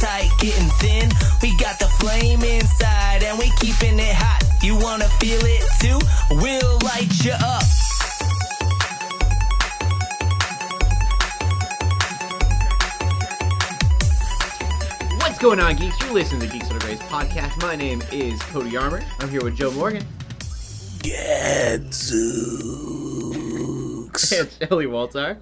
tight, 0.00 0.30
getting 0.38 0.68
thin. 0.80 1.10
We 1.42 1.56
got 1.56 1.78
the 1.78 1.88
flame 2.00 2.42
inside, 2.42 3.22
and 3.22 3.38
we 3.38 3.50
keeping 3.60 3.98
it 3.98 4.14
hot. 4.14 4.42
You 4.62 4.76
wanna 4.76 5.08
feel 5.20 5.40
it 5.44 5.64
too? 5.80 5.98
We'll 6.42 6.78
light 6.84 7.12
you 7.24 7.32
up. 7.32 7.62
What's 15.18 15.38
going 15.38 15.60
on, 15.60 15.76
geeks? 15.76 16.00
You're 16.00 16.12
listening 16.14 16.40
to 16.42 16.46
the 16.46 16.52
Geeks 16.52 16.70
Under 16.70 16.84
Grace 16.84 16.98
podcast. 17.02 17.60
My 17.60 17.76
name 17.76 18.02
is 18.10 18.40
Cody 18.44 18.76
Armour. 18.76 19.02
I'm 19.20 19.28
here 19.28 19.42
with 19.44 19.56
Joe 19.56 19.70
Morgan 19.72 20.04
Gadzooks. 21.00 22.22
and 24.32 24.50
Shelly 24.50 24.86
Waltar. 24.86 25.38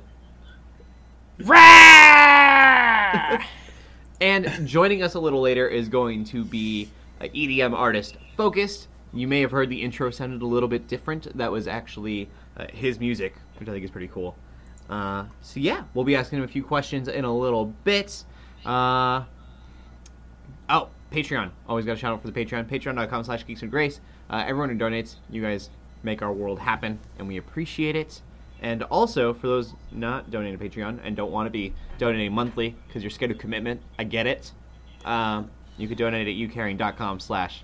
And 4.20 4.66
joining 4.66 5.02
us 5.02 5.14
a 5.14 5.20
little 5.20 5.40
later 5.40 5.66
is 5.68 5.88
going 5.88 6.24
to 6.26 6.44
be 6.44 6.88
an 7.20 7.30
EDM 7.30 7.72
artist 7.72 8.16
focused. 8.36 8.88
You 9.12 9.28
may 9.28 9.40
have 9.40 9.50
heard 9.50 9.68
the 9.68 9.82
intro 9.82 10.10
sounded 10.10 10.42
a 10.42 10.46
little 10.46 10.68
bit 10.68 10.88
different. 10.88 11.36
That 11.36 11.52
was 11.52 11.68
actually 11.68 12.28
uh, 12.56 12.66
his 12.72 12.98
music, 12.98 13.34
which 13.58 13.68
I 13.68 13.72
think 13.72 13.84
is 13.84 13.90
pretty 13.90 14.08
cool. 14.08 14.36
Uh, 14.90 15.24
so 15.40 15.60
yeah, 15.60 15.84
we'll 15.94 16.04
be 16.04 16.16
asking 16.16 16.38
him 16.38 16.44
a 16.44 16.48
few 16.48 16.62
questions 16.64 17.08
in 17.08 17.24
a 17.24 17.36
little 17.36 17.66
bit. 17.84 18.24
Uh, 18.64 19.24
Oh, 20.68 20.88
Patreon. 21.12 21.50
Always 21.68 21.84
got 21.84 21.92
a 21.92 21.96
shout 21.96 22.12
out 22.14 22.22
for 22.22 22.30
the 22.30 22.44
Patreon. 22.44 22.64
Patreon.com 22.64 23.24
slash 23.24 23.46
Geeks 23.46 23.62
Under 23.62 23.70
Grace. 23.70 24.00
Uh, 24.30 24.42
everyone 24.46 24.70
who 24.70 24.76
donates, 24.76 25.16
you 25.28 25.42
guys 25.42 25.68
make 26.02 26.22
our 26.22 26.32
world 26.32 26.58
happen, 26.58 26.98
and 27.18 27.28
we 27.28 27.36
appreciate 27.36 27.94
it. 27.96 28.22
And 28.64 28.82
also, 28.84 29.34
for 29.34 29.46
those 29.46 29.74
not 29.92 30.30
donating 30.30 30.58
to 30.58 30.68
Patreon 30.68 30.98
and 31.04 31.14
don't 31.14 31.30
want 31.30 31.44
to 31.44 31.50
be 31.50 31.74
donating 31.98 32.32
monthly 32.32 32.74
because 32.86 33.02
you're 33.02 33.10
scared 33.10 33.30
of 33.30 33.36
commitment, 33.36 33.82
I 33.98 34.04
get 34.04 34.26
it. 34.26 34.52
Um, 35.04 35.50
you 35.76 35.86
could 35.86 35.98
donate 35.98 36.26
at 36.28 36.34
youcaring.com 36.34 37.20
slash 37.20 37.62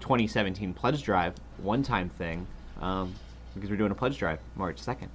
2017 0.00 0.74
pledge 0.74 1.02
drive, 1.02 1.36
one 1.56 1.82
time 1.82 2.10
thing, 2.10 2.46
um, 2.82 3.14
because 3.54 3.70
we're 3.70 3.76
doing 3.76 3.92
a 3.92 3.94
pledge 3.94 4.18
drive 4.18 4.40
March 4.54 4.76
2nd. 4.76 5.08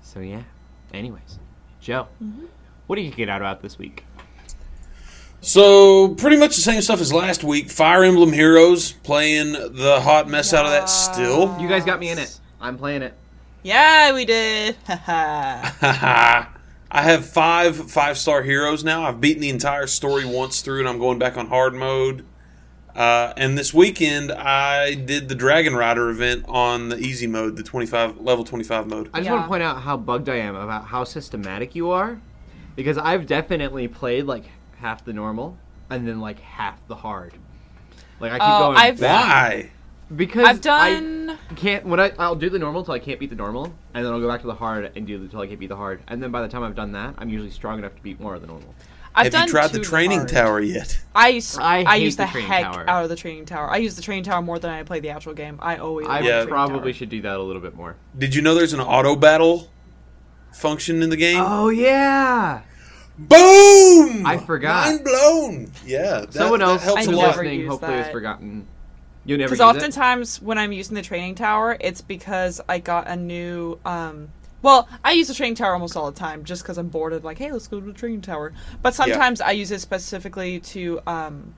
So, 0.00 0.20
yeah. 0.20 0.44
Anyways, 0.94 1.40
Joe, 1.80 2.06
what 2.86 2.94
did 2.96 3.02
you 3.02 3.10
get 3.10 3.28
out 3.28 3.40
about 3.40 3.62
this 3.62 3.76
week? 3.78 4.04
So 5.40 6.10
pretty 6.10 6.36
much 6.36 6.54
the 6.54 6.62
same 6.62 6.80
stuff 6.82 7.00
as 7.00 7.12
last 7.12 7.42
week. 7.42 7.68
Fire 7.68 8.04
Emblem 8.04 8.32
Heroes 8.32 8.92
playing 8.92 9.54
the 9.54 10.00
hot 10.00 10.28
mess 10.28 10.54
out 10.54 10.66
of 10.66 10.70
that 10.70 10.88
still. 10.88 11.60
You 11.60 11.68
guys 11.68 11.84
got 11.84 11.98
me 11.98 12.10
in 12.10 12.18
it. 12.18 12.38
I'm 12.60 12.78
playing 12.78 13.02
it. 13.02 13.14
Yeah, 13.66 14.14
we 14.14 14.24
did. 14.24 14.76
Haha. 14.86 15.72
I 16.90 17.02
have 17.02 17.26
five 17.26 17.90
five 17.90 18.16
star 18.16 18.42
heroes 18.42 18.84
now. 18.84 19.02
I've 19.02 19.20
beaten 19.20 19.42
the 19.42 19.48
entire 19.50 19.88
story 19.88 20.24
once 20.24 20.60
through, 20.60 20.78
and 20.78 20.88
I'm 20.88 21.00
going 21.00 21.18
back 21.18 21.36
on 21.36 21.48
hard 21.48 21.74
mode. 21.74 22.24
Uh, 22.94 23.32
and 23.36 23.58
this 23.58 23.74
weekend, 23.74 24.30
I 24.30 24.94
did 24.94 25.28
the 25.28 25.34
Dragon 25.34 25.74
Rider 25.74 26.08
event 26.10 26.44
on 26.46 26.90
the 26.90 26.96
easy 26.98 27.26
mode, 27.26 27.56
the 27.56 27.64
25 27.64 28.20
level 28.20 28.44
25 28.44 28.86
mode. 28.86 29.10
I 29.12 29.18
just 29.18 29.26
Yeah. 29.26 29.32
want 29.32 29.44
to 29.44 29.48
point 29.48 29.62
out 29.64 29.82
how 29.82 29.96
bugged 29.96 30.28
I 30.28 30.36
am 30.36 30.54
about 30.54 30.86
how 30.86 31.02
systematic 31.02 31.74
you 31.74 31.90
are, 31.90 32.18
because 32.76 32.96
I've 32.96 33.26
definitely 33.26 33.88
played 33.88 34.26
like 34.26 34.44
half 34.78 35.04
the 35.04 35.12
normal 35.12 35.58
and 35.90 36.06
then 36.06 36.20
like 36.20 36.38
half 36.38 36.78
the 36.86 36.94
hard. 36.94 37.34
Like 38.20 38.30
I 38.30 38.38
keep 38.38 38.48
Oh, 38.48 38.58
going 38.60 38.78
I've- 38.78 39.00
back 39.00 39.24
Why? 39.28 39.70
Because 40.14 40.46
I've 40.46 40.60
done. 40.60 41.30
I 41.50 41.54
can't 41.54 41.84
when 41.86 41.98
I 42.00 42.12
I'll 42.18 42.34
do 42.36 42.48
the 42.50 42.58
normal 42.58 42.80
until 42.80 42.94
I 42.94 42.98
can't 42.98 43.18
beat 43.18 43.30
the 43.30 43.36
normal, 43.36 43.64
and 43.94 44.04
then 44.04 44.12
I'll 44.12 44.20
go 44.20 44.28
back 44.28 44.40
to 44.42 44.46
the 44.46 44.54
hard 44.54 44.92
and 44.96 45.06
do 45.06 45.16
it 45.16 45.20
until 45.22 45.40
I 45.40 45.46
can't 45.46 45.58
beat 45.58 45.68
the 45.68 45.76
hard, 45.76 46.02
and 46.08 46.22
then 46.22 46.30
by 46.30 46.42
the 46.42 46.48
time 46.48 46.62
I've 46.62 46.76
done 46.76 46.92
that, 46.92 47.14
I'm 47.18 47.28
usually 47.28 47.50
strong 47.50 47.78
enough 47.78 47.94
to 47.96 48.02
beat 48.02 48.20
more 48.20 48.34
of 48.34 48.40
the 48.40 48.46
normal. 48.46 48.74
I've 49.18 49.24
have 49.24 49.32
done 49.32 49.46
you 49.46 49.52
tried 49.52 49.70
the 49.70 49.80
training 49.80 50.18
hard. 50.18 50.28
tower 50.28 50.60
yet? 50.60 51.00
I 51.14 51.28
use, 51.28 51.56
I 51.56 51.78
I, 51.78 51.94
hate 51.94 52.02
use 52.04 52.16
the 52.16 52.24
the, 52.24 52.28
heck 52.28 52.64
tower. 52.64 52.84
out 52.86 53.02
of 53.02 53.08
the 53.08 53.16
training 53.16 53.46
tower. 53.46 53.70
I 53.70 53.78
use 53.78 53.96
the 53.96 54.02
training 54.02 54.24
tower 54.24 54.42
more 54.42 54.58
than 54.58 54.70
I 54.70 54.82
play 54.82 55.00
the 55.00 55.08
actual 55.08 55.32
game. 55.32 55.58
I 55.62 55.76
always. 55.78 56.06
I 56.06 56.20
Yeah. 56.20 56.44
probably 56.44 56.92
tower. 56.92 56.98
should 56.98 57.08
do 57.08 57.22
that 57.22 57.36
a 57.38 57.42
little 57.42 57.62
bit 57.62 57.74
more. 57.74 57.96
Did 58.18 58.34
you 58.34 58.42
know 58.42 58.54
there's 58.54 58.74
an 58.74 58.80
auto 58.80 59.16
battle 59.16 59.70
function 60.52 61.02
in 61.02 61.08
the 61.08 61.16
game? 61.16 61.40
Oh 61.42 61.70
yeah, 61.70 62.60
Boom! 63.18 64.26
I 64.26 64.36
forgot. 64.46 64.86
Mind 64.86 65.04
blown. 65.04 65.72
Yeah. 65.86 66.20
That, 66.20 66.34
someone 66.34 66.60
that 66.60 66.68
else 66.68 66.82
helps 66.84 67.00
I 67.00 67.02
a 67.04 67.06
who's 67.06 67.16
lot. 67.16 67.22
never 67.28 67.42
listening 67.42 67.60
use 67.60 67.70
hopefully 67.70 67.92
has 67.94 68.10
forgotten. 68.12 68.66
You 69.26 69.36
never 69.36 69.54
Because 69.54 69.66
use 69.66 69.76
it? 69.76 69.78
oftentimes 69.78 70.40
when 70.42 70.56
I'm 70.58 70.72
using 70.72 70.94
the 70.94 71.02
training 71.02 71.34
tower, 71.34 71.76
it's 71.80 72.00
because 72.00 72.60
I 72.68 72.78
got 72.78 73.08
a 73.08 73.16
new. 73.16 73.78
um 73.84 74.28
Well, 74.62 74.88
I 75.04 75.12
use 75.12 75.28
the 75.28 75.34
training 75.34 75.56
tower 75.56 75.72
almost 75.74 75.96
all 75.96 76.10
the 76.10 76.18
time, 76.18 76.44
just 76.44 76.62
because 76.62 76.78
I'm 76.78 76.88
bored 76.88 77.12
of 77.12 77.24
like, 77.24 77.38
hey, 77.38 77.52
let's 77.52 77.68
go 77.68 77.80
to 77.80 77.86
the 77.86 77.92
training 77.92 78.22
tower. 78.22 78.52
But 78.82 78.94
sometimes 78.94 79.40
I 79.40 79.50
use 79.52 79.70
it 79.70 79.80
specifically 79.80 80.60
to 80.60 81.00
um 81.06 81.54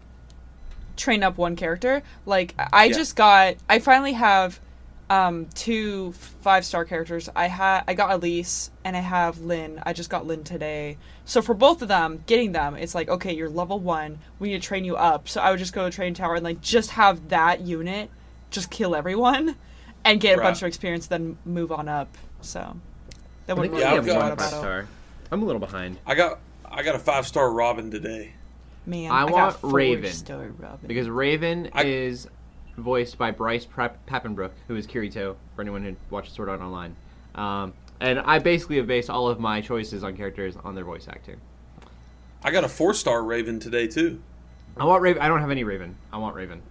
train 0.97 1.23
up 1.23 1.39
one 1.39 1.57
character. 1.57 2.03
Like 2.27 2.55
I 2.73 2.87
Yeah. 2.87 2.97
just 2.97 3.17
got, 3.17 3.55
I 3.69 3.79
finally 3.79 4.15
have 4.15 4.61
um 5.11 5.47
two 5.55 6.13
five 6.43 6.65
star 6.65 6.85
characters. 6.85 7.29
I 7.35 7.47
had 7.47 7.85
I 7.89 7.95
got 7.95 8.11
Elise 8.13 8.71
and 8.85 8.97
I 8.97 9.01
have 9.01 9.41
Lyn. 9.41 9.83
I 9.87 9.93
just 9.93 10.11
got 10.11 10.27
Lyn 10.27 10.45
today. 10.45 10.99
So 11.25 11.41
for 11.43 11.55
both 11.55 11.83
of 11.83 11.89
them, 11.89 12.23
getting 12.27 12.53
them, 12.53 12.75
it's 12.77 12.95
like 12.95 13.09
okay, 13.09 13.33
you're 13.35 13.49
level 13.49 13.79
one. 13.79 14.19
We 14.39 14.49
need 14.49 14.61
to 14.63 14.67
train 14.67 14.85
you 14.85 14.97
up. 14.97 15.29
So 15.29 15.41
I 15.41 15.51
would 15.51 15.59
just 15.59 15.73
go 15.73 15.89
to 15.89 15.95
train 15.95 16.15
tower 16.15 16.35
and 16.37 16.45
like 16.45 16.61
just 16.61 16.91
have 16.91 17.29
that 17.31 17.61
unit 17.63 18.11
just 18.51 18.71
kill 18.71 18.95
everyone 18.97 19.57
and 20.05 20.21
get 20.21 20.39
a 20.39 20.41
bunch 20.43 20.63
of 20.63 20.69
experience, 20.69 21.07
then 21.07 21.37
move 21.45 21.71
on 21.71 21.87
up. 21.89 22.17
So 22.41 22.77
that 23.47 23.57
would 23.57 23.63
think 23.65 23.73
really 23.75 23.85
Yeah, 23.85 23.93
we 23.93 23.99
I've 23.99 24.07
have 24.07 24.07
help 24.07 24.17
got- 24.17 24.17
one 24.17 24.27
you 24.27 24.33
out 24.33 24.39
five 24.39 24.49
about 24.53 24.57
it. 24.59 24.63
star. 24.63 24.89
I'm 25.31 25.43
a 25.43 25.45
little 25.45 25.61
behind. 25.61 25.99
I 26.07 26.15
got 26.15 26.39
I 26.71 26.83
got 26.83 26.95
a 26.95 26.99
five 26.99 27.27
star 27.27 27.51
Robin 27.51 27.91
today. 27.91 28.33
Man, 28.87 29.11
I 29.11 29.21
I, 29.21 29.25
want 29.25 29.35
got 29.55 29.61
four 29.61 29.71
Raven. 29.71 30.13
star 30.13 30.49
Robin. 30.59 30.87
Because 30.87 31.09
Raven 31.11 31.69
I- 31.75 31.85
is 31.85 32.27
voiced 32.79 33.19
by 33.19 33.31
Bryce 33.31 33.67
Papenbrook, 33.67 34.53
who 34.69 34.77
is 34.77 34.87
Kirito, 34.87 35.37
for 35.55 35.63
anyone 35.63 35.83
who 35.85 35.97
watches 36.11 36.33
Sword 36.33 36.49
Art 36.49 36.61
Online. 36.61 36.97
Um, 37.35 37.75
and 38.01 38.21
I 38.21 38.39
basically 38.39 38.77
have 38.77 38.87
based 38.87 39.11
all 39.11 39.29
of 39.29 39.41
my 39.41 39.61
choices 39.61 40.05
on 40.05 40.17
characters 40.17 40.57
on 40.65 40.75
their 40.75 40.85
voice 40.85 41.07
acting. 41.09 41.41
I 42.43 42.51
got 42.51 42.65
a 42.65 42.69
four 42.69 42.95
star 42.95 43.23
Raven 43.23 43.59
today 43.59 43.87
too. 43.89 44.23
I 44.77 44.85
want 44.85 45.03
Raven. 45.03 45.21
I 45.21 45.29
don't 45.29 45.41
have 45.41 45.51
any 45.51 45.65
Raven. 45.65 45.97
I 46.13 46.19
want 46.19 46.37
Raven. 46.37 46.63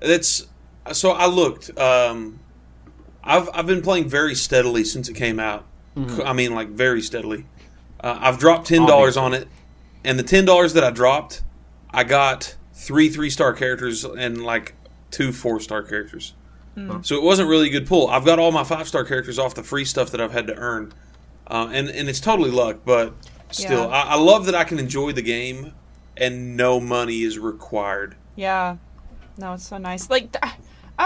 That's 0.00 0.46
so 0.92 1.12
I 1.12 1.26
looked. 1.26 1.76
Um, 1.78 2.40
I've 3.22 3.48
I've 3.54 3.66
been 3.66 3.82
playing 3.82 4.08
very 4.08 4.34
steadily 4.34 4.84
since 4.84 5.08
it 5.08 5.14
came 5.14 5.38
out. 5.38 5.64
I 6.24 6.32
mean, 6.32 6.54
like 6.54 6.68
very 6.68 7.02
steadily. 7.02 7.46
Uh, 8.00 8.18
I've 8.20 8.38
dropped 8.38 8.66
ten 8.66 8.86
dollars 8.86 9.16
on 9.16 9.34
it, 9.34 9.48
and 10.04 10.18
the 10.18 10.22
ten 10.22 10.44
dollars 10.44 10.72
that 10.74 10.84
I 10.84 10.90
dropped, 10.90 11.42
I 11.90 12.04
got 12.04 12.56
three 12.72 13.08
three 13.08 13.30
star 13.30 13.52
characters 13.52 14.04
and 14.04 14.44
like 14.44 14.74
two 15.10 15.32
four 15.32 15.60
star 15.60 15.82
characters. 15.82 16.34
So 17.02 17.16
it 17.16 17.24
wasn't 17.24 17.48
really 17.48 17.66
a 17.66 17.72
good 17.72 17.88
pull. 17.88 18.06
I've 18.06 18.24
got 18.24 18.38
all 18.38 18.52
my 18.52 18.62
five 18.62 18.86
star 18.86 19.02
characters 19.04 19.36
off 19.36 19.52
the 19.56 19.64
free 19.64 19.84
stuff 19.84 20.12
that 20.12 20.20
I've 20.20 20.30
had 20.30 20.46
to 20.46 20.54
earn, 20.54 20.92
uh, 21.48 21.68
and 21.72 21.88
and 21.88 22.08
it's 22.08 22.20
totally 22.20 22.52
luck. 22.52 22.82
But 22.84 23.14
still, 23.50 23.80
Yeah. 23.80 23.86
I, 23.86 24.00
I 24.10 24.14
love 24.14 24.46
that 24.46 24.54
I 24.54 24.62
can 24.62 24.78
enjoy 24.78 25.10
the 25.10 25.22
game, 25.22 25.72
and 26.16 26.56
no 26.56 26.78
money 26.78 27.22
is 27.22 27.36
required. 27.36 28.14
Yeah. 28.36 28.76
No, 29.36 29.54
it's 29.54 29.66
so 29.66 29.78
nice. 29.78 30.08
Like, 30.08 30.36
I 30.40 30.52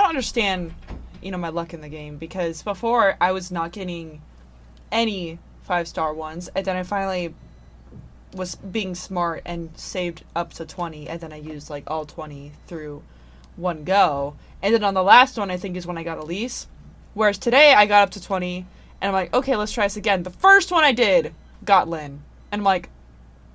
don't 0.01 0.11
understand, 0.11 0.75
you 1.23 1.31
know, 1.31 1.39
my 1.39 1.49
luck 1.49 1.73
in 1.73 1.81
the 1.81 1.89
game 1.89 2.19
because 2.19 2.63
before 2.63 3.17
I 3.19 3.33
was 3.33 3.51
not 3.51 3.73
getting 3.73 4.21
any 4.91 5.39
five 5.63 5.89
star 5.89 6.13
ones, 6.13 6.51
and 6.55 6.67
then 6.67 6.77
I 6.77 6.83
finally 6.83 7.35
was 8.35 8.57
being 8.57 8.95
smart 8.95 9.41
and 9.47 9.71
saved 9.75 10.23
up 10.37 10.53
to 10.55 10.67
20, 10.67 11.09
and 11.09 11.19
then 11.19 11.33
I 11.33 11.37
used 11.37 11.71
like 11.71 11.91
all 11.91 12.05
20 12.05 12.53
through 12.67 13.03
one 13.57 13.85
go. 13.85 14.37
And 14.63 14.75
then 14.75 14.85
on 14.85 14.95
the 14.95 15.03
last 15.03 15.37
one, 15.39 15.51
I 15.51 15.57
think 15.57 15.77
is 15.77 15.87
when 15.87 15.99
I 15.99 16.03
got 16.03 16.19
Elise. 16.19 16.67
Whereas 17.15 17.39
today, 17.39 17.75
I 17.75 17.87
got 17.87 18.05
up 18.05 18.11
to 18.11 18.23
20, 18.23 18.67
and 19.01 19.09
I'm 19.09 19.13
like, 19.13 19.35
okay, 19.35 19.57
let's 19.57 19.73
try 19.73 19.85
this 19.85 19.97
again. 19.97 20.23
The 20.23 20.31
first 20.31 20.71
one 20.71 20.85
I 20.85 20.93
did 20.93 21.35
got 21.65 21.89
Lyn. 21.89 22.23
And 22.51 22.61
I'm 22.61 22.65
like, 22.65 22.89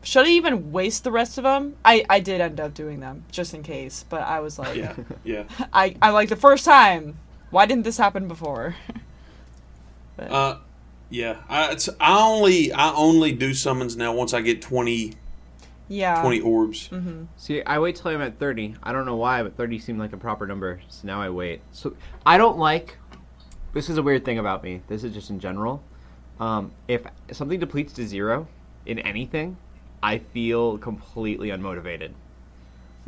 should 0.04 0.26
I 0.26 0.30
even 0.30 0.72
waste 0.72 1.04
the 1.04 1.12
rest 1.12 1.38
of 1.38 1.44
them? 1.44 1.76
I, 1.84 2.06
I 2.10 2.20
did 2.20 2.40
end 2.40 2.60
up 2.60 2.74
doing 2.74 3.00
them 3.00 3.24
just 3.32 3.54
in 3.54 3.64
case, 3.64 4.06
but 4.10 4.22
I 4.22 4.40
was 4.40 4.60
like, 4.60 4.76
Yeah, 4.78 4.96
yeah. 5.24 5.44
I, 5.74 5.96
I 6.02 6.12
like 6.12 6.30
the 6.30 6.36
first 6.36 6.66
time. 6.66 7.18
Why 7.50 7.66
didn't 7.66 7.84
this 7.84 7.98
happen 7.98 8.28
before? 8.28 8.76
but, 10.18 10.32
Uh, 10.32 10.58
yeah. 11.10 11.38
I, 11.50 11.72
it's, 11.72 11.90
I 12.00 12.20
only 12.22 12.72
I 12.72 12.94
only 12.94 13.32
do 13.32 13.54
summons 13.54 13.98
now 13.98 14.14
once 14.14 14.34
I 14.34 14.42
get 14.42 14.62
20, 14.62 15.14
yeah. 15.88 16.22
20 16.22 16.42
orbs. 16.42 16.90
See, 17.38 17.64
I 17.64 17.80
wait 17.80 17.96
till 17.96 18.12
I'm 18.12 18.22
at 18.22 18.40
30. 18.40 18.76
I 18.84 18.92
don't 18.92 19.06
know 19.06 19.16
why, 19.16 19.44
but 19.44 19.56
30 19.58 19.80
seemed 19.80 20.00
like 20.00 20.14
a 20.14 20.18
proper 20.18 20.46
number, 20.48 20.82
so 20.90 21.08
now 21.08 21.22
I 21.22 21.30
wait. 21.30 21.62
So 21.72 21.96
I 22.26 22.38
don't 22.38 22.58
like. 22.58 22.98
This 23.74 23.90
is 23.90 23.98
a 23.98 24.04
weird 24.04 24.26
thing 24.26 24.40
about 24.40 24.64
me. 24.64 24.82
This 24.88 25.04
is 25.04 25.14
just 25.14 25.30
in 25.30 25.40
general. 25.40 25.84
Um, 26.40 26.72
if 26.88 27.02
something 27.32 27.60
depletes 27.60 27.94
to 27.94 28.08
zero 28.08 28.48
in 28.86 29.00
anything, 29.00 29.58
I 30.02 30.20
feel 30.20 30.78
completely 30.78 31.50
unmotivated. 31.50 32.12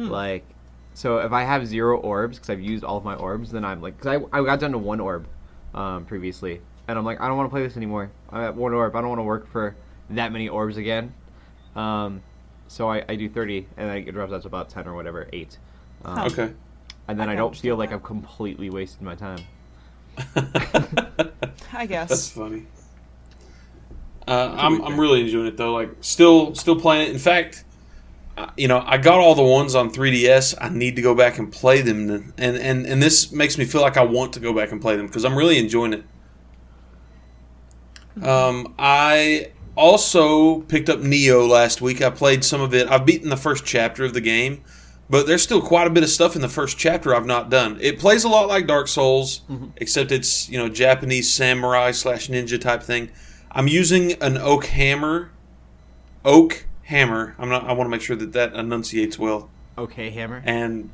Like, 0.09 0.45
so 0.93 1.19
if 1.19 1.31
I 1.31 1.43
have 1.43 1.67
zero 1.67 1.97
orbs 1.99 2.37
because 2.37 2.49
I've 2.49 2.61
used 2.61 2.83
all 2.83 2.97
of 2.97 3.03
my 3.03 3.15
orbs, 3.15 3.51
then 3.51 3.63
I'm 3.65 3.81
like, 3.81 3.97
because 3.97 4.21
I, 4.31 4.37
I 4.37 4.43
got 4.43 4.59
down 4.59 4.71
to 4.71 4.77
one 4.77 4.99
orb 4.99 5.27
um, 5.73 6.05
previously, 6.05 6.61
and 6.87 6.97
I'm 6.97 7.05
like, 7.05 7.19
I 7.21 7.27
don't 7.27 7.37
want 7.37 7.49
to 7.49 7.51
play 7.51 7.63
this 7.63 7.77
anymore. 7.77 8.11
I'm 8.29 8.41
at 8.41 8.55
one 8.55 8.73
orb. 8.73 8.95
I 8.95 9.01
don't 9.01 9.09
want 9.09 9.19
to 9.19 9.23
work 9.23 9.51
for 9.51 9.75
that 10.09 10.31
many 10.31 10.49
orbs 10.49 10.77
again. 10.77 11.13
Um, 11.75 12.21
so 12.69 12.89
I, 12.89 13.03
I 13.09 13.15
do 13.15 13.27
30, 13.27 13.67
and 13.77 13.89
then 13.89 13.97
it 13.97 14.11
drops 14.11 14.31
out 14.31 14.43
to 14.43 14.47
about 14.47 14.69
10 14.69 14.87
or 14.87 14.93
whatever, 14.93 15.27
8. 15.33 15.57
Um, 16.05 16.19
Okay. 16.19 16.53
And 17.07 17.19
then 17.19 17.27
I 17.27 17.33
I, 17.33 17.35
don't 17.35 17.57
feel 17.57 17.75
like 17.75 17.89
that. 17.89 17.95
I've 17.95 18.03
completely 18.03 18.69
wasted 18.69 19.01
my 19.01 19.15
time. 19.15 19.39
I 21.73 21.87
guess. 21.87 22.09
That's 22.09 22.29
funny. 22.29 22.67
Uh, 24.27 24.55
I'm 24.55 24.79
I'm 24.83 24.99
really 24.99 25.21
enjoying 25.21 25.47
it 25.47 25.57
though. 25.57 25.73
Like 25.73 25.89
still 26.01 26.53
still 26.53 26.79
playing 26.79 27.07
it. 27.07 27.11
In 27.11 27.17
fact, 27.17 27.63
uh, 28.37 28.51
you 28.55 28.67
know 28.67 28.83
I 28.85 28.99
got 28.99 29.19
all 29.19 29.33
the 29.33 29.41
ones 29.41 29.73
on 29.73 29.89
3ds. 29.89 30.53
I 30.61 30.69
need 30.69 30.95
to 30.97 31.01
go 31.01 31.15
back 31.15 31.39
and 31.39 31.51
play 31.51 31.81
them, 31.81 32.11
and 32.37 32.57
and 32.57 32.85
and 32.85 33.01
this 33.01 33.31
makes 33.31 33.57
me 33.57 33.65
feel 33.65 33.81
like 33.81 33.97
I 33.97 34.03
want 34.03 34.33
to 34.33 34.39
go 34.39 34.53
back 34.53 34.71
and 34.71 34.79
play 34.79 34.95
them 34.95 35.07
because 35.07 35.25
I'm 35.25 35.35
really 35.35 35.57
enjoying 35.57 35.93
it. 35.93 36.03
Um, 38.23 38.75
I 38.77 39.51
also 39.79 40.59
picked 40.61 40.89
up 40.89 40.99
Nioh 40.99 41.47
last 41.47 41.81
week. 41.81 42.01
I 42.01 42.09
played 42.09 42.43
some 42.43 42.61
of 42.61 42.73
it. 42.73 42.87
I've 42.89 43.05
beaten 43.05 43.29
the 43.29 43.37
first 43.37 43.65
chapter 43.65 44.03
of 44.03 44.13
the 44.13 44.21
game, 44.21 44.61
but 45.09 45.25
there's 45.25 45.41
still 45.41 45.61
quite 45.61 45.87
a 45.87 45.89
bit 45.89 46.03
of 46.03 46.09
stuff 46.09 46.35
in 46.35 46.41
the 46.41 46.49
first 46.49 46.77
chapter 46.77 47.15
I've 47.15 47.25
not 47.25 47.49
done. 47.49 47.77
It 47.79 47.97
plays 47.97 48.23
a 48.23 48.29
lot 48.29 48.47
like 48.47 48.67
Dark 48.67 48.87
Souls, 48.87 49.41
except 49.77 50.11
it's 50.11 50.49
you 50.49 50.57
know 50.57 50.69
Japanese 50.69 51.31
samurai 51.31 51.91
slash 51.91 52.27
ninja 52.27 52.59
type 52.59 52.83
thing. 52.83 53.09
I'm 53.51 53.67
using 53.67 54.13
an 54.21 54.37
oak 54.37 54.65
hammer. 54.65 55.31
Oak 56.25 56.65
hammer. 56.83 57.35
I'm 57.39 57.49
not. 57.49 57.63
I 57.63 57.73
want 57.73 57.87
to 57.87 57.89
make 57.89 58.01
sure 58.01 58.17
that 58.17 58.33
that 58.33 58.53
enunciates 58.53 59.17
well. 59.17 59.49
Okay, 59.77 60.09
Hammer. 60.09 60.43
And 60.45 60.89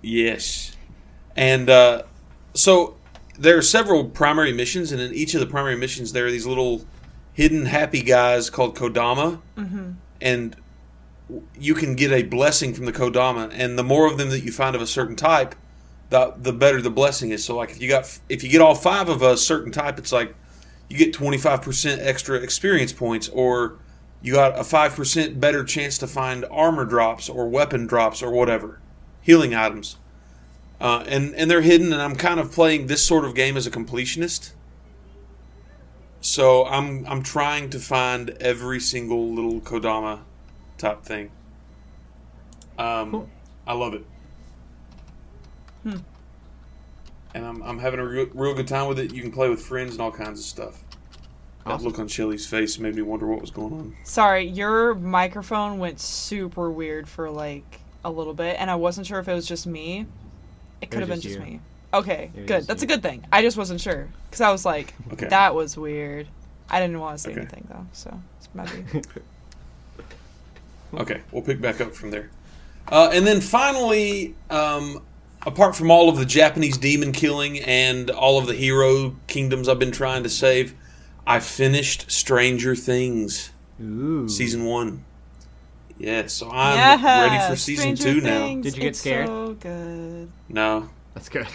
yes, 0.00 0.76
and 1.34 1.68
uh, 1.68 2.04
so 2.54 2.94
there 3.36 3.58
are 3.58 3.62
several 3.62 4.04
primary 4.04 4.52
missions, 4.52 4.92
and 4.92 5.00
in 5.00 5.12
each 5.12 5.34
of 5.34 5.40
the 5.40 5.46
primary 5.46 5.76
missions, 5.76 6.12
there 6.12 6.26
are 6.26 6.30
these 6.30 6.46
little 6.46 6.86
hidden 7.32 7.66
happy 7.66 8.02
guys 8.02 8.50
called 8.50 8.76
Kodama, 8.76 9.40
and 10.20 10.56
you 11.58 11.74
can 11.74 11.94
get 11.96 12.12
a 12.12 12.22
blessing 12.22 12.74
from 12.74 12.84
the 12.84 12.92
Kodama, 12.92 13.50
and 13.52 13.78
the 13.78 13.82
more 13.84 14.06
of 14.06 14.18
them 14.18 14.28
that 14.30 14.40
you 14.40 14.52
find 14.52 14.76
of 14.76 14.82
a 14.82 14.86
certain 14.86 15.16
type, 15.16 15.54
the 16.10 16.34
the 16.36 16.52
better 16.52 16.82
the 16.82 16.90
blessing 16.90 17.30
is. 17.30 17.44
So, 17.44 17.56
like 17.56 17.70
if 17.70 17.80
you 17.80 17.88
got 17.88 18.18
if 18.28 18.42
you 18.44 18.50
get 18.50 18.60
all 18.60 18.74
five 18.74 19.08
of 19.08 19.22
a 19.22 19.36
certain 19.36 19.72
type, 19.72 19.98
it's 19.98 20.12
like 20.12 20.34
you 20.88 20.98
get 20.98 21.12
twenty 21.14 21.38
five 21.38 21.62
percent 21.62 22.02
extra 22.02 22.38
experience 22.38 22.92
points, 22.92 23.28
or 23.30 23.78
you 24.20 24.34
got 24.34 24.58
a 24.58 24.64
five 24.64 24.94
percent 24.94 25.40
better 25.40 25.64
chance 25.64 25.96
to 25.98 26.06
find 26.06 26.44
armor 26.50 26.84
drops 26.84 27.28
or 27.28 27.48
weapon 27.48 27.86
drops 27.86 28.22
or 28.22 28.30
whatever, 28.30 28.78
healing 29.22 29.54
items. 29.54 29.96
Uh, 30.80 31.04
and 31.06 31.34
and 31.34 31.50
they're 31.50 31.62
hidden, 31.62 31.92
and 31.92 32.02
I'm 32.02 32.16
kind 32.16 32.38
of 32.40 32.52
playing 32.52 32.88
this 32.88 33.04
sort 33.04 33.24
of 33.24 33.34
game 33.34 33.56
as 33.56 33.66
a 33.66 33.70
completionist. 33.70 34.52
So 36.22 36.64
I'm 36.66 37.04
I'm 37.06 37.22
trying 37.22 37.68
to 37.70 37.78
find 37.80 38.30
every 38.40 38.78
single 38.80 39.32
little 39.32 39.60
Kodama 39.60 40.20
type 40.78 41.02
thing. 41.02 41.30
Um, 42.78 43.10
Cool. 43.10 43.28
I 43.66 43.74
love 43.74 43.94
it. 43.94 44.04
And 47.34 47.46
I'm, 47.46 47.62
I'm 47.62 47.78
having 47.78 47.98
a 47.98 48.04
real, 48.06 48.26
real 48.34 48.54
good 48.54 48.68
time 48.68 48.88
with 48.88 48.98
it. 48.98 49.12
You 49.12 49.22
can 49.22 49.32
play 49.32 49.48
with 49.48 49.60
friends 49.60 49.92
and 49.92 50.00
all 50.00 50.12
kinds 50.12 50.38
of 50.38 50.44
stuff. 50.44 50.82
That 51.64 51.72
Awesome. 51.72 51.86
look 51.86 51.98
on 51.98 52.08
Shelly's 52.08 52.46
face 52.46 52.78
made 52.78 52.94
me 52.94 53.02
wonder 53.02 53.26
what 53.26 53.40
was 53.40 53.50
going 53.50 53.72
on. 53.72 53.96
Sorry, 54.04 54.44
your 54.44 54.94
microphone 54.94 55.78
went 55.78 55.98
super 55.98 56.70
weird 56.70 57.08
for 57.08 57.30
like 57.30 57.80
a 58.04 58.10
little 58.10 58.34
bit, 58.34 58.56
and 58.58 58.70
I 58.70 58.74
wasn't 58.74 59.06
sure 59.06 59.18
if 59.18 59.28
it 59.28 59.32
was 59.34 59.46
just 59.46 59.66
me. 59.66 60.06
It 60.80 60.90
could 60.90 61.00
have 61.00 61.08
been 61.08 61.20
just 61.20 61.36
just 61.36 61.46
you. 61.46 61.52
me. 61.54 61.60
Okay, 61.94 62.30
It 62.34 62.46
good. 62.46 62.66
That's 62.66 62.82
a 62.82 62.86
good 62.86 63.02
thing. 63.02 63.24
I 63.30 63.42
just 63.42 63.56
wasn't 63.56 63.80
sure 63.80 64.08
because 64.26 64.40
I 64.40 64.50
was 64.50 64.64
like, 64.64 64.94
Okay. 65.12 65.26
that 65.28 65.54
was 65.54 65.76
weird. 65.76 66.26
I 66.70 66.80
didn't 66.80 66.98
want 67.00 67.18
to 67.18 67.22
say 67.22 67.30
Okay. 67.32 67.40
anything 67.40 67.66
though, 67.70 67.86
so 67.92 68.18
it's 68.38 68.48
maybe. 68.54 69.02
Okay, 70.94 71.22
we'll 71.30 71.42
pick 71.42 71.58
back 71.60 71.80
up 71.80 71.94
from 71.94 72.10
there. 72.10 72.28
Uh, 72.88 73.08
and 73.12 73.26
then 73.26 73.40
finally, 73.40 74.34
um, 74.50 75.02
apart 75.46 75.74
from 75.74 75.90
all 75.90 76.10
of 76.10 76.16
the 76.18 76.26
Japanese 76.26 76.76
demon 76.76 77.12
killing 77.12 77.58
and 77.60 78.10
all 78.10 78.38
of 78.38 78.46
the 78.46 78.52
hero 78.54 79.16
kingdoms 79.26 79.68
I've 79.70 79.78
been 79.78 79.90
trying 79.92 80.22
to 80.24 80.28
save, 80.28 80.74
I 81.26 81.40
finished 81.40 82.10
Stranger 82.10 82.74
Things 82.76 83.52
Ooh. 83.80 84.28
season 84.28 84.66
one. 84.66 85.04
Yes, 85.98 86.34
so 86.34 86.50
I'm 86.50 86.76
yeah, 86.76 87.22
ready 87.22 87.38
for 87.50 87.56
season 87.56 87.96
Stranger 87.96 88.20
two 88.20 88.26
now. 88.26 88.60
Did 88.60 88.76
you 88.76 88.82
get 88.82 88.88
it's 88.88 88.98
scared? 88.98 89.28
So 89.28 89.54
good. 89.54 90.30
No, 90.50 90.90
That's 91.14 91.28
good. 91.30 91.46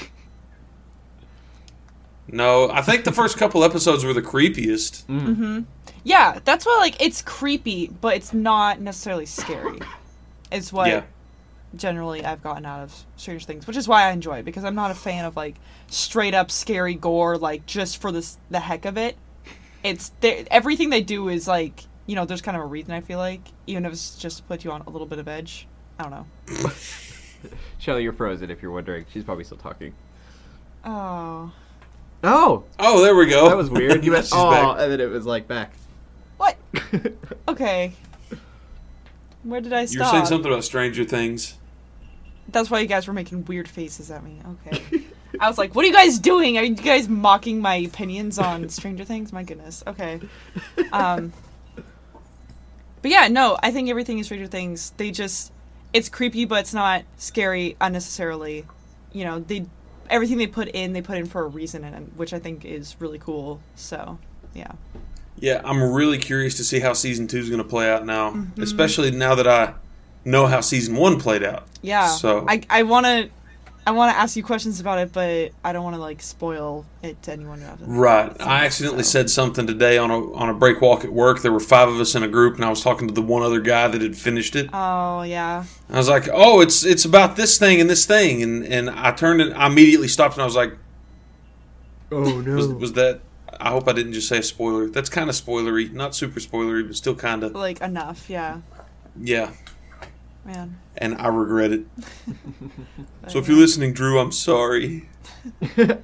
No, 2.31 2.69
I 2.69 2.81
think 2.81 3.03
the 3.03 3.11
first 3.11 3.37
couple 3.37 3.63
episodes 3.63 4.03
were 4.03 4.13
the 4.13 4.21
creepiest. 4.21 5.05
Mm. 5.05 5.35
Hmm. 5.35 5.59
Yeah, 6.03 6.39
that's 6.43 6.65
why 6.65 6.77
like 6.79 7.01
it's 7.01 7.21
creepy, 7.21 7.87
but 7.87 8.15
it's 8.15 8.33
not 8.33 8.79
necessarily 8.79 9.25
scary. 9.25 9.79
Is 10.51 10.71
what 10.71 10.87
Yeah, 10.87 11.03
generally 11.75 12.23
I've 12.23 12.41
gotten 12.41 12.65
out 12.65 12.81
of 12.81 13.05
Stranger 13.17 13.45
Things, 13.45 13.67
which 13.67 13.77
is 13.77 13.87
why 13.87 14.03
I 14.03 14.11
enjoy 14.11 14.39
it 14.39 14.45
because 14.45 14.63
I'm 14.63 14.75
not 14.75 14.91
a 14.91 14.95
fan 14.95 15.25
of 15.25 15.35
like 15.35 15.55
straight 15.87 16.33
up 16.33 16.51
scary 16.51 16.95
gore, 16.95 17.37
like 17.37 17.65
just 17.65 18.01
for 18.01 18.11
this 18.11 18.37
the 18.49 18.59
heck 18.59 18.85
of 18.85 18.97
it. 18.97 19.17
It's 19.83 20.11
they, 20.21 20.45
everything 20.49 20.89
they 20.89 21.01
do 21.01 21.29
is 21.29 21.47
like 21.47 21.83
you 22.05 22.15
know 22.15 22.25
there's 22.25 22.41
kind 22.41 22.55
of 22.57 22.63
a 22.63 22.67
reason 22.67 22.91
I 22.93 23.01
feel 23.01 23.19
like 23.19 23.41
even 23.67 23.85
if 23.85 23.91
it's 23.91 24.15
just 24.15 24.37
to 24.37 24.43
put 24.43 24.63
you 24.63 24.71
on 24.71 24.81
a 24.81 24.89
little 24.89 25.07
bit 25.07 25.19
of 25.19 25.27
edge. 25.27 25.67
I 25.99 26.03
don't 26.03 26.11
know. 26.11 26.69
Shelly, 27.79 28.03
you're 28.03 28.13
frozen 28.13 28.51
if 28.51 28.61
you're 28.61 28.71
wondering. 28.71 29.05
She's 29.11 29.23
probably 29.23 29.43
still 29.43 29.57
talking. 29.57 29.93
Oh, 30.85 31.51
Oh, 32.23 32.63
Oh, 32.79 33.01
there 33.03 33.15
we 33.15 33.27
go. 33.27 33.47
that 33.47 33.57
was 33.57 33.69
weird. 33.69 34.03
You 34.03 34.11
went, 34.11 34.25
She's 34.25 34.33
oh, 34.35 34.49
back. 34.51 34.81
and 34.81 34.91
then 34.91 34.99
it 34.99 35.09
was 35.09 35.25
like 35.25 35.47
back. 35.47 35.73
what? 36.37 36.57
Okay. 37.47 37.93
Where 39.43 39.61
did 39.61 39.71
I 39.73 39.85
stop? 39.85 39.93
You 39.95 39.99
were 39.99 40.05
stop? 40.05 40.13
saying 40.15 40.25
something 40.25 40.51
about 40.51 40.63
Stranger 40.63 41.03
Things. 41.05 41.55
That's 42.49 42.69
why 42.69 42.79
you 42.79 42.87
guys 42.87 43.07
were 43.07 43.13
making 43.13 43.45
weird 43.45 43.67
faces 43.67 44.11
at 44.11 44.23
me. 44.23 44.41
Okay. 44.65 45.05
I 45.39 45.47
was 45.47 45.57
like, 45.57 45.73
what 45.75 45.83
are 45.85 45.87
you 45.87 45.93
guys 45.93 46.19
doing? 46.19 46.57
Are 46.57 46.63
you 46.63 46.75
guys 46.75 47.07
mocking 47.07 47.59
my 47.61 47.75
opinions 47.75 48.39
on 48.39 48.67
Stranger 48.69 49.03
Things? 49.05 49.31
My 49.31 49.43
goodness. 49.43 49.83
Okay. 49.87 50.19
Um 50.91 51.31
But 53.01 53.11
yeah, 53.11 53.27
no, 53.27 53.57
I 53.61 53.71
think 53.71 53.89
everything 53.89 54.17
in 54.17 54.23
Stranger 54.23 54.47
Things, 54.47 54.91
they 54.97 55.11
just 55.11 55.51
it's 55.93 56.09
creepy 56.09 56.45
but 56.45 56.59
it's 56.61 56.73
not 56.73 57.03
scary 57.17 57.77
unnecessarily. 57.79 58.65
You 59.13 59.25
know, 59.25 59.39
they 59.39 59.65
everything 60.09 60.37
they 60.37 60.47
put 60.47 60.67
in, 60.69 60.93
they 60.93 61.01
put 61.01 61.17
in 61.17 61.25
for 61.25 61.41
a 61.43 61.47
reason 61.47 61.83
and 61.83 62.11
which 62.15 62.33
I 62.33 62.39
think 62.39 62.65
is 62.65 62.95
really 62.99 63.19
cool. 63.19 63.59
So, 63.75 64.17
yeah. 64.53 64.71
Yeah, 65.39 65.61
I'm 65.63 65.81
really 65.93 66.17
curious 66.17 66.55
to 66.57 66.63
see 66.63 66.79
how 66.79 66.93
season 66.93 67.27
two 67.27 67.37
is 67.37 67.49
going 67.49 67.61
to 67.61 67.67
play 67.67 67.89
out 67.91 68.05
now, 68.05 68.31
Mm-hmm. 68.31 68.61
especially 68.61 69.11
now 69.11 69.35
that 69.35 69.47
I 69.47 69.73
know 70.25 70.47
how 70.47 70.61
season 70.61 70.95
one 70.95 71.19
played 71.19 71.43
out. 71.43 71.67
Yeah. 71.81 72.07
So- 72.07 72.45
I 72.47 72.61
I 72.69 72.83
want 72.83 73.05
to 73.05 73.29
I 73.87 73.91
want 73.91 74.13
to 74.13 74.19
ask 74.19 74.35
you 74.35 74.43
questions 74.43 74.81
about 74.81 74.99
it, 74.99 75.13
but 75.13 75.51
I 75.63 75.71
don't 75.71 75.85
want 75.85 75.95
to 75.95 76.01
like 76.01 76.21
spoil 76.21 76.85
it 77.01 77.23
to 77.23 77.31
anyone 77.31 77.61
who 77.61 77.67
hasn't. 77.67 77.89
Right. 77.89 78.37
seen 78.37 78.45
I 78.45 78.65
accidentally 78.65 79.03
so. 79.03 79.11
said 79.11 79.29
something 79.29 79.65
today 79.65 79.97
on 79.97 80.11
a 80.11 80.33
on 80.33 80.49
a 80.49 80.53
break 80.53 80.81
walk 80.81 81.05
at 81.05 81.13
work. 81.13 81.41
There 81.41 81.53
were 81.53 81.61
five 81.61 81.87
of 81.87 81.97
us 81.97 82.13
in 82.13 82.21
a 82.21 82.27
group, 82.27 82.55
and 82.55 82.65
I 82.65 82.69
was 82.69 82.83
talking 82.83 83.07
to 83.07 83.13
the 83.13 83.21
one 83.21 83.43
other 83.43 83.61
guy 83.61 83.87
that 83.87 84.01
had 84.01 84.17
finished 84.17 84.57
it. 84.57 84.69
Oh 84.73 85.21
yeah. 85.21 85.63
I 85.89 85.97
was 85.97 86.09
like, 86.09 86.27
"Oh, 86.33 86.59
it's 86.59 86.83
it's 86.83 87.05
about 87.05 87.37
this 87.37 87.57
thing 87.57 87.79
and 87.79 87.89
this 87.89 88.05
thing," 88.05 88.43
and 88.43 88.65
and 88.65 88.89
I 88.89 89.13
turned 89.13 89.39
it. 89.39 89.53
I 89.53 89.67
immediately 89.67 90.09
stopped, 90.09 90.33
and 90.35 90.41
I 90.41 90.45
was 90.45 90.55
like, 90.57 90.73
Oh 92.11 92.41
no. 92.41 92.55
"Was 92.55 92.67
was 92.67 92.93
that?" 92.93 93.21
I 93.57 93.69
hope 93.69 93.87
I 93.87 93.93
didn't 93.93 94.11
just 94.11 94.27
say 94.27 94.39
a 94.39 94.43
spoiler. 94.43 94.89
That's 94.89 95.09
kind 95.09 95.29
of 95.29 95.35
spoilery, 95.37 95.93
not 95.93 96.13
super 96.13 96.41
spoilery, 96.41 96.85
but 96.85 96.97
still 96.97 97.15
kind 97.15 97.41
of. 97.41 97.55
Like 97.55 97.79
enough, 97.79 98.29
yeah. 98.29 98.59
Yeah, 99.19 99.51
Man. 100.47 100.79
and 100.97 101.15
I 101.15 101.27
regret 101.27 101.71
it. 101.71 101.85
So 103.27 103.39
if 103.39 103.49
you're 103.49 103.57
listening, 103.57 103.91
Drew, 103.91 104.19
I'm 104.19 104.31
sorry. 104.31 105.09
and 105.77 105.99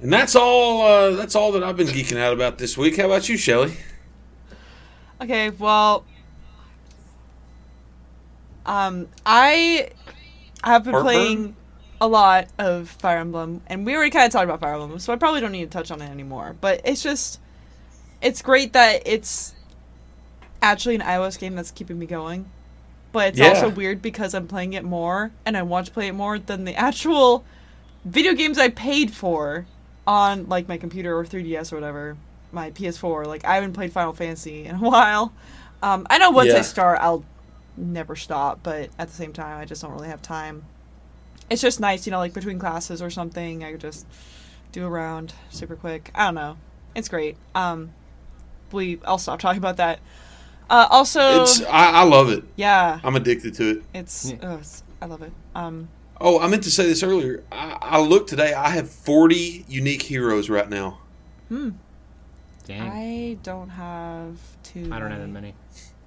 that's 0.00 0.34
all. 0.34 0.80
Uh, 0.80 1.10
that's 1.10 1.34
all 1.34 1.52
that 1.52 1.62
I've 1.62 1.76
been 1.76 1.88
geeking 1.88 2.16
out 2.16 2.32
about 2.32 2.56
this 2.56 2.78
week. 2.78 2.96
How 2.96 3.04
about 3.04 3.28
you, 3.28 3.36
Shelly? 3.36 3.76
Okay, 5.20 5.50
well 5.50 6.06
um 8.66 9.08
I 9.26 9.90
have 10.62 10.84
been 10.84 10.94
Heartburn? 10.94 11.02
playing 11.14 11.56
a 12.00 12.08
lot 12.08 12.48
of 12.58 12.88
Fire 12.88 13.18
Emblem 13.18 13.60
and 13.66 13.84
we 13.84 13.94
already 13.94 14.10
kind 14.10 14.24
of 14.24 14.32
talked 14.32 14.44
about 14.44 14.60
Fire 14.60 14.72
Emblem, 14.74 14.98
so 14.98 15.12
I 15.12 15.16
probably 15.16 15.40
don't 15.42 15.52
need 15.52 15.70
to 15.70 15.70
touch 15.70 15.90
on 15.90 16.00
it 16.00 16.08
anymore. 16.08 16.56
But 16.58 16.80
it's 16.84 17.02
just 17.02 17.40
it's 18.22 18.40
great 18.40 18.72
that 18.72 19.02
it's 19.06 19.54
actually 20.62 20.94
an 20.94 21.02
iOS 21.02 21.38
game 21.38 21.54
that's 21.54 21.70
keeping 21.70 21.98
me 21.98 22.06
going. 22.06 22.50
But 23.14 23.28
it's 23.28 23.38
Yeah. 23.38 23.50
also 23.50 23.68
weird 23.68 24.02
because 24.02 24.34
I'm 24.34 24.48
playing 24.48 24.72
it 24.72 24.82
more 24.82 25.30
and 25.46 25.56
I 25.56 25.62
want 25.62 25.86
to 25.86 25.92
play 25.92 26.08
it 26.08 26.14
more 26.14 26.36
than 26.36 26.64
the 26.64 26.74
actual 26.74 27.44
video 28.04 28.34
games 28.34 28.58
I 28.58 28.70
paid 28.70 29.12
for 29.12 29.66
on 30.04 30.48
like 30.48 30.66
my 30.66 30.76
computer 30.76 31.16
or 31.16 31.24
3DS 31.24 31.72
or 31.72 31.76
whatever, 31.76 32.16
my 32.50 32.72
PS4. 32.72 33.24
Like 33.26 33.44
I 33.44 33.54
haven't 33.54 33.72
played 33.72 33.92
Final 33.92 34.12
Fantasy 34.14 34.64
in 34.64 34.74
a 34.74 34.78
while. 34.90 35.32
Um, 35.80 36.08
I 36.10 36.18
know 36.18 36.30
once 36.30 36.50
I 36.58 36.62
start, 36.62 36.98
I'll 37.00 37.24
never 37.76 38.16
stop, 38.16 38.58
but 38.64 38.90
at 38.98 39.06
the 39.06 39.14
same 39.14 39.32
time, 39.32 39.60
I 39.60 39.64
just 39.64 39.80
don't 39.80 39.92
really 39.92 40.08
have 40.08 40.20
time. 40.20 40.64
It's 41.48 41.62
just 41.62 41.78
nice, 41.78 42.06
you 42.06 42.10
know, 42.10 42.18
like 42.18 42.34
between 42.34 42.58
classes 42.58 43.00
or 43.00 43.10
something, 43.10 43.62
I 43.62 43.70
could 43.70 43.80
just 43.80 44.06
do 44.72 44.84
a 44.86 44.90
round 44.90 45.34
super 45.50 45.76
quick. 45.76 46.10
I 46.16 46.24
don't 46.24 46.34
know. 46.34 46.56
It's 46.96 47.08
great. 47.08 47.36
Um, 47.54 47.92
we 48.72 48.98
I'll 49.04 49.18
stop 49.18 49.38
talking 49.38 49.58
about 49.58 49.76
that. 49.76 50.00
Uh, 50.74 50.88
also, 50.90 51.42
It's 51.42 51.62
I, 51.62 51.90
I 52.00 52.02
love 52.02 52.30
it. 52.30 52.42
yeah, 52.56 52.98
I'm 53.04 53.14
addicted 53.14 53.54
to 53.54 53.70
it. 53.70 53.82
it's, 53.94 54.30
Yeah. 54.32 54.36
oh, 54.42 54.56
it's 54.56 54.82
I 55.00 55.06
love 55.06 55.22
it. 55.22 55.32
Um, 55.54 55.88
Oh, 56.20 56.40
I 56.40 56.46
meant 56.48 56.62
to 56.64 56.70
say 56.70 56.86
this 56.86 57.02
earlier. 57.02 57.42
I, 57.52 57.76
I 57.80 58.00
looked 58.00 58.28
today. 58.28 58.54
I 58.54 58.70
have 58.70 58.88
40 58.90 59.66
unique 59.68 60.02
heroes 60.02 60.48
right 60.48 60.68
now. 60.68 60.98
Hmm. 61.48 61.70
Dang. 62.66 62.80
I 62.82 63.36
don't 63.42 63.68
have 63.68 64.36
too. 64.62 64.88
I 64.92 64.98
don't 64.98 65.10
have 65.10 65.20
that 65.20 65.28
many. 65.28 65.54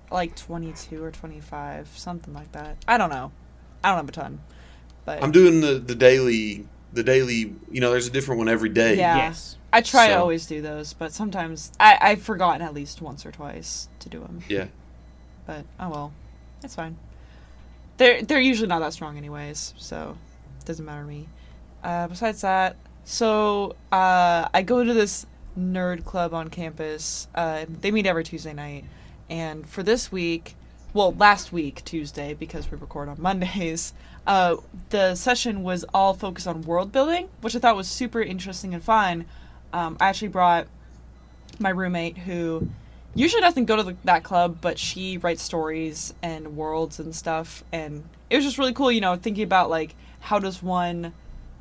Like 0.09 0.35
twenty 0.35 0.73
two 0.73 1.03
or 1.03 1.11
twenty 1.11 1.39
five, 1.39 1.87
something 1.95 2.33
like 2.33 2.51
that. 2.53 2.77
I 2.87 2.97
don't 2.97 3.09
know. 3.09 3.31
I 3.83 3.89
don't 3.89 3.97
have 3.97 4.09
a 4.09 4.11
ton, 4.11 4.39
but 5.05 5.21
I'm 5.23 5.31
doing 5.31 5.61
the 5.61 5.73
the 5.79 5.93
daily 5.95 6.65
the 6.97 7.03
daily. 7.03 7.55
You 7.71 7.79
know, 7.79 7.91
there's 7.91 8.07
a 8.07 8.11
different 8.11 8.39
one 8.39 8.49
every 8.49 8.69
day. 8.69 8.97
Yeah. 8.97 9.15
Yes. 9.15 9.55
I 9.71 9.81
try 9.81 10.07
to 10.07 10.15
always 10.15 10.45
do 10.45 10.61
those, 10.61 10.93
but 10.93 11.13
sometimes 11.13 11.71
I 11.79 11.97
I've 12.01 12.21
forgotten 12.21 12.61
at 12.61 12.73
least 12.73 13.01
once 13.01 13.25
or 13.25 13.31
twice 13.31 13.87
to 13.99 14.09
do 14.09 14.19
them. 14.19 14.41
Yeah. 14.47 14.67
But 15.45 15.65
oh 15.79 15.89
well, 15.89 16.13
it's 16.63 16.75
fine. 16.75 16.97
They're 17.97 18.21
they're 18.21 18.41
usually 18.41 18.67
not 18.67 18.79
that 18.79 18.93
strong 18.93 19.17
anyways, 19.17 19.73
so 19.77 20.17
it 20.59 20.65
doesn't 20.65 20.85
matter 20.85 21.03
to 21.03 21.07
me. 21.07 21.27
Uh, 21.83 22.07
besides 22.07 22.41
that, 22.41 22.75
so 23.05 23.75
uh, 23.91 24.47
I 24.53 24.63
go 24.63 24.83
to 24.83 24.93
this 24.93 25.25
nerd 25.57 26.05
club 26.05 26.33
on 26.33 26.49
campus. 26.49 27.27
Uh, 27.35 27.65
they 27.69 27.91
meet 27.91 28.05
every 28.05 28.23
Tuesday 28.23 28.53
night, 28.53 28.85
and 29.29 29.67
for 29.67 29.83
this 29.83 30.11
week, 30.11 30.55
well, 30.93 31.13
last 31.13 31.51
week 31.51 31.83
Tuesday 31.85 32.33
because 32.33 32.71
we 32.71 32.77
record 32.77 33.09
on 33.09 33.21
Mondays. 33.21 33.93
Uh, 34.27 34.57
the 34.89 35.15
session 35.15 35.63
was 35.63 35.85
all 35.93 36.13
focused 36.13 36.47
on 36.47 36.61
world 36.61 36.91
building, 36.91 37.29
which 37.41 37.55
I 37.55 37.59
thought 37.59 37.75
was 37.75 37.87
super 37.87 38.21
interesting 38.21 38.73
and 38.73 38.83
fun. 38.83 39.25
Um, 39.71 39.97
I 39.99 40.09
actually 40.09 40.27
brought 40.27 40.67
my 41.59 41.69
roommate 41.69 42.17
who 42.19 42.67
usually 43.15 43.41
doesn't 43.41 43.65
go 43.65 43.77
to 43.77 43.83
the, 43.83 43.95
that 44.03 44.23
club, 44.23 44.57
but 44.59 44.77
she 44.77 45.17
writes 45.17 45.41
stories 45.41 46.13
and 46.21 46.57
worlds 46.57 46.99
and 46.99 47.15
stuff, 47.15 47.63
and 47.71 48.03
it 48.29 48.35
was 48.35 48.43
just 48.43 48.57
really 48.57 48.73
cool. 48.73 48.91
You 48.91 49.01
know, 49.01 49.15
thinking 49.15 49.45
about 49.45 49.69
like 49.69 49.95
how 50.19 50.39
does 50.39 50.61
one 50.61 51.13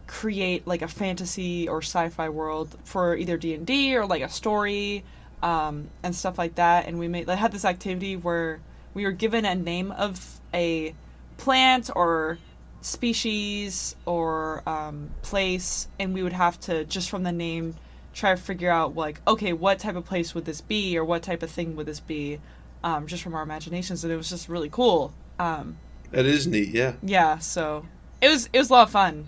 create 0.09 0.67
like 0.67 0.83
a 0.83 0.89
fantasy 0.89 1.69
or 1.69 1.79
sci-fi 1.83 2.29
world 2.29 2.77
for 2.85 3.17
either 3.17 3.37
D 3.37 3.55
and 3.55 3.67
D 3.67 3.97
or 3.97 4.07
like 4.07 4.23
a 4.23 4.29
story 4.29 5.05
um, 5.43 5.89
and 6.03 6.15
stuff 6.15 6.39
like 6.39 6.57
that. 6.57 6.87
And 6.87 6.99
we 6.99 7.09
made 7.09 7.29
like, 7.29 7.39
had 7.39 7.53
this 7.53 7.65
activity 7.65 8.17
where 8.17 8.61
we 8.95 9.05
were 9.05 9.13
given 9.13 9.45
a 9.45 9.55
name 9.55 9.93
of 9.93 10.41
a 10.53 10.95
plant 11.37 11.91
or 11.95 12.39
species 12.87 13.97
or 14.07 14.63
um, 14.69 15.11
place, 15.23 15.89
and 15.99 16.15
we 16.15 16.23
would 16.23 16.33
have 16.33 16.59
to 16.61 16.85
just 16.85 17.11
from 17.11 17.25
the 17.25 17.33
name 17.33 17.75
try 18.15 18.31
to 18.35 18.41
figure 18.41 18.71
out 18.71 18.95
like 18.97 19.21
okay 19.29 19.53
what 19.53 19.79
type 19.79 19.95
of 19.95 20.05
place 20.05 20.35
would 20.35 20.47
this 20.47 20.63
be 20.63 20.97
or 20.97 21.05
what 21.05 21.23
type 21.23 21.43
of 21.43 21.51
thing 21.51 21.77
would 21.77 21.85
this 21.85 22.01
be 22.01 22.41
um, 22.83 23.07
just 23.07 23.23
from 23.23 23.35
our 23.35 23.43
imaginations 23.43 24.03
and 24.05 24.13
it 24.13 24.17
was 24.17 24.31
just 24.31 24.49
really 24.49 24.71
cool 24.71 25.13
um, 25.39 25.77
That 26.13 26.25
is 26.25 26.47
neat. 26.47 26.69
Yeah. 26.69 26.95
yeah 27.03 27.37
so 27.39 27.85
it 28.23 28.29
was 28.29 28.49
it 28.55 28.59
was 28.59 28.71
a 28.71 28.73
lot 28.73 28.83
of 28.85 28.91
fun 28.91 29.27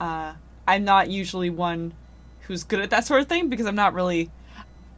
uh, 0.00 0.34
i'm 0.68 0.84
not 0.84 1.10
usually 1.10 1.50
one 1.50 1.92
who's 2.42 2.62
good 2.62 2.78
at 2.80 2.90
that 2.90 3.04
sort 3.04 3.20
of 3.20 3.26
thing 3.28 3.48
because 3.48 3.66
i'm 3.66 3.74
not 3.74 3.94
really 3.94 4.30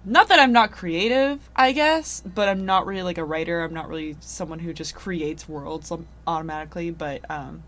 not 0.04 0.28
that 0.28 0.38
i'm 0.38 0.52
not 0.52 0.71
creative 0.73 1.49
i 1.56 1.73
guess 1.73 2.21
but 2.35 2.50
i'm 2.50 2.66
not 2.66 2.85
really 2.85 3.02
like 3.02 3.16
a 3.16 3.25
writer 3.25 3.62
i'm 3.62 3.73
not 3.73 3.88
really 3.88 4.14
someone 4.21 4.59
who 4.59 4.75
just 4.75 4.94
creates 4.94 5.49
worlds 5.49 5.90
um, 5.90 6.06
automatically 6.26 6.90
but 6.90 7.23
um, 7.30 7.62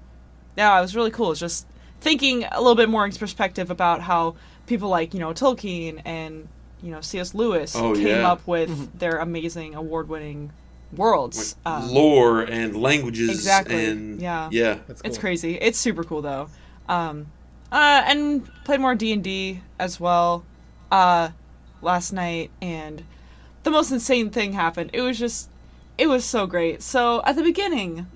yeah 0.57 0.79
it 0.79 0.83
was 0.83 0.95
really 0.97 1.11
cool 1.11 1.31
it's 1.33 1.41
just 1.41 1.67
thinking 2.01 2.45
a 2.45 2.59
little 2.59 2.75
bit 2.75 2.89
more 2.89 3.05
in 3.05 3.13
perspective 3.13 3.71
about 3.71 4.01
how 4.03 4.35
people 4.67 4.89
like 4.89 5.15
you 5.15 5.21
know 5.21 5.33
tolkien 5.33 6.01
and 6.05 6.49
you 6.83 6.91
know 6.91 7.01
cs 7.01 7.35
lewis 7.35 7.75
Oh, 7.77 7.95
came 7.95 8.07
yeah. 8.09 8.31
up 8.31 8.47
with 8.47 8.99
their 8.99 9.17
amazing 9.19 9.75
award-winning 9.75 10.53
worlds 10.93 11.57
Like 11.65 11.75
um, 11.83 11.91
lore 11.91 12.43
and 12.43 12.77
languages. 12.81 13.31
Exactly, 13.31 13.85
And 13.87 14.21
yeah. 14.21 14.49
Yeah. 14.53 14.79
That's 14.87 15.01
it's 15.03 15.19
crazy. 15.19 15.55
It's 15.57 15.79
super 15.79 16.05
cool 16.05 16.23
though. 16.23 16.49
Um, 16.89 17.27
uh, 17.73 18.03
and 18.07 18.49
played 18.65 18.81
more 18.81 18.95
D 18.95 19.13
and 19.13 19.25
D 19.25 19.61
as 19.79 19.99
well 19.99 20.45
uh, 20.93 21.31
last 21.83 22.13
night, 22.13 22.51
and 22.63 23.03
the 23.65 23.71
most 23.73 23.91
insane 23.91 24.31
thing 24.31 24.53
happened. 24.53 24.91
It 24.93 25.01
was 25.01 25.19
just, 25.19 25.49
it 25.99 26.07
was 26.07 26.25
so 26.25 26.47
great. 26.47 26.81
So 26.83 27.23
at 27.25 27.35
the 27.35 27.43
beginning 27.43 28.07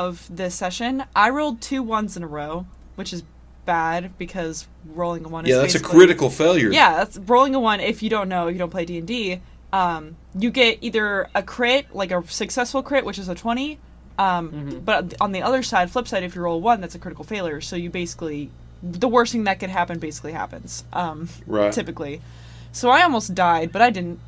of 0.00 0.26
this 0.34 0.54
session, 0.54 1.04
I 1.14 1.28
rolled 1.30 1.60
two 1.60 1.82
ones 1.82 2.16
in 2.16 2.22
a 2.22 2.26
row, 2.26 2.66
which 2.94 3.12
is 3.12 3.22
bad 3.66 4.16
because 4.18 4.66
rolling 4.94 5.24
a 5.24 5.28
one 5.28 5.44
Yeah, 5.46 5.56
is 5.56 5.72
that's 5.72 5.74
a 5.74 5.80
critical 5.80 6.30
failure. 6.30 6.70
yeah, 6.72 6.96
that's 6.96 7.18
rolling 7.18 7.54
a 7.54 7.60
one. 7.60 7.78
If 7.80 8.02
you 8.02 8.10
don't 8.10 8.28
know, 8.28 8.48
if 8.48 8.54
you 8.54 8.58
don't 8.58 8.70
play 8.70 8.84
D 8.84 8.98
and 8.98 9.06
D, 9.06 9.40
um, 9.72 10.16
you 10.38 10.50
get 10.50 10.78
either 10.80 11.28
a 11.34 11.42
crit, 11.42 11.94
like 11.94 12.10
a 12.10 12.26
successful 12.26 12.82
crit, 12.82 13.04
which 13.04 13.18
is 13.18 13.28
a 13.28 13.34
twenty. 13.34 13.78
Um, 14.18 14.82
But 14.84 15.14
on 15.20 15.32
the 15.32 15.42
other 15.42 15.62
side, 15.62 15.90
flip 15.90 16.06
side, 16.08 16.22
if 16.22 16.34
you 16.36 16.42
roll 16.42 16.56
a 16.56 16.58
one, 16.58 16.80
that's 16.80 16.94
a 16.94 16.98
critical 16.98 17.24
failure. 17.24 17.60
So 17.60 17.76
you 17.76 17.88
basically, 17.90 18.50
the 18.82 19.08
worst 19.08 19.32
thing 19.32 19.44
that 19.44 19.58
could 19.60 19.70
happen 19.70 19.98
basically 19.98 20.32
happens. 20.32 20.84
Um, 20.92 21.28
Right. 21.46 21.72
typically. 21.72 22.20
So 22.72 22.90
I 22.90 23.02
almost 23.02 23.34
died, 23.34 23.72
but 23.72 23.80
I 23.82 23.90
didn't. 23.90 24.18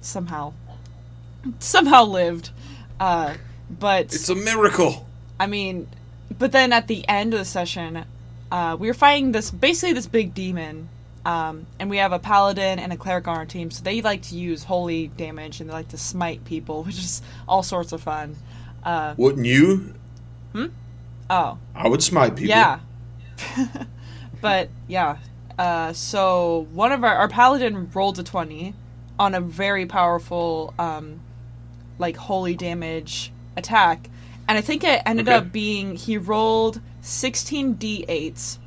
Somehow, 0.00 0.52
somehow 1.58 2.04
lived. 2.04 2.50
Uh, 3.00 3.34
but 3.70 4.06
It's 4.14 4.28
a 4.28 4.34
miracle. 4.34 5.06
I 5.38 5.46
mean, 5.46 5.88
but 6.38 6.52
then 6.52 6.72
at 6.72 6.86
the 6.86 7.06
end 7.08 7.34
of 7.34 7.40
the 7.40 7.44
session, 7.44 8.04
uh, 8.50 8.76
we 8.78 8.88
were 8.88 8.94
fighting 8.94 9.32
this 9.32 9.50
basically 9.50 9.92
this 9.92 10.06
big 10.06 10.34
demon, 10.34 10.88
um, 11.24 11.66
and 11.78 11.90
we 11.90 11.96
have 11.98 12.12
a 12.12 12.18
paladin 12.18 12.78
and 12.78 12.92
a 12.92 12.96
cleric 12.96 13.26
on 13.26 13.36
our 13.36 13.46
team. 13.46 13.70
So 13.70 13.82
they 13.82 14.00
like 14.02 14.22
to 14.22 14.36
use 14.36 14.64
holy 14.64 15.08
damage 15.08 15.60
and 15.60 15.68
they 15.68 15.74
like 15.74 15.88
to 15.88 15.98
smite 15.98 16.44
people, 16.44 16.82
which 16.84 16.98
is 16.98 17.22
all 17.48 17.62
sorts 17.62 17.92
of 17.92 18.02
fun. 18.02 18.36
Uh, 18.82 19.14
Wouldn't 19.16 19.46
you? 19.46 19.94
Hmm. 20.52 20.66
Oh, 21.30 21.58
I 21.74 21.88
would 21.88 22.02
smite 22.02 22.36
people. 22.36 22.50
yeah. 22.50 22.80
but 24.40 24.68
yeah, 24.86 25.16
uh, 25.58 25.92
so 25.92 26.68
one 26.72 26.92
of 26.92 27.02
our 27.02 27.14
our 27.14 27.28
paladin 27.28 27.90
rolled 27.92 28.18
a 28.18 28.22
twenty 28.22 28.74
on 29.18 29.34
a 29.34 29.40
very 29.40 29.86
powerful, 29.86 30.74
um, 30.78 31.20
like 31.98 32.16
holy 32.16 32.54
damage 32.54 33.32
attack, 33.56 34.10
and 34.48 34.58
I 34.58 34.60
think 34.60 34.84
it 34.84 35.02
ended 35.06 35.28
Okay. 35.28 35.36
up 35.36 35.52
being 35.52 35.96
he 35.96 36.18
rolled 36.18 36.80
sixteen 37.00 37.74
d8s 37.76 38.58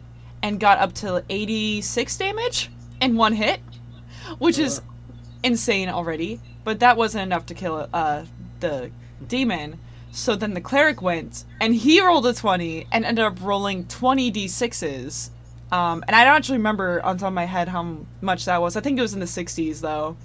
and 0.43 0.59
got 0.59 0.77
up 0.79 0.93
to 0.95 1.23
eighty 1.29 1.81
six 1.81 2.17
damage 2.17 2.69
in 3.01 3.15
one 3.15 3.33
hit, 3.33 3.59
which 4.39 4.57
is 4.59 4.81
insane 5.43 5.89
already. 5.89 6.39
But 6.63 6.79
that 6.81 6.97
wasn't 6.97 7.23
enough 7.23 7.45
to 7.47 7.53
kill 7.53 7.87
uh, 7.93 8.25
the 8.59 8.91
demon. 9.27 9.79
So 10.11 10.35
then 10.35 10.53
the 10.53 10.61
cleric 10.61 11.01
went, 11.01 11.45
and 11.61 11.75
he 11.75 12.01
rolled 12.01 12.25
a 12.25 12.33
20 12.33 12.87
and 12.91 13.05
ended 13.05 13.23
up 13.23 13.37
rolling 13.41 13.85
20 13.85 14.31
d6s. 14.31 15.29
Um, 15.71 16.03
and 16.07 16.15
I 16.15 16.23
don't 16.23 16.33
actually 16.35 16.57
remember 16.57 17.01
on 17.03 17.17
top 17.17 17.27
of 17.27 17.33
my 17.33 17.45
head 17.45 17.67
how 17.67 17.97
much 18.21 18.45
that 18.45 18.59
was. 18.61 18.75
I 18.75 18.81
think 18.81 18.97
it 18.97 19.01
was 19.01 19.13
in 19.13 19.19
the 19.19 19.25
60s, 19.25 19.81
though. 19.81 20.17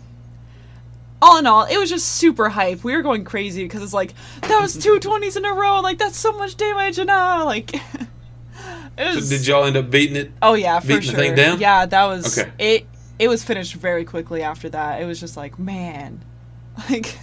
All 1.22 1.38
in 1.38 1.46
all, 1.46 1.64
it 1.64 1.78
was 1.78 1.88
just 1.88 2.06
super 2.16 2.48
hype. 2.48 2.82
We 2.82 2.96
were 2.96 3.02
going 3.02 3.22
crazy 3.24 3.62
because 3.62 3.80
it's 3.82 3.94
like, 3.94 4.12
that 4.40 4.60
was 4.60 4.76
two 4.76 4.98
20s 4.98 5.36
in 5.36 5.44
a 5.44 5.52
row, 5.52 5.80
like, 5.80 5.96
that's 5.98 6.18
so 6.18 6.32
much 6.32 6.56
damage, 6.56 6.98
and 6.98 7.08
ah, 7.10 7.44
like. 7.44 7.72
it 8.98 9.22
So 9.22 9.28
did 9.28 9.46
y'all 9.46 9.64
end 9.64 9.76
up 9.76 9.88
beating 9.88 10.16
it? 10.16 10.32
Oh 10.42 10.54
yeah, 10.54 10.80
for 10.80 10.88
beating 10.88 11.12
the 11.12 11.16
thing 11.16 11.34
down? 11.36 11.60
Yeah, 11.60 11.86
that 11.86 12.04
was 12.06 12.38
Okay. 12.38 12.50
it. 12.58 12.86
It 13.18 13.28
was 13.28 13.44
finished 13.44 13.74
very 13.74 14.04
quickly 14.04 14.42
after 14.42 14.68
that. 14.70 15.00
It 15.00 15.04
was 15.04 15.20
just 15.20 15.36
like, 15.36 15.58
man, 15.60 16.20
like 16.90 17.16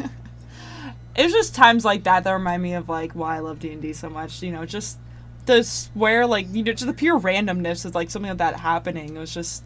it 1.15 1.23
was 1.23 1.33
just 1.33 1.53
times 1.53 1.83
like 1.83 2.03
that 2.03 2.23
that 2.23 2.31
remind 2.31 2.63
me 2.63 2.73
of 2.75 2.87
like 2.87 3.11
why 3.13 3.35
I 3.35 3.39
love 3.39 3.59
D 3.59 3.71
and 3.73 3.81
D 3.81 3.91
so 3.91 4.09
much. 4.09 4.41
You 4.41 4.51
know, 4.53 4.65
just 4.65 4.97
the 5.45 5.63
swear 5.63 6.25
like 6.25 6.47
you 6.51 6.63
know 6.63 6.71
just 6.71 6.85
the 6.85 6.93
pure 6.93 7.19
randomness 7.19 7.83
of 7.83 7.95
like 7.95 8.09
something 8.09 8.29
like 8.29 8.37
that 8.37 8.61
happening. 8.61 9.15
It 9.15 9.19
was 9.19 9.33
just 9.33 9.63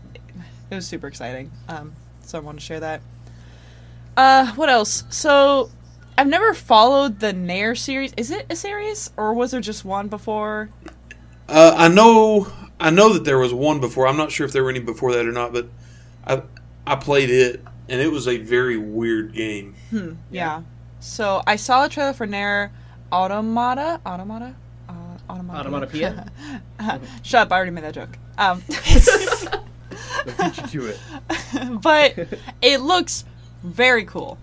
it 0.71 0.75
was 0.75 0.87
super 0.87 1.05
exciting. 1.07 1.51
Um, 1.67 1.93
so 2.23 2.39
I 2.39 2.41
wanted 2.41 2.61
to 2.61 2.65
share 2.65 2.79
that. 2.79 3.01
Uh, 4.15 4.51
what 4.53 4.69
else? 4.69 5.03
So 5.09 5.69
I've 6.17 6.27
never 6.27 6.53
followed 6.53 7.19
the 7.19 7.33
Nier 7.33 7.75
series. 7.75 8.13
Is 8.17 8.31
it 8.31 8.45
a 8.49 8.55
series 8.55 9.11
or 9.17 9.33
was 9.33 9.51
there 9.51 9.61
just 9.61 9.83
one 9.83 10.07
before? 10.07 10.69
Uh, 11.47 11.73
I 11.75 11.87
know. 11.87 12.47
I 12.79 12.89
know 12.89 13.13
that 13.13 13.25
there 13.25 13.37
was 13.37 13.53
one 13.53 13.79
before. 13.79 14.07
I'm 14.07 14.17
not 14.17 14.31
sure 14.31 14.45
if 14.45 14.51
there 14.51 14.63
were 14.63 14.69
any 14.69 14.79
before 14.79 15.13
that 15.13 15.25
or 15.25 15.31
not, 15.31 15.53
but 15.53 15.67
I 16.25 16.43
I 16.85 16.95
played 16.95 17.29
it, 17.29 17.63
and 17.89 18.01
it 18.01 18.11
was 18.11 18.27
a 18.27 18.37
very 18.37 18.77
weird 18.77 19.33
game. 19.33 19.75
Yeah. 20.31 20.63
So 20.99 21.41
I 21.47 21.55
saw 21.55 21.85
a 21.85 21.89
trailer 21.89 22.13
for 22.13 22.25
Nier 22.25 22.71
Automata. 23.11 24.01
Automata? 24.05 24.55
Uh, 24.89 24.93
automata. 25.29 25.69
Automatopoeia? 25.69 26.29
Shut 27.23 27.41
up! 27.41 27.51
I 27.51 27.55
already 27.55 27.71
made 27.71 27.83
that 27.83 27.93
joke. 27.93 28.17
Um, 28.37 28.63
They'll 30.25 30.49
teach 30.51 30.73
you 30.73 30.81
to 30.81 30.87
it. 30.87 31.81
but 31.81 32.27
it 32.61 32.81
looks 32.81 33.25
very 33.63 34.05
cool. 34.05 34.37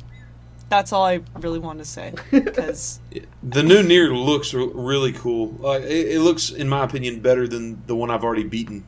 That's 0.69 0.93
all 0.93 1.05
I 1.05 1.21
really 1.41 1.59
wanted 1.59 1.81
to 1.81 1.85
say. 1.85 2.15
Because 2.31 3.01
The 3.43 3.63
new 3.63 3.83
Nier 3.83 4.15
looks 4.15 4.55
really 4.55 5.13
cool. 5.13 5.49
Like 5.59 5.83
it, 5.83 6.09
it 6.15 6.21
looks, 6.21 6.51
in 6.51 6.69
my 6.69 6.85
opinion, 6.85 7.21
better 7.21 7.49
than 7.49 7.83
the 7.87 7.97
one 7.97 8.11
I've 8.11 8.23
already 8.25 8.45
beaten. 8.45 8.85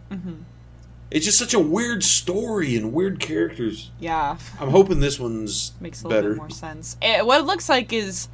it's 1.10 1.24
just 1.26 1.38
such 1.38 1.54
a 1.54 1.58
weird 1.58 2.04
story 2.04 2.76
and 2.76 2.92
weird 2.92 3.18
characters. 3.20 3.90
Yeah, 3.98 4.38
I'm 4.60 4.70
hoping 4.70 5.00
this 5.00 5.18
one's 5.18 5.72
makes 5.80 6.02
a 6.02 6.08
little 6.08 6.22
better. 6.22 6.30
bit 6.34 6.38
more 6.38 6.50
sense. 6.50 6.96
It, 7.02 7.26
what 7.26 7.40
it 7.40 7.44
looks 7.46 7.68
like 7.68 7.92
is 7.92 8.28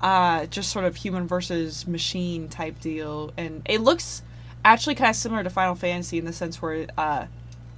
uh, 0.00 0.46
just 0.46 0.70
sort 0.70 0.84
of 0.84 0.94
human 0.96 1.26
versus 1.26 1.86
machine 1.88 2.48
type 2.48 2.78
deal, 2.80 3.32
and 3.36 3.62
it 3.66 3.80
looks 3.80 4.22
actually 4.64 4.94
kind 4.94 5.10
of 5.10 5.16
similar 5.16 5.42
to 5.42 5.50
Final 5.50 5.74
Fantasy 5.74 6.16
in 6.18 6.24
the 6.26 6.32
sense 6.32 6.62
where, 6.62 6.86
uh, 6.96 7.26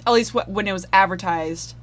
at 0.05 0.11
least 0.13 0.31
wh- 0.31 0.47
when 0.47 0.67
it 0.67 0.73
was 0.73 0.85
advertised, 0.93 1.73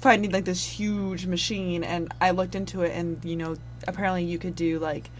finding 0.00 0.30
like 0.30 0.44
this 0.44 0.64
huge 0.64 1.26
machine, 1.26 1.84
and 1.84 2.12
I 2.20 2.30
looked 2.30 2.54
into 2.54 2.82
it, 2.82 2.92
and 2.92 3.22
you 3.24 3.36
know, 3.36 3.56
apparently 3.86 4.24
you 4.24 4.38
could 4.38 4.56
do 4.56 4.78
like 4.78 5.10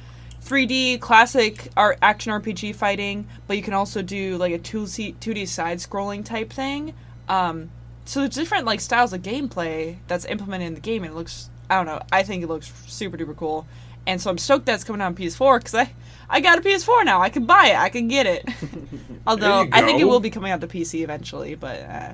3D 0.44 1.00
classic 1.00 1.68
art 1.76 1.98
action 2.02 2.32
RPG 2.32 2.74
fighting, 2.74 3.26
but 3.46 3.56
you 3.56 3.62
can 3.62 3.74
also 3.74 4.02
do 4.02 4.36
like 4.36 4.52
a 4.52 4.58
2C, 4.58 5.16
2D 5.16 5.46
side 5.46 5.78
scrolling 5.78 6.24
type 6.24 6.52
thing. 6.52 6.94
Um, 7.28 7.70
so 8.04 8.20
there's 8.20 8.34
different 8.34 8.64
like 8.64 8.80
styles 8.80 9.12
of 9.12 9.22
gameplay 9.22 9.98
that's 10.08 10.24
implemented 10.24 10.68
in 10.68 10.74
the 10.74 10.80
game, 10.80 11.04
and 11.04 11.12
it 11.12 11.16
looks 11.16 11.50
I 11.68 11.76
don't 11.76 11.86
know. 11.86 12.02
I 12.10 12.24
think 12.24 12.42
it 12.42 12.48
looks 12.48 12.72
super 12.86 13.16
duper 13.16 13.36
cool, 13.36 13.66
and 14.06 14.20
so 14.20 14.30
I'm 14.30 14.38
stoked 14.38 14.66
that's 14.66 14.82
coming 14.82 15.00
out 15.00 15.06
on 15.06 15.14
PS4 15.14 15.58
because 15.58 15.74
I 15.74 15.92
I 16.28 16.40
got 16.40 16.58
a 16.58 16.62
PS4 16.62 17.04
now. 17.04 17.20
I 17.20 17.28
can 17.28 17.44
buy 17.44 17.66
it. 17.68 17.76
I 17.76 17.90
can 17.90 18.08
get 18.08 18.26
it. 18.26 18.48
Although 19.26 19.68
I 19.72 19.82
think 19.82 20.00
it 20.00 20.04
will 20.04 20.20
be 20.20 20.30
coming 20.30 20.50
out 20.50 20.60
to 20.62 20.66
PC 20.66 21.02
eventually, 21.02 21.54
but 21.54 21.80
uh, 21.80 22.12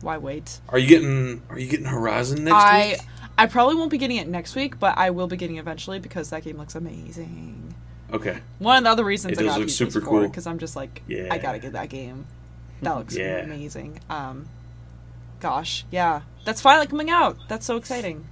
why 0.00 0.18
wait? 0.18 0.60
Are 0.68 0.78
you 0.78 0.86
getting 0.88 1.42
Are 1.50 1.58
you 1.58 1.66
getting 1.68 1.86
Horizon 1.86 2.44
next 2.44 2.54
I 2.56 2.86
week? 2.92 3.00
I 3.36 3.46
probably 3.46 3.74
won't 3.74 3.90
be 3.90 3.98
getting 3.98 4.16
it 4.18 4.28
next 4.28 4.54
week, 4.54 4.78
but 4.78 4.96
I 4.96 5.10
will 5.10 5.26
be 5.26 5.36
getting 5.36 5.56
it 5.56 5.60
eventually 5.60 5.98
because 5.98 6.30
that 6.30 6.44
game 6.44 6.56
looks 6.58 6.74
amazing. 6.74 7.74
Okay. 8.12 8.38
One 8.60 8.78
of 8.78 8.84
the 8.84 8.90
other 8.90 9.04
reasons 9.04 9.32
It 9.32 9.40
I 9.40 9.42
does 9.42 9.52
got 9.54 9.58
look 9.60 9.68
PS4 9.68 9.72
super 9.92 10.00
cool. 10.00 10.20
because 10.28 10.46
I'm 10.46 10.58
just 10.58 10.76
like 10.76 11.02
Yeah. 11.08 11.28
I 11.30 11.38
gotta 11.38 11.58
get 11.58 11.72
that 11.72 11.88
game. 11.88 12.26
That 12.82 12.96
looks 12.96 13.16
Yeah. 13.16 13.38
amazing. 13.38 13.98
Um, 14.10 14.46
gosh, 15.40 15.84
yeah, 15.90 16.20
that's 16.44 16.60
finally 16.60 16.86
coming 16.86 17.10
out. 17.10 17.36
That's 17.48 17.66
so 17.66 17.76
exciting. 17.76 18.24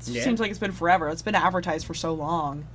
It 0.00 0.08
Yeah. 0.08 0.24
seems 0.24 0.40
like 0.40 0.50
it's 0.50 0.58
been 0.58 0.72
forever. 0.72 1.08
It's 1.08 1.22
been 1.22 1.34
advertised 1.34 1.86
for 1.86 1.94
so 1.94 2.12
long. 2.12 2.66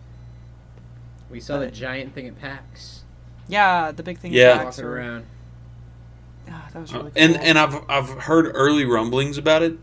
We 1.29 1.39
saw 1.39 1.59
the 1.59 1.71
giant 1.71 2.13
thing 2.13 2.27
at 2.27 2.39
PAX. 2.39 3.03
Yeah, 3.47 3.91
the 3.91 4.03
big 4.03 4.19
thing. 4.19 4.31
Yeah. 4.33 4.51
is 4.51 4.57
Max 4.63 4.77
Walking 4.77 4.85
around. 4.85 5.25
That 6.73 6.79
was 6.81 6.93
Uh, 6.93 6.97
really 6.99 7.11
cool. 7.11 7.23
and 7.23 7.37
and 7.37 7.57
I've 7.59 7.83
I've 7.89 8.09
heard 8.09 8.51
early 8.53 8.85
rumblings 8.85 9.37
about 9.37 9.61
it, 9.63 9.77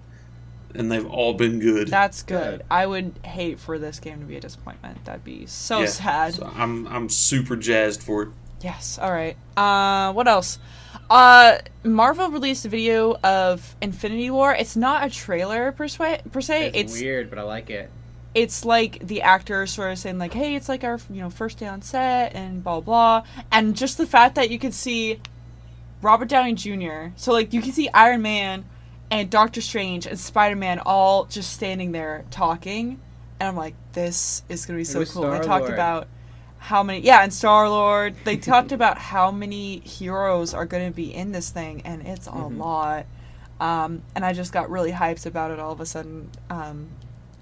and 0.75 0.91
they've 0.91 1.07
all 1.07 1.35
been 1.35 1.59
good. 1.61 1.89
that's 1.89 2.23
good. 2.23 2.59
Good. 2.61 2.67
I 2.71 2.87
would 2.87 3.15
hate 3.25 3.59
for 3.59 3.79
this 3.79 3.99
game 4.01 4.21
to 4.21 4.27
be 4.27 4.37
a 4.37 4.41
disappointment. 4.41 5.05
That'd 5.05 5.25
be 5.25 5.47
so 5.47 5.81
Yeah. 5.81 5.87
sad. 5.87 6.35
So 6.35 6.51
I'm 6.57 6.87
I'm 6.89 7.09
super 7.09 7.57
jazzed 7.57 8.03
for 8.03 8.23
it. 8.25 8.29
Yes. 8.61 8.99
All 9.01 9.13
right. 9.13 9.37
Uh, 9.57 10.13
what 10.13 10.27
else? 10.27 10.59
Uh, 11.09 11.59
Marvel 11.85 12.29
released 12.31 12.65
a 12.65 12.69
video 12.69 13.15
of 13.23 13.77
Infinity 13.81 14.31
War. 14.31 14.53
It's 14.53 14.77
not 14.77 15.07
a 15.07 15.11
trailer 15.11 15.73
per 15.73 15.87
se. 15.89 16.21
Per 16.33 16.41
se. 16.41 16.67
It's, 16.75 16.93
It's 16.93 17.01
weird, 17.01 17.31
but 17.31 17.39
I 17.39 17.43
like 17.43 17.71
it. 17.71 17.89
it's 18.35 18.65
like 18.65 19.07
the 19.07 19.23
actors 19.23 19.71
sort 19.71 19.93
of 19.93 19.99
saying 19.99 20.19
like, 20.19 20.35
"Hey, 20.35 20.55
it's 20.55 20.69
like 20.69 20.85
our 20.85 20.99
you 21.09 21.23
know 21.23 21.31
first 21.31 21.59
day 21.59 21.67
on 21.67 21.81
set 21.83 22.35
and 22.35 22.63
blah 22.63 22.81
blah," 22.81 23.23
and 23.51 23.75
just 23.77 23.97
the 23.97 24.07
fact 24.07 24.35
that 24.35 24.51
you 24.51 24.59
could 24.59 24.75
see 24.75 25.19
Robert 26.03 26.29
Downey 26.29 26.55
Jr. 26.55 27.09
So 27.17 27.33
like 27.33 27.53
you 27.53 27.61
can 27.61 27.73
see 27.73 27.89
Iron 27.93 28.23
Man 28.23 28.65
and 29.11 29.31
Doctor 29.31 29.61
Strange 29.61 30.07
and 30.07 30.19
Spider 30.19 30.57
Man 30.57 30.81
all 30.85 31.25
just 31.25 31.53
standing 31.53 31.93
there 31.93 32.25
talking, 32.31 33.01
and 33.41 33.49
I'm 33.49 33.57
like, 33.57 33.75
this 33.93 34.43
is 34.49 34.67
gonna 34.67 34.79
be 34.79 34.85
so 34.85 35.05
cool. 35.05 35.31
They 35.31 35.41
talked 35.41 35.69
about 35.69 36.09
how 36.59 36.83
many 36.83 37.01
yeah 37.01 37.23
and 37.23 37.33
Star 37.33 37.69
Lord. 37.69 38.15
They 38.25 38.37
talked 38.53 38.73
about 38.73 38.99
how 38.99 39.31
many 39.31 39.81
heroes 39.81 40.55
are 40.55 40.67
gonna 40.67 40.91
be 40.91 41.13
in 41.15 41.33
this 41.33 41.51
thing, 41.51 41.83
and 41.85 42.07
it's 42.07 42.27
a 42.27 42.31
Mhm. 42.31 42.59
lot. 42.59 43.07
Um, 43.61 44.03
and 44.15 44.25
I 44.25 44.33
just 44.35 44.53
got 44.53 44.71
really 44.71 44.93
hyped 44.93 45.27
about 45.27 45.51
it 45.51 45.59
all 45.59 45.73
of 45.73 45.81
a 45.81 45.87
sudden. 45.87 46.31
Um, 46.49 46.91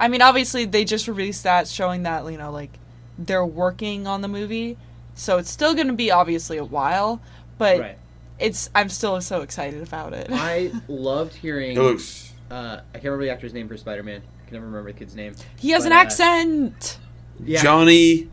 I 0.01 0.09
mean, 0.09 0.23
obviously 0.23 0.65
they 0.65 0.85
just 0.85 1.09
released 1.09 1.43
that, 1.45 1.69
showing 1.69 2.05
that 2.05 2.25
you 2.31 2.39
know 2.39 2.51
like 2.51 2.79
they're 3.19 3.45
working 3.45 4.07
on 4.07 4.21
the 4.23 4.29
movie, 4.29 4.77
so 5.15 5.39
it's 5.39 5.51
still 5.51 5.75
going 5.75 5.87
to 5.89 5.93
be 5.95 6.11
obviously 6.11 6.57
a 6.59 6.65
while, 6.65 7.21
but 7.59 7.81
right. 7.81 7.99
It's 8.39 8.71
I'm 8.75 8.89
still 8.89 9.21
so 9.21 9.43
excited 9.43 9.83
about 9.83 10.13
it. 10.13 10.29
I 10.31 10.71
loved 10.89 11.35
hearing. 11.35 11.77
It 11.77 11.81
looks 11.83 12.33
Uh, 12.51 12.81
I 12.91 12.93
can't 12.95 13.05
remember 13.05 13.25
the 13.25 13.31
actor's 13.31 13.53
name 13.55 13.69
for 13.69 13.77
Spider 13.77 14.03
Man. 14.03 14.21
I 14.23 14.45
can 14.49 14.55
never 14.55 14.67
remember 14.67 14.93
the 14.93 14.99
kid's 14.99 15.15
name. 15.17 15.35
he 15.59 15.71
has 15.71 15.83
but, 15.85 15.93
an 15.93 15.99
uh, 15.99 16.01
accent. 16.03 16.99
Yeah. 17.45 17.63
Johnny 17.63 18.29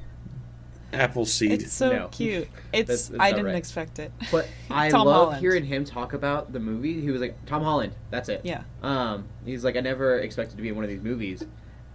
Appleseed. 0.91 1.51
It's 1.63 1.73
so 1.73 1.91
No. 1.91 2.07
cute. 2.09 2.47
It's 2.73 3.07
that's 3.09 3.19
I 3.19 3.29
didn't 3.31 3.45
right. 3.47 3.55
expect 3.55 3.99
it. 3.99 4.11
But 4.31 4.47
I 4.69 4.89
love 4.89 5.05
Holland. 5.07 5.39
hearing 5.41 5.63
him 5.65 5.85
talk 5.85 6.13
about 6.13 6.53
the 6.53 6.59
movie. 6.59 7.01
He 7.01 7.11
was 7.11 7.21
like 7.21 7.35
Tom 7.45 7.63
Holland. 7.63 7.93
That's 8.11 8.29
it. 8.29 8.41
Yeah. 8.43 8.63
Um, 8.81 9.25
he's 9.45 9.63
like 9.63 9.75
I 9.75 9.79
never 9.81 10.19
expected 10.19 10.55
to 10.57 10.61
be 10.63 10.69
in 10.69 10.75
one 10.75 10.83
of 10.83 10.89
these 10.89 11.01
movies, 11.01 11.43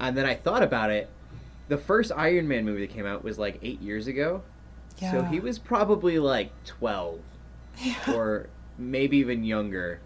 and 0.01 0.17
then 0.17 0.25
I 0.27 0.35
thought 0.35 0.63
about 0.63 0.91
it. 0.91 1.09
The 1.69 1.77
first 1.79 2.13
Iron 2.17 2.47
Man 2.49 2.65
movie 2.65 2.87
that 2.87 2.95
came 2.95 3.07
out 3.07 3.23
was 3.25 3.39
like 3.39 3.59
eight 3.63 3.81
years 3.83 4.07
ago, 4.07 4.43
Yeah. 4.99 5.11
so 5.13 5.23
he 5.23 5.39
was 5.41 5.59
probably 5.59 6.19
like 6.19 6.51
twelve 6.65 7.19
Yeah. 7.83 8.15
or 8.15 8.49
maybe 8.77 9.19
even 9.19 9.45
younger. 9.45 10.01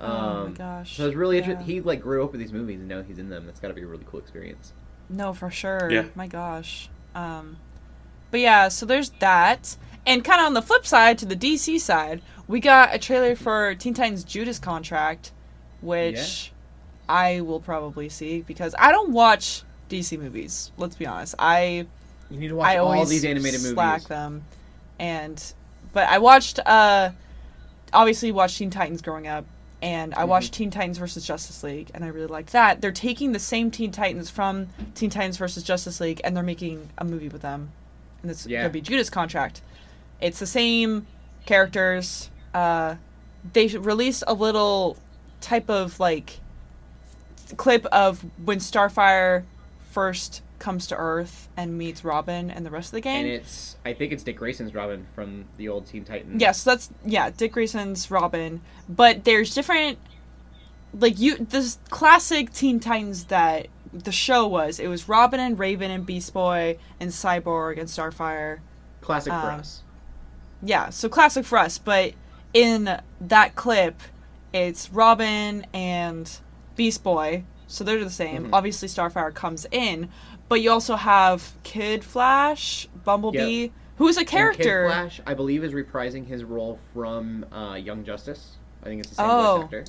Um, 0.00 0.10
oh 0.10 0.46
my 0.46 0.52
gosh. 0.52 0.96
So 0.96 1.06
it's 1.06 1.16
really 1.16 1.36
Yeah. 1.36 1.42
interesting. 1.44 1.66
He 1.66 1.80
like 1.80 2.00
grew 2.00 2.24
up 2.24 2.32
with 2.32 2.40
these 2.40 2.52
movies, 2.52 2.78
and 2.80 2.88
now 2.88 3.02
he's 3.02 3.18
in 3.18 3.28
them. 3.28 3.46
That's 3.46 3.60
got 3.60 3.68
to 3.68 3.74
be 3.74 3.82
a 3.82 3.86
really 3.86 4.04
cool 4.10 4.20
experience. 4.20 4.72
No, 5.08 5.32
for 5.34 5.50
sure. 5.50 5.88
Yeah. 5.90 6.04
My 6.14 6.26
gosh. 6.26 6.88
Um, 7.14 7.56
but 8.30 8.40
yeah, 8.40 8.68
so 8.68 8.86
there's 8.86 9.10
that. 9.18 9.76
And 10.06 10.24
kind 10.24 10.40
of 10.40 10.46
on 10.46 10.54
the 10.54 10.62
flip 10.62 10.86
side, 10.86 11.18
to 11.18 11.26
the 11.26 11.36
DC 11.36 11.78
side, 11.80 12.22
we 12.48 12.60
got 12.60 12.94
a 12.94 12.98
trailer 12.98 13.34
for 13.36 13.74
Teen 13.74 13.92
Titans 13.92 14.24
Judas 14.24 14.58
Contract, 14.58 15.32
which 15.80 16.52
I 17.08 17.40
will 17.42 17.60
probably 17.60 18.08
see 18.08 18.40
because 18.42 18.74
I 18.78 18.92
don't 18.92 19.10
watch 19.12 19.62
DC 19.90 20.18
movies. 20.18 20.70
Let's 20.78 20.96
be 20.96 21.06
honest. 21.06 21.34
I 21.38 21.86
You 22.30 22.38
need 22.38 22.48
to 22.48 22.54
watch 22.56 22.68
I 22.68 22.76
all 22.78 23.04
these 23.04 23.24
animated 23.24 23.60
slack 23.60 23.94
movies. 24.02 24.08
them, 24.08 24.44
and 24.98 25.52
but 25.92 26.08
I 26.08 26.18
watched 26.18 26.58
uh 26.66 27.10
obviously 27.92 28.30
watched 28.32 28.58
Teen 28.58 28.70
Titans 28.70 29.02
growing 29.02 29.26
up, 29.26 29.44
and 29.82 30.14
I 30.14 30.18
Mm-hmm. 30.18 30.28
watched 30.30 30.52
Teen 30.54 30.70
Titans 30.70 30.98
versus 30.98 31.26
Justice 31.26 31.62
League, 31.62 31.90
and 31.94 32.04
I 32.04 32.08
really 32.08 32.26
liked 32.28 32.52
that. 32.52 32.80
They're 32.80 32.92
taking 32.92 33.32
the 33.32 33.38
same 33.40 33.70
Teen 33.70 33.90
Titans 33.92 34.30
from 34.30 34.68
Teen 34.94 35.10
Titans 35.10 35.36
versus 35.36 35.62
Justice 35.64 36.00
League, 36.00 36.20
and 36.22 36.36
they're 36.36 36.44
making 36.44 36.90
a 36.98 37.04
movie 37.04 37.28
with 37.28 37.42
them, 37.42 37.72
and 38.22 38.30
it's 38.30 38.46
Yeah. 38.46 38.60
gonna 38.60 38.72
be 38.72 38.80
Judas 38.80 39.10
Contract. 39.10 39.60
It's 40.20 40.38
the 40.38 40.46
same 40.46 41.06
characters. 41.46 42.30
Uh, 42.54 42.96
they 43.52 43.66
released 43.68 44.22
a 44.28 44.34
little 44.34 44.96
type 45.40 45.68
of 45.70 45.98
like 45.98 46.38
clip 47.56 47.84
of 47.86 48.24
when 48.44 48.58
Starfire 48.58 49.42
first 49.90 50.42
comes 50.60 50.86
to 50.86 50.96
Earth 50.96 51.48
and 51.56 51.76
meets 51.76 52.04
Robin 52.04 52.50
and 52.50 52.64
the 52.64 52.70
rest 52.70 52.90
of 52.90 52.92
the 52.92 53.00
gang. 53.00 53.24
And 53.24 53.32
it's 53.32 53.76
I 53.84 53.92
think 53.94 54.12
it's 54.12 54.22
Dick 54.22 54.36
Grayson's 54.38 54.72
Robin 54.74 55.06
from 55.14 55.46
the 55.56 55.68
old 55.68 55.86
Teen 55.86 56.04
Titans. 56.04 56.40
Yes, 56.40 56.62
that's 56.62 56.90
yeah, 57.04 57.30
Dick 57.30 57.52
Grayson's 57.52 58.08
Robin, 58.10 58.60
but 58.88 59.24
there's 59.24 59.52
different 59.54 59.98
like 60.94 61.18
you 61.18 61.36
this 61.36 61.78
classic 61.90 62.52
Teen 62.52 62.78
Titans 62.80 63.24
that 63.24 63.66
the 63.92 64.12
show 64.12 64.46
was. 64.46 64.78
It 64.78 64.86
was 64.88 65.08
Robin 65.08 65.40
and 65.40 65.58
Raven 65.58 65.90
and 65.90 66.06
Beast 66.06 66.32
Boy 66.32 66.78
and 67.00 67.10
Cyborg 67.10 67.78
and 67.78 67.88
Starfire. 67.88 68.60
classic 69.00 69.32
for 69.32 69.38
Um, 69.38 69.60
us. 69.60 69.82
Yeah, 70.62 70.90
so 70.90 71.08
classic 71.08 71.44
for 71.46 71.58
us, 71.58 71.78
but 71.78 72.12
in 72.52 73.00
that 73.20 73.54
clip 73.56 74.00
it's 74.52 74.90
Robin 74.90 75.64
and 75.72 76.30
Beast 76.76 77.02
Boy, 77.04 77.44
so 77.68 77.82
they're 77.84 78.02
the 78.02 78.10
same. 78.10 78.46
Mhm. 78.48 78.50
Obviously 78.52 78.88
Starfire 78.88 79.32
comes 79.32 79.64
in, 79.70 80.10
but 80.50 80.60
you 80.60 80.70
also 80.70 80.96
have 80.96 81.54
Kid 81.62 82.04
Flash, 82.04 82.86
Bumblebee, 83.04 83.68
who 83.96 84.08
is 84.08 84.16
a 84.16 84.20
And 84.20 84.28
Kid 84.28 84.36
character. 84.36 84.88
Flash, 84.88 85.20
I 85.26 85.32
believe, 85.32 85.64
is 85.64 85.72
reprising 85.72 86.26
his 86.26 86.44
role 86.44 86.78
from 86.92 87.46
uh, 87.52 87.76
Young 87.76 88.04
Justice. 88.04 88.56
I 88.82 88.86
think 88.86 89.00
it's 89.00 89.10
the 89.10 89.16
same 89.16 89.26
Oh. 89.30 89.56
voice 89.56 89.64
actor. 89.64 89.84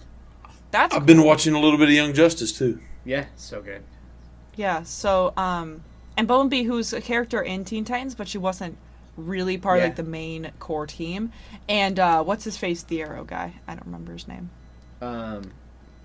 That's 0.70 0.96
I've 0.96 1.06
been 1.06 1.24
watching 1.24 1.54
a 1.54 1.60
little 1.60 1.78
bit 1.78 1.90
of 1.90 1.94
Young 1.96 2.14
Justice 2.14 2.58
too. 2.58 2.80
Yeah, 3.04 3.26
so 3.36 3.62
good. 3.62 3.84
Yeah, 4.56 4.84
so 4.84 5.34
um 5.36 5.84
and 6.16 6.28
Bumblebee 6.28 6.64
who's 6.64 6.94
a 6.94 7.02
character 7.02 7.42
in 7.42 7.66
Teen 7.66 7.84
Titans, 7.84 8.16
but 8.16 8.28
she 8.30 8.38
wasn't 8.38 8.78
really 9.18 9.58
part 9.58 9.80
of 9.80 9.84
like 9.86 9.96
the 9.98 10.04
main 10.04 10.52
core 10.60 10.88
team. 10.88 11.32
And 11.68 12.00
uh 12.00 12.24
what's 12.24 12.44
his 12.46 12.56
face, 12.58 12.84
the 12.84 13.02
arrow 13.02 13.24
guy? 13.26 13.56
I 13.68 13.74
don't 13.74 13.86
remember 13.86 14.14
his 14.14 14.28
name. 14.28 14.50
Um, 15.02 15.52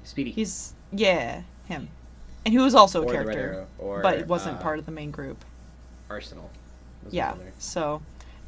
Speedy. 0.04 0.30
He's 0.32 0.74
yeah, 0.92 1.42
him. 1.66 1.88
And 2.46 2.52
he 2.52 2.58
was 2.60 2.76
also 2.76 3.02
a 3.02 3.10
character. 3.10 3.66
Or, 3.76 4.00
but 4.02 4.28
wasn't 4.28 4.58
uh, 4.58 4.62
part 4.62 4.78
of 4.78 4.86
the 4.86 4.92
main 4.92 5.10
group. 5.10 5.44
Arsenal. 6.08 6.48
Yeah. 7.10 7.34
So 7.58 8.02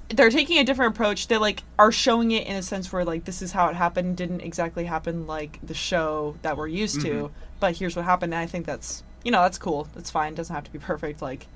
they're 0.08 0.30
taking 0.30 0.58
a 0.58 0.64
different 0.64 0.94
approach. 0.94 1.26
They 1.26 1.36
like 1.36 1.64
are 1.80 1.90
showing 1.90 2.30
it 2.30 2.46
in 2.46 2.54
a 2.54 2.62
sense 2.62 2.92
where 2.92 3.04
like 3.04 3.24
this 3.24 3.42
is 3.42 3.50
how 3.50 3.66
it 3.66 3.74
happened. 3.74 4.16
Didn't 4.16 4.40
exactly 4.40 4.84
happen 4.84 5.26
like 5.26 5.58
the 5.64 5.74
show 5.74 6.36
that 6.42 6.56
we're 6.56 6.68
used 6.68 7.00
to, 7.00 7.08
Mhm. 7.08 7.30
but 7.58 7.76
here's 7.76 7.96
what 7.96 8.04
happened. 8.04 8.32
And 8.32 8.40
I 8.40 8.46
think 8.46 8.66
that's 8.66 9.02
you 9.24 9.32
know 9.32 9.42
that's 9.42 9.58
cool. 9.58 9.88
That's 9.96 10.12
fine. 10.12 10.36
Doesn't 10.36 10.54
have 10.54 10.64
to 10.64 10.72
be 10.72 10.78
perfect. 10.78 11.20
Like 11.20 11.48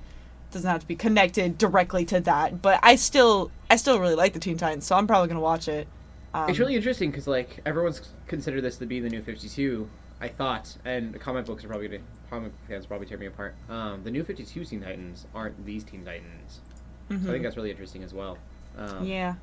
doesn't 0.51 0.69
have 0.69 0.81
to 0.81 0.87
be 0.87 0.97
connected 0.97 1.57
directly 1.57 2.03
to 2.05 2.19
that. 2.19 2.61
But 2.61 2.81
I 2.83 2.97
still 2.97 3.51
I 3.71 3.77
still 3.77 4.01
really 4.01 4.15
like 4.15 4.33
the 4.33 4.39
Teen 4.39 4.57
Titans, 4.57 4.85
so 4.85 4.97
I'm 4.97 5.07
probably 5.07 5.29
gonna 5.29 5.39
watch 5.39 5.69
it. 5.69 5.87
Um, 6.33 6.49
It's 6.49 6.59
really 6.59 6.75
interesting 6.75 7.09
because 7.09 7.25
like 7.25 7.61
everyone's 7.65 8.01
considered 8.27 8.63
this 8.65 8.77
to 8.79 8.85
be 8.85 8.99
the 8.99 9.09
new 9.09 9.21
Fifty 9.21 9.47
Two. 9.47 9.87
I 10.23 10.29
thought, 10.29 10.73
and 10.85 11.11
the 11.13 11.19
comic 11.19 11.45
books 11.45 11.65
are 11.65 11.67
probably 11.67 11.89
gonna, 11.89 12.01
comic 12.29 12.53
fans 12.69 12.85
probably 12.85 13.05
tear 13.07 13.17
me 13.17 13.25
apart. 13.25 13.55
Um, 13.69 14.03
the 14.05 14.09
new 14.11 14.23
Fifty 14.23 14.45
Two 14.45 14.63
Teen 14.63 14.81
Titans 14.81 15.27
aren't 15.35 15.65
these 15.65 15.83
Teen 15.83 16.05
Titans, 16.05 16.61
so 17.09 17.15
I 17.15 17.19
think 17.19 17.43
that's 17.43 17.57
really 17.57 17.71
interesting 17.71 18.03
as 18.03 18.13
well. 18.13 18.37
Um, 18.77 19.03
yeah. 19.05 19.35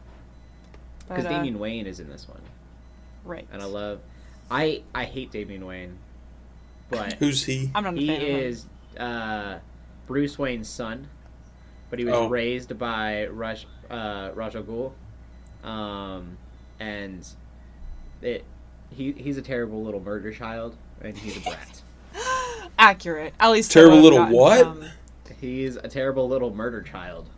because 1.07 1.25
But, 1.25 1.33
uh, 1.33 1.37
Damian 1.37 1.59
Wayne 1.59 1.87
is 1.87 2.01
in 2.01 2.09
this 2.09 2.27
one, 2.27 2.40
right. 3.25 3.47
and 3.53 3.61
I 3.61 3.66
love. 3.66 4.01
I 4.51 4.83
I 4.95 5.05
hate 5.05 5.31
Damian 5.31 5.66
Wayne, 5.66 5.99
but 6.88 7.12
Who's 7.19 7.45
he? 7.45 7.71
I'm 7.75 7.85
not 7.85 7.95
a 7.95 7.97
he 7.99 8.07
fan 8.07 8.16
of 8.16 8.23
him. 8.27 8.37
is 8.38 8.66
uh, 8.99 9.59
Bruce 10.07 10.38
Wayne's 10.38 10.69
son, 10.71 11.09
but 11.90 11.99
he 11.99 12.07
was 12.07 12.14
Oh. 12.14 12.29
raised 12.29 12.79
by 12.79 13.27
Ra's 13.27 13.66
uh, 13.90 14.31
Ra's 14.35 14.57
al 14.57 14.62
Ghul, 14.62 14.93
um, 15.69 16.38
and 16.81 17.29
it 18.23 18.45
he 18.90 19.12
he's 19.12 19.37
a 19.38 19.42
terrible 19.42 19.83
little 19.83 20.00
murder 20.00 20.33
child, 20.33 20.76
and 21.00 21.16
he's 21.16 21.37
a 21.37 21.40
brat. 21.40 21.83
accurate. 22.79 23.35
At 23.40 23.50
least 23.50 23.70
Terrible 23.72 23.98
little 24.00 24.18
gotten 24.18 24.35
what? 24.37 24.61
from- 24.61 24.85
he's 25.40 25.76
a 25.76 25.88
terrible 25.88 26.29
little 26.29 26.55
murder 26.55 26.83
child. 26.83 27.29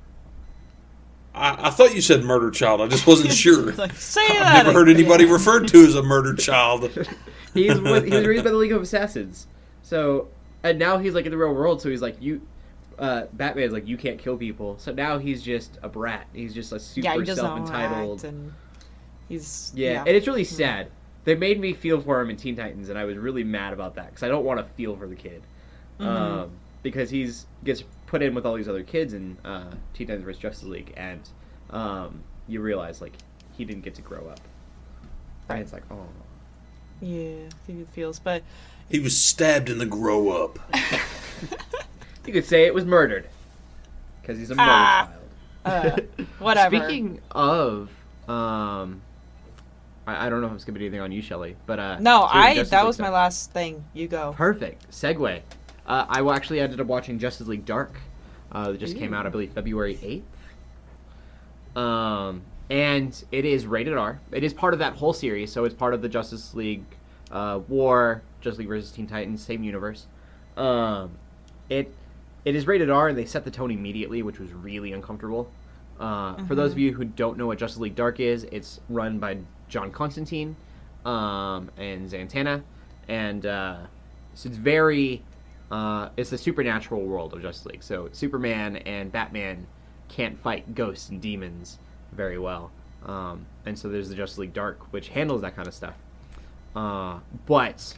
I, 1.35 1.69
I 1.69 1.71
thought 1.71 1.95
you 1.95 2.01
said 2.03 2.25
murder 2.25 2.51
child. 2.51 2.81
I 2.81 2.89
just 2.89 3.07
wasn't 3.07 3.33
sure. 3.33 3.73
Like 3.73 3.93
say 3.95 4.21
I've 4.23 4.39
that. 4.39 4.67
never 4.67 4.73
heard 4.73 4.89
anybody 4.89 5.25
referred 5.25 5.69
to 5.69 5.85
as 5.85 5.95
a 5.95 6.03
murdered 6.03 6.39
child. 6.39 6.83
He's 7.55 7.75
with, 7.81 8.05
he 8.05 8.11
was 8.15 8.27
raised 8.27 8.45
by 8.45 8.51
the 8.51 8.57
League 8.57 8.73
of 8.73 8.83
Assassins, 8.83 9.47
so 9.83 10.29
and 10.63 10.79
now 10.79 10.97
he's 10.99 11.15
like 11.15 11.27
in 11.27 11.31
the 11.31 11.37
real 11.37 11.55
world. 11.55 11.83
So 11.83 11.91
he's 11.91 12.01
like 12.03 12.17
you. 12.21 12.41
Uh, 12.99 13.27
Batman's 13.33 13.73
like 13.73 13.87
you 13.87 13.97
can't 13.97 14.19
kill 14.19 14.37
people, 14.37 14.79
so 14.79 14.93
now 14.93 15.19
he's 15.19 15.43
just 15.43 15.79
a 15.83 15.89
brat. 15.89 16.27
He's 16.33 16.55
just 16.55 16.73
a 16.73 16.79
super 16.81 17.05
Yeah, 17.07 17.19
he 17.19 17.27
self-entitled. 17.27 18.25
and 18.25 18.53
he's 19.29 19.73
Yeah, 19.75 19.93
yeah. 19.93 19.99
and 20.01 20.09
it's 20.11 20.27
really 20.27 20.45
sad. 20.45 20.89
They 21.25 21.35
made 21.37 21.61
me 21.61 21.73
feel 21.73 22.01
for 22.01 22.21
him 22.21 22.31
in 22.31 22.37
Teen 22.37 22.57
Titans, 22.57 22.89
and 22.89 22.99
I 22.99 23.05
was 23.05 23.17
really 23.17 23.45
mad 23.45 23.73
about 23.73 23.95
that 23.95 24.07
because 24.07 24.23
I 24.23 24.29
don't 24.29 24.45
want 24.45 24.59
to 24.59 24.65
feel 24.75 24.97
for 24.97 25.07
the 25.07 25.15
kid, 25.15 25.43
Mhm. 26.01 26.07
um, 26.07 26.51
because 26.83 27.11
he's 27.11 27.47
gets 27.65 27.85
put 28.07 28.23
in 28.23 28.35
with 28.35 28.45
all 28.45 28.55
these 28.55 28.69
other 28.69 28.83
kids 28.83 29.13
in 29.15 29.37
uh, 29.45 29.71
Teen 29.95 30.09
Titans 30.09 30.25
vs 30.25 30.41
Justice 30.41 30.69
League, 30.69 30.93
and 30.97 31.21
um, 31.71 32.21
you 32.49 32.61
realize 32.61 33.01
like 33.01 33.13
he 33.53 33.65
didn't 33.65 33.83
get 33.85 33.95
to 33.97 34.03
grow 34.03 34.27
up, 34.29 34.41
and 35.49 35.61
it's 35.61 35.73
like 35.73 35.85
oh, 35.93 36.07
yeah, 37.01 37.47
I 37.47 37.67
think 37.67 37.81
it 37.81 37.89
feels, 37.93 38.19
but 38.19 38.43
He 38.89 38.99
was 39.01 39.17
stabbed 39.19 39.71
in 39.71 39.79
the 39.79 39.87
grow 39.87 40.31
up. 40.31 40.59
you 42.27 42.33
could 42.33 42.45
say 42.45 42.65
it 42.67 42.75
was 42.75 42.85
murdered 42.85 43.29
because 44.21 44.39
he's 44.39 44.51
a 44.51 44.55
murder 44.55 44.69
Ah. 44.71 45.09
child. 45.65 45.99
uh, 46.09 46.23
whatever. 46.41 46.77
Speaking 46.81 47.21
of, 47.31 47.91
um, 48.29 49.01
I, 50.07 50.27
I 50.27 50.29
don't 50.29 50.41
know 50.41 50.47
if 50.47 50.53
I'm 50.53 50.59
skipping 50.59 50.83
anything 50.83 51.01
on 51.01 51.13
you, 51.13 51.23
Shelly, 51.23 51.57
but 51.67 51.79
uh, 51.79 51.99
no, 52.01 52.23
I 52.23 52.55
Justice 52.55 52.71
that 52.71 52.79
League 52.81 52.87
was 52.89 52.97
stuff. 52.97 53.05
my 53.07 53.11
last 53.11 53.53
thing. 53.53 53.85
You 53.95 54.09
go. 54.09 54.33
Perfect 54.37 54.91
segue. 54.91 55.41
Uh, 55.87 56.07
I 56.09 56.35
actually 56.35 56.61
ended 56.61 56.81
up 56.81 56.87
watching 56.87 57.19
Justice 57.19 57.47
League 57.49 57.65
Dark. 57.65 57.97
Uh, 58.51 58.73
that 58.73 58.79
just 58.79 58.97
came 58.97 59.15
out, 59.15 59.27
I 59.27 59.31
believe, 59.31 59.53
February 59.53 59.99
eighth. 60.03 60.25
Um, 61.77 62.43
and 62.69 63.25
it 63.33 63.45
is 63.45 63.67
rated 63.67 63.97
R. 63.97 64.21
It 64.31 64.45
is 64.45 64.53
part 64.53 64.75
of 64.75 64.79
that 64.81 64.95
whole 64.95 65.13
series, 65.13 65.51
so 65.51 65.65
it's 65.65 65.75
part 65.75 65.95
of 65.95 66.03
the 66.03 66.09
Justice 66.09 66.55
League 66.55 66.85
uh, 67.31 67.61
War, 67.69 68.23
Justice 68.41 68.59
League 68.59 68.69
versus 68.69 68.91
Teen 68.91 69.07
Titans, 69.07 69.43
same 69.43 69.63
universe. 69.65 70.07
Um, 70.57 71.13
it 71.71 71.95
it 72.45 72.55
is 72.55 72.67
rated 72.67 72.91
R, 72.91 73.09
and 73.09 73.17
they 73.17 73.25
set 73.25 73.45
the 73.45 73.51
tone 73.51 73.71
immediately, 73.71 74.23
which 74.23 74.39
was 74.39 74.53
really 74.53 74.93
uncomfortable. 74.93 75.51
Uh, 75.99 76.35
For 76.47 76.55
those 76.55 76.73
of 76.73 76.79
you 76.79 76.93
who 76.93 77.05
don't 77.05 77.39
know 77.39 77.47
what 77.47 77.59
Justice 77.59 77.79
League 77.79 77.95
Dark 77.95 78.21
is, 78.21 78.45
it's 78.51 78.81
run 78.89 79.19
by 79.19 79.39
John 79.73 79.91
Constantine 79.91 80.55
um, 81.07 81.71
and 81.79 82.09
Zatanna, 82.09 82.63
and 83.09 83.47
uh, 83.47 83.79
so 84.35 84.51
it's 84.51 84.59
very 84.59 85.25
uh, 85.71 86.11
it's 86.19 86.29
the 86.29 86.37
supernatural 86.37 87.01
world 87.01 87.33
of 87.33 87.41
Justice 87.41 87.65
League. 87.65 87.83
So 87.83 88.11
Superman 88.13 88.77
and 88.77 89.11
Batman 89.11 89.67
can't 90.09 90.39
fight 90.39 90.75
ghosts 90.75 91.09
and 91.09 91.23
demons 91.23 91.79
very 92.13 92.39
well, 92.39 92.71
um, 93.07 93.47
and 93.65 93.79
so 93.79 93.89
there's 93.89 94.11
the 94.11 94.15
Justice 94.15 94.39
League 94.39 94.53
Dark, 94.53 94.93
which 94.93 95.09
handles 95.09 95.41
that 95.41 95.57
kind 95.57 95.67
of 95.67 95.73
stuff. 95.73 95.95
Uh, 96.77 97.21
but 97.47 97.97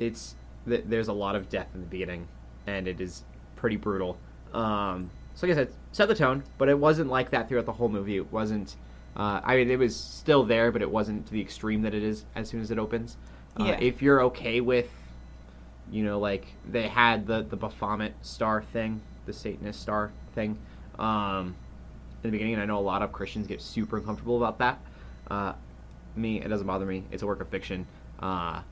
it's 0.00 0.34
th- 0.66 0.84
there's 0.86 1.08
a 1.08 1.12
lot 1.12 1.36
of 1.36 1.48
death 1.48 1.68
in 1.72 1.82
the 1.82 1.86
beginning, 1.86 2.26
and 2.66 2.88
it 2.88 3.00
is 3.00 3.22
pretty 3.54 3.76
brutal. 3.76 4.18
Um, 4.52 5.10
so 5.36 5.46
like 5.46 5.56
I 5.56 5.60
said, 5.60 5.72
set 5.92 6.08
the 6.08 6.16
tone, 6.16 6.42
but 6.58 6.68
it 6.68 6.78
wasn't 6.80 7.10
like 7.10 7.30
that 7.30 7.48
throughout 7.48 7.66
the 7.66 7.72
whole 7.72 7.88
movie. 7.88 8.16
It 8.16 8.32
wasn't. 8.32 8.74
Uh, 9.16 9.40
I 9.44 9.56
mean, 9.56 9.70
it 9.70 9.78
was 9.78 9.94
still 9.94 10.44
there, 10.44 10.72
but 10.72 10.82
it 10.82 10.90
wasn't 10.90 11.26
to 11.26 11.32
the 11.32 11.40
extreme 11.40 11.82
that 11.82 11.94
it 11.94 12.02
is 12.02 12.24
as 12.34 12.48
soon 12.48 12.60
as 12.60 12.70
it 12.70 12.78
opens. 12.78 13.16
Uh, 13.58 13.64
Yeah. 13.64 13.78
If 13.80 14.02
you're 14.02 14.22
okay 14.22 14.60
with, 14.60 14.90
you 15.90 16.02
know, 16.02 16.18
like 16.18 16.46
they 16.68 16.88
had 16.88 17.26
the 17.26 17.42
the 17.42 17.56
Baphomet 17.56 18.14
star 18.22 18.62
thing, 18.62 19.00
the 19.26 19.32
Satanist 19.32 19.80
star 19.80 20.10
thing, 20.34 20.58
um, 20.98 21.54
in 22.22 22.30
the 22.30 22.30
beginning, 22.30 22.54
and 22.54 22.62
I 22.62 22.66
know 22.66 22.78
a 22.78 22.80
lot 22.80 23.02
of 23.02 23.12
Christians 23.12 23.46
get 23.46 23.60
super 23.60 23.98
uncomfortable 23.98 24.36
about 24.36 24.58
that. 24.58 24.78
Uh, 25.30 25.52
me, 26.16 26.40
it 26.40 26.48
doesn't 26.48 26.66
bother 26.66 26.86
me. 26.86 27.04
It's 27.12 27.22
a 27.22 27.26
work 27.26 27.40
of 27.40 27.48
fiction. 27.48 27.86
Uh, 28.18 28.62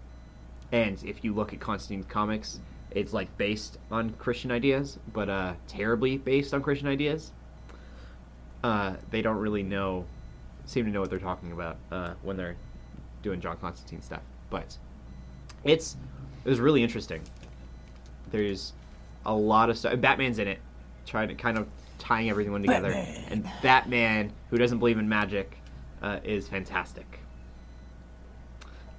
and 0.72 1.02
if 1.05 1.22
you 1.22 1.35
look 1.35 1.52
at 1.52 1.61
Constantine's 1.61 2.07
comics, 2.07 2.61
it's 2.90 3.12
like 3.12 3.37
based 3.37 3.78
on 3.90 4.11
Christian 4.14 4.50
ideas, 4.50 4.98
but 5.12 5.28
uh, 5.28 5.55
terribly 5.68 6.16
based 6.18 6.55
on 6.55 6.62
Christian 6.62 6.88
ideas. 6.88 7.33
Uh, 8.64 8.94
they 9.11 9.22
don't 9.22 9.38
really 9.38 9.62
know, 9.62 10.05
seem 10.66 10.85
to 10.85 10.90
know 10.90 11.01
what 11.01 11.11
they're 11.11 11.18
talking 11.18 11.53
about 11.53 11.77
uh, 11.90 12.14
when 12.22 12.37
they're 12.37 12.57
doing 13.22 13.40
John 13.40 13.57
Constantine 13.57 14.03
stuff. 14.03 14.22
But 14.51 14.77
it's 15.64 15.96
it 16.44 16.48
was 16.48 16.61
really 16.61 16.83
interesting. 16.83 17.22
There's 18.31 18.72
a 19.27 19.35
lot 19.35 19.70
of 19.70 19.79
stuff. 19.79 20.01
Batman's 20.01 20.38
in 20.38 20.48
it, 20.48 20.59
trying 21.07 21.29
to 21.29 21.35
kind 21.35 21.59
of 21.59 21.68
tying 21.98 22.29
everything 22.31 22.61
together. 22.62 22.90
Batman. 22.90 23.25
And 23.31 23.51
Batman, 23.62 24.33
who 24.51 24.59
doesn't 24.59 24.79
believe 24.79 24.98
in 24.98 25.09
magic, 25.09 25.57
uh, 26.03 26.18
is 26.25 26.48
fantastic 26.48 27.20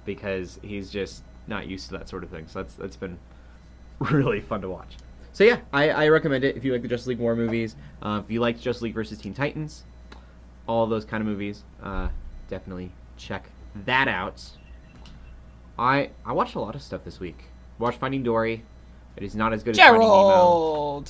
because 0.04 0.58
he's 0.62 0.90
just 0.90 1.22
not 1.46 1.66
used 1.66 1.86
to 1.88 1.98
that 1.98 2.08
sort 2.08 2.24
of 2.24 2.30
thing. 2.30 2.46
So 2.48 2.62
that's 2.62 2.74
that's 2.74 2.96
been 2.96 3.18
really 3.98 4.40
fun 4.40 4.62
to 4.62 4.68
watch. 4.68 4.96
So 5.32 5.44
yeah, 5.44 5.60
I, 5.72 5.90
I 5.90 6.08
recommend 6.08 6.44
it 6.44 6.56
if 6.56 6.64
you 6.64 6.72
like 6.72 6.82
the 6.82 6.88
Justice 6.88 7.08
League 7.08 7.18
War 7.18 7.34
movies. 7.34 7.76
Uh, 8.00 8.22
if 8.24 8.30
you 8.30 8.40
like 8.40 8.60
Justice 8.60 8.82
League 8.82 8.94
versus 8.94 9.18
Teen 9.18 9.34
Titans, 9.34 9.84
all 10.66 10.86
those 10.86 11.04
kind 11.04 11.20
of 11.20 11.26
movies, 11.26 11.62
uh, 11.82 12.08
definitely 12.48 12.90
check 13.16 13.48
that 13.86 14.08
out. 14.08 14.42
I 15.78 16.10
I 16.24 16.32
watched 16.32 16.54
a 16.54 16.60
lot 16.60 16.74
of 16.74 16.82
stuff 16.82 17.04
this 17.04 17.18
week. 17.20 17.44
Watched 17.78 17.98
Finding 17.98 18.22
Dory. 18.22 18.64
It 19.16 19.22
is 19.22 19.34
not 19.34 19.52
as 19.52 19.62
good 19.62 19.78
as 19.78 19.78
Finding 19.78 20.00
Nemo. 20.08 21.04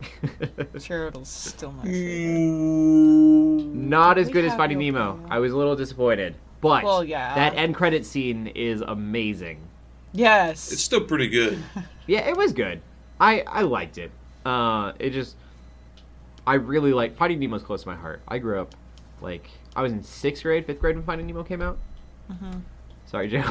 Gerald's 0.78 1.28
still 1.28 1.72
my 1.72 1.82
favorite. 1.84 3.74
not 3.74 4.18
as 4.18 4.26
We 4.28 4.32
good 4.32 4.44
as 4.44 4.54
Finding 4.54 4.80
your 4.80 4.92
Nemo. 4.92 5.10
opinion. 5.12 5.32
I 5.32 5.38
was 5.40 5.52
a 5.52 5.56
little 5.56 5.74
disappointed, 5.76 6.34
but 6.60 6.84
Well, 6.84 7.02
yeah. 7.04 7.34
that 7.34 7.54
end 7.56 7.74
credit 7.74 8.06
scene 8.06 8.46
is 8.48 8.80
amazing. 8.80 9.60
Yes. 10.12 10.72
It's 10.72 10.82
still 10.82 11.02
pretty 11.04 11.28
good. 11.28 11.62
Yeah, 12.06 12.26
it 12.26 12.38
was 12.38 12.54
good. 12.54 12.80
I 13.20 13.42
I 13.42 13.60
liked 13.60 13.98
it. 13.98 14.10
Uh, 14.46 14.92
it 14.98 15.10
just 15.10 15.36
I 16.48 16.54
really 16.54 16.94
like 16.94 17.14
Finding 17.14 17.40
Nemo's 17.40 17.62
close 17.62 17.82
to 17.82 17.88
my 17.88 17.94
heart. 17.94 18.22
I 18.26 18.38
grew 18.38 18.58
up 18.58 18.74
like 19.20 19.50
I 19.76 19.82
was 19.82 19.92
in 19.92 20.02
sixth 20.02 20.42
grade, 20.42 20.64
fifth 20.64 20.80
grade 20.80 20.96
when 20.96 21.04
Finding 21.04 21.26
Nemo 21.26 21.44
came 21.44 21.60
out. 21.60 21.76
Mhm. 22.32 22.62
Sorry, 23.04 23.28
Joe. 23.28 23.42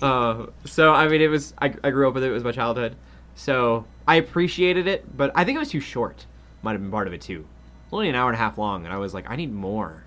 uh, 0.06 0.46
so 0.64 0.92
I 0.92 1.08
mean, 1.08 1.20
it 1.20 1.26
was 1.26 1.52
I, 1.58 1.74
I 1.82 1.90
grew 1.90 2.06
up 2.06 2.14
with 2.14 2.22
it. 2.22 2.28
It 2.28 2.32
was 2.32 2.44
my 2.44 2.52
childhood, 2.52 2.94
so 3.34 3.84
I 4.06 4.14
appreciated 4.16 4.86
it. 4.86 5.16
But 5.16 5.32
I 5.34 5.44
think 5.44 5.56
it 5.56 5.58
was 5.58 5.70
too 5.70 5.80
short. 5.80 6.26
Might 6.62 6.72
have 6.72 6.80
been 6.80 6.92
part 6.92 7.08
of 7.08 7.12
it 7.12 7.20
too. 7.20 7.44
It's 7.84 7.92
only 7.92 8.08
an 8.08 8.14
hour 8.14 8.28
and 8.28 8.36
a 8.36 8.38
half 8.38 8.58
long, 8.58 8.84
and 8.84 8.94
I 8.94 8.98
was 8.98 9.12
like, 9.14 9.28
I 9.28 9.34
need 9.34 9.52
more. 9.52 10.04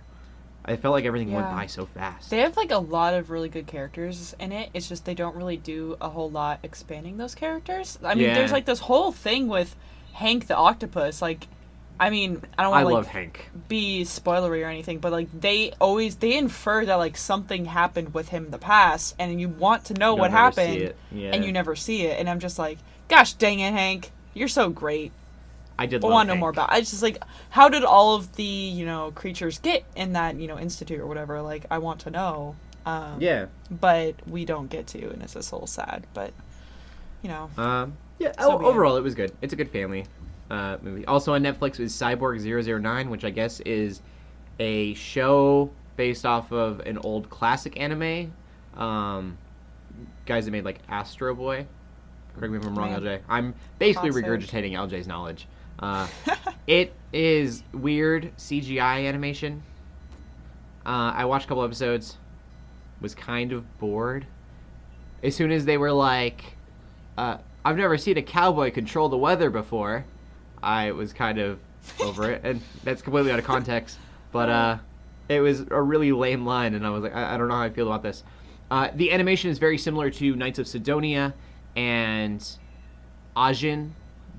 I 0.67 0.75
felt 0.77 0.93
like 0.93 1.05
everything 1.05 1.31
went 1.31 1.49
by 1.51 1.67
so 1.67 1.85
fast. 1.85 2.29
They 2.31 2.39
have 2.39 2.57
like 2.57 2.71
a 2.71 2.77
lot 2.79 3.13
of 3.13 3.29
really 3.29 3.49
good 3.49 3.67
characters 3.67 4.35
in 4.39 4.51
it. 4.51 4.69
It's 4.73 4.89
just 4.89 5.05
they 5.05 5.13
don't 5.13 5.35
really 5.35 5.57
do 5.57 5.95
a 6.01 6.09
whole 6.09 6.29
lot 6.29 6.59
expanding 6.63 7.17
those 7.17 7.35
characters. 7.35 7.99
I 8.03 8.15
mean, 8.15 8.25
Yeah. 8.25 8.33
there's 8.35 8.51
like 8.51 8.65
this 8.65 8.79
whole 8.79 9.11
thing 9.11 9.47
with 9.47 9.75
Hank 10.13 10.47
the 10.47 10.55
octopus. 10.55 11.21
Like, 11.21 11.47
I 11.99 12.09
mean, 12.09 12.41
I 12.57 12.63
don't 12.63 12.71
want 12.71 12.87
to 12.87 12.93
like 12.93 13.05
Hank. 13.05 13.49
be 13.67 14.03
spoilery 14.03 14.63
or 14.65 14.69
anything, 14.69 14.97
but 14.99 15.11
like 15.11 15.27
they 15.39 15.71
always 15.79 16.15
they 16.17 16.37
infer 16.37 16.83
that 16.85 16.95
like 16.95 17.15
something 17.15 17.65
happened 17.65 18.13
with 18.13 18.29
him 18.29 18.45
in 18.45 18.51
the 18.51 18.57
past, 18.57 19.15
and 19.19 19.39
you 19.39 19.49
want 19.49 19.85
to 19.85 19.93
know 19.93 20.11
You'll 20.11 20.17
what 20.19 20.31
happened. 20.31 20.93
Yeah. 21.11 21.31
and 21.31 21.45
you 21.45 21.51
never 21.51 21.75
see 21.75 22.01
it. 22.07 22.19
And 22.19 22.29
I'm 22.29 22.39
just 22.39 22.57
like, 22.59 22.79
gosh 23.07 23.33
dang 23.33 23.59
it, 23.59 23.71
Hank, 23.71 24.11
you're 24.33 24.47
so 24.47 24.69
great. 24.69 25.11
I 25.77 25.85
did. 25.87 26.03
I 26.03 26.07
want 26.07 26.29
to 26.29 26.35
know 26.35 26.39
more 26.39 26.49
about. 26.51 26.71
I 26.71 26.79
just 26.79 27.01
like 27.03 27.21
how 27.49 27.67
did 27.69 27.83
all 27.83 28.15
of 28.15 28.35
the 28.35 28.43
you 28.43 28.85
know 28.85 29.11
creatures 29.11 29.59
get 29.59 29.83
in 29.95 30.13
that 30.13 30.35
you 30.37 30.47
know 30.47 30.57
institute 30.59 30.99
or 30.99 31.07
whatever. 31.07 31.41
Like 31.41 31.65
I 31.71 31.77
want 31.79 31.99
to 32.01 32.11
know. 32.11 32.55
Um, 32.85 33.19
Yeah. 33.19 33.47
but 33.71 34.13
we 34.27 34.45
don't 34.45 34.69
get 34.69 34.85
to, 34.87 35.09
and 35.09 35.21
it's 35.23 35.33
just 35.33 35.51
a 35.51 35.55
little 35.55 35.67
sad. 35.67 36.05
But 36.13 36.33
you 37.23 37.29
know, 37.29 37.49
Um, 37.57 37.97
yeah. 38.19 38.31
So 38.39 38.53
o- 38.53 38.57
be 38.59 38.65
it. 38.65 38.69
overall, 38.69 38.95
it 38.95 39.01
was 39.03 39.15
good. 39.15 39.31
It's 39.41 39.53
a 39.53 39.55
good 39.55 39.71
family 39.71 40.05
uh, 40.51 40.77
movie. 40.83 41.05
Also 41.07 41.33
on 41.33 41.41
Netflix 41.43 41.79
is 41.79 41.91
Cyborg 41.93 42.39
009, 42.39 43.09
which 43.09 43.25
I 43.25 43.31
guess 43.31 43.59
is 43.61 44.01
a 44.59 44.93
show 44.93 45.71
based 45.97 46.25
off 46.25 46.51
of 46.51 46.79
an 46.81 46.99
old 46.99 47.29
classic 47.31 47.79
anime. 47.79 48.31
Um, 48.77 49.37
guys 50.25 50.45
that 50.45 50.51
made 50.51 50.63
like 50.65 50.79
Astro 50.87 51.33
Boy. 51.33 51.65
Correct 52.37 52.51
me 52.51 52.59
if 52.59 52.65
I'm 52.65 52.77
wrong. 52.77 52.91
LJ. 52.93 53.21
I'm 53.29 53.55
basically 53.79 54.11
Classic. 54.11 54.25
regurgitating 54.29 54.73
LJ's 54.73 55.07
knowledge. 55.07 55.47
Uh, 55.79 56.07
it 56.67 56.93
is 57.13 57.63
weird 57.73 58.35
CGI 58.37 59.07
animation. 59.07 59.63
Uh, 60.85 61.13
I 61.15 61.25
watched 61.25 61.45
a 61.45 61.47
couple 61.47 61.63
episodes, 61.63 62.17
was 63.01 63.15
kind 63.15 63.51
of 63.51 63.77
bored. 63.79 64.27
As 65.23 65.35
soon 65.35 65.51
as 65.51 65.65
they 65.65 65.77
were 65.77 65.91
like, 65.91 66.55
uh, 67.17 67.37
I've 67.63 67.77
never 67.77 67.97
seen 67.97 68.17
a 68.17 68.21
cowboy 68.21 68.71
control 68.71 69.09
the 69.09 69.17
weather 69.17 69.49
before, 69.49 70.05
I 70.61 70.91
was 70.91 71.13
kind 71.13 71.39
of 71.39 71.59
over 71.99 72.31
it. 72.31 72.41
And 72.43 72.61
that's 72.83 73.01
completely 73.01 73.31
out 73.31 73.39
of 73.39 73.45
context. 73.45 73.97
But 74.31 74.49
uh, 74.49 74.77
it 75.29 75.39
was 75.39 75.61
a 75.71 75.81
really 75.81 76.11
lame 76.11 76.45
line, 76.45 76.73
and 76.73 76.85
I 76.85 76.89
was 76.89 77.03
like, 77.03 77.15
I, 77.15 77.33
I 77.33 77.37
don't 77.37 77.47
know 77.47 77.55
how 77.55 77.61
I 77.61 77.69
feel 77.69 77.87
about 77.87 78.03
this. 78.03 78.23
Uh, 78.69 78.89
the 78.93 79.11
animation 79.11 79.49
is 79.49 79.59
very 79.59 79.77
similar 79.77 80.09
to 80.09 80.35
Knights 80.35 80.59
of 80.59 80.67
Sidonia 80.67 81.33
and 81.75 82.45
Ajin, 83.35 83.91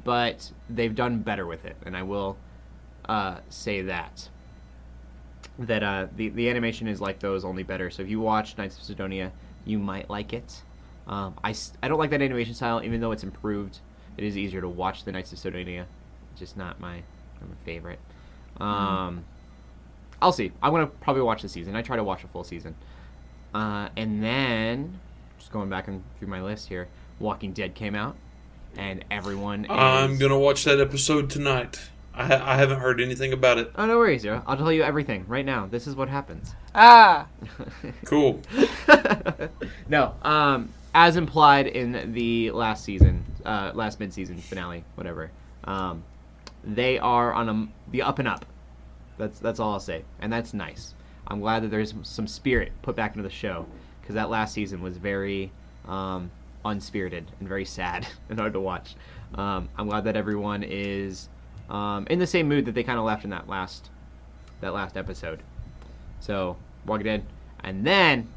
but 0.07 0.53
they've 0.71 0.95
done 0.95 1.19
better 1.19 1.45
with 1.45 1.65
it, 1.65 1.77
and 1.85 1.97
I 1.97 2.05
will 2.05 2.39
uh, 3.09 3.39
say 3.51 3.83
that. 3.83 4.29
That 5.59 5.83
uh, 5.83 6.07
the 6.15 6.29
the 6.29 6.49
animation 6.49 6.87
is 6.87 7.01
like 7.01 7.19
those, 7.19 7.45
only 7.45 7.65
better. 7.65 7.91
So 7.91 8.03
if 8.03 8.09
you 8.09 8.21
watch 8.21 8.57
Knights 8.57 8.79
of 8.79 8.85
Sidonia, 8.85 9.33
you 9.65 9.79
might 9.79 10.09
like 10.09 10.33
it. 10.33 10.63
Um, 11.09 11.35
I, 11.43 11.55
I 11.83 11.89
don't 11.89 11.99
like 11.99 12.11
that 12.11 12.23
animation 12.23 12.55
style, 12.55 12.83
even 12.85 13.01
though 13.01 13.13
it's 13.13 13.25
improved. 13.25 13.81
It 14.17 14.25
is 14.25 14.37
easier 14.37 14.61
to 14.61 14.69
watch 14.69 15.05
the 15.05 15.13
Knights 15.13 15.33
of 15.33 15.39
Sidonia. 15.39 15.87
Just 16.37 16.57
not 16.57 16.79
my, 16.79 16.97
not 17.41 17.49
my 17.49 17.57
favorite. 17.65 17.99
Um, 18.59 19.25
I'll 20.23 20.33
see. 20.33 20.53
I'm 20.63 20.73
gonna 20.73 20.87
probably 20.87 21.23
watch 21.23 21.43
the 21.43 21.49
season. 21.49 21.75
I 21.75 21.83
try 21.83 21.97
to 21.97 22.05
watch 22.05 22.23
a 22.23 22.29
full 22.29 22.45
season. 22.45 22.77
Uh, 23.55 23.89
and 23.97 24.23
then, 24.23 25.01
just 25.39 25.51
going 25.51 25.69
back 25.69 25.89
and 25.89 26.05
through 26.19 26.29
my 26.29 26.43
list 26.43 26.69
here, 26.69 26.89
Walking 27.19 27.53
Dead 27.53 27.75
came 27.75 27.95
out, 27.95 28.17
and 28.79 29.05
everyone. 29.11 29.65
Is... 29.65 29.71
I'm 29.71 30.19
gonna 30.19 30.39
watch 30.39 30.65
that 30.65 30.81
episode 30.81 31.31
tonight. 31.31 31.81
I, 32.15 32.25
ha- 32.25 32.43
I 32.45 32.57
haven't 32.57 32.81
heard 32.81 33.01
anything 33.01 33.33
about 33.33 33.59
it. 33.59 33.71
Oh 33.77 33.87
no 33.87 33.99
worries, 33.99 34.23
Zero. 34.23 34.43
I'll 34.47 34.57
tell 34.57 34.73
you 34.73 34.83
everything 34.83 35.25
right 35.29 35.45
now. 35.45 35.67
This 35.67 35.87
is 35.87 35.95
what 35.95 36.09
happens. 36.09 36.55
Ah, 36.75 37.27
Cool. 38.05 38.41
no, 39.89 40.15
um, 40.23 40.73
as 40.95 41.17
implied 41.17 41.67
in 41.67 42.13
the 42.15 42.51
last 42.53 42.85
season, 42.85 43.25
uh, 43.45 43.73
last 43.75 44.01
mid-season 44.01 44.39
finale, 44.39 44.85
whatever. 44.95 45.31
Um, 45.65 46.05
they 46.65 46.99
are 46.99 47.33
on 47.33 47.49
a, 47.49 47.69
the 47.91 48.03
up 48.03 48.19
and 48.19 48.27
up. 48.27 48.47
That's 49.19 49.39
that's 49.39 49.61
all 49.61 49.75
I'll 49.75 49.81
say, 49.81 50.05
and 50.21 50.33
that's 50.33 50.55
nice. 50.55 50.95
I'm 51.29 51.41
glad 51.41 51.65
that 51.65 51.71
there's 51.71 51.93
some 52.03 52.27
spirit 52.27 52.73
put 52.83 52.97
back 52.97 53.13
into 53.13 53.23
the 53.23 53.35
show 53.35 53.67
because 54.01 54.15
that 54.15 54.31
last 54.31 54.55
season 54.55 54.81
was 54.83 54.97
very 54.97 55.51
um, 55.87 56.31
unspirited 56.67 57.25
and 57.41 57.49
very 57.49 57.65
sad 57.65 58.07
and 58.29 58.39
hard 58.39 58.53
to 58.53 58.61
watch. 58.61 58.95
Um, 59.35 59.69
I'm 59.77 59.89
glad 59.89 60.05
that 60.05 60.17
everyone 60.17 60.63
is 60.63 61.29
um, 61.69 62.07
in 62.09 62.19
the 62.19 62.27
same 62.27 62.49
mood 62.49 62.65
that 62.67 62.73
they 62.73 62.83
kind 62.83 62.99
of 62.99 63.05
left 63.05 63.25
in 63.25 63.31
that 63.31 63.49
last 63.49 63.91
that 64.61 64.73
last 64.73 64.97
episode. 64.97 65.43
So 66.21 66.57
Walking 66.87 67.07
in, 67.07 67.27
and 67.65 67.85
then 67.85 68.29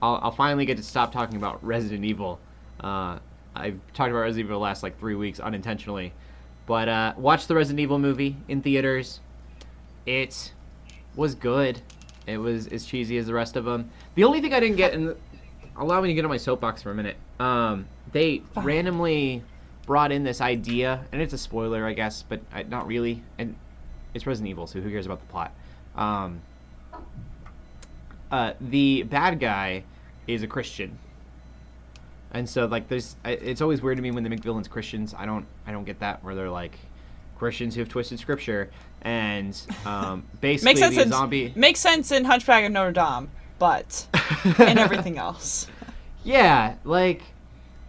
I'll, 0.00 0.18
I'll 0.22 0.32
finally 0.32 0.66
get 0.66 0.76
to 0.78 0.82
stop 0.82 1.12
talking 1.12 1.36
about 1.36 1.64
Resident 1.64 2.04
Evil. 2.04 2.40
Uh, 2.80 3.18
I've 3.54 3.78
talked 3.94 4.10
about 4.10 4.20
Resident 4.20 4.46
Evil 4.46 4.58
the 4.58 4.64
last 4.64 4.82
like 4.82 4.98
three 4.98 5.14
weeks 5.14 5.38
unintentionally, 5.38 6.12
but 6.66 6.88
uh, 6.88 7.14
watch 7.16 7.46
the 7.46 7.54
Resident 7.54 7.78
Evil 7.78 8.00
movie 8.00 8.36
in 8.48 8.62
theaters. 8.62 9.20
It 10.06 10.52
was 11.14 11.36
good. 11.36 11.82
It 12.26 12.38
was 12.38 12.66
as 12.66 12.84
cheesy 12.84 13.16
as 13.18 13.26
the 13.26 13.34
rest 13.34 13.54
of 13.54 13.64
them. 13.64 13.90
The 14.16 14.24
only 14.24 14.40
thing 14.40 14.52
I 14.52 14.58
didn't 14.58 14.76
get, 14.76 14.92
and 14.92 15.14
allow 15.76 16.00
me 16.00 16.08
to 16.08 16.14
get 16.14 16.24
on 16.24 16.30
my 16.30 16.36
soapbox 16.36 16.82
for 16.82 16.90
a 16.90 16.94
minute. 16.94 17.16
Um, 17.42 17.88
they 18.12 18.42
randomly 18.54 19.42
brought 19.84 20.12
in 20.12 20.22
this 20.22 20.40
idea, 20.40 21.04
and 21.10 21.20
it's 21.20 21.32
a 21.32 21.38
spoiler, 21.38 21.84
I 21.84 21.92
guess, 21.92 22.22
but 22.22 22.40
I, 22.52 22.62
not 22.62 22.86
really. 22.86 23.22
And 23.36 23.56
it's 24.14 24.26
Resident 24.26 24.50
Evil, 24.50 24.68
so 24.68 24.80
who 24.80 24.88
cares 24.90 25.06
about 25.06 25.18
the 25.18 25.26
plot? 25.26 25.52
Um, 25.96 26.40
uh, 28.30 28.52
the 28.60 29.02
bad 29.02 29.40
guy 29.40 29.82
is 30.28 30.44
a 30.44 30.46
Christian, 30.46 30.98
and 32.30 32.48
so 32.48 32.66
like 32.66 32.88
there's 32.88 33.16
it's 33.24 33.60
always 33.60 33.82
weird 33.82 33.98
to 33.98 34.02
me 34.02 34.12
when 34.12 34.22
they 34.22 34.30
make 34.30 34.40
villains 34.40 34.68
Christians. 34.68 35.12
I 35.12 35.26
don't 35.26 35.46
I 35.66 35.72
don't 35.72 35.84
get 35.84 35.98
that 35.98 36.22
where 36.22 36.36
they're 36.36 36.48
like 36.48 36.78
Christians 37.38 37.74
who 37.74 37.80
have 37.80 37.88
twisted 37.88 38.20
scripture 38.20 38.70
and 39.02 39.60
um, 39.84 40.22
basically 40.40 40.74
makes 40.74 40.80
sense. 40.80 40.94
the 40.94 41.02
In, 41.02 41.08
zombie. 41.08 41.52
Makes 41.56 41.80
sense 41.80 42.12
in 42.12 42.24
Hunchback 42.24 42.64
of 42.64 42.70
Notre 42.70 42.92
Dame, 42.92 43.30
but 43.58 44.06
in 44.60 44.78
everything 44.78 45.18
else. 45.18 45.66
Yeah, 46.24 46.76
like 46.84 47.22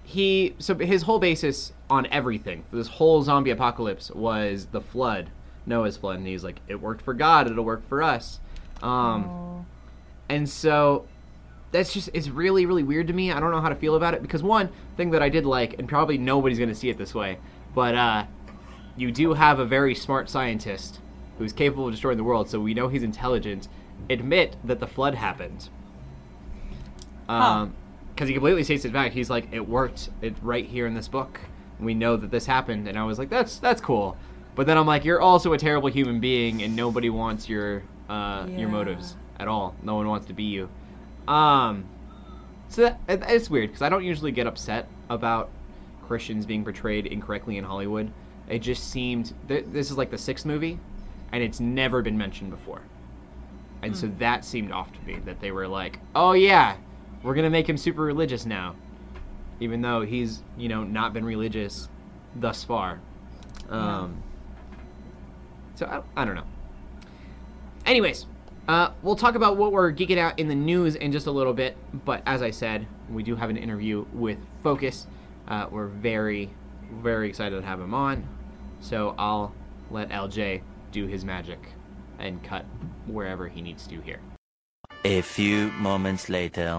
he 0.04 0.56
so 0.60 0.76
his 0.76 1.04
whole 1.04 1.20
basis 1.20 1.72
on 1.90 2.06
everything 2.08 2.64
this 2.72 2.88
whole 2.88 3.24
zombie 3.24 3.52
apocalypse 3.52 4.12
was 4.12 4.68
the 4.68 4.82
flood, 4.82 5.30
Noah's 5.66 5.98
flood, 5.98 6.18
and 6.18 6.28
he's 6.28 6.44
like, 6.44 6.60
it 6.68 6.82
worked 6.82 7.02
for 7.02 7.14
God, 7.14 7.50
it'll 7.50 7.64
work 7.64 7.88
for 7.88 8.04
us. 8.04 8.40
Um, 8.82 9.66
and 10.28 10.48
so 10.48 11.06
that's 11.72 11.94
just 11.94 12.10
it's 12.14 12.28
really 12.30 12.66
really 12.66 12.84
weird 12.84 13.08
to 13.08 13.14
me. 13.14 13.32
I 13.32 13.40
don't 13.40 13.52
know 13.52 13.62
how 13.62 13.70
to 13.70 13.76
feel 13.76 13.96
about 13.96 14.14
it 14.14 14.22
because 14.22 14.44
one 14.44 14.70
thing 14.98 15.12
that 15.12 15.24
I 15.24 15.30
did 15.30 15.46
like, 15.46 15.80
and 15.80 15.88
probably 15.88 16.18
nobody's 16.18 16.60
gonna 16.60 16.76
see 16.76 16.90
it 16.90 16.98
this 16.98 17.16
way, 17.16 17.38
but 17.74 17.96
uh, 17.96 18.26
you 18.98 19.12
do 19.12 19.34
have 19.34 19.60
a 19.60 19.66
very 19.66 19.96
smart 19.96 20.30
scientist 20.30 21.00
who's 21.38 21.54
capable 21.54 21.88
of 21.88 21.94
destroying 21.94 22.18
the 22.18 22.24
world, 22.24 22.50
so 22.50 22.60
we 22.60 22.74
know 22.74 22.90
he's 22.90 23.04
intelligent. 23.04 23.68
Admit 24.10 24.58
that 24.66 24.80
the 24.80 24.88
flood 24.88 25.16
happened. 25.16 25.70
Um, 27.30 27.74
because 28.14 28.28
he 28.28 28.34
completely 28.34 28.64
states 28.64 28.86
it 28.86 28.94
back. 28.94 29.12
He's 29.12 29.30
like, 29.30 29.48
it 29.52 29.68
worked. 29.68 30.10
It 30.22 30.36
right 30.42 30.66
here 30.66 30.86
in 30.86 30.94
this 30.94 31.08
book. 31.08 31.40
We 31.80 31.94
know 31.94 32.16
that 32.16 32.32
this 32.32 32.46
happened, 32.46 32.88
and 32.88 32.98
I 32.98 33.04
was 33.04 33.18
like, 33.20 33.30
that's 33.30 33.58
that's 33.58 33.82
cool. 33.82 34.18
But 34.56 34.68
then 34.68 34.78
I'm 34.78 34.86
like, 34.86 35.04
you're 35.04 35.22
also 35.22 35.54
a 35.54 35.58
terrible 35.58 35.90
human 35.90 36.20
being, 36.20 36.62
and 36.62 36.76
nobody 36.76 37.10
wants 37.10 37.50
your 37.50 37.84
uh, 38.10 38.48
your 38.50 38.70
motives 38.70 39.16
at 39.40 39.48
all. 39.48 39.76
No 39.82 39.96
one 39.96 40.08
wants 40.08 40.28
to 40.28 40.34
be 40.34 40.44
you. 40.44 40.70
Um, 41.28 41.86
so 42.70 42.84
that, 42.84 43.00
it's 43.08 43.50
weird 43.50 43.70
because 43.70 43.82
I 43.82 43.90
don't 43.90 44.04
usually 44.04 44.32
get 44.32 44.46
upset 44.48 44.88
about 45.10 45.50
Christians 46.08 46.46
being 46.46 46.64
portrayed 46.64 47.08
incorrectly 47.08 47.58
in 47.58 47.64
Hollywood. 47.64 48.12
It 48.48 48.60
just 48.60 48.92
seemed 48.92 49.34
th- 49.48 49.66
this 49.70 49.90
is 49.90 49.98
like 49.98 50.12
the 50.12 50.18
sixth 50.18 50.46
movie, 50.46 50.80
and 51.32 51.42
it's 51.42 51.60
never 51.60 52.02
been 52.02 52.18
mentioned 52.18 52.52
before. 52.52 52.82
And 53.82 53.98
so 53.98 54.08
that 54.20 54.46
seemed 54.46 54.72
off 54.72 54.94
to 54.94 55.02
me 55.02 55.20
that 55.26 55.42
they 55.42 55.52
were 55.52 55.68
like, 55.68 56.00
"Oh 56.16 56.32
yeah, 56.32 56.78
we're 57.24 57.34
gonna 57.34 57.50
make 57.50 57.68
him 57.68 57.78
super 57.78 58.02
religious 58.02 58.46
now," 58.46 58.76
even 59.60 59.82
though 59.82 60.02
he's 60.02 60.44
you 60.58 60.70
know 60.70 60.84
not 60.84 61.14
been 61.14 61.26
religious 61.26 61.90
thus 62.36 62.64
far. 62.64 63.00
Um, 63.70 64.22
So 65.76 65.86
I, 65.88 66.22
I 66.22 66.26
don't 66.26 66.36
know. 66.36 66.46
Anyways, 67.86 68.28
uh, 68.68 68.92
we'll 69.02 69.16
talk 69.16 69.36
about 69.36 69.58
what 69.58 69.72
we're 69.72 69.92
geeking 69.92 70.18
out 70.18 70.38
in 70.40 70.48
the 70.48 70.56
news 70.56 70.96
in 70.96 71.12
just 71.12 71.28
a 71.28 71.32
little 71.32 71.54
bit. 71.54 71.76
But 72.06 72.22
as 72.26 72.42
I 72.42 72.52
said, 72.52 72.88
we 73.10 73.24
do 73.24 73.36
have 73.36 73.50
an 73.50 73.58
interview 73.58 74.06
with 74.14 74.38
Focus. 74.62 75.08
Uh, 75.48 75.68
we're 75.70 75.88
very, 75.88 76.54
very 77.02 77.28
excited 77.28 77.60
to 77.60 77.66
have 77.66 77.80
him 77.80 77.94
on. 77.94 78.28
So 78.80 79.16
I'll 79.18 79.54
let 79.90 80.10
LJ 80.10 80.62
do 80.92 81.08
his 81.08 81.26
magic 81.26 81.60
and 82.20 82.42
cut 82.44 82.66
wherever 83.08 83.48
he 83.48 83.62
needs 83.62 83.88
to 83.88 84.00
here. 84.02 84.20
A 85.04 85.22
few 85.22 85.72
moments 85.72 86.30
later. 86.30 86.78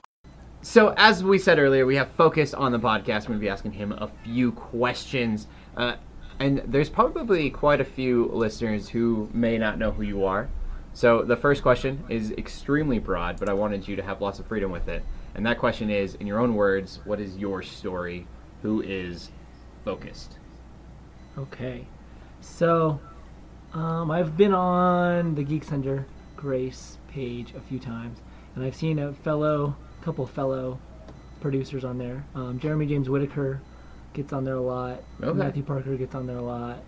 So, 0.65 0.95
as 0.97 1.23
we 1.23 1.39
said 1.39 1.59
earlier, 1.59 1.85
we 1.85 1.97
have 1.97 2.11
Focus 2.13 2.55
on 2.55 2.73
the 2.73 2.79
podcast. 2.79 3.25
We're 3.25 3.35
going 3.35 3.41
to 3.41 3.45
be 3.45 3.51
asking 3.51 3.73
him 3.73 3.93
a 3.93 4.11
few 4.25 4.51
questions. 4.51 5.47
Uh, 5.77 5.97
and 6.39 6.63
there's 6.65 6.89
probably 6.89 7.51
quite 7.51 7.83
a 7.83 7.85
few 7.85 8.31
listeners 8.33 8.89
who 8.89 9.29
may 9.35 9.59
not 9.59 9.79
know 9.79 9.91
who 9.91 10.03
you 10.03 10.25
are. 10.25 10.49
So, 10.95 11.21
the 11.21 11.37
first 11.37 11.63
question 11.63 12.03
is 12.09 12.31
extremely 12.31 12.99
broad, 12.99 13.39
but 13.39 13.51
I 13.51 13.53
wanted 13.53 13.87
you 13.87 13.95
to 13.97 14.03
have 14.03 14.23
lots 14.23 14.39
of 14.39 14.47
freedom 14.47 14.71
with 14.71 14.89
it. 14.89 15.05
And 15.35 15.45
that 15.45 15.59
question 15.59 15.91
is, 15.91 16.15
in 16.15 16.27
your 16.27 16.39
own 16.39 16.55
words, 16.55 17.01
what 17.05 17.21
is 17.21 17.37
your 17.37 17.63
story? 17.63 18.27
Who 18.63 18.81
is 18.81 19.31
Focused? 19.85 20.39
Okay. 21.37 21.85
So, 22.41 23.01
um, 23.75 24.11
I've 24.11 24.35
been 24.35 24.55
on 24.55 25.35
the 25.35 25.45
Geeks 25.45 25.71
Under 25.71 26.07
Grace 26.37 26.97
page 27.09 27.53
a 27.55 27.61
few 27.61 27.79
times, 27.79 28.21
and 28.55 28.65
I've 28.65 28.75
seen 28.75 28.99
a 28.99 29.13
fellow, 29.13 29.77
couple 30.05 30.27
fellow 30.27 30.79
producers 31.41 31.85
on 31.85 31.97
there. 31.97 32.25
Um, 32.35 32.59
Jeremy 32.61 32.87
James 32.87 33.09
Whitaker 33.09 33.61
gets 34.13 34.33
on 34.33 34.45
there 34.45 34.57
a 34.57 34.61
lot. 34.61 35.03
Okay. 35.23 35.37
Matthew 35.37 35.63
Parker 35.63 35.97
gets 35.97 36.15
on 36.15 36.27
there 36.27 36.37
a 36.37 36.43
lot. 36.43 36.83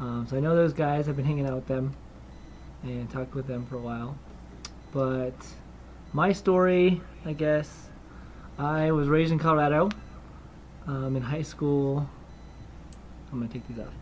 Um, 0.00 0.26
so 0.28 0.36
I 0.36 0.40
know 0.40 0.56
those 0.56 0.72
guys. 0.72 1.08
I've 1.08 1.16
been 1.16 1.26
hanging 1.26 1.46
out 1.46 1.54
with 1.54 1.66
them 1.66 1.94
and 2.82 3.10
talked 3.10 3.34
with 3.34 3.46
them 3.46 3.66
for 3.66 3.76
a 3.76 3.80
while. 3.80 4.16
But 4.92 5.34
my 6.14 6.32
story, 6.32 7.02
I 7.26 7.34
guess, 7.34 7.88
I 8.58 8.92
was 8.92 9.08
raised 9.08 9.30
in 9.30 9.38
Colorado. 9.38 9.90
Um, 10.86 11.16
in 11.16 11.22
high 11.22 11.42
school, 11.42 12.08
I'm 13.30 13.40
gonna 13.40 13.52
take 13.52 13.68
these 13.68 13.78
off. 13.78 13.92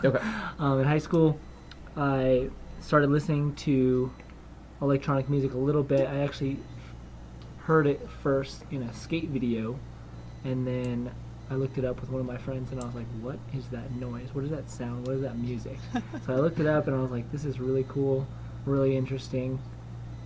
Okay. 0.04 0.18
Um, 0.58 0.80
in 0.80 0.86
high 0.86 0.98
school, 0.98 1.38
I 1.96 2.50
started 2.80 3.10
listening 3.10 3.54
to 3.56 4.12
electronic 4.82 5.30
music 5.30 5.54
a 5.54 5.58
little 5.58 5.82
bit. 5.82 6.06
I 6.08 6.18
actually 6.18 6.58
heard 7.68 7.86
it 7.86 8.00
first 8.22 8.64
in 8.70 8.82
a 8.82 8.92
skate 8.94 9.28
video, 9.28 9.78
and 10.42 10.66
then 10.66 11.10
I 11.50 11.54
looked 11.54 11.76
it 11.76 11.84
up 11.84 12.00
with 12.00 12.08
one 12.08 12.18
of 12.18 12.26
my 12.26 12.38
friends, 12.38 12.72
and 12.72 12.80
I 12.80 12.86
was 12.86 12.94
like, 12.94 13.06
"What 13.20 13.38
is 13.54 13.68
that 13.68 13.92
noise? 13.92 14.30
What 14.32 14.44
is 14.44 14.50
that 14.50 14.70
sound? 14.70 15.06
What 15.06 15.16
is 15.16 15.20
that 15.20 15.36
music?" 15.36 15.76
so 16.24 16.32
I 16.32 16.36
looked 16.36 16.60
it 16.60 16.66
up, 16.66 16.86
and 16.86 16.96
I 16.96 17.00
was 17.00 17.10
like, 17.10 17.30
"This 17.30 17.44
is 17.44 17.60
really 17.60 17.84
cool, 17.86 18.26
really 18.64 18.96
interesting." 18.96 19.60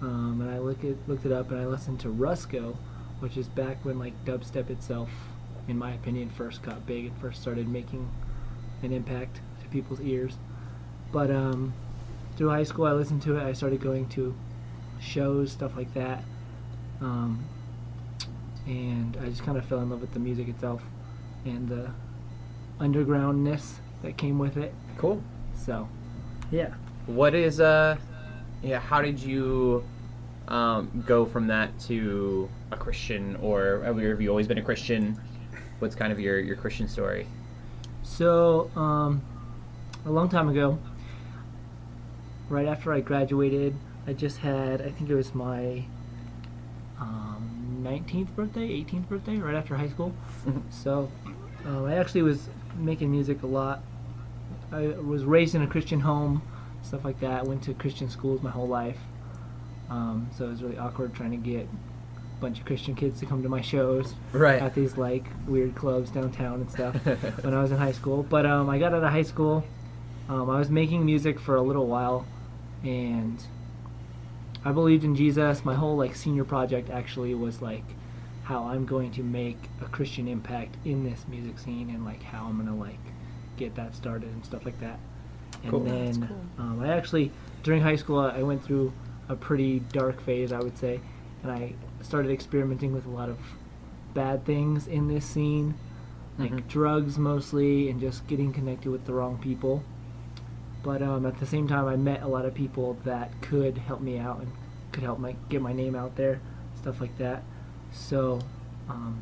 Um, 0.01 0.41
and 0.41 0.53
I 0.53 0.59
look 0.61 0.85
it, 0.85 0.97
looked 1.09 1.27
it 1.27 1.33
up, 1.33 1.51
and 1.51 1.61
I 1.61 1.67
listened 1.67 1.99
to 2.01 2.09
Rusko, 2.09 2.77
which 3.19 3.37
is 3.37 3.49
back 3.49 3.85
when 3.85 3.99
like 3.99 4.15
dubstep 4.25 4.71
itself, 4.71 5.11
in 5.67 5.77
my 5.77 5.95
opinion, 5.95 6.31
first 6.31 6.63
got 6.63 6.87
big 6.87 7.07
and 7.07 7.19
first 7.19 7.43
started 7.43 7.67
making 7.67 8.09
an 8.85 8.93
impact 8.93 9.41
to 9.63 9.69
people's 9.69 10.01
ears. 10.01 10.35
But 11.11 11.33
um, 11.33 11.75
through 12.37 12.51
high 12.51 12.63
school, 12.63 12.87
I 12.87 12.93
listened 12.93 13.23
to 13.23 13.37
it. 13.37 13.43
I 13.43 13.53
started 13.53 13.81
going 13.81 14.09
to 14.11 14.33
shows, 15.01 15.51
stuff 15.51 15.77
like 15.77 15.93
that, 15.95 16.23
um, 17.03 17.45
and 18.67 19.17
I 19.21 19.29
just 19.29 19.43
kind 19.43 19.59
of 19.59 19.65
fell 19.65 19.81
in 19.81 19.91
love 19.91 20.01
with 20.01 20.13
the 20.13 20.21
music 20.21 20.49
itself 20.49 20.83
and 21.45 21.69
the 21.69 21.91
undergroundness 22.79 23.75
that 24.03 24.17
came 24.17 24.39
with 24.39 24.57
it. 24.57 24.73
Cool. 24.99 25.23
So, 25.55 25.89
yeah. 26.51 26.75
What 27.07 27.35
is 27.35 27.61
uh, 27.61 27.97
yeah? 28.63 28.79
How 28.79 29.03
did 29.03 29.21
you 29.21 29.85
um, 30.47 31.05
go 31.07 31.27
from 31.27 31.49
that 31.49 31.77
to 31.81 32.49
a 32.71 32.77
Christian, 32.77 33.37
or 33.43 33.83
have 33.83 34.01
you 34.01 34.29
always 34.29 34.47
been 34.47 34.59
a 34.59 34.63
Christian? 34.63 35.21
What's 35.81 35.97
kind 35.97 36.13
of 36.13 36.21
your 36.21 36.39
your 36.39 36.57
Christian 36.57 36.87
story? 36.87 37.27
So, 38.05 38.71
um, 38.77 39.23
a 40.07 40.11
long 40.11 40.29
time 40.29 40.49
ago, 40.49 40.79
right 42.49 42.67
after 42.67 42.93
I 42.93 43.01
graduated, 43.01 43.75
I 44.07 44.13
just 44.13 44.39
had, 44.39 44.81
I 44.81 44.91
think 44.91 45.11
it 45.11 45.15
was 45.15 45.35
my 45.35 45.85
um, 47.03 47.81
19th 47.83 48.35
birthday, 48.37 48.69
18th 48.85 49.09
birthday, 49.09 49.37
right 49.37 49.55
after 49.55 49.77
high 49.77 49.89
school. 49.89 50.13
So, 50.71 51.11
um, 51.67 51.85
I 51.87 51.97
actually 51.97 52.23
was 52.23 52.49
making 52.79 53.11
music 53.11 53.43
a 53.43 53.47
lot. 53.47 53.83
I 54.71 54.87
was 54.89 55.25
raised 55.25 55.55
in 55.55 55.63
a 55.63 55.67
Christian 55.67 56.01
home, 56.01 56.43
stuff 56.83 57.05
like 57.05 57.21
that. 57.21 57.47
Went 57.47 57.63
to 57.65 57.75
Christian 57.75 58.09
schools 58.09 58.43
my 58.43 58.51
whole 58.51 58.69
life. 58.69 58.99
Um, 59.91 60.31
so 60.37 60.47
it 60.47 60.51
was 60.51 60.63
really 60.63 60.79
awkward 60.79 61.13
trying 61.15 61.33
to 61.33 61.37
get 61.37 61.65
a 61.67 62.41
bunch 62.41 62.59
of 62.59 62.65
Christian 62.65 62.95
kids 62.95 63.21
to 63.21 63.27
come 63.27 63.43
to 63.43 63.49
my 63.49 63.61
shows 63.61 64.15
Right. 64.33 64.63
at 64.63 64.75
these 64.75 64.97
like 64.97 65.27
weird 65.47 65.75
clubs 65.75 66.11
downtown 66.11 66.61
and 66.63 66.71
stuff 66.71 66.95
when 67.45 67.53
I 67.53 67.61
was 67.61 67.71
in 67.73 67.79
high 67.79 67.93
school. 67.93 68.23
But 68.23 68.47
um, 68.47 68.71
I 68.71 68.79
got 68.79 68.95
out 68.95 69.03
of 69.05 69.11
high 69.13 69.23
school. 69.23 69.65
Um, 70.29 70.49
I 70.49 70.59
was 70.59 70.71
making 70.71 71.05
music 71.05 71.39
for 71.39 71.57
a 71.57 71.63
little 71.63 71.87
while, 71.87 72.25
and 72.85 73.43
I 74.65 74.73
believed 74.73 75.05
in 75.05 75.15
Jesus. 75.17 75.65
My 75.65 75.75
whole 75.75 75.97
like 75.97 76.15
senior 76.15 76.45
project 76.45 76.91
actually 76.91 77.35
was 77.35 77.61
like 77.63 77.85
how 78.45 78.65
I'm 78.65 78.85
going 78.87 79.11
to 79.13 79.23
make 79.23 79.59
a 79.81 79.85
Christian 79.87 80.29
impact 80.29 80.77
in 80.85 81.05
this 81.05 81.25
music 81.29 81.59
scene, 81.59 81.91
and 81.91 82.05
like 82.05 82.23
how 82.23 82.47
I'm 82.47 82.59
gonna 82.59 82.77
like 82.77 82.99
get 83.57 83.75
that 83.77 83.95
started 83.95 84.29
and 84.31 84.45
stuff 84.45 84.65
like 84.65 84.79
that. 84.81 84.99
And 85.63 85.71
Cool. 85.71 85.81
then 85.81 86.05
That's 86.05 86.19
cool. 86.19 86.41
um, 86.59 86.81
I 86.81 86.89
actually 86.89 87.31
during 87.63 87.83
high 87.83 87.97
school 87.97 88.19
I 88.19 88.43
went 88.43 88.65
through 88.65 88.93
a 89.29 89.37
pretty 89.37 89.81
dark 89.93 90.21
phase, 90.21 90.53
I 90.53 90.59
would 90.61 90.77
say, 90.79 91.01
and 91.43 91.53
I 91.53 91.75
started 92.03 92.31
experimenting 92.31 92.93
with 92.93 93.07
a 93.07 93.11
lot 93.11 93.29
of 93.29 93.39
bad 94.15 94.45
things 94.45 94.87
in 94.89 95.09
this 95.09 95.25
scene, 95.25 95.75
like 96.39 96.51
Mhm. 96.53 96.69
drugs 96.69 97.19
mostly, 97.19 97.89
and 97.89 98.01
just 98.01 98.27
getting 98.27 98.53
connected 98.53 98.91
with 98.91 99.07
the 99.07 99.13
wrong 99.15 99.39
people. 99.39 99.83
But 100.83 101.01
um, 101.03 101.27
at 101.27 101.39
the 101.39 101.47
same 101.47 101.69
time, 101.69 101.87
I 101.87 101.97
met 101.97 102.23
a 102.23 102.29
lot 102.29 102.45
of 102.45 102.55
people 102.55 102.99
that 103.05 103.31
could 103.41 103.79
help 103.79 104.01
me 104.01 104.19
out 104.19 104.41
and 104.41 104.53
could 104.91 105.05
help 105.05 105.19
my 105.19 105.37
get 105.49 105.63
my 105.63 105.73
name 105.73 105.95
out 105.95 106.17
there, 106.17 106.41
stuff 106.81 107.01
like 107.01 107.17
that. 107.19 107.43
So, 107.93 108.41
um, 108.89 109.21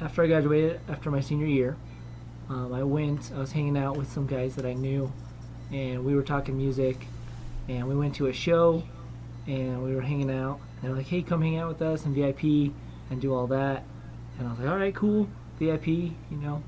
after 0.00 0.22
I 0.22 0.26
graduated, 0.28 0.80
after 0.88 1.10
my 1.10 1.20
senior 1.20 1.46
year, 1.46 1.76
um, 2.48 2.72
I 2.72 2.84
went. 2.84 3.32
I 3.34 3.38
was 3.38 3.52
hanging 3.52 3.76
out 3.76 3.96
with 3.96 4.12
some 4.12 4.26
guys 4.26 4.54
that 4.54 4.64
I 4.64 4.72
knew, 4.72 5.12
and 5.72 6.04
we 6.04 6.14
were 6.14 6.22
talking 6.22 6.56
music, 6.56 7.06
and 7.68 7.88
we 7.88 7.96
went 7.96 8.14
to 8.16 8.26
a 8.26 8.32
show, 8.32 8.84
and 9.48 9.82
we 9.82 9.94
were 9.94 10.02
hanging 10.02 10.30
out. 10.30 10.60
And 10.80 10.90
they're 10.90 10.96
like, 10.96 11.06
"Hey, 11.06 11.22
come 11.22 11.42
hang 11.42 11.58
out 11.58 11.68
with 11.68 11.82
us 11.82 12.04
and 12.04 12.14
VIP 12.14 12.72
and 13.10 13.20
do 13.20 13.34
all 13.34 13.48
that." 13.48 13.82
And 14.38 14.46
I 14.46 14.50
was 14.52 14.60
like, 14.60 14.68
"All 14.68 14.78
right, 14.78 14.94
cool, 14.94 15.28
VIP," 15.58 15.88
you 15.88 16.36
know. 16.40 16.62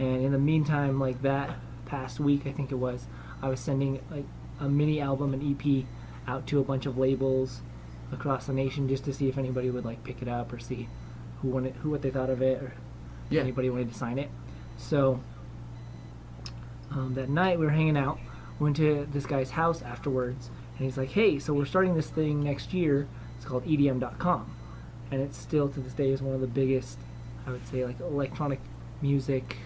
And 0.00 0.24
in 0.24 0.32
the 0.32 0.38
meantime, 0.38 0.98
like 0.98 1.22
that 1.22 1.50
past 1.86 2.20
week, 2.20 2.46
I 2.46 2.52
think 2.52 2.70
it 2.72 2.76
was, 2.76 3.06
I 3.42 3.48
was 3.48 3.60
sending 3.60 4.00
like 4.10 4.24
a 4.60 4.68
mini 4.68 5.00
album, 5.00 5.32
an 5.34 5.40
EP, 5.60 5.84
out 6.28 6.46
to 6.48 6.58
a 6.58 6.64
bunch 6.64 6.86
of 6.86 6.98
labels 6.98 7.60
across 8.12 8.46
the 8.46 8.52
nation 8.52 8.88
just 8.88 9.04
to 9.04 9.12
see 9.12 9.28
if 9.28 9.38
anybody 9.38 9.70
would 9.70 9.84
like 9.84 10.02
pick 10.04 10.20
it 10.22 10.28
up 10.28 10.52
or 10.52 10.58
see 10.58 10.88
who 11.42 11.48
wanted, 11.48 11.74
who 11.76 11.90
what 11.90 12.02
they 12.02 12.10
thought 12.10 12.30
of 12.30 12.42
it, 12.42 12.62
or 12.62 12.72
Yeah. 13.30 13.40
anybody 13.42 13.70
wanted 13.70 13.92
to 13.92 13.98
sign 13.98 14.18
it. 14.18 14.30
So 14.76 15.20
um, 16.90 17.14
that 17.14 17.28
night 17.28 17.58
we 17.58 17.66
were 17.66 17.72
hanging 17.72 17.96
out. 17.96 18.18
Went 18.58 18.76
to 18.76 19.06
this 19.12 19.26
guy's 19.26 19.50
house 19.50 19.82
afterwards, 19.82 20.50
and 20.78 20.86
he's 20.86 20.96
like, 20.96 21.10
"Hey, 21.10 21.38
so 21.38 21.52
we're 21.52 21.66
starting 21.66 21.94
this 21.94 22.08
thing 22.08 22.42
next 22.42 22.72
year. 22.72 23.06
It's 23.36 23.44
called 23.44 23.64
EDM.com, 23.66 24.50
and 25.10 25.20
it's 25.20 25.36
still 25.36 25.68
to 25.68 25.80
this 25.80 25.92
day 25.92 26.10
is 26.10 26.22
one 26.22 26.34
of 26.34 26.40
the 26.40 26.46
biggest, 26.46 26.98
I 27.46 27.50
would 27.50 27.66
say, 27.68 27.84
like 27.84 28.00
electronic 28.00 28.60
music 29.02 29.56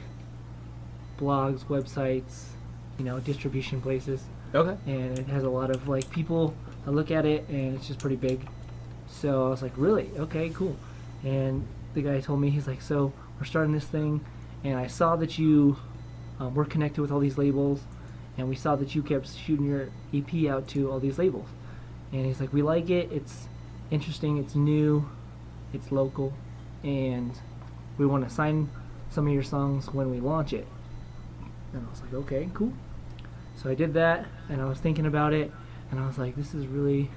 blogs, 1.20 1.64
websites, 1.66 2.46
you 2.98 3.04
know, 3.04 3.20
distribution 3.20 3.80
places, 3.80 4.22
Okay. 4.54 4.76
and 4.86 5.18
it 5.18 5.26
has 5.28 5.44
a 5.44 5.48
lot 5.50 5.70
of 5.70 5.86
like 5.88 6.10
people 6.10 6.54
that 6.84 6.92
look 6.92 7.10
at 7.10 7.24
it, 7.26 7.48
and 7.48 7.76
it's 7.76 7.86
just 7.86 8.00
pretty 8.00 8.16
big. 8.16 8.40
So 9.08 9.46
I 9.46 9.50
was 9.50 9.62
like, 9.62 9.72
really? 9.76 10.10
Okay, 10.18 10.50
cool. 10.50 10.76
And 11.22 11.66
the 11.94 12.02
guy 12.02 12.20
told 12.20 12.40
me 12.40 12.50
he's 12.50 12.66
like, 12.66 12.80
so 12.82 13.12
we're 13.38 13.44
starting 13.44 13.72
this 13.72 13.84
thing, 13.84 14.24
and 14.64 14.78
I 14.78 14.86
saw 14.86 15.16
that 15.16 15.38
you 15.38 15.76
um, 16.38 16.54
were 16.54 16.64
connected 16.64 17.00
with 17.02 17.10
all 17.12 17.20
these 17.20 17.36
labels, 17.38 17.80
and 18.38 18.48
we 18.48 18.56
saw 18.56 18.76
that 18.76 18.94
you 18.94 19.02
kept 19.02 19.28
shooting 19.28 19.66
your 19.66 19.88
EP 20.14 20.50
out 20.50 20.66
to 20.68 20.90
all 20.90 20.98
these 20.98 21.18
labels. 21.18 21.48
And 22.12 22.24
he's 22.26 22.40
like, 22.40 22.52
we 22.52 22.62
like 22.62 22.90
it. 22.90 23.10
It's 23.12 23.46
interesting. 23.90 24.38
It's 24.38 24.54
new. 24.54 25.08
It's 25.72 25.92
local, 25.92 26.32
and 26.82 27.32
we 27.98 28.06
want 28.06 28.26
to 28.28 28.34
sign 28.34 28.68
some 29.10 29.26
of 29.26 29.32
your 29.32 29.42
songs 29.42 29.92
when 29.92 30.10
we 30.10 30.18
launch 30.20 30.52
it. 30.52 30.66
And 31.72 31.86
I 31.86 31.90
was 31.90 32.00
like, 32.02 32.14
okay, 32.14 32.48
cool. 32.54 32.72
So 33.56 33.70
I 33.70 33.74
did 33.74 33.94
that, 33.94 34.26
and 34.48 34.60
I 34.60 34.64
was 34.64 34.78
thinking 34.78 35.06
about 35.06 35.32
it, 35.32 35.52
and 35.90 36.00
I 36.00 36.06
was 36.06 36.18
like, 36.18 36.34
this 36.36 36.54
is 36.54 36.66
really. 36.66 37.10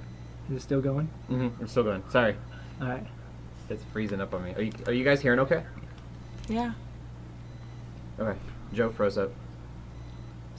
Is 0.50 0.56
it 0.58 0.60
still 0.62 0.82
going? 0.82 1.08
Mm-hmm. 1.30 1.60
We're 1.60 1.66
still 1.68 1.84
going. 1.84 2.02
Sorry, 2.10 2.36
All 2.80 2.88
right. 2.88 3.06
it's 3.70 3.82
freezing 3.92 4.20
up 4.20 4.34
on 4.34 4.44
me. 4.44 4.54
Are 4.54 4.60
you 4.62 4.72
Are 4.86 4.92
you 4.92 5.02
guys 5.02 5.22
hearing 5.22 5.38
okay? 5.40 5.62
Yeah. 6.48 6.72
Okay. 8.20 8.38
Joe 8.74 8.90
froze 8.90 9.16
up. 9.16 9.30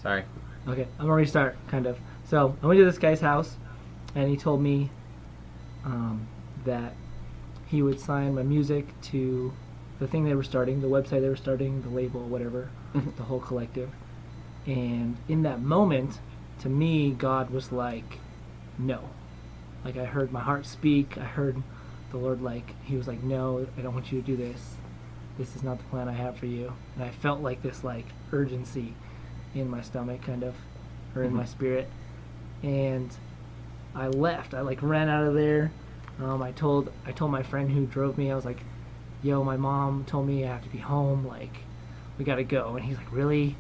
Sorry. 0.02 0.24
Okay, 0.68 0.88
I'm 0.98 1.06
gonna 1.06 1.14
restart, 1.14 1.56
kind 1.68 1.86
of. 1.86 2.00
So 2.28 2.56
I 2.64 2.66
went 2.66 2.80
to 2.80 2.86
this 2.86 2.98
guy's 2.98 3.22
house, 3.22 3.58
and 4.16 4.28
he 4.28 4.36
told 4.38 4.62
me 4.62 4.90
um, 5.84 6.28
that 6.66 6.94
he 7.68 7.84
would 7.84 8.00
sign 8.00 8.34
my 8.34 8.42
music 8.44 8.88
to 9.04 9.54
the 10.00 10.08
thing 10.08 10.26
they 10.26 10.34
were 10.34 10.44
starting, 10.44 10.82
the 10.82 10.88
website 10.88 11.22
they 11.22 11.30
were 11.30 11.36
starting, 11.36 11.82
the 11.84 11.90
label, 11.90 12.22
whatever. 12.22 12.70
The 13.18 13.24
whole 13.24 13.40
collective. 13.40 13.90
And 14.66 15.18
in 15.28 15.44
that 15.44 15.62
moment, 15.62 16.20
to 16.60 16.70
me, 16.70 17.12
God 17.12 17.50
was 17.50 17.72
like, 17.72 18.20
"No." 18.78 19.02
Like 19.84 19.98
I 19.98 20.06
heard 20.06 20.32
my 20.32 20.40
heart 20.40 20.66
speak. 20.66 21.18
I 21.18 21.24
heard 21.26 21.62
the 22.12 22.18
Lord 22.18 22.42
like 22.42 22.74
He 22.84 22.96
was 22.96 23.08
like, 23.08 23.22
"No, 23.24 23.66
I 23.78 23.82
don't 23.82 23.94
want 23.94 24.12
you 24.12 24.22
to 24.22 24.26
do 24.26 24.36
this. 24.36 24.76
This 25.38 25.56
is 25.56 25.64
not 25.64 25.78
the 25.78 25.84
plan 25.86 26.08
I 26.08 26.14
have 26.14 26.38
for 26.38 26.46
you." 26.46 26.74
And 26.96 27.04
I 27.04 27.10
felt 27.10 27.42
like 27.42 27.62
this 27.62 27.84
like 27.84 28.06
urgency 28.32 28.94
in 29.54 29.70
my 29.70 29.82
stomach, 29.82 30.22
kind 30.24 30.44
of, 30.44 30.56
or 31.16 31.24
in 31.24 31.34
my 31.34 31.44
Mhm. 31.44 31.48
spirit. 31.48 31.90
And 32.64 33.16
I 33.94 34.08
left. 34.08 34.54
I 34.54 34.62
like 34.62 34.82
ran 34.82 35.10
out 35.10 35.26
of 35.26 35.34
there. 35.36 35.72
Um, 36.22 36.42
I 36.42 36.52
told 36.54 36.92
I 37.06 37.12
told 37.12 37.32
my 37.32 37.44
friend 37.44 37.70
who 37.72 37.86
drove 37.86 38.18
me. 38.18 38.32
I 38.32 38.36
was 38.36 38.46
like, 38.46 38.64
"Yo, 39.22 39.44
my 39.44 39.58
mom 39.58 40.06
told 40.06 40.26
me 40.28 40.46
I 40.46 40.48
have 40.48 40.64
to 40.64 40.70
be 40.70 40.78
home. 40.80 41.26
Like, 41.28 41.60
we 42.18 42.26
gotta 42.26 42.44
go." 42.44 42.76
And 42.76 42.86
he's 42.86 42.98
like, 42.98 43.12
"Really? 43.12 43.56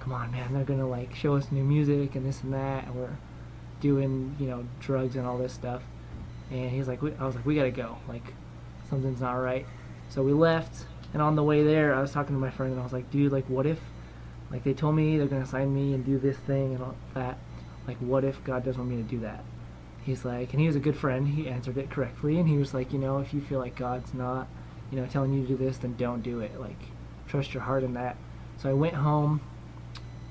Come 0.00 0.12
on, 0.12 0.30
man. 0.32 0.52
They're 0.52 0.64
gonna 0.64 0.88
like 0.88 1.14
show 1.14 1.36
us 1.36 1.52
new 1.52 1.64
music 1.64 2.14
and 2.14 2.26
this 2.26 2.42
and 2.42 2.52
that, 2.52 2.86
and 2.86 2.94
we're 2.94 3.16
doing 3.80 4.36
you 4.38 4.46
know 4.46 4.64
drugs 4.80 5.16
and 5.16 5.26
all 5.26 5.38
this 5.38 5.52
stuff." 5.52 5.82
And 6.50 6.70
he's 6.70 6.88
like, 6.88 7.02
"I 7.02 7.24
was 7.24 7.34
like, 7.34 7.46
we 7.46 7.54
gotta 7.54 7.70
go. 7.70 7.98
Like, 8.08 8.34
something's 8.88 9.20
not 9.20 9.34
right." 9.34 9.66
So 10.08 10.22
we 10.22 10.32
left. 10.32 10.86
And 11.14 11.20
on 11.20 11.36
the 11.36 11.42
way 11.42 11.62
there, 11.62 11.94
I 11.94 12.00
was 12.00 12.12
talking 12.12 12.34
to 12.34 12.40
my 12.40 12.50
friend, 12.50 12.72
and 12.72 12.80
I 12.80 12.84
was 12.84 12.92
like, 12.92 13.10
"Dude, 13.10 13.32
like, 13.32 13.48
what 13.48 13.66
if?" 13.66 13.80
Like 14.50 14.64
they 14.64 14.74
told 14.74 14.94
me 14.94 15.16
they're 15.16 15.26
gonna 15.26 15.46
sign 15.46 15.74
me 15.74 15.94
and 15.94 16.04
do 16.04 16.18
this 16.18 16.36
thing 16.36 16.74
and 16.74 16.82
all 16.82 16.94
that. 17.14 17.38
Like, 17.86 17.96
what 17.98 18.22
if 18.22 18.42
God 18.44 18.64
doesn't 18.64 18.80
want 18.80 18.90
me 18.94 19.02
to 19.02 19.08
do 19.08 19.20
that? 19.20 19.42
He's 20.04 20.24
like, 20.24 20.52
and 20.52 20.60
he 20.60 20.66
was 20.66 20.76
a 20.76 20.80
good 20.80 20.96
friend. 20.96 21.26
He 21.28 21.48
answered 21.48 21.78
it 21.78 21.90
correctly, 21.90 22.38
and 22.38 22.48
he 22.48 22.56
was 22.56 22.74
like, 22.74 22.92
you 22.92 22.98
know, 22.98 23.18
if 23.18 23.32
you 23.32 23.40
feel 23.40 23.58
like 23.58 23.76
God's 23.76 24.12
not, 24.14 24.48
you 24.90 25.00
know, 25.00 25.06
telling 25.06 25.32
you 25.32 25.42
to 25.42 25.48
do 25.48 25.56
this, 25.56 25.78
then 25.78 25.94
don't 25.96 26.22
do 26.22 26.40
it. 26.40 26.60
Like, 26.60 26.78
trust 27.32 27.54
your 27.54 27.62
heart 27.62 27.82
in 27.82 27.94
that. 27.94 28.16
So 28.58 28.68
I 28.68 28.74
went 28.74 28.94
home, 28.94 29.40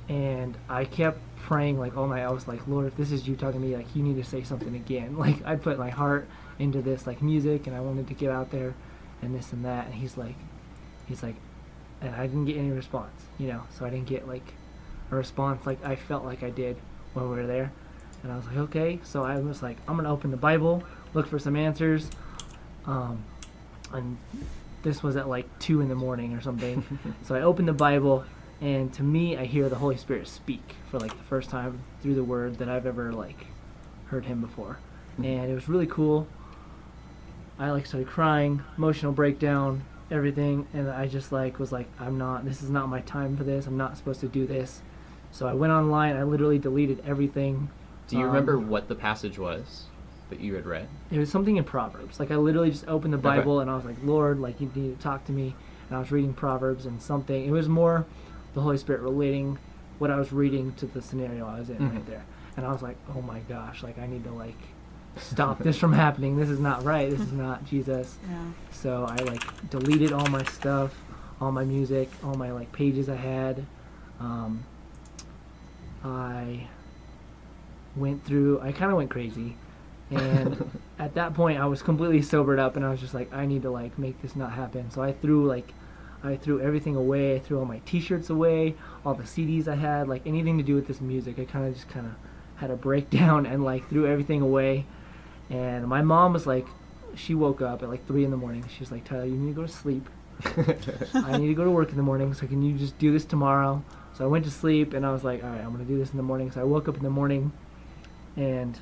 and 0.08 0.56
I 0.70 0.86
kept 0.86 1.20
praying 1.36 1.80
like 1.80 1.98
all 1.98 2.08
night. 2.08 2.22
I 2.22 2.30
was 2.30 2.48
like, 2.48 2.66
Lord, 2.68 2.86
if 2.86 2.96
this 2.96 3.12
is 3.12 3.28
you 3.28 3.36
talking 3.36 3.60
to 3.60 3.68
me, 3.68 3.76
like 3.76 3.94
you 3.96 4.04
need 4.04 4.18
to 4.18 4.24
say 4.24 4.44
something 4.44 4.76
again. 4.76 5.18
Like 5.22 5.44
I 5.44 5.56
put 5.56 5.80
my 5.80 5.90
heart 5.90 6.28
into 6.60 6.82
this 6.82 7.08
like 7.08 7.22
music, 7.22 7.66
and 7.68 7.76
I 7.76 7.82
wanted 7.82 8.08
to 8.08 8.14
get 8.14 8.30
out 8.30 8.52
there, 8.52 8.76
and 9.22 9.36
this 9.36 9.52
and 9.52 9.66
that. 9.66 9.88
And 9.88 9.96
he's 9.96 10.16
like, 10.16 10.36
he's 11.08 11.24
like, 11.24 11.36
and 12.02 12.16
I 12.16 12.28
didn't 12.28 12.46
get 12.46 12.58
any 12.58 12.70
response, 12.70 13.20
you 13.40 13.48
know. 13.48 13.64
So 13.78 13.84
I 13.84 13.90
didn't 13.90 14.08
get 14.08 14.28
like 14.28 14.54
a 15.10 15.16
response 15.16 15.66
like 15.66 15.84
I 15.84 15.96
felt 15.96 16.24
like 16.24 16.44
I 16.44 16.52
did 16.52 16.78
when 17.14 17.30
we 17.30 17.36
were 17.36 17.48
there. 17.48 17.72
And 18.22 18.32
I 18.32 18.36
was 18.36 18.46
like, 18.46 18.58
okay. 18.58 19.00
So 19.04 19.24
I 19.24 19.40
was 19.40 19.64
like, 19.64 19.78
I'm 19.88 19.96
gonna 19.96 20.14
open 20.14 20.30
the 20.30 20.38
Bible, 20.38 20.84
look 21.16 21.26
for 21.26 21.40
some 21.40 21.56
answers. 21.56 22.08
Um, 22.86 23.24
and 23.92 24.18
this 24.84 25.04
was 25.04 25.16
at 25.16 25.28
like 25.30 25.48
two 25.60 25.82
in 25.82 25.90
the 25.90 25.96
morning 25.96 26.34
or 26.34 26.42
something. 26.42 26.84
so 27.24 27.36
I 27.36 27.42
opened 27.42 27.68
the 27.68 27.74
Bible, 27.74 28.24
and 28.60 28.92
to 28.94 29.04
me, 29.04 29.38
I 29.38 29.46
hear 29.46 29.70
the 29.70 29.76
Holy 29.76 29.98
Spirit 29.98 30.28
speak 30.28 30.76
for 30.90 31.00
like 31.00 31.16
the 31.18 31.24
first 31.24 31.50
time 31.50 31.80
through 32.02 32.16
the 32.16 32.24
Word 32.24 32.58
that 32.60 32.70
I've 32.70 32.86
ever 32.86 33.12
like 33.14 33.48
heard 34.08 34.26
Him 34.26 34.42
before, 34.42 34.80
and 35.18 35.50
it 35.50 35.54
was 35.54 35.68
really 35.70 35.88
cool. 35.88 36.28
I 37.60 37.70
like 37.72 37.86
started 37.86 38.08
crying, 38.08 38.64
emotional 38.78 39.12
breakdown, 39.12 39.84
everything, 40.10 40.68
and 40.74 40.90
I 40.90 41.08
just 41.08 41.32
like 41.32 41.60
was 41.60 41.72
like, 41.72 41.88
I'm 42.00 42.18
not. 42.18 42.44
This 42.46 42.62
is 42.64 42.70
not 42.70 42.90
my 42.90 43.02
time 43.02 43.38
for 43.38 43.44
this. 43.44 43.68
I'm 43.68 43.78
not 43.78 43.98
supposed 43.98 44.20
to 44.22 44.28
do 44.28 44.48
this. 44.48 44.82
So 45.32 45.48
I 45.48 45.54
went 45.54 45.72
online. 45.72 46.16
I 46.18 46.24
literally 46.24 46.60
deleted 46.60 47.02
everything. 47.06 47.70
Do 48.08 48.18
you 48.18 48.24
Um, 48.24 48.30
remember 48.30 48.60
what 48.60 48.88
the 48.90 48.96
passage 48.96 49.38
was 49.40 49.86
that 50.32 50.40
you 50.40 50.56
had 50.56 50.66
read? 50.66 50.88
It 51.12 51.20
was 51.20 51.30
something 51.30 51.58
in 51.58 51.64
Proverbs. 51.64 52.20
Like 52.20 52.32
I 52.32 52.36
literally 52.38 52.72
just 52.72 52.88
opened 52.88 53.14
the 53.14 53.18
Okay. 53.20 53.38
Bible 53.38 53.60
and 53.60 53.70
I 53.70 53.76
was 53.76 53.86
like, 53.86 53.98
Lord, 54.04 54.40
like 54.40 54.60
you 54.60 54.72
need 54.74 54.98
to 54.98 55.04
talk 55.04 55.24
to 55.26 55.32
me. 55.32 55.54
And 55.90 55.96
I 55.98 56.00
was 56.00 56.12
reading 56.12 56.34
Proverbs 56.34 56.86
and 56.86 57.02
something. 57.02 57.46
It 57.46 57.52
was 57.52 57.70
more 57.70 58.06
the 58.56 58.62
Holy 58.62 58.78
Spirit 58.78 59.02
relating 59.02 59.60
what 60.00 60.10
I 60.10 60.16
was 60.18 60.32
reading 60.34 60.74
to 60.78 60.88
the 60.88 61.02
scenario 61.02 61.46
I 61.48 61.60
was 61.60 61.70
in 61.70 61.78
Mhm. 61.78 61.94
right 61.94 62.06
there. 62.08 62.26
And 62.58 62.66
I 62.66 62.72
was 62.72 62.82
like, 62.82 62.98
oh 63.16 63.22
my 63.22 63.40
gosh, 63.42 63.84
like 63.84 64.00
I 64.00 64.08
need 64.08 64.24
to 64.24 64.32
like 64.32 64.58
stop 65.18 65.60
this 65.60 65.78
from 65.78 65.94
happening. 65.94 66.38
This 66.38 66.50
is 66.50 66.60
not 66.60 66.84
right. 66.84 67.10
This 67.10 67.22
is 67.22 67.34
not 67.34 67.66
Jesus. 67.66 68.18
Yeah. 68.30 68.40
So 68.72 69.06
I 69.08 69.18
like 69.18 69.44
deleted 69.70 70.12
all 70.14 70.26
my 70.28 70.44
stuff, 70.46 70.94
all 71.40 71.52
my 71.52 71.66
music, 71.66 72.10
all 72.24 72.36
my 72.36 72.52
like 72.52 72.72
pages 72.72 73.10
I 73.10 73.16
had. 73.16 73.66
Um, 74.20 74.64
I 76.04 76.68
went 77.96 78.24
through. 78.26 78.60
I 78.62 78.72
kind 78.72 78.92
of 78.92 78.98
went 78.98 79.10
crazy, 79.10 79.56
and 80.12 80.80
at 81.00 81.16
that 81.16 81.34
point 81.34 81.60
I 81.60 81.66
was 81.66 81.82
completely 81.82 82.22
sobered 82.22 82.60
up, 82.60 82.76
and 82.76 82.86
I 82.86 82.90
was 82.90 83.00
just 83.00 83.14
like, 83.14 83.34
I 83.34 83.46
need 83.46 83.64
to 83.64 83.72
like 83.72 83.98
make 83.98 84.22
this 84.22 84.36
not 84.36 84.54
happen. 84.54 84.92
So 84.92 85.02
I 85.02 85.14
threw 85.14 85.46
like, 85.48 85.74
I 86.24 86.36
threw 86.36 86.62
everything 86.62 86.96
away. 86.96 87.36
I 87.36 87.40
threw 87.40 87.60
all 87.60 87.66
my 87.66 87.80
T-shirts 87.86 88.30
away, 88.30 88.76
all 89.06 89.14
the 89.14 89.24
CDs 89.24 89.68
I 89.68 89.76
had, 89.76 90.08
like 90.08 90.26
anything 90.28 90.58
to 90.58 90.64
do 90.64 90.76
with 90.76 90.88
this 90.88 91.02
music. 91.02 91.40
I 91.40 91.46
kind 91.46 91.68
of 91.68 91.74
just 91.74 91.90
kind 91.90 92.06
of 92.06 92.14
had 92.58 92.70
a 92.70 92.76
breakdown 92.76 93.46
and 93.52 93.64
like 93.64 93.90
threw 93.90 94.06
everything 94.06 94.42
away. 94.42 94.86
And 95.50 95.88
my 95.88 96.02
mom 96.02 96.34
was 96.34 96.48
like, 96.48 96.68
she 97.16 97.36
woke 97.36 97.62
up 97.62 97.84
at 97.84 97.90
like 97.90 98.06
three 98.08 98.24
in 98.24 98.32
the 98.32 98.38
morning. 98.38 98.64
She 98.74 98.80
was 98.80 98.92
like, 98.92 99.04
Tyler, 99.04 99.26
you 99.26 99.36
need 99.36 99.54
to 99.54 99.62
go 99.62 99.66
to 99.66 99.72
sleep. 99.72 100.08
I 101.14 101.38
need 101.38 101.48
to 101.48 101.54
go 101.54 101.64
to 101.64 101.70
work 101.70 101.90
in 101.90 101.98
the 101.98 102.04
morning, 102.04 102.34
so 102.34 102.48
can 102.48 102.62
you 102.62 102.78
just 102.78 102.98
do 102.98 103.12
this 103.12 103.26
tomorrow? 103.26 103.84
So 104.14 104.24
I 104.24 104.28
went 104.28 104.46
to 104.46 104.52
sleep 104.52 104.94
and 104.94 105.06
I 105.06 105.12
was 105.12 105.24
like, 105.24 105.44
all 105.44 105.50
right, 105.50 105.62
I'm 105.62 105.72
gonna 105.72 105.84
do 105.84 105.98
this 105.98 106.12
in 106.12 106.18
the 106.18 106.24
morning. 106.24 106.52
So 106.52 106.62
I 106.62 106.64
woke 106.64 106.88
up 106.88 106.98
in 106.98 107.04
the 107.04 107.10
morning, 107.10 107.52
and 108.36 108.80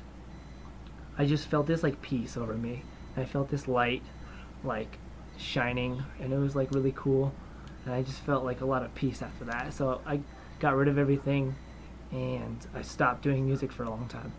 I 1.20 1.26
just 1.26 1.48
felt 1.48 1.66
this 1.66 1.82
like 1.82 2.00
peace 2.00 2.38
over 2.38 2.54
me. 2.54 2.82
I 3.14 3.26
felt 3.26 3.50
this 3.50 3.68
light, 3.68 4.02
like 4.64 4.96
shining, 5.36 6.02
and 6.18 6.32
it 6.32 6.38
was 6.38 6.56
like 6.56 6.70
really 6.70 6.94
cool. 6.96 7.34
And 7.84 7.92
I 7.94 8.00
just 8.02 8.20
felt 8.20 8.42
like 8.42 8.62
a 8.62 8.64
lot 8.64 8.82
of 8.82 8.94
peace 8.94 9.20
after 9.20 9.44
that. 9.44 9.74
So 9.74 10.00
I 10.06 10.20
got 10.60 10.74
rid 10.76 10.88
of 10.88 10.96
everything, 10.96 11.56
and 12.10 12.66
I 12.74 12.80
stopped 12.80 13.20
doing 13.22 13.44
music 13.44 13.70
for 13.70 13.82
a 13.84 13.90
long 13.90 14.08
time. 14.08 14.32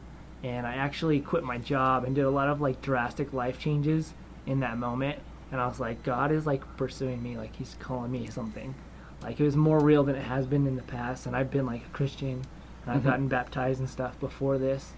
And 0.43 0.65
I 0.65 0.73
actually 0.73 1.19
quit 1.19 1.43
my 1.43 1.59
job 1.59 2.03
and 2.03 2.15
did 2.15 2.25
a 2.25 2.31
lot 2.31 2.49
of 2.49 2.61
like 2.61 2.81
drastic 2.81 3.31
life 3.31 3.59
changes 3.59 4.15
in 4.47 4.61
that 4.61 4.75
moment. 4.79 5.19
And 5.51 5.61
I 5.61 5.67
was 5.67 5.79
like, 5.79 6.01
God 6.01 6.31
is 6.31 6.47
like 6.47 6.63
pursuing 6.77 7.21
me, 7.21 7.37
like 7.37 7.55
He's 7.55 7.75
calling 7.79 8.11
me 8.11 8.25
something. 8.25 8.73
Like 9.21 9.39
it 9.39 9.43
was 9.43 9.55
more 9.55 9.79
real 9.79 10.03
than 10.03 10.15
it 10.15 10.23
has 10.23 10.47
been 10.47 10.65
in 10.65 10.77
the 10.77 10.81
past. 10.81 11.27
And 11.27 11.35
I've 11.35 11.51
been 11.51 11.67
like 11.67 11.85
a 11.85 11.89
Christian, 11.89 12.41
and 12.83 12.91
I've 12.91 13.01
Mhm. 13.01 13.05
gotten 13.05 13.27
baptized 13.27 13.79
and 13.79 13.87
stuff 13.87 14.19
before 14.19 14.57
this, 14.57 14.93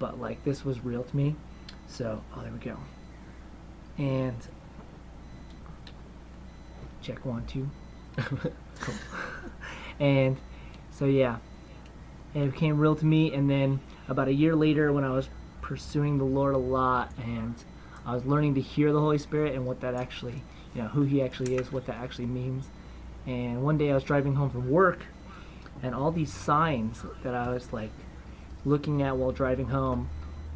but 0.00 0.18
like 0.18 0.42
this 0.42 0.64
was 0.64 0.84
real 0.84 1.04
to 1.04 1.16
me. 1.16 1.36
So, 1.86 2.20
oh, 2.34 2.42
there 2.42 2.50
we 2.50 2.58
go. 2.58 2.76
And 3.98 4.36
check 7.00 7.24
one, 7.24 7.46
two. 7.46 7.70
Cool. 8.80 8.94
and 10.00 10.38
so 10.90 11.04
yeah, 11.04 11.36
it 12.34 12.50
became 12.50 12.78
real 12.78 12.96
to 12.96 13.04
me. 13.04 13.34
And 13.34 13.50
then 13.50 13.78
about 14.08 14.28
a 14.28 14.32
year 14.32 14.56
later, 14.56 14.90
when 14.90 15.04
I 15.04 15.10
was 15.10 15.28
pursuing 15.60 16.16
the 16.16 16.24
Lord 16.24 16.54
a 16.54 16.58
lot, 16.58 17.12
and 17.18 17.54
I 18.06 18.14
was 18.14 18.24
learning 18.24 18.54
to 18.54 18.62
hear 18.62 18.90
the 18.94 19.00
Holy 19.00 19.18
Spirit 19.18 19.54
and 19.54 19.66
what 19.66 19.82
that 19.82 19.94
actually, 19.94 20.42
you 20.74 20.80
know, 20.80 20.88
who 20.88 21.02
He 21.02 21.20
actually 21.20 21.56
is, 21.56 21.70
what 21.70 21.84
that 21.86 21.96
actually 21.96 22.24
means. 22.24 22.68
And 23.26 23.62
one 23.62 23.76
day 23.76 23.90
I 23.90 23.94
was 23.94 24.04
driving 24.04 24.34
home 24.36 24.48
from 24.48 24.70
work, 24.70 25.00
and 25.82 25.94
all 25.94 26.10
these 26.10 26.32
signs 26.32 27.04
that 27.22 27.34
I 27.34 27.50
was 27.52 27.70
like 27.70 27.92
looking 28.64 29.02
at 29.02 29.16
while 29.16 29.32
driving 29.32 29.68
home, 29.68 30.08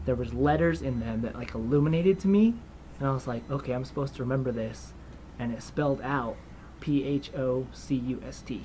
there 0.07 0.15
was 0.15 0.35
letters 0.35 0.83
in 0.83 1.01
them 1.01 1.23
that 1.23 1.35
like 1.35 1.55
illuminated 1.55 2.21
to 2.21 2.29
me, 2.29 2.55
and 2.99 3.09
I 3.09 3.13
was 3.13 3.27
like, 3.27 3.49
okay, 3.51 3.73
I'm 3.73 3.85
supposed 3.85 4.15
to 4.17 4.23
remember 4.23 4.53
this, 4.53 4.93
and 5.39 5.53
it 5.53 5.63
spelled 5.63 6.01
out 6.03 6.37
P 6.81 7.05
H 7.05 7.33
O 7.35 7.67
C 7.73 7.95
U 7.95 8.23
S 8.27 8.43
T, 8.43 8.63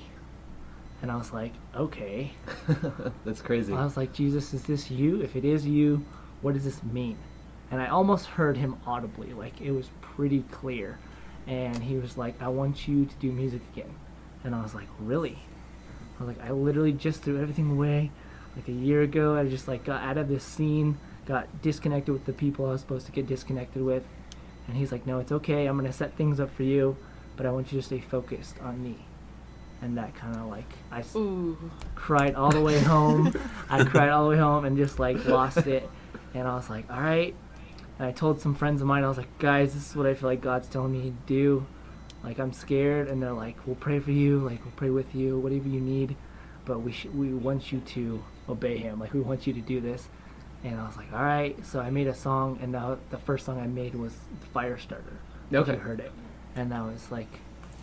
and 1.02 1.10
I 1.10 1.16
was 1.16 1.32
like, 1.32 1.52
okay. 1.74 2.32
That's 3.24 3.40
crazy. 3.40 3.72
I 3.72 3.84
was 3.84 3.96
like, 3.96 4.12
Jesus, 4.12 4.52
is 4.52 4.64
this 4.64 4.90
you? 4.90 5.22
If 5.22 5.36
it 5.36 5.44
is 5.44 5.66
you, 5.66 6.04
what 6.42 6.54
does 6.54 6.64
this 6.64 6.82
mean? 6.82 7.16
And 7.70 7.80
I 7.80 7.86
almost 7.86 8.26
heard 8.26 8.56
him 8.56 8.76
audibly, 8.86 9.32
like 9.32 9.60
it 9.60 9.70
was 9.70 9.88
pretty 10.00 10.42
clear. 10.50 10.98
And 11.46 11.76
he 11.82 11.96
was 11.96 12.16
like, 12.16 12.40
I 12.42 12.48
want 12.48 12.86
you 12.86 13.06
to 13.06 13.14
do 13.16 13.32
music 13.32 13.62
again. 13.72 13.94
And 14.44 14.54
I 14.54 14.62
was 14.62 14.74
like, 14.74 14.88
really? 14.98 15.38
I 16.18 16.24
was 16.24 16.36
like, 16.36 16.46
I 16.46 16.52
literally 16.52 16.92
just 16.92 17.22
threw 17.22 17.40
everything 17.40 17.70
away. 17.70 18.10
Like 18.56 18.68
a 18.68 18.72
year 18.72 19.02
ago, 19.02 19.36
I 19.36 19.46
just 19.48 19.68
like 19.68 19.84
got 19.84 20.02
out 20.02 20.18
of 20.18 20.28
this 20.28 20.44
scene, 20.44 20.98
got 21.26 21.62
disconnected 21.62 22.12
with 22.12 22.24
the 22.26 22.32
people 22.32 22.66
I 22.66 22.70
was 22.70 22.80
supposed 22.80 23.06
to 23.06 23.12
get 23.12 23.26
disconnected 23.26 23.82
with. 23.82 24.02
And 24.66 24.76
he's 24.76 24.92
like, 24.92 25.06
no, 25.06 25.18
it's 25.18 25.32
okay. 25.32 25.66
I'm 25.66 25.76
gonna 25.76 25.92
set 25.92 26.16
things 26.16 26.40
up 26.40 26.54
for 26.54 26.62
you, 26.62 26.96
but 27.36 27.46
I 27.46 27.50
want 27.50 27.72
you 27.72 27.80
to 27.80 27.86
stay 27.86 28.00
focused 28.00 28.56
on 28.60 28.82
me. 28.82 28.96
And 29.82 29.96
that 29.96 30.14
kind 30.14 30.36
of 30.36 30.46
like 30.48 30.70
I 30.92 31.02
Ooh. 31.16 31.56
cried 31.94 32.34
all 32.34 32.50
the 32.50 32.60
way 32.60 32.80
home. 32.80 33.32
I 33.70 33.84
cried 33.86 34.10
all 34.10 34.24
the 34.24 34.30
way 34.30 34.38
home 34.38 34.64
and 34.64 34.76
just 34.76 34.98
like 34.98 35.24
lost 35.24 35.66
it. 35.66 35.88
And 36.34 36.46
I 36.46 36.54
was 36.54 36.68
like, 36.68 36.90
all 36.90 37.00
right. 37.00 37.34
And 37.98 38.06
I 38.06 38.12
told 38.12 38.40
some 38.40 38.54
friends 38.54 38.80
of 38.80 38.86
mine, 38.86 39.04
I 39.04 39.08
was 39.08 39.18
like, 39.18 39.38
guys, 39.38 39.74
this 39.74 39.90
is 39.90 39.96
what 39.96 40.06
I 40.06 40.14
feel 40.14 40.28
like 40.28 40.40
God's 40.40 40.68
telling 40.68 40.92
me 40.92 41.02
to 41.02 41.16
do. 41.26 41.66
Like 42.22 42.38
I'm 42.38 42.52
scared, 42.52 43.08
and 43.08 43.22
they're 43.22 43.32
like, 43.32 43.56
we'll 43.66 43.76
pray 43.76 43.98
for 43.98 44.10
you. 44.10 44.38
Like 44.38 44.64
we'll 44.64 44.74
pray 44.76 44.90
with 44.90 45.14
you, 45.14 45.38
whatever 45.38 45.68
you 45.68 45.80
need. 45.80 46.16
But 46.64 46.80
we 46.80 46.92
sh- 46.92 47.06
we 47.14 47.32
want 47.34 47.72
you 47.72 47.80
to 47.80 48.22
obey 48.48 48.76
Him. 48.78 49.00
Like 49.00 49.12
we 49.14 49.20
want 49.20 49.46
you 49.46 49.52
to 49.54 49.60
do 49.60 49.80
this. 49.80 50.08
And 50.62 50.78
I 50.78 50.84
was 50.86 50.96
like, 50.96 51.10
all 51.12 51.22
right. 51.22 51.56
So 51.64 51.80
I 51.80 51.88
made 51.90 52.06
a 52.06 52.14
song, 52.14 52.58
and 52.62 52.74
the, 52.74 52.98
the 53.10 53.16
first 53.16 53.46
song 53.46 53.58
I 53.58 53.66
made 53.66 53.94
was 53.94 54.12
Firestarter. 54.54 55.16
Okay. 55.52 55.72
You 55.72 55.78
heard 55.78 56.00
it, 56.00 56.12
and 56.54 56.70
that 56.72 56.82
was 56.82 57.10
like 57.10 57.28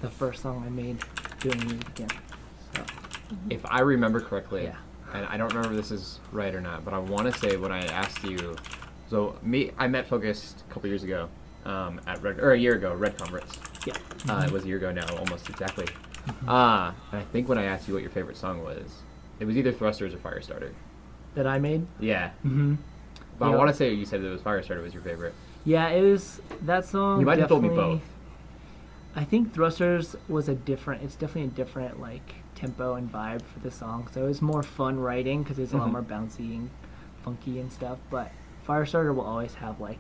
the 0.02 0.10
first 0.10 0.44
song 0.44 0.64
I 0.66 0.70
made 0.70 0.98
doing 1.40 1.58
music 1.66 1.88
again. 1.90 2.10
So 2.76 2.84
If 3.50 3.66
I 3.66 3.80
remember 3.82 4.20
correctly, 4.22 4.66
Yeah. 4.66 4.76
and 5.14 5.26
I 5.26 5.38
don't 5.38 5.48
remember 5.48 5.72
if 5.72 5.78
this 5.78 5.92
is 5.92 6.20
right 6.32 6.54
or 6.54 6.62
not, 6.62 6.86
but 6.86 6.94
I 6.94 7.00
want 7.00 7.34
to 7.34 7.40
say 7.40 7.58
when 7.58 7.72
I 7.72 7.84
asked 7.88 8.24
you, 8.24 8.56
so 9.10 9.38
me, 9.42 9.72
I 9.80 9.88
met 9.88 10.08
Phocust 10.08 10.64
a 10.70 10.74
couple 10.74 10.88
years 10.88 11.04
ago, 11.04 11.30
um, 11.66 12.00
at 12.06 12.22
Red, 12.22 12.40
or 12.40 12.52
a 12.52 12.58
year 12.58 12.76
ago, 12.76 12.94
Red 12.94 13.18
Conference. 13.18 13.58
yeah. 13.88 13.94
Uh, 14.30 14.44
it 14.46 14.52
was 14.52 14.64
a 14.66 14.68
year 14.68 14.78
ago 14.78 14.92
now, 14.92 15.08
almost 15.18 15.50
exactly. 15.50 15.88
And 16.28 16.50
I 16.50 16.94
think 17.32 17.48
when 17.50 17.58
I 17.58 17.64
asked 17.66 17.88
you 17.88 17.94
what 17.94 18.02
your 18.04 18.12
favorite 18.12 18.38
song 18.38 18.64
was, 18.64 19.02
it 19.40 19.46
was 19.46 19.58
either 19.58 19.72
Thrusters 19.72 20.14
or 20.14 20.18
Firestarter. 20.18 20.72
That 21.36 21.48
I 21.48 21.60
made. 21.60 21.86
Yeah, 22.00 22.30
Mm-hmm. 22.46 22.76
but 23.38 23.46
I 23.52 23.56
want 23.56 23.70
to 23.70 23.76
say 23.76 23.94
you 23.94 24.06
said 24.06 24.22
that 24.22 24.28
it 24.28 24.32
was 24.32 24.42
Firestarter 24.42 24.82
was 24.82 24.94
your 24.94 25.04
favorite. 25.04 25.34
Yeah, 25.66 25.90
it 25.90 26.02
was 26.02 26.42
that 26.64 26.86
song. 26.86 27.20
You 27.20 27.26
might 27.26 27.40
have 27.40 27.50
told 27.50 27.64
me 27.64 27.70
both. 27.70 28.02
I 29.16 29.24
think 29.24 29.54
Thrusters 29.54 30.16
was 30.28 30.48
a 30.50 30.56
different. 30.56 31.04
It's 31.04 31.16
definitely 31.16 31.44
a 31.52 31.56
different 31.56 32.00
like 32.00 32.36
tempo 32.56 32.96
and 32.96 33.12
vibe 33.12 33.42
for 33.44 33.60
the 33.60 33.70
song. 33.72 34.08
So 34.14 34.24
it 34.26 34.28
was 34.28 34.42
more 34.42 34.64
fun 34.64 35.00
writing 35.00 35.44
because 35.44 35.60
it's 35.60 35.74
a 35.74 35.78
lot 35.78 35.90
Mhm. 35.90 35.92
more 35.92 36.02
bouncy 36.04 36.56
and 36.56 36.70
funky 37.24 37.60
and 37.60 37.72
stuff. 37.72 37.98
But 38.10 38.32
Firestarter 38.68 39.14
will 39.14 39.26
always 39.26 39.56
have 39.56 39.80
like 39.80 40.00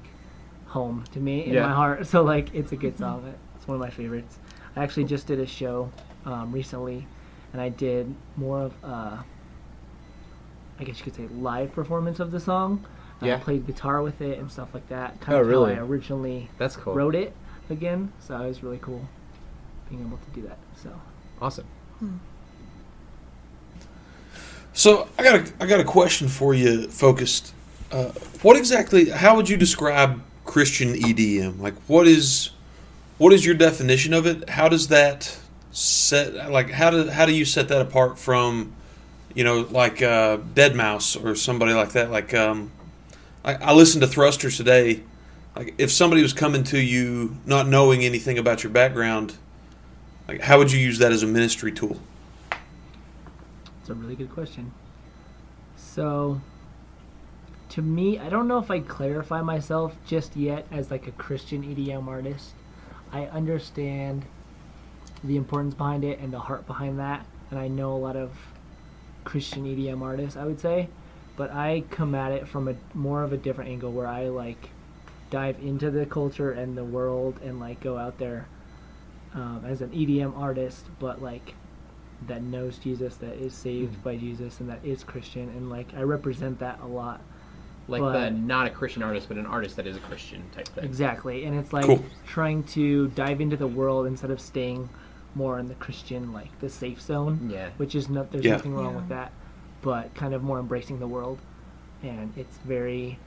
home 0.68 1.04
to 1.14 1.20
me 1.20 1.46
in 1.46 1.54
Yeah. 1.54 1.68
my 1.68 1.74
heart. 1.74 2.06
So 2.08 2.24
like 2.24 2.54
it's 2.56 2.72
a 2.72 2.76
good 2.76 2.98
song. 2.98 3.34
It's 3.56 3.68
one 3.68 3.76
of 3.76 3.82
my 3.82 3.90
favorites. 3.90 4.40
I 4.76 4.84
actually 4.84 5.06
just 5.06 5.28
did 5.28 5.40
a 5.40 5.46
show 5.48 5.92
um, 6.28 6.52
recently, 6.52 7.08
and 7.54 7.62
I 7.62 7.70
did 7.70 8.14
more 8.36 8.62
of 8.62 8.74
uh, 8.84 9.18
I 10.80 10.84
guess 10.84 11.00
you 11.00 11.04
could 11.06 11.16
say 11.16 11.28
live 11.28 11.72
performance 11.74 12.20
of 12.20 12.32
the 12.32 12.40
song. 12.40 12.86
Yeah. 13.22 13.38
I 13.38 13.40
played 13.40 13.66
guitar 13.66 14.04
with 14.04 14.22
it 14.22 14.38
and 14.38 14.52
stuff 14.52 14.70
like 14.76 14.88
that. 14.90 15.20
Kind 15.22 15.36
Oh, 15.38 15.42
of 15.42 15.48
really? 15.48 15.74
how 15.74 15.82
I 15.82 15.84
originally 15.86 16.50
That's 16.60 16.76
cool. 16.76 16.94
wrote 16.94 17.16
it 17.16 17.34
again. 17.70 18.12
So 18.20 18.40
it 18.40 18.48
was 18.48 18.62
really 18.62 18.78
cool 18.80 19.08
being 19.90 20.02
able 20.06 20.18
to 20.18 20.30
do 20.40 20.48
that. 20.48 20.60
So 20.76 20.92
Awesome. 21.42 21.66
So 24.74 25.08
I 25.18 25.24
got 25.24 25.36
a 25.36 25.54
I 25.60 25.66
got 25.66 25.80
a 25.80 25.84
question 25.84 26.28
for 26.28 26.54
you, 26.54 26.88
Phocust. 26.90 27.54
Uh, 27.92 28.12
what 28.44 28.56
exactly? 28.58 29.10
How 29.10 29.36
would 29.36 29.50
you 29.50 29.58
describe 29.58 30.22
Christian 30.46 30.94
EDM? 30.94 31.60
Like, 31.60 31.74
what 31.88 32.08
is 32.08 32.52
what 33.18 33.34
is 33.34 33.46
your 33.46 33.56
definition 33.56 34.14
of 34.14 34.28
it? 34.28 34.50
How 34.52 34.70
does 34.70 34.90
that 34.90 35.40
set 35.78 36.50
like 36.50 36.72
how 36.72 36.90
do 36.90 37.08
how 37.08 37.28
do 37.28 37.36
you 37.36 37.46
set 37.46 37.68
that 37.68 37.82
apart 37.82 38.18
from 38.18 38.74
you 39.36 39.44
know 39.44 39.68
like 39.70 40.02
uh, 40.02 40.38
deadmau5 40.38 41.24
or 41.24 41.36
somebody 41.36 41.74
like 41.74 41.92
that? 41.92 42.10
Like, 42.10 42.34
um, 42.34 42.72
I, 43.46 43.56
I 43.56 43.74
listened 43.74 44.02
to 44.02 44.08
Thrusters 44.08 44.58
today. 44.58 45.04
Like, 45.56 45.76
if 45.78 45.92
somebody 45.92 46.22
was 46.22 46.34
coming 46.34 46.64
to 46.66 46.80
you 46.80 47.38
not 47.46 47.68
knowing 47.68 48.04
anything 48.04 48.38
about 48.38 48.64
your 48.64 48.72
background, 48.72 49.38
like 50.28 50.42
how 50.42 50.58
would 50.58 50.72
you 50.72 50.80
use 50.80 50.98
that 50.98 51.12
as 51.12 51.22
a 51.22 51.28
ministry 51.28 51.72
tool? 51.72 52.00
It's 53.80 53.90
a 53.90 53.94
really 53.94 54.16
good 54.16 54.32
question. 54.32 54.74
So, 55.76 56.42
to 57.70 57.82
me, 57.84 58.18
I 58.18 58.30
don't 58.30 58.48
know 58.48 58.58
if 58.58 58.72
I 58.72 58.80
clarify 58.80 59.42
myself 59.42 59.96
just 60.08 60.36
yet 60.36 60.66
as 60.72 60.90
like 60.90 61.06
a 61.06 61.12
Christian 61.12 61.64
EDM 61.64 62.08
artist. 62.08 62.54
I 63.12 63.26
understand 63.26 64.26
the 65.24 65.36
importance 65.38 65.74
behind 65.74 66.03
it 66.03 66.20
and 66.20 66.32
the 66.32 66.39
heart 66.39 66.65
behind 66.68 66.99
that, 66.99 67.26
and 67.51 67.59
I 67.59 67.68
know 67.68 67.93
a 67.93 67.97
lot 67.97 68.15
of 68.15 68.32
Christian 69.24 69.65
EDM 69.65 70.01
artists, 70.01 70.38
I 70.38 70.45
would 70.45 70.59
say, 70.59 70.89
but 71.36 71.51
I 71.51 71.84
come 71.89 72.15
at 72.15 72.32
it 72.32 72.47
from 72.47 72.68
a 72.68 72.76
more 72.93 73.24
of 73.24 73.34
a 73.34 73.38
different 73.38 73.70
angle 73.70 73.91
where 73.91 74.07
I 74.07 74.28
like 74.30 74.70
dive 75.30 75.57
into 75.61 75.91
the 75.91 76.05
culture 76.05 76.51
and 76.51 76.78
the 76.78 76.84
world 76.86 77.39
and 77.43 77.59
like 77.59 77.80
go 77.82 77.97
out 77.97 78.18
there 78.18 78.47
um, 79.34 79.63
as 79.68 79.82
an 79.82 79.89
EDM 79.89 80.38
artist, 80.38 80.86
but 80.99 81.22
like 81.22 81.53
that 82.28 82.41
knows 82.41 82.78
Jesus, 82.80 83.15
that 83.18 83.34
is 83.36 83.53
saved 83.53 84.03
by 84.03 84.15
Jesus, 84.18 84.59
and 84.59 84.70
that 84.70 84.84
is 84.84 85.03
Christian, 85.03 85.49
and 85.49 85.70
like 85.70 85.93
I 85.95 86.01
represent 86.01 86.59
that 86.59 86.80
a 86.82 86.88
lot. 86.88 87.22
Like 87.89 88.01
But- 88.01 88.13
the 88.13 88.32
not 88.32 88.68
a 88.68 88.70
Christian 88.70 89.03
artist, 89.03 89.28
but 89.28 89.38
an 89.38 89.45
artist 89.45 89.76
that 89.78 89.86
is 89.88 89.95
a 89.95 89.99
Christian 90.01 90.43
type 90.51 90.68
thing. 90.70 90.84
Exactly, 90.86 91.45
and 91.45 91.57
it's 91.57 91.72
like 91.74 91.86
Cool. 91.86 92.03
trying 92.26 92.63
to 92.63 93.07
dive 93.09 93.39
into 93.41 93.55
the 93.57 93.68
world 93.68 94.07
instead 94.07 94.32
of 94.32 94.41
staying 94.41 94.89
more 95.36 95.60
in 95.60 95.68
the 95.68 95.76
Christian, 95.76 96.34
like 96.34 96.58
the 96.60 96.70
safe 96.70 97.02
zone. 97.02 97.50
Yeah. 97.52 97.70
Which 97.78 97.96
is 97.96 98.10
not 98.10 98.32
there's 98.32 98.46
Yeah. 98.46 98.54
nothing 98.54 98.74
wrong 98.74 98.96
with 98.96 99.10
that, 99.10 99.32
but 99.82 100.14
kind 100.16 100.34
of 100.34 100.44
more 100.44 100.60
embracing 100.60 101.00
the 101.00 101.08
world, 101.08 101.40
and 102.04 102.34
it's 102.38 102.58
very 102.58 103.20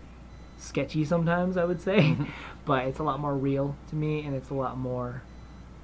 sketchy 0.59 1.05
sometimes 1.05 1.57
I 1.57 1.65
would 1.65 1.81
say, 1.81 2.17
but 2.65 2.85
it's 2.87 2.99
a 2.99 3.03
lot 3.03 3.19
more 3.21 3.35
real 3.35 3.77
to 3.89 3.97
me, 3.97 4.25
and 4.25 4.35
it's 4.35 4.51
a 4.51 4.55
lot 4.55 4.77
more. 4.79 5.23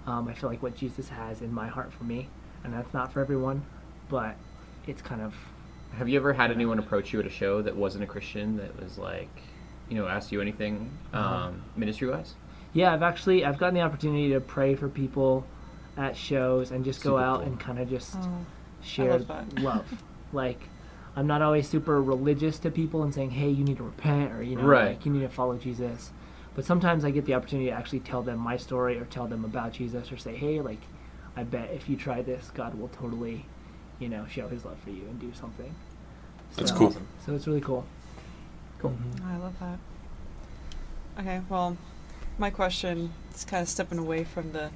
Um, 0.07 0.29
I 0.29 0.35
feel 0.35 0.49
like 0.51 0.63
what 0.63 0.77
Jesus 0.77 1.09
has 1.09 1.41
in 1.43 1.53
my 1.53 1.67
heart 1.67 1.93
for 1.93 2.05
me, 2.05 2.29
and 2.63 2.73
that's 2.73 2.93
not 2.95 3.13
for 3.13 3.21
everyone, 3.21 3.63
but 4.09 4.37
it's 4.87 5.03
kind 5.03 5.21
of 5.21 5.35
Have 5.99 6.09
you 6.09 6.19
ever 6.19 6.33
had 6.33 6.51
anyone 6.53 6.79
approach 6.79 7.13
you 7.13 7.19
at 7.21 7.27
a 7.27 7.31
show 7.31 7.63
that 7.63 7.75
wasn't 7.75 8.05
a 8.05 8.07
Christian 8.07 8.57
that 8.59 8.81
was 8.81 8.99
like, 8.99 9.29
you 9.89 9.97
know, 9.97 10.07
asked 10.07 10.31
you 10.33 10.41
anything 10.41 10.91
Uh-huh. 11.13 11.49
um, 11.49 11.63
ministry 11.77 12.09
wise? 12.09 12.35
Yeah, 12.73 12.93
I've 12.93 13.03
actually 13.03 13.45
I've 13.45 13.57
gotten 13.59 13.75
the 13.75 13.81
opportunity 13.81 14.31
to 14.33 14.41
pray 14.41 14.75
for 14.75 14.89
people 14.89 15.45
at 15.97 16.17
shows 16.17 16.71
and 16.71 16.85
just 16.85 17.03
go 17.03 17.11
Super 17.17 17.23
out 17.23 17.39
cool. 17.41 17.47
and 17.49 17.61
kind 17.61 17.79
of 17.79 17.89
just 17.89 18.17
Oh, 18.17 18.45
share 18.83 19.19
love 19.19 19.61
love. 19.63 20.03
Like 20.33 20.61
I'm 21.17 21.27
not 21.27 21.41
always 21.41 21.69
super 21.69 22.03
religious 22.03 22.59
to 22.61 22.71
people 22.71 23.03
and 23.03 23.15
saying, 23.15 23.31
"Hey, 23.31 23.49
you 23.49 23.65
need 23.65 23.79
to 23.79 23.83
repent," 23.85 24.33
or 24.33 24.43
you 24.43 24.57
know, 24.57 24.65
Right. 24.65 24.89
like 24.89 25.07
you 25.07 25.13
need 25.13 25.21
to 25.23 25.29
follow 25.29 25.57
Jesus. 25.57 26.11
But 26.55 26.65
sometimes 26.65 27.05
I 27.05 27.11
get 27.11 27.25
the 27.27 27.35
opportunity 27.35 27.71
to 27.71 27.75
actually 27.77 28.01
tell 28.01 28.23
them 28.23 28.39
my 28.39 28.57
story 28.57 28.99
or 28.99 29.05
tell 29.07 29.27
them 29.27 29.45
about 29.45 29.73
Jesus 29.73 30.11
or 30.13 30.17
say, 30.19 30.37
"Hey, 30.37 30.61
like 30.61 30.81
I 31.37 31.43
bet 31.45 31.71
if 31.73 31.89
you 31.89 31.97
try 31.97 32.23
this, 32.23 32.51
God 32.55 32.75
will 32.75 32.89
totally, 32.89 33.47
you 33.99 34.09
know, 34.09 34.27
show 34.27 34.49
His 34.49 34.65
love 34.65 34.79
for 34.79 34.91
you 34.91 35.03
and 35.09 35.19
do 35.21 35.33
something." 35.33 35.75
That's 36.57 36.73
cool. 36.73 36.95
So 37.25 37.35
it's 37.35 37.47
really 37.47 37.61
cool. 37.61 37.85
Cool. 38.79 38.95
I 39.27 39.37
love 39.39 39.55
that. 39.61 39.79
Okay, 41.19 41.41
well, 41.49 41.77
my 42.39 42.51
question 42.51 43.13
is 43.35 43.45
kind 43.45 43.63
of 43.63 43.69
stepping 43.69 43.99
away 43.99 44.25
from 44.25 44.53
the 44.53 44.71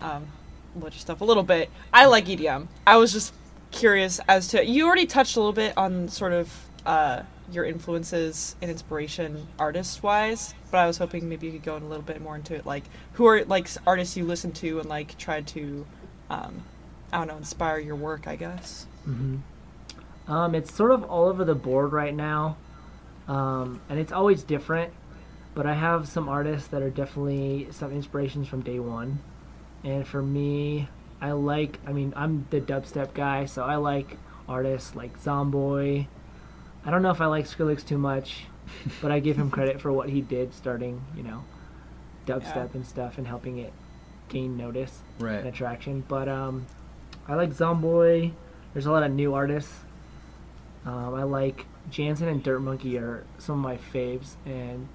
um, 0.00 0.26
religious 0.74 1.00
stuff 1.02 1.20
a 1.20 1.24
little 1.24 1.42
bit. 1.42 1.70
I 1.92 2.06
like 2.06 2.26
EDM. 2.26 2.68
I 2.86 2.96
was 2.96 3.12
just 3.12 3.34
curious 3.70 4.20
as 4.28 4.48
to 4.48 4.64
you 4.64 4.86
already 4.86 5.06
touched 5.06 5.36
a 5.36 5.40
little 5.40 5.52
bit 5.52 5.76
on 5.76 6.08
sort 6.08 6.32
of 6.32 6.66
uh, 6.86 7.22
your 7.50 7.64
influences 7.64 8.56
and 8.62 8.70
inspiration 8.70 9.46
artist 9.58 10.02
wise, 10.02 10.54
but 10.70 10.78
I 10.78 10.86
was 10.86 10.98
hoping 10.98 11.28
maybe 11.28 11.46
you 11.46 11.52
could 11.52 11.64
go 11.64 11.76
in 11.76 11.82
a 11.82 11.88
little 11.88 12.02
bit 12.02 12.20
more 12.20 12.36
into 12.36 12.54
it. 12.54 12.66
Like, 12.66 12.84
who 13.14 13.26
are 13.26 13.44
like 13.44 13.68
artists 13.86 14.16
you 14.16 14.24
listen 14.24 14.52
to 14.52 14.80
and 14.80 14.88
like 14.88 15.16
try 15.18 15.42
to, 15.42 15.86
um, 16.30 16.62
I 17.12 17.18
don't 17.18 17.28
know, 17.28 17.36
inspire 17.36 17.78
your 17.78 17.96
work? 17.96 18.26
I 18.26 18.36
guess. 18.36 18.86
Mm-hmm. 19.08 20.32
Um, 20.32 20.54
it's 20.54 20.72
sort 20.72 20.92
of 20.92 21.04
all 21.04 21.26
over 21.26 21.44
the 21.44 21.54
board 21.54 21.92
right 21.92 22.14
now, 22.14 22.56
um, 23.28 23.80
and 23.88 23.98
it's 23.98 24.12
always 24.12 24.42
different. 24.42 24.92
But 25.54 25.66
I 25.66 25.74
have 25.74 26.08
some 26.08 26.28
artists 26.28 26.68
that 26.68 26.80
are 26.80 26.90
definitely 26.90 27.68
some 27.72 27.92
inspirations 27.92 28.48
from 28.48 28.62
day 28.62 28.78
one, 28.78 29.18
and 29.84 30.06
for 30.06 30.22
me, 30.22 30.88
I 31.20 31.32
like. 31.32 31.78
I 31.86 31.92
mean, 31.92 32.12
I'm 32.16 32.46
the 32.50 32.60
dubstep 32.60 33.14
guy, 33.14 33.44
so 33.46 33.62
I 33.64 33.76
like 33.76 34.16
artists 34.48 34.94
like 34.94 35.20
Zomboy. 35.22 36.06
I 36.84 36.90
don't 36.90 37.02
know 37.02 37.10
if 37.10 37.20
I 37.20 37.26
like 37.26 37.46
Skrillex 37.46 37.86
too 37.86 37.98
much, 37.98 38.44
but 39.02 39.12
I 39.12 39.20
give 39.20 39.36
him 39.36 39.50
credit 39.50 39.80
for 39.80 39.92
what 39.92 40.08
he 40.08 40.20
did, 40.20 40.52
starting 40.54 41.02
you 41.16 41.22
know, 41.22 41.44
dubstep 42.26 42.54
Yeah. 42.54 42.66
and 42.74 42.86
stuff, 42.86 43.18
and 43.18 43.26
helping 43.26 43.58
it 43.58 43.72
gain 44.28 44.56
notice 44.56 45.00
and 45.38 45.48
attraction. 45.48 46.04
But 46.08 46.28
um, 46.28 46.66
I 47.28 47.34
like 47.34 47.50
Zomboy. 47.50 48.32
There's 48.72 48.86
a 48.86 48.90
lot 48.92 49.02
of 49.02 49.12
new 49.12 49.34
artists. 49.34 49.72
Um, 50.84 51.14
I 51.14 51.22
like 51.22 51.66
Jantsen 51.90 52.26
and 52.28 52.42
Dirt 52.42 52.58
Monkey 52.60 52.98
are 52.98 53.24
some 53.38 53.56
of 53.58 53.62
my 53.62 53.76
faves, 53.92 54.34
and 54.44 54.88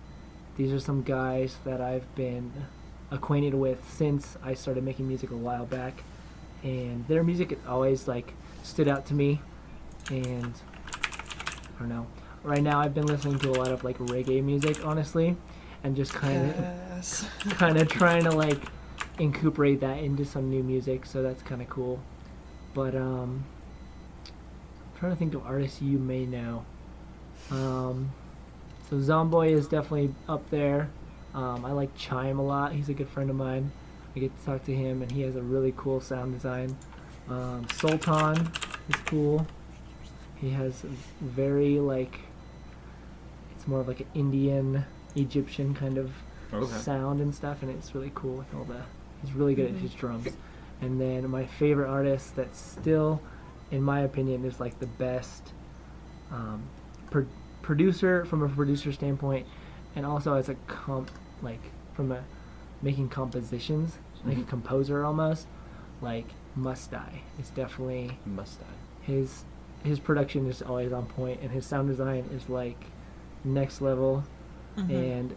these 0.58 0.74
are 0.74 0.80
some 0.80 1.04
guys 1.04 1.58
that 1.64 1.80
I've 1.80 2.14
been 2.16 2.52
acquainted 3.12 3.54
with 3.54 3.80
since 3.90 4.38
I 4.44 4.54
started 4.54 4.84
making 4.84 5.08
music 5.08 5.32
a 5.32 5.36
while 5.38 5.66
back, 5.66 6.04
and 6.64 7.08
their 7.08 7.24
music 7.24 7.52
it 7.52 7.60
always 7.68 8.08
like 8.08 8.34
stood 8.64 8.88
out 8.88 9.06
to 9.08 9.14
me, 9.14 9.42
and 10.10 10.54
I 11.76 11.80
don't 11.80 11.90
know. 11.90 12.08
Right 12.44 12.62
now, 12.64 12.80
I've 12.80 12.94
been 12.94 13.06
listening 13.08 13.40
to 13.40 13.50
a 13.50 13.54
lot 13.54 13.72
of 13.72 13.84
like 13.84 13.98
reggae 13.98 14.44
music, 14.44 14.86
honestly, 14.86 15.36
and 15.84 15.96
just 15.96 16.14
kind 16.14 16.50
of 16.52 16.56
Yes. 16.58 17.28
kind 17.52 17.78
of 17.78 17.88
trying 17.88 18.24
to 18.24 18.32
like 18.32 18.60
incorporate 19.20 19.80
that 19.82 19.98
into 20.00 20.24
some 20.26 20.50
new 20.50 20.62
music 20.64 21.06
so 21.06 21.22
that's 21.24 21.42
kind 21.44 21.62
of 21.62 21.70
cool. 21.70 22.00
But 22.74 22.96
um 22.96 23.46
I'm 24.94 25.00
trying 25.00 25.12
to 25.12 25.18
think 25.18 25.34
of 25.34 25.46
artists 25.46 25.82
you 25.82 25.98
may 26.00 26.26
know. 26.26 26.66
Um 27.52 28.12
so 28.90 28.98
zomboy 28.98 29.52
is 29.52 29.68
definitely 29.68 30.14
up 30.28 30.50
there 30.50 30.90
um, 31.38 31.64
i 31.66 31.72
like 31.72 31.96
chime 31.96 32.40
a 32.40 32.44
lot 32.44 32.72
he's 32.74 32.90
a 32.90 32.94
good 32.94 33.08
friend 33.10 33.30
of 33.30 33.36
mine 33.36 33.72
i 34.16 34.20
get 34.20 34.38
to 34.40 34.46
talk 34.46 34.64
to 34.66 34.74
him 34.76 35.02
and 35.02 35.12
he 35.12 35.22
has 35.22 35.36
a 35.36 35.42
really 35.42 35.74
cool 35.78 36.00
sound 36.02 36.34
design 36.34 36.76
um, 37.30 37.66
sultan 37.74 38.36
is 38.90 38.96
cool 39.06 39.46
he 40.42 40.50
has 40.52 40.84
very 41.22 41.80
like 41.80 42.20
it's 43.56 43.68
more 43.68 43.80
of 43.82 43.88
like 43.88 44.00
an 44.02 44.08
indian 44.14 44.84
egyptian 45.16 45.74
kind 45.74 45.98
of 45.98 46.12
Okay. 46.54 46.66
sound 46.78 47.20
and 47.20 47.36
stuff, 47.36 47.62
and 47.62 47.70
it's 47.70 47.94
really 47.94 48.14
cool 48.16 48.36
with 48.38 48.48
all 48.56 48.64
the. 48.64 48.80
He's 49.22 49.34
really 49.34 49.54
good 49.54 49.70
at 49.70 49.76
his 49.82 49.94
drums. 49.94 50.30
And 50.80 50.98
then 51.02 51.30
my 51.30 51.46
favorite 51.46 51.90
artist 51.90 52.38
that 52.38 52.56
still, 52.56 53.22
in 53.70 53.84
my 53.84 54.00
opinion, 54.00 54.46
is 54.46 54.58
like 54.58 54.80
the 54.80 54.86
best 54.88 55.52
um, 56.32 56.64
pro- 57.12 57.28
producer 57.64 58.24
from 58.24 58.44
a 58.44 58.48
producer 58.48 58.94
standpoint, 58.94 59.46
and 59.98 60.06
also 60.06 60.36
as 60.36 60.48
a 60.48 60.56
comp 60.68 61.12
like 61.42 61.62
from 61.94 62.12
a 62.12 62.24
making 62.82 63.10
compositions, 63.10 63.98
like 64.26 64.38
a 64.38 64.42
Mhm. 64.42 64.48
composer 64.48 65.04
almost. 65.04 65.48
Like 66.02 66.28
Must 66.56 66.92
Die 66.92 67.22
is 67.40 67.50
definitely 67.52 68.20
Must 68.26 68.60
I? 68.62 69.06
his 69.06 69.46
his 69.84 70.00
production 70.00 70.48
is 70.48 70.62
always 70.62 70.92
on 70.92 71.06
point, 71.06 71.40
and 71.42 71.52
his 71.52 71.66
sound 71.66 71.88
design 71.88 72.26
is 72.34 72.50
like 72.50 72.86
next 73.44 73.80
level 73.82 74.24
Mhm. 74.78 74.90
and 74.90 75.36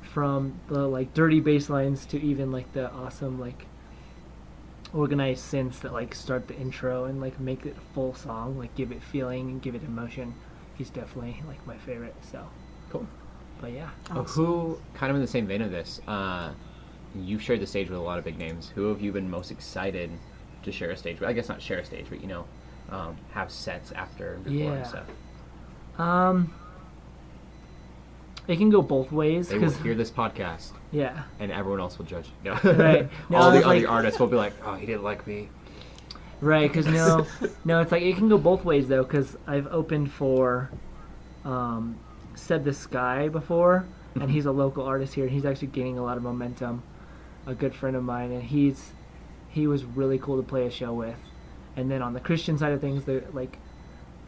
from 0.00 0.54
the 0.68 0.86
like 0.88 1.14
dirty 1.14 1.40
bass 1.40 1.70
lines 1.70 2.04
to 2.06 2.20
even 2.20 2.50
like 2.50 2.72
the 2.72 2.92
awesome 2.92 3.38
like 3.38 3.66
organized 4.92 5.42
synths 5.52 5.80
that 5.80 5.92
like 5.92 6.14
start 6.14 6.48
the 6.48 6.56
intro 6.58 7.04
and 7.04 7.20
like 7.20 7.38
make 7.40 7.64
it 7.64 7.76
a 7.76 7.94
full 7.94 8.12
song 8.14 8.58
like 8.58 8.74
give 8.74 8.92
it 8.92 9.02
feeling 9.02 9.48
and 9.48 9.62
give 9.62 9.74
it 9.74 9.82
emotion 9.84 10.34
he's 10.74 10.90
definitely 10.90 11.42
like 11.48 11.64
my 11.66 11.76
favorite 11.78 12.14
so 12.20 12.46
Cool. 12.90 13.06
But 13.62 13.72
yeah 13.72 13.88
Oh, 14.10 14.24
who, 14.24 14.78
kind 14.92 15.08
of 15.08 15.16
in 15.16 15.22
the 15.22 15.28
same 15.28 15.46
vein 15.46 15.62
of 15.62 15.70
this, 15.70 16.00
uh, 16.06 16.52
you've 17.14 17.40
shared 17.40 17.60
the 17.60 17.66
stage 17.66 17.88
with 17.88 17.98
a 17.98 18.02
lot 18.02 18.18
of 18.18 18.24
big 18.24 18.36
names. 18.38 18.70
Who 18.74 18.88
have 18.88 19.00
you 19.00 19.12
been 19.12 19.30
most 19.30 19.50
excited 19.50 20.10
to 20.64 20.70
share 20.72 20.90
a 20.90 20.96
stage 20.96 21.18
with? 21.20 21.28
I 21.28 21.32
guess 21.32 21.48
not 21.48 21.62
share 21.62 21.78
a 21.78 21.84
stage, 21.84 22.06
but 22.10 22.20
you 22.20 22.26
know, 22.26 22.44
um, 22.90 23.16
have 23.32 23.50
sets 23.50 23.92
after 23.92 24.34
and 24.34 24.44
before 24.44 24.58
Yeah. 24.58 24.72
and 24.74 24.86
stuff. 24.86 25.06
um 25.98 26.52
it 28.48 28.56
can 28.56 28.70
go 28.70 28.82
both 28.82 29.12
ways 29.12 29.48
They 29.48 29.54
will 29.54 29.66
because 29.66 29.76
hear 29.82 29.94
this 29.94 30.10
podcast, 30.10 30.72
yeah 30.90 31.22
and 31.38 31.52
everyone 31.52 31.80
else 31.80 31.96
will 31.98 32.06
judge. 32.06 32.28
No. 32.44 32.54
Right. 32.64 33.08
No, 33.30 33.38
All 33.38 33.50
the 33.52 33.58
other 33.58 33.66
like- 33.80 33.88
artists 33.88 34.18
will 34.18 34.26
be 34.26 34.36
like, 34.36 34.52
"Oh, 34.64 34.74
he 34.74 34.84
didn't 34.86 35.04
like 35.04 35.26
me." 35.26 35.48
Right, 36.40 36.68
because 36.68 36.86
no, 36.88 37.24
no, 37.64 37.80
it's 37.82 37.92
like 37.92 38.02
it 38.02 38.16
can 38.16 38.28
go 38.28 38.36
both 38.38 38.64
ways 38.64 38.88
though. 38.88 39.04
Because 39.04 39.36
I've 39.46 39.68
opened 39.68 40.10
for, 40.10 40.70
um, 41.44 41.96
said 42.42 42.64
the 42.64 42.72
sky 42.74 43.28
before, 43.28 43.86
and 44.14 44.30
he's 44.30 44.46
a 44.46 44.52
local 44.52 44.84
artist 44.84 45.14
here, 45.14 45.24
and 45.24 45.32
he's 45.32 45.44
actually 45.46 45.68
gaining 45.68 45.98
a 45.98 46.02
lot 46.02 46.16
of 46.16 46.22
momentum. 46.22 46.82
A 47.46 47.54
good 47.54 47.74
friend 47.74 47.96
of 47.96 48.04
mine, 48.04 48.30
and 48.32 48.42
he's 48.42 48.92
he 49.48 49.66
was 49.66 49.84
really 49.84 50.18
cool 50.18 50.36
to 50.36 50.42
play 50.42 50.66
a 50.66 50.70
show 50.70 50.92
with. 50.92 51.16
And 51.76 51.90
then 51.90 52.00
on 52.02 52.12
the 52.12 52.20
Christian 52.20 52.56
side 52.58 52.72
of 52.72 52.80
things, 52.80 53.04
the 53.04 53.24
like 53.32 53.58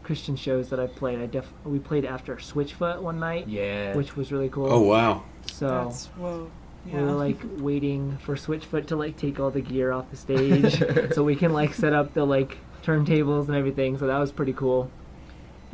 Christian 0.03 0.35
shows 0.35 0.69
that 0.69 0.79
I've 0.79 0.95
played, 0.95 1.19
I 1.19 1.25
def 1.25 1.51
we 1.63 1.79
played 1.79 2.05
after 2.05 2.35
Switchfoot 2.35 3.01
one 3.01 3.19
night, 3.19 3.47
Yeah. 3.47 3.95
which 3.95 4.15
was 4.15 4.31
really 4.31 4.49
cool. 4.49 4.71
Oh 4.71 4.81
wow. 4.81 5.23
so 5.51 5.67
That's 5.67 6.07
whoa. 6.17 6.51
Yeah. 6.85 6.97
we 6.97 7.03
were 7.05 7.11
like 7.13 7.37
waiting 7.57 8.17
for 8.17 8.35
Switchfoot 8.35 8.85
to 8.87 8.95
like 8.95 9.17
take 9.17 9.39
all 9.39 9.49
the 9.49 9.61
gear 9.61 9.91
off 9.91 10.11
the 10.11 10.17
stage 10.17 10.83
so 11.13 11.23
we 11.23 11.35
can 11.35 11.53
like 11.53 11.73
set 11.73 11.93
up 11.93 12.13
the 12.13 12.25
like 12.25 12.57
turntables 12.83 13.47
and 13.47 13.55
everything. 13.55 13.97
So 13.97 14.07
that 14.07 14.19
was 14.19 14.31
pretty 14.31 14.53
cool. 14.53 14.91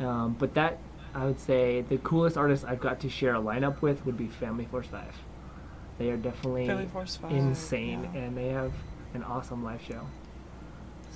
Um, 0.00 0.36
but 0.38 0.54
that 0.54 0.78
I 1.14 1.24
would 1.26 1.38
say 1.40 1.82
the 1.82 1.98
coolest 1.98 2.36
artist 2.36 2.64
I've 2.66 2.80
got 2.80 3.00
to 3.00 3.08
share 3.10 3.34
a 3.34 3.38
lineup 3.40 3.80
with 3.82 4.04
would 4.06 4.16
be 4.16 4.28
Family 4.28 4.64
Force 4.66 4.86
Five. 4.86 5.14
They 5.98 6.10
are 6.10 6.16
definitely 6.16 6.66
Family 6.66 6.86
Force 6.86 7.16
Five, 7.16 7.32
insane 7.32 8.08
yeah. 8.14 8.20
and 8.20 8.36
they 8.36 8.48
have 8.48 8.72
an 9.14 9.22
awesome 9.22 9.62
live 9.62 9.82
show. 9.82 10.00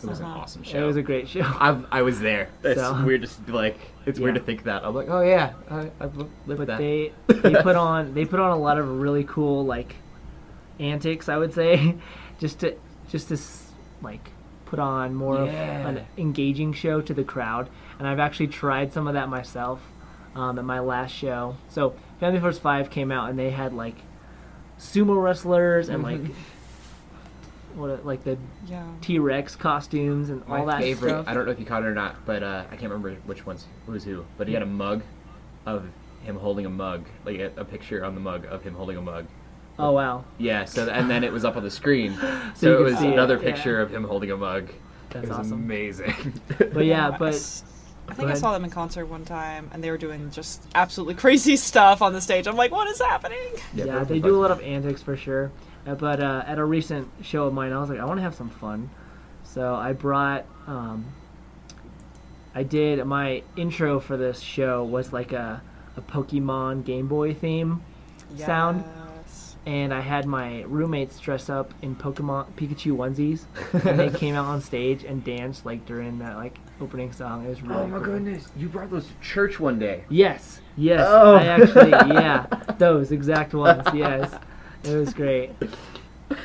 It 0.03 0.09
was 0.11 0.21
an 0.21 0.27
Uh-huh. 0.27 0.41
awesome 0.41 0.63
show. 0.63 0.83
It 0.83 0.87
was 0.87 0.97
a 0.97 1.03
great 1.03 1.27
show. 1.27 1.41
I've, 1.59 1.87
I 1.91 2.03
was 2.03 2.21
there. 2.21 2.51
It's 2.63 2.79
So- 2.81 3.03
weird 3.05 3.23
to 3.27 3.53
like. 3.55 3.79
It's 4.05 4.21
weird 4.21 4.35
to 4.35 4.41
think 4.43 4.65
that. 4.65 4.85
I'm 4.85 4.95
like, 4.95 5.09
oh 5.09 5.23
yeah, 5.23 5.55
I, 5.71 5.91
I've 5.99 6.17
li- 6.17 6.29
lived 6.47 6.59
but 6.59 6.67
that. 6.67 6.79
they 6.79 7.13
they 7.29 7.55
put 7.63 7.75
on 7.77 8.13
they 8.15 8.25
put 8.27 8.39
on 8.39 8.51
a 8.53 8.57
lot 8.59 8.79
of 8.79 8.89
really 9.01 9.25
cool 9.25 9.65
like 9.65 9.97
antics 10.79 11.29
I 11.31 11.39
would 11.39 11.55
say 11.55 11.97
just 12.39 12.61
to 12.61 12.77
just 13.09 13.29
to 13.29 13.39
like 14.03 14.31
put 14.67 14.79
on 14.79 15.15
more 15.15 15.47
Yeah. 15.47 15.89
of 15.89 15.97
an 15.97 16.07
engaging 16.19 16.73
show 16.75 17.01
to 17.01 17.15
the 17.15 17.25
crowd 17.25 17.71
and 17.99 18.07
I've 18.07 18.19
actually 18.21 18.49
tried 18.49 18.93
some 18.93 19.07
of 19.07 19.15
that 19.15 19.29
myself 19.29 19.81
um, 20.35 20.59
at 20.59 20.65
my 20.65 20.81
last 20.81 21.13
show 21.15 21.57
so 21.69 21.95
Family 22.21 22.41
Force 22.41 22.59
5 22.59 22.91
came 22.91 23.11
out 23.11 23.31
and 23.31 23.39
they 23.39 23.51
had 23.51 23.73
like 23.73 23.97
sumo 24.79 25.23
wrestlers 25.23 25.89
and 25.89 26.03
like 26.03 26.21
Mhm. 26.21 26.35
what 27.75 28.05
like 28.05 28.25
the 28.25 28.39
yeah. 28.67 28.85
T-Rex 29.01 29.57
costumes 29.57 30.31
and 30.31 30.47
My 30.49 30.61
all 30.61 30.67
that 30.67 30.81
favorite. 30.81 31.11
stuff 31.11 31.29
I 31.29 31.35
don't 31.35 31.47
know 31.47 31.53
if 31.53 31.61
you 31.61 31.67
caught 31.67 31.83
it 31.83 31.87
or 31.87 31.95
not, 31.95 32.17
but 32.27 32.43
uh, 32.43 32.65
I 32.71 32.77
can't 32.77 32.91
remember 32.93 33.15
which 33.27 33.45
one's 33.47 33.67
who's 33.87 34.05
who. 34.05 34.25
But 34.39 34.49
he 34.49 34.55
had 34.55 34.63
a 34.63 34.67
mug 34.67 35.03
of 35.67 35.85
him 36.23 36.37
holding 36.37 36.67
a 36.67 36.71
mug, 36.71 37.05
like 37.25 37.39
a, 37.39 37.53
a 37.57 37.65
picture 37.65 38.05
on 38.05 38.15
the 38.15 38.21
mug 38.21 38.47
of 38.47 38.63
him 38.63 38.75
holding 38.75 38.97
a 38.97 39.03
mug. 39.03 39.27
Oh 39.79 39.93
wow 39.93 40.25
Yeah. 40.39 40.65
So 40.65 40.89
and 40.89 41.11
then 41.11 41.25
it 41.25 41.33
was 41.33 41.45
up 41.45 41.57
on 41.57 41.63
the 41.63 41.71
screen. 41.71 42.13
So 42.55 42.55
So, 42.55 42.79
it 42.79 42.83
was 42.83 42.99
see 42.99 43.09
it, 43.09 43.13
another 43.13 43.37
yeah. 43.37 43.53
picture 43.53 43.81
of 43.81 43.93
him 43.93 44.05
holding 44.05 44.31
a 44.31 44.37
mug. 44.37 44.71
that's 45.11 45.25
it 45.25 45.29
was 45.29 45.39
awesome 45.39 45.53
amazing. 45.53 46.41
but 46.59 46.85
yeah 46.85 47.11
but 47.19 47.35
I 48.09 48.15
think 48.15 48.31
I 48.31 48.35
saw 48.35 48.53
them 48.53 48.65
in 48.65 48.71
concert 48.71 49.07
one 49.07 49.25
time, 49.25 49.69
and 49.73 49.83
they 49.83 49.91
were 49.91 49.99
doing 49.99 50.31
just 50.31 50.63
absolutely 50.75 51.15
crazy 51.15 51.57
stuff 51.71 52.03
on 52.03 52.13
the 52.13 52.21
stage. 52.21 52.47
I'm 52.47 52.57
like, 52.57 52.71
what 52.71 52.89
is 52.89 53.01
happening? 53.01 53.39
Yeah, 53.75 54.05
they 54.05 54.21
do 54.21 54.37
a 54.37 54.41
lot 54.41 54.51
of 54.51 54.61
antics 54.61 55.03
for 55.03 55.17
sure. 55.17 55.51
Uh, 55.87 55.95
but 55.95 56.21
uh, 56.21 56.45
at 56.47 56.59
a 56.59 56.65
recent 56.65 57.09
show 57.23 57.47
of 57.47 57.55
mine, 57.55 57.73
I 57.73 57.81
was 57.81 57.89
like, 57.91 57.99
I 57.99 58.05
want 58.05 58.19
to 58.19 58.23
have 58.23 58.35
some 58.35 58.51
fun. 58.51 58.91
So 59.45 59.75
I 59.75 59.93
brought, 59.93 60.45
um, 60.67 61.07
I 62.55 62.63
did 62.63 63.05
my 63.07 63.43
intro 63.57 64.01
for 64.01 64.17
this 64.17 64.41
show 64.41 64.85
was 64.85 65.13
like 65.13 65.33
a, 65.33 65.63
a 65.97 66.01
Pokemon 66.01 66.85
Game 66.85 67.09
Boy 67.09 67.35
theme, 67.35 67.83
Sound? 68.37 68.85
Yes. 69.67 69.73
and 69.73 69.93
I 69.93 70.01
had 70.01 70.27
my 70.27 70.63
roommates 70.63 71.19
dress 71.19 71.51
up 71.51 71.75
in 71.83 71.97
Pokemon 71.97 72.53
Pikachu 72.53 72.97
onesies, 72.97 73.45
and 73.87 73.99
they 73.99 74.11
came 74.11 74.35
out 74.35 74.47
on 74.47 74.61
stage 74.61 75.05
and 75.05 75.25
danced 75.25 75.67
like 75.67 75.85
during 75.87 76.19
that 76.21 76.37
like 76.37 76.57
opening 76.81 77.13
song. 77.13 77.45
It 77.45 77.49
was 77.49 77.63
really 77.63 77.75
Oh 77.83 77.87
my 77.89 77.97
cool. 77.99 78.07
goodness! 78.15 78.49
You 78.57 78.69
brought 78.69 78.91
those 78.91 79.07
to 79.07 79.13
church 79.21 79.59
one 79.61 79.79
day. 79.79 80.05
Yes, 80.09 80.61
yes. 80.77 81.05
Oh. 81.09 81.35
I 81.35 81.45
actually, 81.47 81.91
yeah, 81.91 82.47
those 82.79 83.11
exact 83.13 83.55
ones. 83.55 83.87
Yes, 83.95 84.33
it 84.85 84.95
was 84.97 85.13
great. 85.13 85.51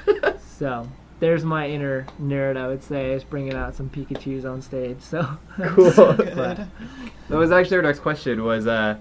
So 0.57 0.87
there's 1.19 1.43
my 1.43 1.67
inner 1.67 2.05
nerd. 2.21 2.55
I 2.55 2.67
would 2.67 2.83
say 2.83 3.13
is 3.13 3.23
bringing 3.23 3.55
out 3.55 3.73
some 3.75 3.89
Pikachu's 3.89 4.45
on 4.45 4.61
stage. 4.61 5.01
So 5.01 5.27
Cool. 5.59 5.91
but, 5.95 6.67
That 7.29 7.37
was 7.37 7.51
actually 7.51 7.77
our 7.77 7.83
next 7.83 7.99
question. 8.01 8.43
Was 8.43 8.67
uh, 8.67 8.97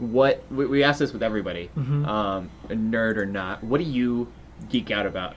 what 0.00 0.42
we, 0.50 0.66
we 0.66 0.82
asked 0.82 0.98
this 0.98 1.12
with 1.12 1.22
everybody, 1.22 1.70
Mhm. 1.78 2.06
um, 2.06 2.50
a 2.68 2.74
nerd 2.74 3.16
or 3.16 3.26
not. 3.26 3.62
What 3.62 3.78
do 3.78 3.84
you 3.84 4.28
geek 4.68 4.90
out 4.90 5.06
about? 5.06 5.34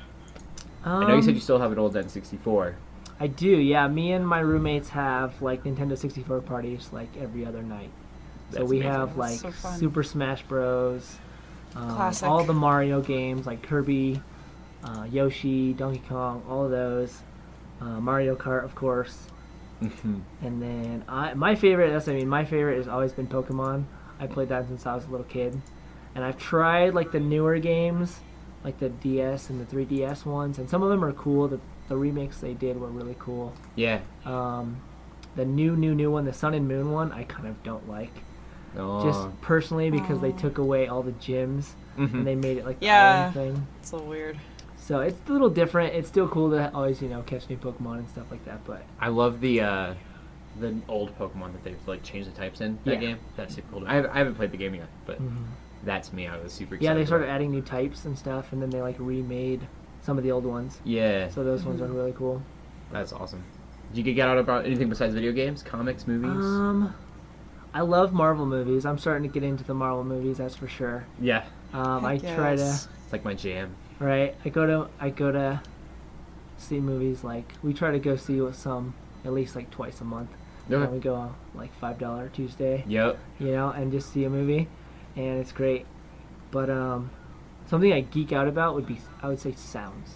I 0.85 1.05
know 1.07 1.15
you 1.15 1.21
said 1.21 1.29
um, 1.29 1.35
you 1.35 1.41
still 1.41 1.59
have 1.59 1.71
an 1.71 1.79
old 1.79 1.93
N64. 1.95 2.73
I 3.19 3.27
do. 3.27 3.47
Yeah, 3.47 3.87
me 3.87 4.11
and 4.13 4.27
my 4.27 4.39
roommates 4.39 4.89
have 4.89 5.41
like 5.41 5.63
Nintendo 5.63 5.97
64 5.97 6.41
parties 6.41 6.89
like 6.91 7.09
every 7.17 7.45
other 7.45 7.61
night. 7.61 7.89
So 8.51 8.65
we 8.65 8.77
amazing. 8.81 8.91
have 8.91 9.17
like 9.17 9.39
so. 9.39 9.51
Super 9.51 10.03
Smash 10.03 10.43
Bros. 10.43 11.17
Um, 11.75 11.89
Classic. 11.95 12.27
all 12.27 12.43
the 12.43 12.53
Mario 12.53 13.01
games 13.01 13.45
like 13.47 13.63
Kirby, 13.63 14.21
uh, 14.83 15.07
Yoshi, 15.09 15.73
Donkey 15.73 16.03
Kong, 16.09 16.43
all 16.49 16.65
of 16.65 16.71
those. 16.71 17.21
Uh, 17.81 17.99
Mario 17.99 18.35
Kart, 18.35 18.63
of 18.63 18.75
course. 18.75 19.27
And 19.81 20.61
then 20.61 21.03
I, 21.09 21.33
my 21.33 21.55
favorite, 21.55 21.91
that's 21.91 22.07
I 22.07 22.13
mean, 22.13 22.29
my 22.29 22.45
favorite 22.45 22.77
has 22.77 22.87
always 22.87 23.11
been 23.11 23.27
Pokemon. 23.27 23.83
I 24.23 24.27
played 24.27 24.49
that 24.49 24.67
since 24.67 24.85
I 24.85 24.95
was 24.95 25.05
a 25.05 25.09
little 25.09 25.25
kid, 25.25 25.59
and 26.15 26.23
I've 26.23 26.37
tried 26.37 26.93
like 26.93 27.11
the 27.11 27.19
newer 27.19 27.59
games, 27.59 28.19
like 28.63 28.79
the 28.79 28.89
DS 28.89 29.49
and 29.49 29.59
the 29.59 29.65
3DS 29.75 30.25
ones, 30.25 30.57
and 30.59 30.69
some 30.69 30.81
of 30.81 30.89
them 30.89 31.03
are 31.03 31.11
cool. 31.13 31.47
The 31.49 31.59
the 31.89 31.97
remakes 31.97 32.39
they 32.39 32.53
did 32.53 32.79
were 32.79 32.87
really 32.87 33.15
cool. 33.19 33.53
yeah. 33.75 33.99
Um, 34.25 34.77
the 35.35 35.43
new 35.45 35.75
new 35.75 35.93
new 35.93 36.09
one, 36.09 36.23
the 36.25 36.31
Sun 36.33 36.53
and 36.53 36.67
Moon 36.67 36.91
one, 36.91 37.11
I 37.11 37.23
kind 37.23 37.47
of 37.47 37.61
don't 37.63 37.89
like. 37.89 38.11
Oh. 38.77 39.03
Just 39.03 39.41
personally 39.41 39.91
because 39.91 40.19
they 40.21 40.31
took 40.31 40.57
away 40.57 40.87
all 40.87 41.03
the 41.03 41.11
gyms 41.11 41.71
Mhm. 41.97 42.13
and 42.13 42.25
they 42.27 42.35
made 42.35 42.57
it 42.57 42.65
like 42.65 42.79
the 42.79 42.85
Yeah. 42.87 43.31
island 43.31 43.33
thing. 43.35 43.67
It's 43.81 43.91
a 43.91 43.95
little 43.97 44.09
weird. 44.09 44.37
So 44.77 45.01
it's 45.01 45.19
a 45.29 45.31
little 45.31 45.49
different. 45.49 45.93
It's 45.93 46.07
still 46.07 46.27
cool 46.27 46.49
to 46.51 46.73
always 46.73 47.01
you 47.01 47.09
know 47.09 47.21
catch 47.23 47.49
new 47.49 47.57
Pokemon 47.57 47.97
and 47.99 48.09
stuff 48.09 48.31
like 48.31 48.43
that, 48.45 48.63
but 48.65 48.83
I 48.99 49.09
love 49.09 49.41
the 49.41 49.61
uh, 49.61 49.93
the 50.59 50.75
old 50.87 51.17
Pokemon 51.17 51.53
that 51.53 51.63
they've 51.63 51.87
like 51.87 52.03
changed 52.03 52.31
the 52.31 52.37
types 52.37 52.61
in 52.61 52.77
that 52.85 52.95
Yeah. 52.95 52.99
game. 52.99 53.17
That's 53.35 53.55
super 53.55 53.67
cool. 53.71 53.79
to 53.81 53.85
me. 53.85 53.91
I, 53.91 53.95
have, 53.95 54.05
I 54.07 54.17
haven't 54.19 54.35
played 54.35 54.51
the 54.51 54.57
game 54.57 54.75
yet, 54.75 54.87
but 55.05 55.21
Mhm. 55.21 55.45
that 55.85 56.03
to 56.03 56.15
me, 56.15 56.27
I 56.27 56.37
was 56.37 56.53
super 56.53 56.75
excited. 56.75 56.85
yeah, 56.91 56.93
they 56.99 57.05
started 57.05 57.25
about. 57.25 57.35
adding 57.35 57.51
new 57.51 57.61
types 57.61 58.05
and 58.05 58.17
stuff, 58.17 58.51
and 58.53 58.61
then 58.61 58.69
they 58.69 58.81
like 58.81 58.95
remade 58.99 59.67
some 60.01 60.17
of 60.17 60.23
the 60.23 60.31
old 60.31 60.45
ones. 60.45 60.79
Yeah, 60.83 61.29
So 61.29 61.43
those 61.43 61.65
ones 61.65 61.81
are 61.81 61.87
really 61.87 62.13
cool. 62.13 62.41
that's 62.91 63.11
awesome. 63.13 63.43
Did 63.93 64.05
you 64.07 64.13
get 64.13 64.27
out 64.27 64.37
about 64.37 64.65
anything 64.65 64.89
besides 64.89 65.13
video 65.13 65.31
games, 65.31 65.61
comics, 65.63 66.07
movies? 66.07 66.43
Um, 66.43 66.93
I 67.73 67.81
love 67.81 68.11
Marvel 68.13 68.45
movies. 68.45 68.85
I'm 68.85 68.97
starting 68.97 69.23
to 69.23 69.33
get 69.33 69.43
into 69.43 69.63
the 69.63 69.73
Marvel 69.73 70.03
movies, 70.03 70.37
that's 70.37 70.55
for 70.55 70.67
sure. 70.67 71.05
yeah, 71.19 71.45
Um, 71.73 72.05
I 72.05 72.17
Heck 72.17 72.35
try 72.35 72.55
to. 72.55 72.61
it's 72.61 72.87
like 73.11 73.23
my 73.25 73.33
jam. 73.33 73.75
right. 73.99 74.35
I 74.45 74.49
go 74.49 74.65
to 74.67 74.87
I 74.99 75.09
go 75.09 75.31
to 75.31 75.61
see 76.57 76.79
movies 76.79 77.23
like 77.23 77.51
we 77.63 77.73
try 77.73 77.91
to 77.91 77.99
go 77.99 78.15
see 78.15 78.39
some 78.53 78.93
at 79.25 79.33
least 79.33 79.55
like 79.55 79.69
twice 79.71 80.01
a 80.01 80.03
month. 80.05 80.29
Okay. 80.71 80.91
We 80.91 80.99
go 80.99 81.15
on 81.15 81.35
like 81.53 81.73
five 81.79 81.99
dollar 81.99 82.29
Tuesday, 82.29 82.83
Yep. 82.87 83.17
you 83.39 83.51
know, 83.51 83.69
and 83.69 83.91
just 83.91 84.11
see 84.13 84.23
a 84.23 84.29
movie, 84.29 84.67
and 85.15 85.39
it's 85.39 85.51
great. 85.51 85.85
But 86.51 86.69
um, 86.69 87.09
something 87.67 87.91
I 87.91 88.01
geek 88.01 88.31
out 88.31 88.47
about 88.47 88.75
would 88.75 88.85
be 88.87 88.99
I 89.21 89.27
would 89.27 89.39
say 89.39 89.53
sounds. 89.53 90.15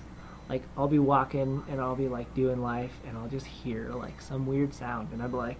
Like 0.49 0.63
I'll 0.77 0.87
be 0.87 0.99
walking 0.99 1.63
and 1.69 1.81
I'll 1.81 1.95
be 1.97 2.07
like 2.07 2.33
doing 2.33 2.61
life 2.61 2.93
and 3.05 3.17
I'll 3.17 3.27
just 3.27 3.45
hear 3.45 3.89
like 3.89 4.21
some 4.21 4.47
weird 4.47 4.73
sound 4.73 5.09
and 5.11 5.21
I'm 5.21 5.33
like, 5.33 5.59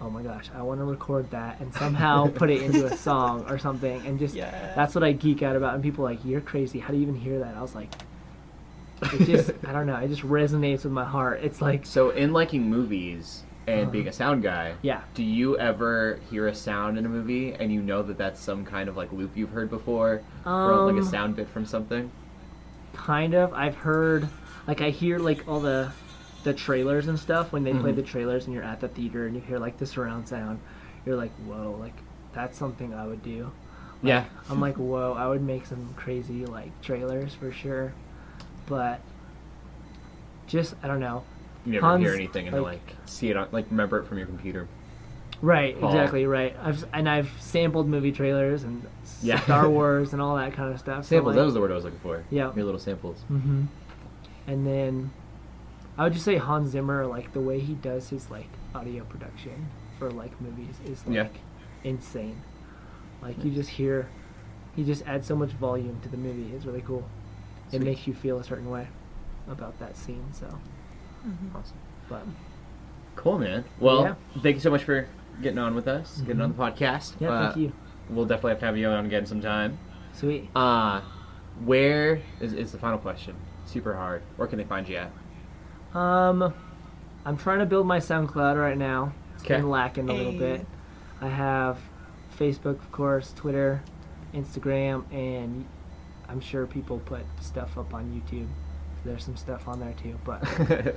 oh 0.00 0.08
my 0.10 0.22
gosh, 0.22 0.48
I 0.54 0.62
want 0.62 0.78
to 0.78 0.84
record 0.84 1.28
that 1.32 1.58
and 1.58 1.74
somehow 1.74 2.28
put 2.34 2.48
it 2.50 2.62
into 2.62 2.86
a 2.86 2.96
song 2.96 3.44
or 3.48 3.58
something 3.58 4.06
and 4.06 4.16
just 4.20 4.36
Yeah. 4.36 4.72
that's 4.76 4.94
what 4.94 5.02
I 5.02 5.10
geek 5.10 5.42
out 5.42 5.56
about. 5.56 5.74
And 5.74 5.82
people 5.82 6.06
are 6.06 6.10
like, 6.10 6.24
you're 6.24 6.40
crazy. 6.40 6.78
How 6.78 6.90
do 6.92 6.96
you 6.96 7.02
even 7.02 7.16
hear 7.16 7.40
that? 7.40 7.56
I 7.56 7.60
was 7.62 7.74
like, 7.74 7.92
it 9.02 9.26
just 9.26 9.50
I 9.66 9.72
don't 9.72 9.86
know. 9.88 9.96
It 9.96 10.06
just 10.06 10.22
resonates 10.22 10.84
with 10.84 10.92
my 10.92 11.04
heart. 11.04 11.40
It's 11.42 11.60
like 11.60 11.84
So, 11.84 12.10
in 12.10 12.32
liking 12.32 12.70
movies 12.70 13.42
and 13.66 13.82
Uh-huh. 13.82 13.90
being 13.90 14.08
a 14.08 14.12
sound 14.12 14.42
guy, 14.42 14.74
yeah. 14.82 15.00
do 15.14 15.22
you 15.24 15.58
ever 15.58 16.20
hear 16.30 16.46
a 16.46 16.54
sound 16.54 16.98
in 16.98 17.04
a 17.06 17.08
movie 17.08 17.52
and 17.54 17.72
you 17.72 17.82
know 17.82 18.02
that 18.02 18.16
that's 18.16 18.40
some 18.40 18.64
kind 18.64 18.88
of 18.88 18.96
like 18.96 19.12
loop 19.12 19.36
you've 19.36 19.50
heard 19.50 19.68
before, 19.70 20.22
or 20.44 20.76
like 20.76 20.96
a 20.96 20.98
Um, 21.00 21.04
sound 21.04 21.36
bit 21.36 21.48
from 21.48 21.66
something? 21.66 22.10
kind 22.94 23.34
of 23.34 23.52
i've 23.52 23.74
heard 23.74 24.26
like 24.66 24.80
i 24.80 24.88
hear 24.88 25.18
like 25.18 25.46
all 25.46 25.60
the 25.60 25.92
the 26.44 26.54
trailers 26.54 27.08
and 27.08 27.18
stuff 27.18 27.52
when 27.52 27.62
they 27.62 27.74
play 27.74 27.92
Mhm. 27.92 27.96
the 27.96 28.02
trailers 28.02 28.46
and 28.46 28.54
you're 28.54 28.64
at 28.64 28.80
the 28.80 28.88
theater 28.88 29.26
and 29.26 29.34
you 29.36 29.42
hear 29.42 29.58
like 29.58 29.76
the 29.76 29.84
surround 29.84 30.26
sound 30.26 30.58
you're 31.04 31.16
like 31.16 31.32
whoa 31.46 31.76
like 31.78 31.92
that's 32.32 32.56
something 32.56 32.94
i 32.94 33.06
would 33.06 33.22
do 33.22 33.50
Like, 34.02 34.08
Yeah. 34.08 34.24
i'm 34.48 34.60
like 34.60 34.76
whoa 34.76 35.12
i 35.12 35.26
would 35.28 35.42
make 35.42 35.66
some 35.66 35.92
crazy 35.94 36.46
like 36.46 36.70
trailers 36.80 37.34
for 37.34 37.52
sure 37.52 37.92
but 38.66 39.00
just 40.46 40.74
i 40.82 40.86
don't 40.88 41.00
know 41.00 41.22
You 41.66 41.72
never 41.80 41.98
hear 41.98 42.14
anything 42.14 42.46
and 42.48 42.56
like- 42.62 42.80
like 42.86 42.96
see 43.06 43.28
it 43.30 43.36
on 43.36 43.48
like 43.52 43.66
remember 43.70 43.98
it 43.98 44.06
from 44.06 44.18
your 44.18 44.26
computer. 44.26 44.68
right 45.42 45.78
Paul. 45.78 45.90
exactly 45.90 46.24
right 46.26 46.56
i've 46.62 46.82
and 46.94 47.06
i've 47.08 47.30
sampled 47.40 47.86
movie 47.88 48.10
trailers 48.12 48.64
and 48.64 48.82
Yeah. 49.22 49.38
star 49.40 49.68
wars 49.76 50.12
and 50.14 50.22
all 50.22 50.36
that 50.36 50.54
kind 50.54 50.72
of 50.72 50.78
stuff 50.78 51.04
so, 51.04 51.16
Samples. 51.16 51.34
like- 51.34 51.40
that 51.40 51.44
was 51.44 51.54
the 51.54 51.60
word 51.60 51.72
I 51.72 51.74
was 51.74 51.84
looking 51.84 51.98
for. 52.00 52.24
Yeah. 52.30 52.52
Your 52.54 52.64
little 52.64 52.80
samples. 52.80 53.18
hmm 53.28 53.64
And 54.46 54.66
then 54.66 55.10
I 55.98 56.04
would 56.04 56.12
just 56.12 56.24
say 56.24 56.36
Hans 56.36 56.70
Zimmer, 56.70 57.06
like 57.06 57.32
the 57.32 57.40
way 57.40 57.58
he 57.60 57.74
does 57.74 58.08
his 58.10 58.30
like 58.30 58.48
audio 58.74 59.04
production 59.04 59.68
for 59.98 60.10
like 60.10 60.38
movies 60.40 60.76
is 60.84 61.04
like 61.06 61.14
Yeah. 61.16 61.28
insane. 61.84 62.40
Like 63.22 63.42
you 63.44 63.50
just 63.50 63.70
hear, 63.70 64.08
he 64.76 64.84
just 64.84 65.06
adds 65.06 65.26
so 65.26 65.34
much 65.36 65.50
volume 65.50 65.98
to 66.02 66.08
the 66.08 66.18
movie. 66.18 66.54
It's 66.54 66.64
really 66.66 66.82
cool. 66.82 67.08
It 67.72 67.80
makes 67.82 68.06
you 68.06 68.14
feel 68.14 68.38
a 68.38 68.44
certain 68.44 68.70
way 68.70 68.88
about 69.48 69.78
that 69.80 69.96
scene. 69.96 70.24
So, 70.32 70.46
Awesome. 71.54 71.76
but 72.08 72.22
Cool, 73.16 73.38
man. 73.38 73.64
Well, 73.80 74.02
Yeah. 74.02 74.14
thank 74.42 74.54
you 74.56 74.60
so 74.60 74.70
much 74.70 74.84
for 74.84 75.06
getting 75.42 75.58
on 75.58 75.74
with 75.74 75.88
us, 75.88 76.18
getting 76.26 76.40
on 76.42 76.52
the 76.52 76.58
podcast. 76.62 77.14
yeah, 77.18 77.30
Uh, 77.30 77.44
thank 77.46 77.56
you. 77.56 77.72
We'll 78.10 78.26
definitely 78.26 78.50
have 78.50 78.60
to 78.60 78.66
have 78.66 78.76
you 78.76 78.86
on 78.88 79.06
again 79.06 79.26
sometime. 79.26 79.78
Sweet. 80.12 80.48
Uh, 80.54 81.00
where 81.64 82.20
is, 82.40 82.52
is 82.52 82.72
the 82.72 82.78
final 82.78 82.98
question? 82.98 83.34
Super 83.64 83.94
hard. 83.96 84.22
Where 84.36 84.46
can 84.46 84.58
they 84.58 84.64
find 84.64 84.88
you 84.88 84.96
at? 84.98 85.98
Um, 85.98 86.52
I'm 87.24 87.36
trying 87.36 87.58
to 87.60 87.66
build 87.66 87.86
my 87.86 87.98
SoundCloud 87.98 88.60
right 88.60 88.76
now. 88.78 89.12
It's 89.34 89.42
Okay. 89.44 89.56
been 89.56 89.70
lacking 89.70 90.08
a 90.08 90.12
little 90.12 90.32
Hey. 90.32 90.38
bit. 90.38 90.66
I 91.20 91.28
have 91.28 91.78
Facebook, 92.38 92.78
of 92.78 92.92
course, 92.92 93.32
Twitter, 93.32 93.80
Instagram, 94.34 95.04
and 95.12 95.64
I'm 96.28 96.40
sure 96.40 96.66
people 96.66 96.98
put 97.00 97.22
stuff 97.40 97.76
up 97.78 97.94
on 97.94 98.04
YouTube. 98.12 98.46
There's 99.06 99.24
some 99.24 99.36
stuff 99.36 99.66
on 99.68 99.78
there 99.80 99.94
too, 100.02 100.18
but 100.24 100.42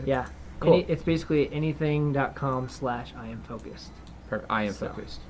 yeah, 0.06 0.28
Cool. 0.60 0.74
Any, 0.74 0.84
it's 0.90 1.04
basically 1.04 1.50
anything.com 1.54 2.68
slash 2.68 3.14
I 3.18 3.28
am 3.28 3.42
Phocust. 3.44 3.92
Perfect. 4.30 4.52
I 4.52 4.64
am 4.64 4.74
So. 4.74 4.88
Phocust. 4.90 5.22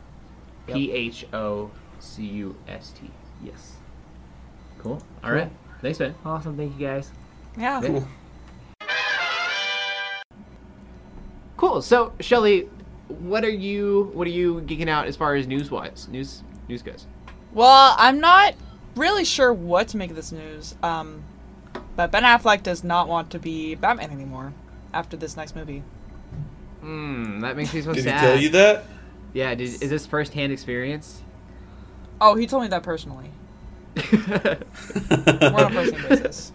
Yep. 0.68 0.76
P 0.78 0.92
H 0.92 1.26
O 1.34 1.70
C 2.00 2.24
U 2.26 2.56
S 2.68 2.92
T. 3.00 3.12
Yes. 3.44 3.74
Cool. 4.80 4.94
All 4.94 5.00
Cool. 5.24 5.32
right. 5.32 5.52
Thanks, 5.82 6.00
man. 6.00 6.16
Awesome. 6.26 6.58
Thank 6.58 6.80
you 6.80 6.88
guys. 6.88 7.12
Yeah. 7.58 7.82
Cool. 7.82 8.08
Cool. 11.58 11.82
So, 11.82 12.14
Shelly, 12.20 12.70
what 13.08 13.44
are 13.44 13.50
you 13.50 14.12
what 14.14 14.26
are 14.28 14.32
you 14.32 14.62
geeking 14.62 14.88
out 14.90 15.08
as 15.08 15.16
far 15.16 15.36
as 15.36 15.46
news 15.48 15.70
wise? 15.70 16.08
News 16.10 16.44
news 16.68 16.82
goes. 16.82 17.06
Well, 17.54 17.96
I'm 17.98 18.20
not 18.20 18.54
really 18.96 19.26
sure 19.26 19.52
what 19.54 19.88
to 19.90 19.98
make 19.98 20.10
of 20.10 20.16
this 20.16 20.32
news. 20.32 20.76
Um, 20.84 21.24
but 22.00 22.12
Ben 22.12 22.24
Affleck 22.24 22.64
does 22.64 22.82
not 22.82 23.10
want 23.10 23.30
to 23.32 23.40
be 23.40 23.76
Batman 23.76 24.10
anymore 24.12 24.54
after 24.94 25.18
this 25.18 25.36
next 25.36 25.54
movie. 25.54 25.84
Hmm, 26.80 27.42
that 27.42 27.58
makes 27.58 27.74
me 27.74 27.82
so 27.82 27.92
Did 27.92 28.06
he 28.06 28.10
sad. 28.10 28.22
tell 28.22 28.40
you 28.40 28.48
that? 28.52 28.86
Yeah, 29.34 29.54
did, 29.54 29.84
is 29.84 29.90
this 29.90 30.06
first 30.06 30.32
hand 30.32 30.54
experience? 30.54 31.22
Oh, 32.22 32.36
he 32.36 32.48
told 32.48 32.64
me 32.64 32.70
that 32.70 32.84
personally. 32.84 33.32
We're 34.14 34.58
on 35.42 35.60
a 35.60 35.72
first 35.72 35.92
name 35.92 36.02
basis. 36.10 36.54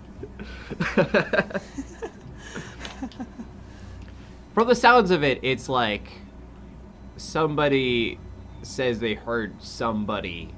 From 4.54 4.66
the 4.66 4.74
sounds 4.74 5.10
of 5.10 5.22
it, 5.22 5.40
it's 5.42 5.68
like 5.68 6.10
somebody 7.18 8.18
says 8.62 8.98
they 8.98 9.12
heard 9.12 9.62
somebody 9.62 10.54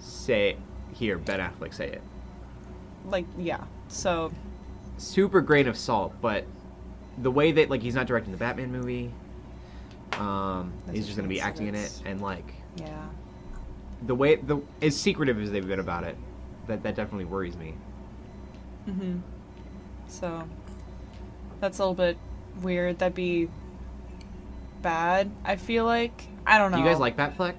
say, 0.00 0.58
"Here, 0.92 1.16
Ben 1.16 1.40
Affleck 1.40 1.72
say 1.72 1.88
it." 1.92 2.02
Like, 3.06 3.24
yeah. 3.38 3.64
So, 3.88 4.32
Super 4.98 5.40
grain 5.40 5.66
of 5.66 5.76
salt, 5.76 6.14
but 6.20 6.44
the 7.18 7.30
way 7.30 7.52
that 7.52 7.70
like 7.70 7.82
he's 7.82 7.94
not 7.94 8.06
directing 8.06 8.32
the 8.32 8.38
Batman 8.38 8.70
movie, 8.70 9.12
um, 10.14 10.72
That's 10.86 10.98
he's 10.98 11.06
just 11.06 11.16
gonna 11.16 11.28
be 11.28 11.40
acting 11.40 11.68
in 11.68 11.74
it, 11.74 12.02
and 12.04 12.20
like 12.20 12.54
yeah. 12.76 13.06
the 14.06 14.14
way 14.14 14.36
the 14.36 14.60
as 14.82 14.96
secretive 14.96 15.40
as 15.40 15.50
they've 15.50 15.66
been 15.66 15.80
about 15.80 16.04
it, 16.04 16.16
that 16.66 16.82
that 16.82 16.96
definitely 16.96 17.26
worries 17.26 17.56
me. 17.56 17.74
Mm-hmm. 18.88 19.18
So, 20.08 20.48
that's 21.60 21.78
a 21.78 21.82
little 21.82 21.94
bit 21.94 22.18
weird. 22.60 22.98
That'd 22.98 23.14
be 23.14 23.48
bad, 24.82 25.30
I 25.44 25.56
feel 25.56 25.84
like. 25.84 26.24
I 26.46 26.58
don't 26.58 26.72
know. 26.72 26.78
Do 26.78 26.82
you 26.82 26.88
guys 26.88 26.98
like 26.98 27.16
Batfleck? 27.16 27.54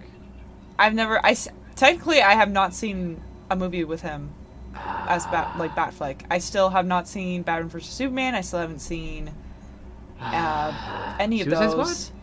I've 0.77 0.93
never. 0.93 1.25
I 1.25 1.36
technically 1.75 2.21
I 2.21 2.34
have 2.34 2.51
not 2.51 2.73
seen 2.73 3.21
a 3.49 3.55
movie 3.55 3.84
with 3.86 4.01
him 4.01 4.34
as 4.76 5.26
Bat 5.28 5.57
like 5.57 5.76
Batfleck. 5.76 6.22
I 6.30 6.38
still 6.39 6.70
have 6.70 6.86
not 6.86 7.07
seen 7.07 7.41
Batman 7.41 7.70
vs 7.70 7.89
Superman. 7.91 8.36
I 8.36 8.41
still 8.41 8.59
haven't 8.59 8.80
seen 8.80 9.32
uh, 10.20 11.15
any 11.20 11.41
of 11.41 11.47
Suicide 11.47 11.72
those. 11.72 11.99
Squad? 12.05 12.15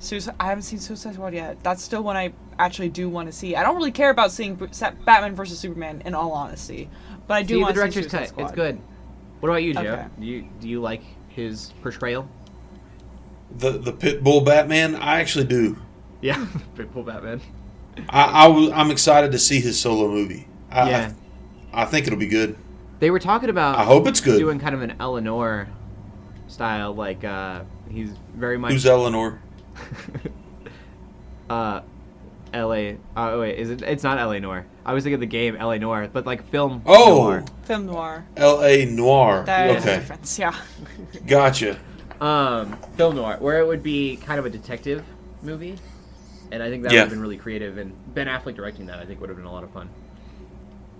Suicide. 0.00 0.34
I 0.38 0.46
haven't 0.46 0.62
seen 0.62 0.78
Suicide 0.78 1.14
Squad 1.14 1.34
yet. 1.34 1.62
That's 1.62 1.82
still 1.82 2.02
one 2.02 2.16
I 2.16 2.32
actually 2.58 2.88
do 2.88 3.08
want 3.08 3.28
to 3.28 3.32
see. 3.32 3.56
I 3.56 3.62
don't 3.62 3.76
really 3.76 3.92
care 3.92 4.10
about 4.10 4.30
seeing 4.32 4.54
B- 4.54 4.66
Batman 5.04 5.34
vs 5.34 5.58
Superman 5.58 6.02
in 6.04 6.14
all 6.14 6.32
honesty, 6.32 6.88
but 7.26 7.34
I 7.34 7.42
do 7.42 7.54
See 7.54 7.60
want 7.60 7.74
the 7.74 7.80
to 7.84 7.92
see 7.92 8.00
director's 8.00 8.10
Suicide 8.10 8.18
cut. 8.18 8.28
Squad. 8.28 8.42
It's 8.44 8.52
good. 8.54 8.80
What 9.40 9.48
about 9.48 9.62
you, 9.62 9.74
Joe? 9.74 9.80
Okay. 9.80 10.06
Do 10.20 10.26
you 10.26 10.48
do 10.60 10.68
you 10.68 10.80
like 10.80 11.02
his 11.28 11.72
portrayal? 11.82 12.28
The 13.56 13.72
the 13.72 13.92
Pitbull 13.92 14.44
Batman. 14.44 14.96
I 14.96 15.20
actually 15.20 15.46
do. 15.46 15.78
Yeah, 16.20 16.44
Pitbull 16.76 17.06
Batman. 17.06 17.40
I, 18.08 18.44
I 18.44 18.48
w- 18.48 18.70
I'm 18.72 18.90
excited 18.90 19.32
to 19.32 19.38
see 19.38 19.60
his 19.60 19.78
solo 19.80 20.08
movie. 20.08 20.46
I, 20.70 20.90
yeah, 20.90 21.12
I, 21.12 21.27
I 21.72 21.84
think 21.84 22.06
it'll 22.06 22.18
be 22.18 22.26
good. 22.26 22.56
they 23.00 23.10
were 23.10 23.18
talking 23.20 23.50
about. 23.50 23.76
I 23.78 23.84
hope 23.84 24.06
it's 24.06 24.20
good. 24.20 24.38
Doing 24.38 24.58
kind 24.58 24.74
of 24.74 24.82
an 24.82 24.94
Eleanor 25.00 25.68
style, 26.48 26.94
like 26.94 27.24
uh, 27.24 27.62
he's 27.90 28.10
very 28.34 28.58
much. 28.58 28.72
Who's 28.72 28.86
Eleanor? 28.86 29.40
uh, 31.50 31.80
L.A. 32.52 32.98
Oh 33.16 33.40
wait, 33.40 33.58
is 33.58 33.70
it? 33.70 33.82
It's 33.82 34.02
not 34.02 34.18
L.A. 34.18 34.40
Noir. 34.40 34.66
I 34.84 34.94
was 34.94 35.04
thinking 35.04 35.14
of 35.14 35.20
the 35.20 35.26
game 35.26 35.56
L.A. 35.56 35.78
Noir, 35.78 36.08
but 36.12 36.24
like 36.26 36.48
film. 36.50 36.82
Oh, 36.86 37.22
noir. 37.24 37.44
Film 37.64 37.86
noir. 37.86 38.26
L.A. 38.36 38.86
Noir. 38.86 39.44
That 39.44 39.70
is 39.76 39.84
the 39.84 39.90
okay, 39.90 40.00
difference. 40.00 40.38
Yeah. 40.38 40.54
gotcha. 41.26 41.78
um, 42.20 42.76
film 42.96 43.16
noir, 43.16 43.36
where 43.40 43.60
it 43.60 43.66
would 43.66 43.82
be 43.82 44.16
kind 44.16 44.38
of 44.38 44.46
a 44.46 44.50
detective 44.50 45.04
movie, 45.42 45.78
and 46.50 46.62
I 46.62 46.70
think 46.70 46.84
that 46.84 46.92
Yeah. 46.92 47.00
would 47.00 47.02
have 47.02 47.10
been 47.10 47.20
really 47.20 47.36
creative. 47.36 47.76
And 47.76 47.92
Ben 48.14 48.26
Affleck 48.28 48.56
directing 48.56 48.86
that, 48.86 48.98
I 48.98 49.04
think, 49.04 49.20
would 49.20 49.28
have 49.28 49.36
been 49.36 49.46
a 49.46 49.52
lot 49.52 49.64
of 49.64 49.70
fun. 49.70 49.90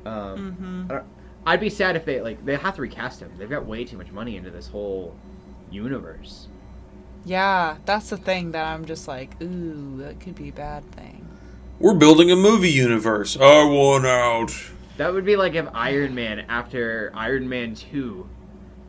Um, 0.09 0.39
Mm-hmm. 0.39 0.85
I 0.91 0.95
don't, 0.95 1.07
I'd 1.47 1.61
be 1.61 1.71
sad 1.71 1.97
if 1.97 2.05
they 2.05 2.21
like 2.21 2.45
they 2.45 2.57
have 2.57 2.75
to 2.77 2.83
recast 2.83 3.21
him. 3.21 3.33
They've 3.39 3.49
got 3.49 3.65
way 3.65 3.85
too 3.85 3.97
much 3.97 4.11
money 4.11 4.37
into 4.37 4.51
this 4.51 4.69
whole 4.69 5.17
universe. 5.71 6.49
Yeah, 7.25 7.77
that's 7.85 8.11
the 8.11 8.17
thing 8.17 8.53
that 8.53 8.65
I'm 8.67 8.85
just 8.85 9.09
like, 9.09 9.41
ooh, 9.43 9.97
that 9.99 10.21
could 10.21 10.35
be 10.35 10.49
a 10.49 10.53
bad 10.53 10.91
thing. 10.93 11.27
We're 11.79 11.95
building 11.95 12.31
a 12.31 12.37
movie 12.37 12.71
universe. 12.71 13.37
I 13.37 13.65
want 13.65 14.07
out. 14.07 14.53
That 14.97 15.13
would 15.13 15.25
be 15.25 15.37
like 15.37 15.55
if 15.55 15.67
Iron 15.75 16.15
Man 16.15 16.41
after 16.49 17.13
Iron 17.15 17.49
Man 17.49 17.75
two, 17.75 18.29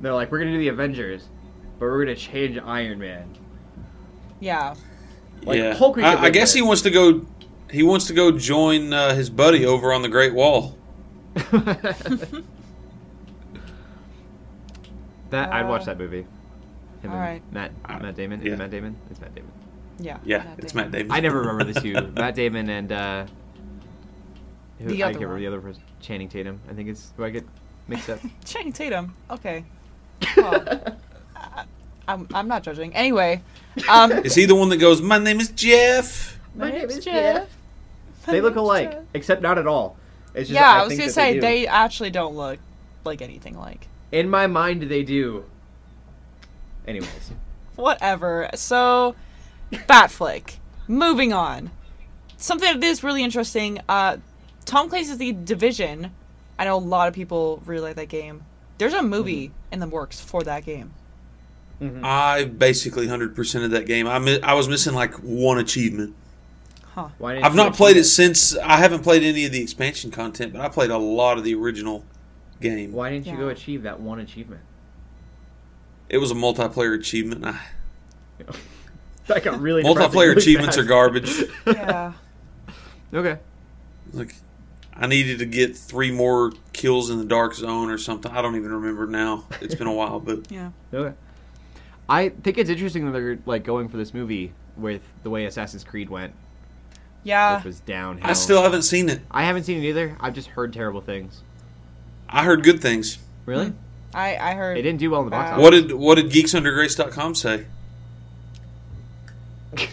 they're 0.01 0.13
like, 0.13 0.31
we're 0.31 0.39
gonna 0.39 0.51
do 0.51 0.57
the 0.57 0.69
Avengers, 0.69 1.29
but 1.77 1.85
we're 1.85 2.03
gonna 2.03 2.15
change 2.15 2.57
Iron 2.57 2.99
Man. 2.99 3.37
Yeah. 4.39 4.75
Like, 5.43 5.59
yeah, 5.59 5.73
Hulk 5.75 5.97
I, 5.99 6.13
I 6.13 6.21
live 6.23 6.33
guess 6.33 6.53
he 6.53 6.61
wants 6.61 6.81
to 6.81 6.89
go. 6.89 7.25
He 7.71 7.83
wants 7.83 8.07
to 8.07 8.13
go 8.13 8.31
join 8.31 8.91
uh, 8.91 9.13
his 9.13 9.29
buddy 9.29 9.65
over 9.65 9.93
on 9.93 10.01
the 10.01 10.09
Great 10.09 10.33
Wall. 10.33 10.75
That 15.29 15.53
I'd 15.53 15.67
watch 15.67 15.81
Uh, 15.83 15.85
that 15.85 15.97
movie. 15.99 16.25
Him 17.01 17.11
alright. 17.11 17.41
Matt 17.51 17.71
Uh, 17.85 17.99
Matt 17.99 18.15
Damon. 18.15 18.39
Is 18.39 18.47
yeah. 18.47 18.53
it 18.53 18.57
Matt 18.57 18.71
Damon? 18.71 18.95
It's 19.11 19.21
Matt 19.21 19.35
Damon. 19.35 19.51
Yeah. 19.99 20.17
Yeah, 20.25 20.37
Matt 20.39 20.59
it's 20.59 20.73
Damon. 20.73 20.91
Matt 20.91 20.99
Damon. 20.99 21.11
I 21.11 21.19
never 21.19 21.39
remember 21.41 21.63
the 21.71 21.79
two. 21.81 21.93
Matt 22.19 22.35
Damon 22.35 22.69
and 22.69 22.91
uh, 22.91 23.25
who, 24.79 24.87
The 24.89 25.03
I 25.03 25.07
other 25.07 25.13
can't 25.13 25.21
remember 25.29 25.39
the 25.39 25.47
other 25.47 25.61
person. 25.61 25.83
Channing 26.01 26.29
Tatum. 26.29 26.59
I 26.69 26.73
think 26.73 26.89
it's. 26.89 27.09
Do 27.11 27.23
I 27.25 27.29
get 27.29 27.45
mixed 27.87 28.09
up? 28.09 28.19
Channing 28.45 28.73
Tatum. 28.73 29.15
Okay. 29.29 29.65
Well, 30.35 30.95
I, 31.35 31.65
I'm, 32.07 32.27
I'm 32.33 32.47
not 32.47 32.63
judging. 32.63 32.93
Anyway, 32.95 33.41
um, 33.89 34.11
Is 34.11 34.33
he 34.35 34.45
the 34.45 34.55
one 34.55 34.69
that 34.69 34.77
goes? 34.77 35.01
My 35.01 35.17
name 35.19 35.39
is 35.39 35.49
Jeff. 35.49 36.39
my 36.55 36.71
name 36.71 36.89
is 36.89 37.03
Jeff. 37.05 37.47
they 38.25 38.41
look 38.41 38.55
alike, 38.55 38.91
Jeff. 38.91 39.03
except 39.13 39.41
not 39.41 39.57
at 39.59 39.67
all. 39.67 39.95
It's 40.33 40.49
just 40.49 40.51
Yeah, 40.59 40.71
I, 40.71 40.83
was 40.83 40.89
think 40.89 41.01
gonna 41.01 41.11
say 41.11 41.33
do. 41.35 41.41
they, 41.41 41.67
actually 41.67 42.09
don't 42.11 42.35
look 42.35 42.59
like 43.03 43.21
anything 43.21 43.57
like. 43.57 43.87
In 44.11 44.29
my 44.29 44.47
mind, 44.47 44.83
they 44.83 45.03
do. 45.03 45.45
Anyways, 46.87 47.31
Whatever. 47.75 48.49
So, 48.55 49.15
Batfleck. 49.71 50.57
Moving 50.87 51.31
on. 51.33 51.71
Something 52.37 52.79
that 52.79 52.85
is 52.85 53.03
really 53.03 53.23
interesting. 53.23 53.79
Uh, 53.87 54.17
Tom 54.65 54.89
Clancy's 54.89 55.17
The 55.17 55.31
Division. 55.33 56.11
I 56.57 56.65
know 56.65 56.77
a 56.77 56.79
lot 56.79 57.07
of 57.07 57.13
people 57.13 57.61
really 57.65 57.81
like 57.81 57.95
that 57.95 58.09
game. 58.09 58.43
There's 58.77 58.93
a 58.93 59.03
movie 59.03 59.51
in 59.71 59.79
the 59.79 59.87
works 59.87 60.19
for 60.19 60.43
that 60.43 60.65
game. 60.65 60.93
I 62.03 62.43
basically 62.43 63.07
hundred 63.07 63.35
percent 63.35 63.63
of 63.63 63.71
that 63.71 63.85
game. 63.85 64.05
I 64.05 64.19
mi- 64.19 64.41
I 64.41 64.53
was 64.53 64.67
missing 64.67 64.93
like 64.93 65.13
one 65.15 65.57
achievement. 65.59 66.13
Why 67.17 67.39
I've 67.41 67.55
not 67.55 67.73
played 67.73 67.97
it 67.97 68.03
since. 68.05 68.55
I 68.57 68.77
haven't 68.77 69.03
played 69.03 69.23
any 69.23 69.45
of 69.45 69.51
the 69.51 69.61
expansion 69.61 70.11
content, 70.11 70.53
but 70.53 70.61
I 70.61 70.69
played 70.69 70.89
a 70.89 70.97
lot 70.97 71.37
of 71.37 71.43
the 71.43 71.55
original 71.55 72.03
game. 72.61 72.91
Why 72.91 73.09
didn't 73.09 73.27
you 73.27 73.37
go 73.37 73.49
achieve 73.49 73.83
that 73.83 73.99
one 73.99 74.19
achievement? 74.19 74.61
It 76.09 76.17
was 76.17 76.31
a 76.31 76.35
multiplayer 76.35 76.97
achievement. 76.97 77.45
I, 77.45 77.59
That 79.27 79.43
got 79.43 79.59
really 79.61 79.83
multiplayer 79.83 80.13
really 80.29 80.37
achievements 80.41 80.75
fast. 80.75 80.85
are 80.85 80.89
garbage. 80.89 81.43
Yeah. 81.67 82.13
Okay. 83.13 83.37
Like, 84.11 84.33
I 84.95 85.05
needed 85.05 85.37
to 85.39 85.45
get 85.45 85.77
three 85.77 86.11
more 86.11 86.51
kills 86.73 87.09
in 87.11 87.19
the 87.19 87.25
dark 87.25 87.53
zone 87.53 87.89
or 87.91 87.97
something. 87.99 88.31
I 88.31 88.41
don't 88.41 88.55
even 88.55 88.71
remember 88.71 89.05
now. 89.05 89.45
It's 89.61 89.75
been 89.75 89.85
a 89.87 89.93
while, 89.93 90.19
but 90.19 90.51
Yeah. 90.51 90.71
Okay. 90.93 91.15
I 92.07 92.29
think 92.29 92.57
it's 92.57 92.71
interesting 92.71 93.05
that 93.05 93.11
they're 93.11 93.37
like 93.45 93.63
going 93.63 93.87
for 93.87 93.97
this 93.97 94.15
movie 94.15 94.51
with 94.75 95.01
the 95.21 95.29
way 95.29 95.45
Assassin's 95.45 95.83
Creed 95.83 96.09
went, 96.09 96.33
Yeah. 97.23 97.57
which 97.57 97.65
was 97.65 97.79
downhill. 97.81 98.25
I 98.27 98.33
still 98.33 98.63
haven't 98.63 98.83
seen 98.83 99.09
it. 99.09 99.21
I 99.29 99.43
haven't 99.43 99.63
seen 99.63 99.83
it 99.83 99.87
either. 99.87 100.15
I've 100.19 100.33
just 100.33 100.49
heard 100.49 100.73
terrible 100.73 101.01
things. 101.01 101.41
I 102.29 102.43
heard 102.43 102.63
good 102.63 102.81
things. 102.81 103.19
Really? 103.45 103.73
I 104.13 104.37
I 104.37 104.53
heard. 104.55 104.77
It 104.77 104.81
didn't 104.83 104.99
do 104.99 105.11
well 105.11 105.21
in 105.21 105.25
the 105.27 105.31
box 105.31 105.49
Uh, 105.49 105.53
office. 105.53 105.63
What 105.63 105.69
did 105.71 105.91
what 105.93 106.15
did 106.15 106.31
geeksundergrace.com 106.31 107.35
say? 107.35 107.65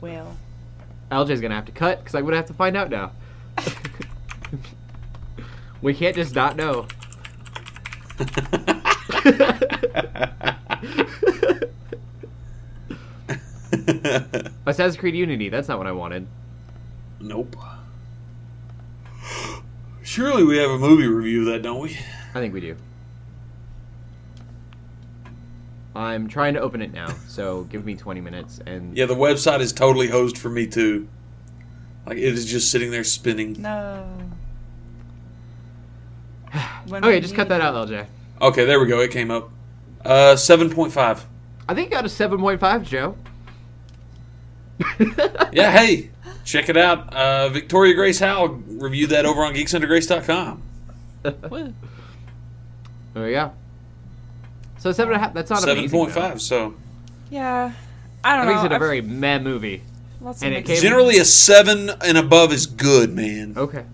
Well. 0.00 0.36
LJ's 1.10 1.40
gonna 1.40 1.54
have 1.54 1.64
to 1.64 1.72
cut 1.72 1.98
because 2.00 2.14
I'm 2.14 2.24
gonna 2.24 2.36
have 2.36 2.46
to 2.46 2.54
find 2.54 2.76
out 2.76 2.90
now. 2.90 3.12
we 5.82 5.94
can't 5.94 6.14
just 6.14 6.34
not 6.34 6.56
know. 6.56 6.86
Assassin's 14.66 14.96
Creed 14.96 15.14
Unity. 15.14 15.48
That's 15.48 15.68
not 15.68 15.78
what 15.78 15.86
I 15.86 15.92
wanted. 15.92 16.26
nope. 17.20 17.56
Surely 20.02 20.44
we 20.44 20.58
have 20.58 20.70
a 20.70 20.78
movie 20.78 21.06
review 21.06 21.40
of 21.40 21.46
that, 21.46 21.62
don't 21.62 21.80
we? 21.80 21.96
I 22.34 22.40
think 22.40 22.52
we 22.52 22.60
do. 22.60 22.76
I'm 25.96 26.28
trying 26.28 26.54
to 26.54 26.60
open 26.60 26.82
it 26.82 26.92
now, 26.92 27.08
so 27.28 27.64
give 27.70 27.84
me 27.86 27.94
20 27.94 28.20
minutes 28.20 28.60
and 28.66 28.96
Yeah, 28.96 29.06
the 29.06 29.14
website 29.14 29.60
is 29.60 29.72
totally 29.72 30.08
hosed 30.08 30.36
for 30.36 30.50
me 30.50 30.66
too. 30.66 31.08
Like 32.06 32.18
it 32.18 32.24
is 32.24 32.44
just 32.44 32.70
sitting 32.70 32.90
there 32.90 33.04
spinning. 33.04 33.56
No. 33.60 34.06
When 36.86 37.02
Okay, 37.04 37.14
we 37.14 37.20
just 37.20 37.34
cut 37.34 37.44
need- 37.44 37.50
that 37.50 37.60
out, 37.62 37.88
LJ. 37.88 38.06
Okay, 38.42 38.64
there 38.66 38.78
we 38.78 38.86
go. 38.86 39.00
It 39.00 39.10
came 39.10 39.30
up. 39.30 39.50
Uh, 40.04 40.36
seven 40.36 40.68
point 40.68 40.92
five. 40.92 41.24
I 41.66 41.72
think 41.74 41.88
you 41.88 41.96
got 41.96 42.04
a 42.04 42.08
7.5, 42.08 42.84
Joe. 42.84 43.16
Yeah, 45.52 45.70
hey, 45.70 46.10
check 46.44 46.68
it 46.68 46.76
out. 46.76 47.12
Uh, 47.14 47.48
Victoria 47.50 47.94
Grace 47.94 48.18
Howell 48.18 48.48
reviewed 48.66 49.10
that 49.10 49.24
over 49.26 49.42
on 49.44 49.54
geeksundergrace.com. 49.54 50.62
Woo. 51.50 51.74
There 53.14 53.24
we 53.24 53.30
go. 53.32 53.52
So 54.78 54.92
seven 54.92 55.14
and 55.14 55.22
a 55.22 55.24
half. 55.24 55.34
That's 55.34 55.48
not 55.50 55.60
Seven 55.60 55.78
amazing, 55.78 55.98
point 55.98 56.12
though. 56.12 56.20
five. 56.20 56.42
So 56.42 56.74
Yeah. 57.30 57.72
I 58.24 58.36
don't 58.36 58.46
That 58.46 58.52
know. 58.52 58.56
makes 58.56 58.64
it 58.66 58.72
a 58.72 58.74
I've- 58.74 58.84
very 58.84 59.00
meh 59.00 59.38
movie. 59.38 59.82
lots 60.20 60.42
and 60.42 60.52
of 60.54 60.58
it 60.60 60.66
came- 60.66 60.82
generally 60.82 61.18
a 61.18 61.24
seven 61.24 61.90
and 62.04 62.18
above 62.18 62.52
is 62.52 62.66
good, 62.66 63.14
man. 63.14 63.54
Okay. 63.56 63.84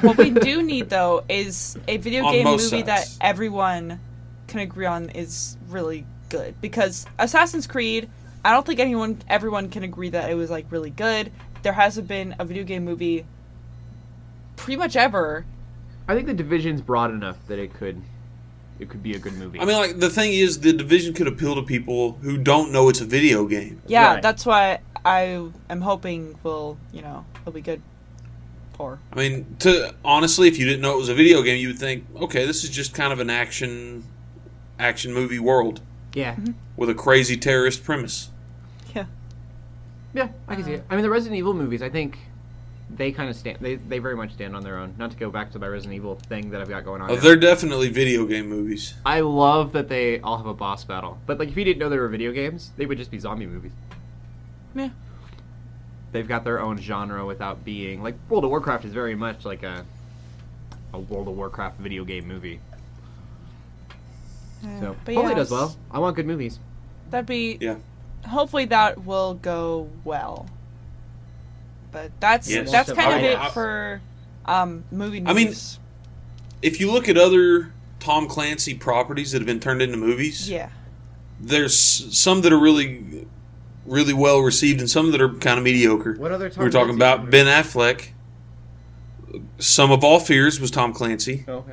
what 0.00 0.16
we 0.16 0.30
do 0.30 0.62
need 0.66 0.88
though 0.90 1.24
is 1.28 1.76
a 1.88 1.96
video 1.98 2.24
On 2.24 2.32
game 2.32 2.44
most 2.44 2.70
movie 2.72 2.82
that 2.84 3.06
everyone 3.20 3.98
can 4.46 4.60
agree 4.60 4.86
on 4.86 5.10
is 5.10 5.56
really 5.68 6.06
good 6.30 6.54
because 6.60 7.04
Assassin's 7.18 7.66
Creed 7.66 8.08
I 8.44 8.52
don't 8.52 8.66
think 8.66 8.78
anyone 8.78 9.18
everyone 9.28 9.70
can 9.70 9.84
agree 9.84 10.10
that 10.10 10.30
it 10.30 10.34
was 10.34 10.50
like 10.50 10.66
really 10.70 10.90
good. 10.90 11.32
There 11.62 11.72
hasn't 11.72 12.06
been 12.06 12.36
a 12.38 12.44
video 12.44 12.62
game 12.62 12.84
movie 12.84 13.24
pretty 14.56 14.76
much 14.76 14.96
ever. 14.96 15.46
I 16.06 16.14
think 16.14 16.26
the 16.26 16.34
division's 16.34 16.82
broad 16.82 17.10
enough 17.10 17.38
that 17.46 17.58
it 17.58 17.72
could, 17.72 18.02
it 18.78 18.90
could 18.90 19.02
be 19.02 19.14
a 19.14 19.18
good 19.18 19.32
movie. 19.34 19.58
I 19.58 19.64
mean, 19.64 19.76
like 19.76 19.98
the 19.98 20.10
thing 20.10 20.32
is, 20.32 20.60
the 20.60 20.74
division 20.74 21.14
could 21.14 21.26
appeal 21.26 21.54
to 21.54 21.62
people 21.62 22.18
who 22.20 22.36
don't 22.36 22.70
know 22.70 22.90
it's 22.90 23.00
a 23.00 23.06
video 23.06 23.46
game. 23.46 23.80
Yeah, 23.86 24.14
Right. 24.14 24.22
that's 24.22 24.44
why 24.44 24.80
I 25.04 25.48
am 25.70 25.80
hoping 25.80 26.38
will, 26.42 26.76
you 26.92 27.00
know, 27.00 27.24
it'll 27.40 27.52
be 27.52 27.62
good 27.62 27.80
for. 28.74 28.98
I 29.12 29.16
mean, 29.16 29.56
to 29.60 29.94
honestly, 30.04 30.48
if 30.48 30.58
you 30.58 30.66
didn't 30.66 30.82
know 30.82 30.92
it 30.92 30.98
was 30.98 31.08
a 31.08 31.14
video 31.14 31.40
game, 31.40 31.58
you 31.58 31.68
would 31.68 31.78
think, 31.78 32.04
okay, 32.16 32.44
this 32.44 32.64
is 32.64 32.68
just 32.70 32.92
kind 32.92 33.12
of 33.12 33.20
an 33.20 33.30
action, 33.30 34.04
action 34.78 35.14
movie 35.14 35.38
world 35.38 35.80
yeah, 36.12 36.34
mm-hmm. 36.34 36.52
with 36.76 36.90
a 36.90 36.94
crazy 36.94 37.36
terrorist 37.38 37.82
premise. 37.82 38.30
Yeah. 40.14 40.24
yeah, 40.24 40.32
I 40.48 40.54
can 40.54 40.64
see 40.64 40.72
it. 40.74 40.80
Uh, 40.80 40.92
I 40.92 40.94
mean, 40.94 41.02
the 41.02 41.10
Resident 41.10 41.38
Evil 41.38 41.54
movies, 41.54 41.82
I 41.82 41.90
think 41.90 42.18
they 42.90 43.12
kind 43.12 43.28
of 43.28 43.36
stand. 43.36 43.58
They 43.60 43.76
they 43.76 43.98
very 43.98 44.16
much 44.16 44.32
stand 44.32 44.54
on 44.54 44.62
their 44.62 44.78
own. 44.78 44.94
Not 44.98 45.10
to 45.10 45.16
go 45.16 45.30
back 45.30 45.50
to 45.52 45.58
my 45.58 45.66
Resident 45.66 45.96
Evil 45.96 46.16
thing 46.16 46.50
that 46.50 46.60
I've 46.60 46.68
got 46.68 46.84
going 46.84 47.02
on. 47.02 47.10
Oh, 47.10 47.14
now. 47.14 47.20
they're 47.20 47.36
definitely 47.36 47.88
video 47.88 48.24
game 48.26 48.48
movies. 48.48 48.94
I 49.04 49.20
love 49.20 49.72
that 49.72 49.88
they 49.88 50.20
all 50.20 50.36
have 50.36 50.46
a 50.46 50.54
boss 50.54 50.84
battle. 50.84 51.18
But 51.26 51.38
like, 51.38 51.48
if 51.48 51.56
you 51.56 51.64
didn't 51.64 51.78
know 51.78 51.88
they 51.88 51.98
were 51.98 52.08
video 52.08 52.32
games, 52.32 52.70
they 52.76 52.86
would 52.86 52.98
just 52.98 53.10
be 53.10 53.18
zombie 53.18 53.46
movies. 53.46 53.72
Yeah. 54.74 54.90
They've 56.12 56.28
got 56.28 56.44
their 56.44 56.60
own 56.60 56.78
genre 56.78 57.26
without 57.26 57.64
being 57.64 58.02
like 58.02 58.14
World 58.28 58.44
of 58.44 58.50
Warcraft 58.50 58.84
is 58.84 58.92
very 58.92 59.16
much 59.16 59.44
like 59.44 59.62
a 59.62 59.84
a 60.92 60.98
World 60.98 61.26
of 61.26 61.36
Warcraft 61.36 61.80
video 61.80 62.04
game 62.04 62.28
movie. 62.28 62.60
So 64.62 64.96
But 65.04 65.14
hopefully 65.14 65.16
yeah, 65.16 65.32
it 65.32 65.34
does 65.34 65.50
well. 65.50 65.76
I 65.90 65.98
want 65.98 66.16
good 66.16 66.26
movies. 66.26 66.58
That'd 67.10 67.26
be 67.26 67.58
Yeah. 67.60 67.76
Hopefully 68.28 68.64
that 68.66 69.04
will 69.04 69.34
go 69.34 69.88
well. 70.04 70.48
But 71.92 72.10
that's 72.20 72.50
Yes. 72.50 72.70
that's 72.72 72.92
kind 72.92 73.12
of 73.12 73.20
I- 73.20 73.32
it 73.32 73.38
I- 73.38 73.50
for 73.50 74.00
um 74.46 74.84
movie 74.90 75.20
news. 75.20 75.28
I 75.30 75.32
mean, 75.34 75.54
If 76.62 76.80
you 76.80 76.90
look 76.90 77.08
at 77.08 77.16
other 77.18 77.72
Tom 78.00 78.26
Clancy 78.26 78.74
properties 78.74 79.32
that 79.32 79.38
have 79.40 79.46
been 79.46 79.60
turned 79.60 79.82
into 79.82 79.96
movies, 79.98 80.48
yeah. 80.48 80.70
there's 81.40 81.78
some 81.78 82.40
that 82.40 82.52
are 82.52 82.58
really, 82.58 83.26
really 83.86 84.14
well 84.14 84.40
received 84.40 84.80
and 84.80 84.88
some 84.88 85.10
that 85.12 85.20
are 85.20 85.28
kind 85.28 85.58
of 85.58 85.64
mediocre. 85.64 86.14
What 86.14 86.32
other 86.32 86.50
we 86.56 86.64
were 86.64 86.70
talking 86.70 86.94
about 86.94 87.30
Ben 87.30 87.46
Affleck. 87.46 88.08
Sum 89.58 89.90
of 89.90 90.02
All 90.04 90.20
Fears 90.20 90.58
was 90.60 90.70
Tom 90.70 90.92
Clancy. 90.92 91.44
okay. 91.48 91.72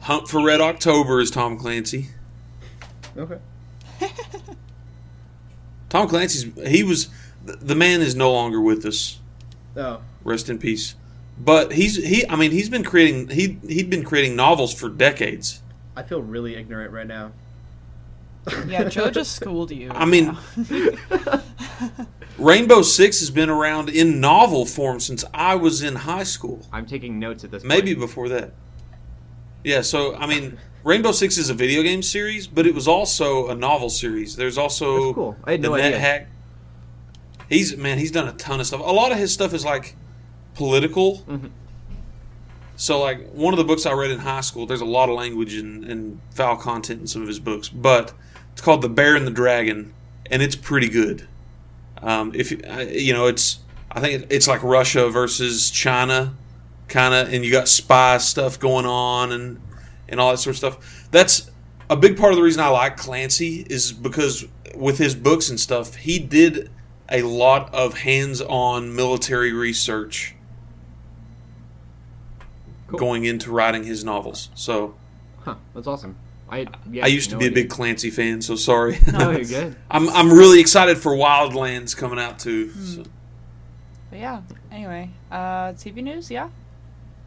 Hunt 0.00 0.28
for 0.28 0.44
Red 0.44 0.60
October 0.60 1.20
is 1.20 1.30
Tom 1.30 1.56
Clancy. 1.58 2.08
Okay. 3.16 3.38
Tom 5.88 6.08
Clancy's 6.08 6.44
he 6.68 6.82
was 6.82 7.08
the- 7.44 7.56
the 7.56 7.74
man 7.74 8.00
is 8.02 8.14
no 8.14 8.32
longer 8.32 8.60
with 8.60 8.84
us. 8.84 9.18
Oh. 9.76 10.00
Rest 10.24 10.48
in 10.48 10.58
peace. 10.58 10.94
But 11.38 11.72
he's 11.72 11.96
he 11.96 12.26
I 12.28 12.36
mean 12.36 12.50
he's 12.50 12.68
been 12.70 12.82
creating 12.84 13.28
he 13.28 13.58
he'd 13.68 13.90
been 13.90 14.04
creating 14.04 14.36
novels 14.36 14.72
for 14.74 14.88
decades. 14.88 15.60
I 15.94 16.02
feel 16.02 16.22
really 16.22 16.56
ignorant 16.56 16.92
right 16.92 17.06
now. 17.06 17.32
Yeah, 18.68 18.84
Joe 18.84 19.10
just 19.10 19.32
schooled 19.34 19.70
you. 19.72 19.90
I 19.92 20.04
mean 20.04 20.36
Rainbow 22.38 22.82
Six 22.82 23.20
has 23.20 23.30
been 23.30 23.48
around 23.48 23.88
in 23.88 24.20
novel 24.20 24.66
form 24.66 25.00
since 25.00 25.24
I 25.32 25.54
was 25.54 25.82
in 25.82 25.94
high 25.96 26.22
school. 26.24 26.66
I'm 26.72 26.86
taking 26.86 27.18
notes 27.18 27.44
at 27.44 27.50
this 27.50 27.64
Maybe 27.64 27.94
point. 27.94 28.00
before 28.06 28.28
that. 28.28 28.52
Yeah, 29.64 29.80
so 29.80 30.14
I 30.16 30.26
mean 30.26 30.58
Rainbow 30.86 31.10
Six 31.10 31.36
is 31.36 31.50
a 31.50 31.54
video 31.54 31.82
game 31.82 32.00
series, 32.00 32.46
but 32.46 32.64
it 32.64 32.72
was 32.72 32.86
also 32.86 33.48
a 33.48 33.56
novel 33.56 33.90
series. 33.90 34.36
There's 34.36 34.56
also 34.56 35.06
That's 35.06 35.14
cool. 35.16 35.36
I 35.42 35.50
had 35.50 35.62
the 35.62 35.68
no 35.70 35.74
idea. 35.74 35.98
NetHack. 35.98 36.26
He's 37.48 37.76
man, 37.76 37.98
he's 37.98 38.12
done 38.12 38.28
a 38.28 38.32
ton 38.34 38.60
of 38.60 38.68
stuff. 38.68 38.78
A 38.78 38.92
lot 38.92 39.10
of 39.10 39.18
his 39.18 39.32
stuff 39.34 39.52
is 39.52 39.64
like 39.64 39.96
political. 40.54 41.24
Mhm. 41.28 41.50
So 42.76 43.00
like 43.00 43.32
one 43.32 43.52
of 43.52 43.58
the 43.58 43.64
books 43.64 43.84
I 43.84 43.94
read 43.94 44.12
in 44.12 44.20
high 44.20 44.42
school, 44.42 44.64
there's 44.64 44.80
a 44.80 44.84
lot 44.84 45.08
of 45.08 45.16
language 45.16 45.54
and, 45.54 45.84
and 45.84 46.20
foul 46.30 46.56
content 46.56 47.00
in 47.00 47.06
some 47.08 47.20
of 47.20 47.26
his 47.26 47.40
books, 47.40 47.68
but 47.68 48.12
it's 48.52 48.60
called 48.62 48.80
The 48.80 48.88
Bear 48.88 49.16
and 49.16 49.26
the 49.26 49.32
Dragon, 49.32 49.92
and 50.30 50.40
it's 50.40 50.54
pretty 50.54 50.88
good. 50.88 51.26
Um, 52.00 52.30
if 52.32 52.52
you- 52.52 53.12
know, 53.12 53.26
it's 53.26 53.58
I 53.90 53.98
think 53.98 54.26
it's 54.30 54.46
like 54.46 54.62
Russia 54.62 55.10
versus 55.10 55.68
China, 55.68 56.34
kind 56.86 57.12
of, 57.12 57.32
and 57.34 57.44
you 57.44 57.50
got 57.50 57.66
spy 57.66 58.18
stuff 58.18 58.56
going 58.60 58.86
on 58.86 59.32
and 59.32 59.60
and 60.08 60.20
all 60.20 60.30
that 60.30 60.38
sort 60.38 60.52
of 60.54 60.58
stuff. 60.58 61.08
That's 61.10 61.50
a 61.90 61.96
big 61.96 62.16
part 62.16 62.32
of 62.32 62.36
the 62.36 62.42
reason 62.42 62.62
I 62.62 62.68
like 62.68 62.96
Clancy 62.96 63.66
is 63.68 63.92
because 63.92 64.44
with 64.74 64.98
his 64.98 65.14
books 65.14 65.48
and 65.48 65.58
stuff, 65.58 65.94
he 65.96 66.18
did 66.18 66.70
a 67.08 67.22
lot 67.22 67.72
of 67.72 67.98
hands-on 67.98 68.94
military 68.94 69.52
research 69.52 70.34
Cool. 72.88 72.98
going 72.98 73.24
into 73.24 73.50
writing 73.50 73.84
his 73.84 74.04
novels. 74.04 74.50
So 74.54 74.94
Huh, 75.44 75.56
that's 75.74 75.86
awesome. 75.86 76.16
I 76.48 76.66
yeah, 76.90 77.04
I 77.04 77.08
used 77.08 77.30
to 77.30 77.36
no 77.36 77.40
be 77.40 77.46
a 77.46 77.50
big 77.50 77.68
Clancy 77.68 78.10
fan, 78.10 78.40
so 78.42 78.54
sorry. 78.54 78.98
No, 79.12 79.30
you're 79.32 79.44
good. 79.44 79.76
I'm 79.90 80.08
I'm 80.10 80.32
really 80.32 80.60
excited 80.60 80.96
for 80.98 81.12
Wildlands 81.12 81.96
coming 81.96 82.18
out 82.20 82.38
too. 82.38 82.70
So. 82.72 83.04
But 84.10 84.18
yeah. 84.20 84.42
Anyway, 84.70 85.10
uh, 85.32 85.72
TV 85.72 85.96
news. 86.02 86.30
Yeah. 86.30 86.48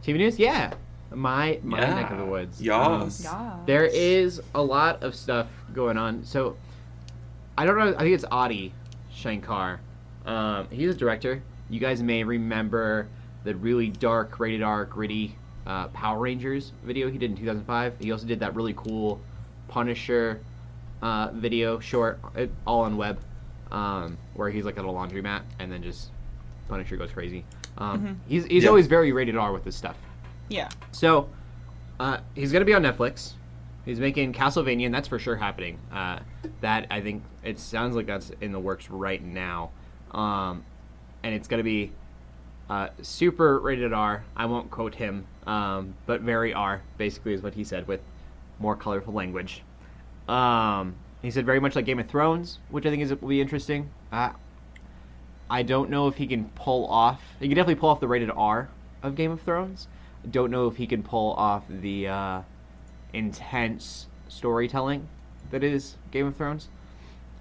TV 0.02 0.16
news, 0.16 0.38
yeah. 0.38 0.72
My 1.12 1.58
my 1.62 1.78
Yeah. 1.80 1.94
neck 1.94 2.10
of 2.10 2.18
the 2.18 2.24
woods. 2.24 2.60
Yes. 2.60 3.22
Yeah. 3.24 3.56
There 3.66 3.84
is 3.84 4.40
a 4.54 4.62
lot 4.62 5.02
of 5.02 5.14
stuff 5.14 5.48
going 5.74 5.96
on. 5.98 6.24
So, 6.24 6.56
I 7.58 7.66
don't 7.66 7.76
know. 7.78 7.94
I 7.96 7.98
think 8.02 8.14
it's 8.14 8.24
Adi 8.30 8.72
Shankar. 9.12 9.80
Um, 10.24 10.66
he's 10.70 10.90
a 10.90 10.94
director. 10.98 11.42
You 11.68 11.80
guys 11.80 12.02
may 12.02 12.22
remember 12.24 13.08
the 13.44 13.54
really 13.56 13.88
dark, 13.88 14.38
rated 14.38 14.62
R, 14.62 14.84
gritty 14.84 15.36
uh, 15.66 15.88
Power 15.88 16.18
Rangers 16.20 16.72
video 16.84 17.10
he 17.10 17.18
did 17.18 17.30
in 17.32 17.36
2005. 17.36 17.94
He 18.00 18.12
also 18.12 18.26
did 18.26 18.40
that 18.40 18.54
really 18.54 18.74
cool 18.74 19.20
Punisher 19.68 20.40
uh, 21.02 21.30
video 21.32 21.78
short, 21.80 22.20
uh, 22.36 22.46
all 22.66 22.82
on 22.82 22.96
web, 22.96 23.18
um, 23.72 24.16
where 24.34 24.50
he's 24.50 24.64
like 24.64 24.78
at 24.78 24.84
a 24.84 24.88
laundromat 24.88 25.42
and 25.58 25.72
then 25.72 25.82
just 25.82 26.10
Punisher 26.68 26.96
goes 26.96 27.10
crazy. 27.10 27.44
Um, 27.78 28.20
He's 28.28 28.44
he's 28.46 28.64
Yeah. 28.64 28.68
always 28.68 28.86
very 28.86 29.10
rated 29.12 29.36
R 29.36 29.52
with 29.52 29.64
this 29.64 29.74
stuff. 29.76 29.96
Yeah. 30.50 30.68
So, 30.92 31.30
uh, 31.98 32.18
he's 32.34 32.52
going 32.52 32.60
to 32.60 32.66
be 32.66 32.74
on 32.74 32.82
Netflix. 32.82 33.32
He's 33.84 33.98
making 34.00 34.34
Castlevania, 34.34 34.84
and 34.86 34.94
that's 34.94 35.08
for 35.08 35.18
sure 35.18 35.36
happening. 35.36 35.78
Uh, 35.90 36.18
that 36.60 36.86
I 36.90 37.00
think 37.00 37.22
it 37.42 37.58
sounds 37.58 37.96
like 37.96 38.06
that's 38.06 38.30
in 38.42 38.52
the 38.52 38.60
works 38.60 38.90
right 38.90 39.22
now, 39.22 39.70
um, 40.10 40.64
and 41.22 41.34
it's 41.34 41.48
going 41.48 41.58
to 41.58 41.64
be 41.64 41.92
uh, 42.68 42.88
super 43.00 43.58
rated 43.58 43.92
R. 43.92 44.24
I 44.36 44.46
won't 44.46 44.70
quote 44.70 44.94
him, 44.94 45.26
um, 45.46 45.94
but 46.04 46.20
very 46.20 46.52
R, 46.52 46.82
basically, 46.98 47.32
is 47.32 47.42
what 47.42 47.54
he 47.54 47.64
said 47.64 47.88
with 47.88 48.00
more 48.58 48.76
colorful 48.76 49.14
language. 49.14 49.62
Um, 50.28 50.96
he 51.22 51.30
said 51.30 51.46
very 51.46 51.60
much 51.60 51.74
like 51.74 51.86
Game 51.86 51.98
of 51.98 52.08
Thrones, 52.08 52.58
which 52.68 52.84
I 52.86 52.90
think 52.90 53.02
is 53.02 53.10
will 53.20 53.28
be 53.28 53.40
interesting. 53.40 53.90
Uh, 54.12 54.30
I 55.48 55.62
don't 55.62 55.90
know 55.90 56.06
if 56.06 56.16
he 56.16 56.26
can 56.26 56.50
pull 56.54 56.86
off. 56.86 57.20
He 57.40 57.48
can 57.48 57.56
definitely 57.56 57.80
pull 57.80 57.88
off 57.88 58.00
the 58.00 58.08
rated 58.08 58.30
R 58.30 58.68
of 59.02 59.16
Game 59.16 59.30
of 59.30 59.40
Thrones. 59.40 59.88
Don't 60.28 60.50
know 60.50 60.66
if 60.66 60.76
he 60.76 60.86
can 60.86 61.02
pull 61.02 61.32
off 61.34 61.64
the 61.68 62.08
uh, 62.08 62.42
intense 63.12 64.06
storytelling 64.28 65.08
that 65.50 65.64
is 65.64 65.96
Game 66.10 66.26
of 66.26 66.36
Thrones. 66.36 66.68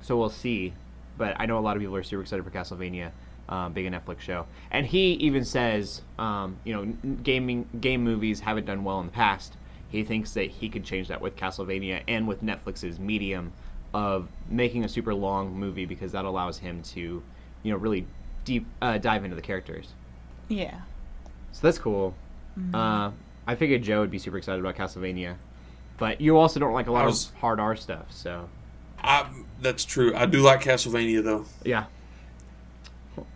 So 0.01 0.17
we'll 0.17 0.29
see. 0.29 0.73
But 1.17 1.35
I 1.39 1.45
know 1.45 1.57
a 1.57 1.61
lot 1.61 1.75
of 1.75 1.81
people 1.81 1.95
are 1.95 2.03
super 2.03 2.21
excited 2.21 2.43
for 2.43 2.51
Castlevania, 2.51 3.11
um, 3.49 3.73
being 3.73 3.93
a 3.93 3.99
Netflix 3.99 4.21
show. 4.21 4.45
And 4.71 4.85
he 4.85 5.13
even 5.13 5.43
says, 5.43 6.01
um, 6.17 6.57
you 6.63 6.73
know, 6.73 7.15
gaming 7.23 7.67
game 7.81 8.03
movies 8.03 8.39
haven't 8.39 8.65
done 8.65 8.83
well 8.83 8.99
in 8.99 9.07
the 9.07 9.11
past. 9.11 9.57
He 9.89 10.03
thinks 10.03 10.33
that 10.33 10.49
he 10.49 10.69
could 10.69 10.85
change 10.85 11.07
that 11.07 11.19
with 11.19 11.35
Castlevania 11.35 12.03
and 12.07 12.27
with 12.27 12.43
Netflix's 12.43 12.99
medium 12.99 13.51
of 13.93 14.29
making 14.47 14.85
a 14.85 14.89
super 14.89 15.13
long 15.13 15.53
movie 15.53 15.85
because 15.85 16.11
that 16.11 16.25
allows 16.25 16.59
him 16.59 16.81
to, 16.83 17.23
you 17.63 17.71
know, 17.71 17.77
really 17.77 18.05
deep 18.45 18.65
uh, 18.81 18.97
dive 18.97 19.23
into 19.23 19.35
the 19.35 19.41
characters. 19.41 19.89
Yeah. 20.47 20.81
So 21.51 21.61
that's 21.63 21.79
cool. 21.79 22.13
Uh, 22.73 23.11
I 23.47 23.55
figured 23.55 23.83
Joe 23.83 24.01
would 24.01 24.11
be 24.11 24.19
super 24.19 24.37
excited 24.37 24.59
about 24.59 24.75
Castlevania, 24.75 25.35
but 25.97 26.21
you 26.21 26.37
also 26.37 26.59
don't 26.59 26.73
like 26.73 26.87
a 26.87 26.91
lot 26.91 27.05
was- 27.05 27.29
of 27.29 27.35
hard 27.35 27.59
R 27.59 27.75
stuff. 27.75 28.05
So 28.11 28.49
I, 29.01 29.29
that's 29.61 29.85
true. 29.85 30.13
I 30.15 30.25
do 30.25 30.39
like 30.41 30.61
Castlevania 30.61 31.23
though. 31.23 31.45
yeah. 31.63 31.85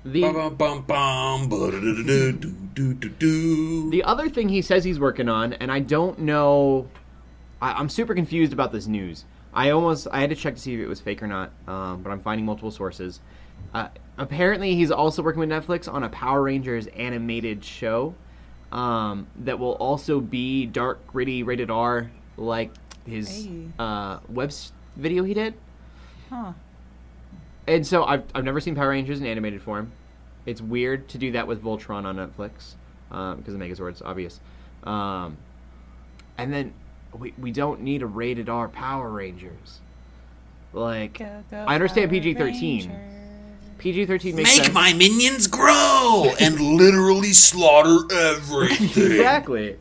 The 0.05 0.21
the 3.89 4.03
other 4.05 4.29
thing 4.29 4.49
he 4.49 4.61
says 4.61 4.83
he's 4.83 4.99
working 4.99 5.29
on, 5.29 5.53
and 5.53 5.71
I 5.71 5.79
don't 5.79 6.19
know, 6.19 6.87
I, 7.61 7.73
I'm 7.73 7.89
super 7.89 8.15
confused 8.15 8.53
about 8.53 8.71
this 8.71 8.87
news. 8.87 9.25
I 9.53 9.69
almost 9.69 10.07
I 10.11 10.21
had 10.21 10.29
to 10.29 10.35
check 10.35 10.55
to 10.55 10.61
see 10.61 10.73
if 10.73 10.79
it 10.79 10.87
was 10.87 10.99
fake 10.99 11.21
or 11.21 11.27
not, 11.27 11.51
um, 11.67 12.01
but 12.01 12.11
I'm 12.11 12.19
finding 12.21 12.45
multiple 12.45 12.71
sources. 12.71 13.19
Uh, 13.73 13.89
apparently, 14.17 14.75
he's 14.75 14.91
also 14.91 15.21
working 15.21 15.39
with 15.39 15.49
Netflix 15.49 15.91
on 15.91 16.03
a 16.03 16.09
Power 16.09 16.41
Rangers 16.43 16.87
animated 16.87 17.63
show 17.63 18.15
um, 18.73 19.27
that 19.37 19.59
will 19.59 19.73
also 19.73 20.19
be 20.19 20.65
dark, 20.65 21.05
gritty, 21.07 21.43
rated 21.43 21.69
R, 21.69 22.11
like 22.35 22.71
his 23.05 23.45
hey. 23.45 23.67
uh, 23.77 24.17
web 24.27 24.51
video 24.97 25.23
he 25.23 25.35
did. 25.35 25.53
Huh. 26.29 26.53
And 27.67 27.85
so 27.85 28.03
I've, 28.03 28.23
I've 28.33 28.43
never 28.43 28.59
seen 28.59 28.75
Power 28.75 28.89
Rangers 28.89 29.21
in 29.21 29.27
animated 29.27 29.61
form. 29.61 29.91
It's 30.47 30.59
weird 30.59 31.07
to 31.09 31.17
do 31.19 31.31
that 31.33 31.47
with 31.47 31.63
Voltron 31.63 32.03
on 32.03 32.17
Netflix 32.17 32.73
because 33.09 33.33
um, 33.35 33.43
the 33.45 33.51
Megazord's 33.51 34.01
obvious. 34.01 34.41
Um, 34.83 35.37
and 36.37 36.51
then 36.51 36.73
we, 37.17 37.33
we 37.37 37.51
don't 37.51 37.81
need 37.81 38.01
a 38.01 38.07
rated 38.07 38.49
R 38.49 38.67
Power 38.67 39.09
Rangers. 39.09 39.79
Like, 40.73 41.19
go, 41.19 41.43
go, 41.51 41.57
I 41.57 41.75
understand 41.75 42.09
PG 42.09 42.33
13 42.33 43.12
PG 43.83 44.05
thirteen 44.05 44.35
makes 44.37 44.55
Make 44.55 44.63
sense. 44.65 44.73
my 44.73 44.93
minions 44.93 45.47
grow 45.47 46.31
and 46.39 46.59
literally 46.59 47.33
slaughter 47.33 47.97
everything. 48.15 48.85
exactly. 49.11 49.77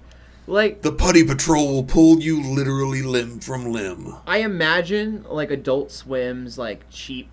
Like 0.48 0.82
The 0.82 0.90
Putty 0.90 1.22
Patrol 1.24 1.72
will 1.72 1.84
pull 1.84 2.18
you 2.20 2.42
literally 2.42 3.00
limb 3.02 3.38
from 3.38 3.66
limb. 3.72 4.16
I 4.26 4.38
imagine 4.38 5.24
like 5.28 5.52
Adult 5.52 5.92
Swim's 5.92 6.58
like 6.58 6.82
cheap 6.90 7.30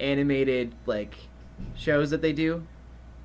animated 0.00 0.74
like 0.86 1.14
shows 1.76 2.10
that 2.10 2.22
they 2.22 2.32
do. 2.32 2.66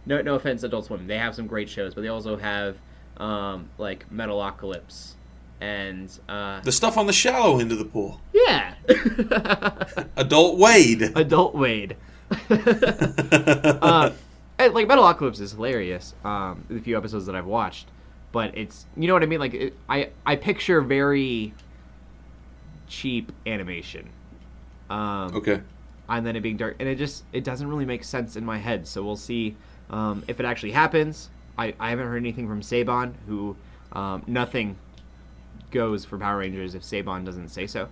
No, 0.05 0.22
no 0.22 0.36
offense, 0.36 0.61
Adult 0.63 0.86
Swim. 0.86 1.07
They 1.07 1.17
have 1.17 1.34
some 1.36 1.47
great 1.47 1.70
shows, 1.70 1.95
but 1.95 2.01
they 2.01 2.07
also 2.07 2.38
have 2.38 2.78
um, 3.17 3.70
like 3.80 4.07
Metalocalypse 4.11 5.13
and 5.59 6.09
uh, 6.30 6.61
The 6.61 6.72
stuff 6.72 6.97
on 6.97 7.07
the 7.07 7.13
shallow 7.13 7.59
end 7.59 7.72
of 7.72 7.80
the 7.80 7.86
pool. 7.86 8.22
yeah, 8.32 8.76
Adult 10.17 10.57
Wade. 10.59 11.11
Adult 11.15 11.55
Wade. 11.55 11.95
uh, 13.82 14.11
like 14.59 14.88
Metalocalypse 14.88 15.39
is 15.39 15.51
hilarious. 15.53 16.13
Um, 16.23 16.63
the 16.69 16.80
few 16.80 16.97
episodes 16.97 17.25
that 17.25 17.36
I've 17.36 17.45
watched, 17.45 17.88
but 18.32 18.55
it's 18.57 18.86
you 18.95 19.07
know 19.07 19.13
what 19.13 19.23
I 19.23 19.27
mean. 19.27 19.39
Like 19.39 19.53
it, 19.53 19.73
I 19.88 20.09
I 20.25 20.36
picture 20.36 20.82
very 20.82 21.53
cheap 22.88 23.32
animation. 23.45 24.09
Um, 24.89 25.36
Okay. 25.36 25.61
and 26.09 26.25
then 26.25 26.36
it 26.36 26.41
being 26.41 26.57
dark, 26.57 26.75
and 26.80 26.89
it 26.89 26.97
just 26.97 27.23
it 27.34 27.43
doesn't 27.43 27.67
really 27.67 27.86
make 27.86 28.03
sense 28.03 28.36
in 28.36 28.45
my 28.45 28.57
head. 28.57 28.88
So 28.88 29.03
we'll 29.03 29.15
see 29.15 29.55
um, 29.89 30.23
if 30.27 30.39
it 30.39 30.45
actually 30.45 30.71
happens. 30.71 31.30
I, 31.57 31.73
I 31.80 31.89
haven't 31.89 32.07
heard 32.07 32.17
anything 32.17 32.47
from 32.47 32.61
Saban, 32.61 33.13
who 33.27 33.55
um, 33.91 34.23
nothing 34.27 34.77
goes 35.71 36.05
for 36.05 36.17
Power 36.17 36.38
Rangers 36.38 36.73
if 36.73 36.84
Saban 36.84 37.25
doesn't 37.25 37.49
say 37.49 37.67
so. 37.67 37.89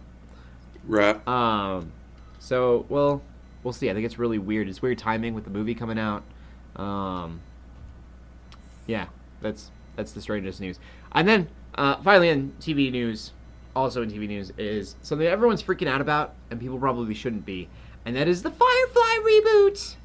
Right. 0.86 1.26
Um, 1.28 1.92
so 2.40 2.86
well, 2.90 3.22
we'll 3.64 3.74
see. 3.74 3.90
I 3.90 3.94
think 3.94 4.06
it's 4.06 4.20
really 4.20 4.38
weird. 4.38 4.68
It's 4.70 4.82
weird 4.82 4.98
timing 4.98 5.34
with 5.34 5.44
the 5.44 5.50
movie 5.50 5.76
coming 5.76 6.00
out. 6.00 6.24
Um, 6.76 7.42
yeah, 8.86 9.08
that's 9.42 9.72
that's 9.96 10.12
the 10.12 10.22
strangest 10.22 10.62
news. 10.62 10.80
And 11.12 11.28
then 11.28 11.50
uh, 11.76 11.96
finally, 12.02 12.30
in 12.30 12.54
TV 12.60 12.92
news, 12.92 13.32
also 13.76 14.02
in 14.04 14.10
TV 14.12 14.28
news, 14.28 14.52
is 14.58 14.96
something 15.02 15.28
everyone's 15.28 15.64
freaking 15.64 15.88
out 15.88 16.02
about, 16.02 16.34
and 16.52 16.60
people 16.60 16.78
probably 16.80 17.14
shouldn't 17.14 17.46
be, 17.46 17.68
and 18.06 18.16
that 18.16 18.28
is 18.28 18.44
the 18.44 18.52
Firefly 18.52 19.18
reboot. 19.26 19.96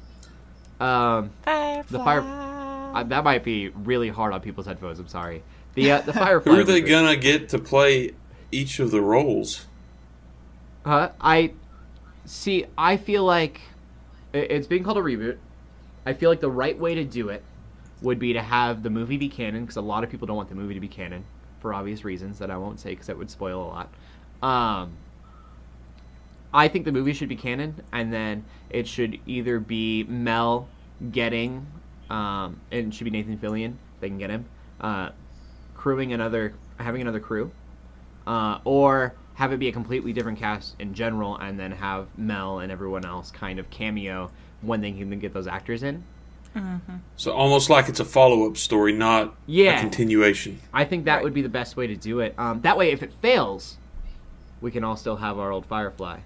Um, 0.79 1.29
Firefly. 1.45 1.83
the 1.97 2.03
fire. 2.03 2.21
Uh, 2.95 3.03
that 3.03 3.23
might 3.23 3.43
be 3.43 3.69
really 3.69 4.09
hard 4.09 4.33
on 4.33 4.41
people's 4.41 4.65
headphones. 4.67 4.99
I'm 4.99 5.07
sorry. 5.07 5.43
The 5.75 5.91
uh, 5.93 6.01
the 6.01 6.13
Firefly. 6.13 6.51
Who 6.53 6.59
are 6.59 6.63
they 6.63 6.81
reboot. 6.81 6.89
gonna 6.89 7.15
get 7.15 7.49
to 7.49 7.59
play 7.59 8.11
each 8.51 8.79
of 8.79 8.91
the 8.91 9.01
roles? 9.01 9.65
Uh, 10.85 11.09
I 11.21 11.53
see. 12.25 12.65
I 12.77 12.97
feel 12.97 13.23
like 13.23 13.61
it's 14.33 14.67
being 14.67 14.83
called 14.83 14.97
a 14.97 15.01
reboot. 15.01 15.37
I 16.05 16.13
feel 16.13 16.29
like 16.29 16.41
the 16.41 16.51
right 16.51 16.77
way 16.77 16.95
to 16.95 17.03
do 17.03 17.29
it 17.29 17.43
would 18.01 18.19
be 18.19 18.33
to 18.33 18.41
have 18.41 18.83
the 18.83 18.89
movie 18.89 19.17
be 19.17 19.29
canon 19.29 19.61
because 19.61 19.77
a 19.77 19.81
lot 19.81 20.03
of 20.03 20.09
people 20.09 20.27
don't 20.27 20.35
want 20.35 20.49
the 20.49 20.55
movie 20.55 20.73
to 20.73 20.79
be 20.79 20.87
canon 20.87 21.23
for 21.59 21.73
obvious 21.73 22.03
reasons 22.03 22.39
that 22.39 22.51
I 22.51 22.57
won't 22.57 22.79
say 22.79 22.89
because 22.89 23.07
that 23.07 23.17
would 23.17 23.31
spoil 23.31 23.63
a 23.63 23.67
lot. 23.67 23.93
Um, 24.41 24.97
I 26.53 26.67
think 26.67 26.85
the 26.85 26.91
movie 26.91 27.13
should 27.13 27.29
be 27.29 27.35
canon, 27.35 27.81
and 27.91 28.13
then 28.13 28.45
it 28.69 28.87
should 28.87 29.19
either 29.25 29.59
be 29.59 30.03
Mal 30.03 30.67
getting, 31.11 31.65
um, 32.09 32.59
and 32.71 32.87
it 32.87 32.93
should 32.93 33.05
be 33.05 33.11
Nathan 33.11 33.37
Fillion. 33.37 33.71
if 33.95 34.01
They 34.01 34.09
can 34.09 34.17
get 34.17 34.29
him, 34.29 34.45
uh, 34.81 35.09
crewing 35.73 36.13
another, 36.13 36.53
having 36.77 37.01
another 37.01 37.21
crew, 37.21 37.51
uh, 38.27 38.59
or 38.65 39.15
have 39.35 39.51
it 39.51 39.59
be 39.59 39.67
a 39.67 39.71
completely 39.71 40.13
different 40.13 40.39
cast 40.39 40.75
in 40.79 40.93
general, 40.93 41.35
and 41.37 41.59
then 41.59 41.71
have 41.71 42.07
Mal 42.17 42.59
and 42.59 42.71
everyone 42.71 43.05
else 43.05 43.31
kind 43.31 43.59
of 43.59 43.69
cameo 43.69 44.29
when 44.61 44.81
they 44.81 44.91
can 44.91 45.17
get 45.19 45.33
those 45.33 45.47
actors 45.47 45.83
in. 45.83 46.03
So 47.17 47.31
almost 47.33 47.69
like 47.71 47.89
it's 47.89 47.99
a 47.99 48.05
follow-up 48.05 48.57
story, 48.57 48.93
not 48.93 49.33
Yeah. 49.47 49.77
a 49.77 49.79
continuation. 49.81 50.59
I 50.71 50.85
think 50.85 51.05
that 51.05 51.15
Right. 51.15 51.23
would 51.23 51.33
be 51.33 51.41
the 51.41 51.49
best 51.49 51.75
way 51.75 51.87
to 51.87 51.95
do 51.95 52.19
it. 52.19 52.35
Um, 52.37 52.61
that 52.61 52.77
way, 52.77 52.91
if 52.91 53.01
it 53.01 53.11
fails, 53.23 53.77
we 54.61 54.69
can 54.69 54.83
all 54.83 54.95
still 54.95 55.15
have 55.15 55.39
our 55.39 55.51
old 55.51 55.65
Firefly. 55.65 56.19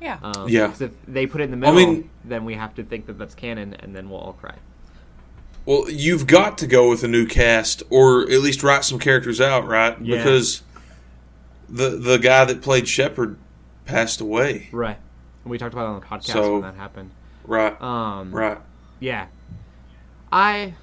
Yeah. 0.00 0.18
Um, 0.22 0.46
Yeah. 0.48 0.66
'cause 0.68 0.82
if 0.82 0.90
they 1.08 1.26
put 1.26 1.40
it 1.40 1.44
in 1.44 1.58
the 1.58 1.66
I 1.66 1.72
middle, 1.72 1.92
mean- 1.94 2.10
then 2.22 2.44
we 2.44 2.54
have 2.54 2.74
to 2.74 2.82
think 2.82 3.06
that 3.06 3.18
that's 3.18 3.34
canon, 3.34 3.74
and 3.80 3.96
then 3.96 4.10
we'll 4.10 4.18
all 4.20 4.34
cry. 4.34 4.56
Well, 5.64 5.88
you've 5.88 6.26
got 6.26 6.58
to 6.58 6.66
go 6.66 6.90
with 6.90 7.02
a 7.04 7.08
new 7.08 7.24
cast, 7.24 7.82
or 7.88 8.22
at 8.22 8.40
least 8.42 8.62
write 8.62 8.84
some 8.84 8.98
characters 8.98 9.40
out, 9.40 9.66
right? 9.66 9.96
Yeah. 10.02 10.16
Because 10.18 10.62
the 11.72 11.90
the 11.90 12.18
guy 12.18 12.44
that 12.44 12.62
played 12.62 12.86
Shepard 12.86 13.36
passed 13.86 14.20
away, 14.20 14.68
Right. 14.70 14.98
And 15.44 15.50
we 15.50 15.58
talked 15.58 15.72
about 15.72 15.86
it 15.86 15.88
on 15.94 16.00
the 16.00 16.06
podcast 16.06 16.32
So- 16.32 16.52
when 16.52 16.62
that 16.62 16.74
happened. 16.76 17.10
right? 17.44 17.80
Um, 17.82 18.30
right. 18.32 18.58
Yeah. 19.00 19.26
I 20.30 20.74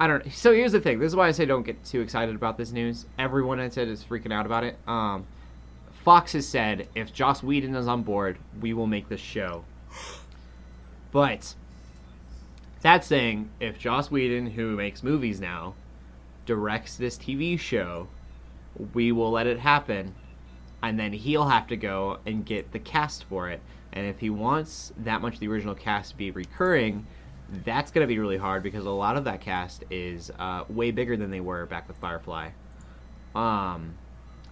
I 0.00 0.06
don't 0.06 0.32
so 0.32 0.52
here's 0.52 0.72
the 0.72 0.80
thing. 0.80 0.98
This 0.98 1.08
is 1.08 1.16
why 1.16 1.28
I 1.28 1.30
say 1.32 1.44
don't 1.46 1.62
get 1.64 1.84
too 1.84 2.00
excited 2.00 2.34
about 2.34 2.56
this 2.56 2.72
news. 2.72 3.06
Everyone 3.18 3.60
I 3.60 3.68
said 3.68 3.86
is 3.88 4.02
freaking 4.02 4.32
out 4.32 4.46
about 4.46 4.64
it. 4.64 4.76
Um 4.88 5.26
Fox 6.04 6.32
has 6.32 6.48
said 6.48 6.88
if 6.94 7.12
Joss 7.12 7.42
Whedon 7.42 7.74
is 7.76 7.86
on 7.86 8.02
board, 8.02 8.38
we 8.60 8.72
will 8.72 8.86
make 8.86 9.08
this 9.08 9.20
show. 9.20 9.64
But 11.12 11.54
that's 12.82 13.06
saying 13.06 13.50
if 13.60 13.78
Joss 13.78 14.10
Whedon, 14.10 14.50
who 14.52 14.76
makes 14.76 15.02
movies 15.02 15.40
now, 15.40 15.74
directs 16.46 16.96
this 16.96 17.18
TV 17.18 17.58
show, 17.58 18.08
we 18.94 19.10
will 19.12 19.30
let 19.32 19.46
it 19.46 19.58
happen, 19.58 20.14
and 20.82 20.98
then 20.98 21.12
he'll 21.12 21.48
have 21.48 21.66
to 21.68 21.76
go 21.76 22.18
and 22.26 22.44
get 22.44 22.72
the 22.72 22.78
cast 22.78 23.24
for 23.24 23.48
it. 23.48 23.60
And 23.92 24.06
if 24.06 24.20
he 24.20 24.30
wants 24.30 24.92
that 24.98 25.20
much 25.20 25.34
of 25.34 25.40
the 25.40 25.48
original 25.48 25.74
cast 25.74 26.12
to 26.12 26.16
be 26.16 26.30
recurring, 26.30 27.06
that's 27.64 27.90
going 27.90 28.06
to 28.06 28.08
be 28.08 28.18
really 28.18 28.36
hard 28.36 28.62
because 28.62 28.86
a 28.86 28.90
lot 28.90 29.16
of 29.16 29.24
that 29.24 29.40
cast 29.40 29.84
is 29.90 30.30
uh, 30.38 30.64
way 30.68 30.90
bigger 30.90 31.16
than 31.16 31.30
they 31.30 31.40
were 31.40 31.66
back 31.66 31.88
with 31.88 31.96
Firefly, 31.96 32.50
um, 33.34 33.94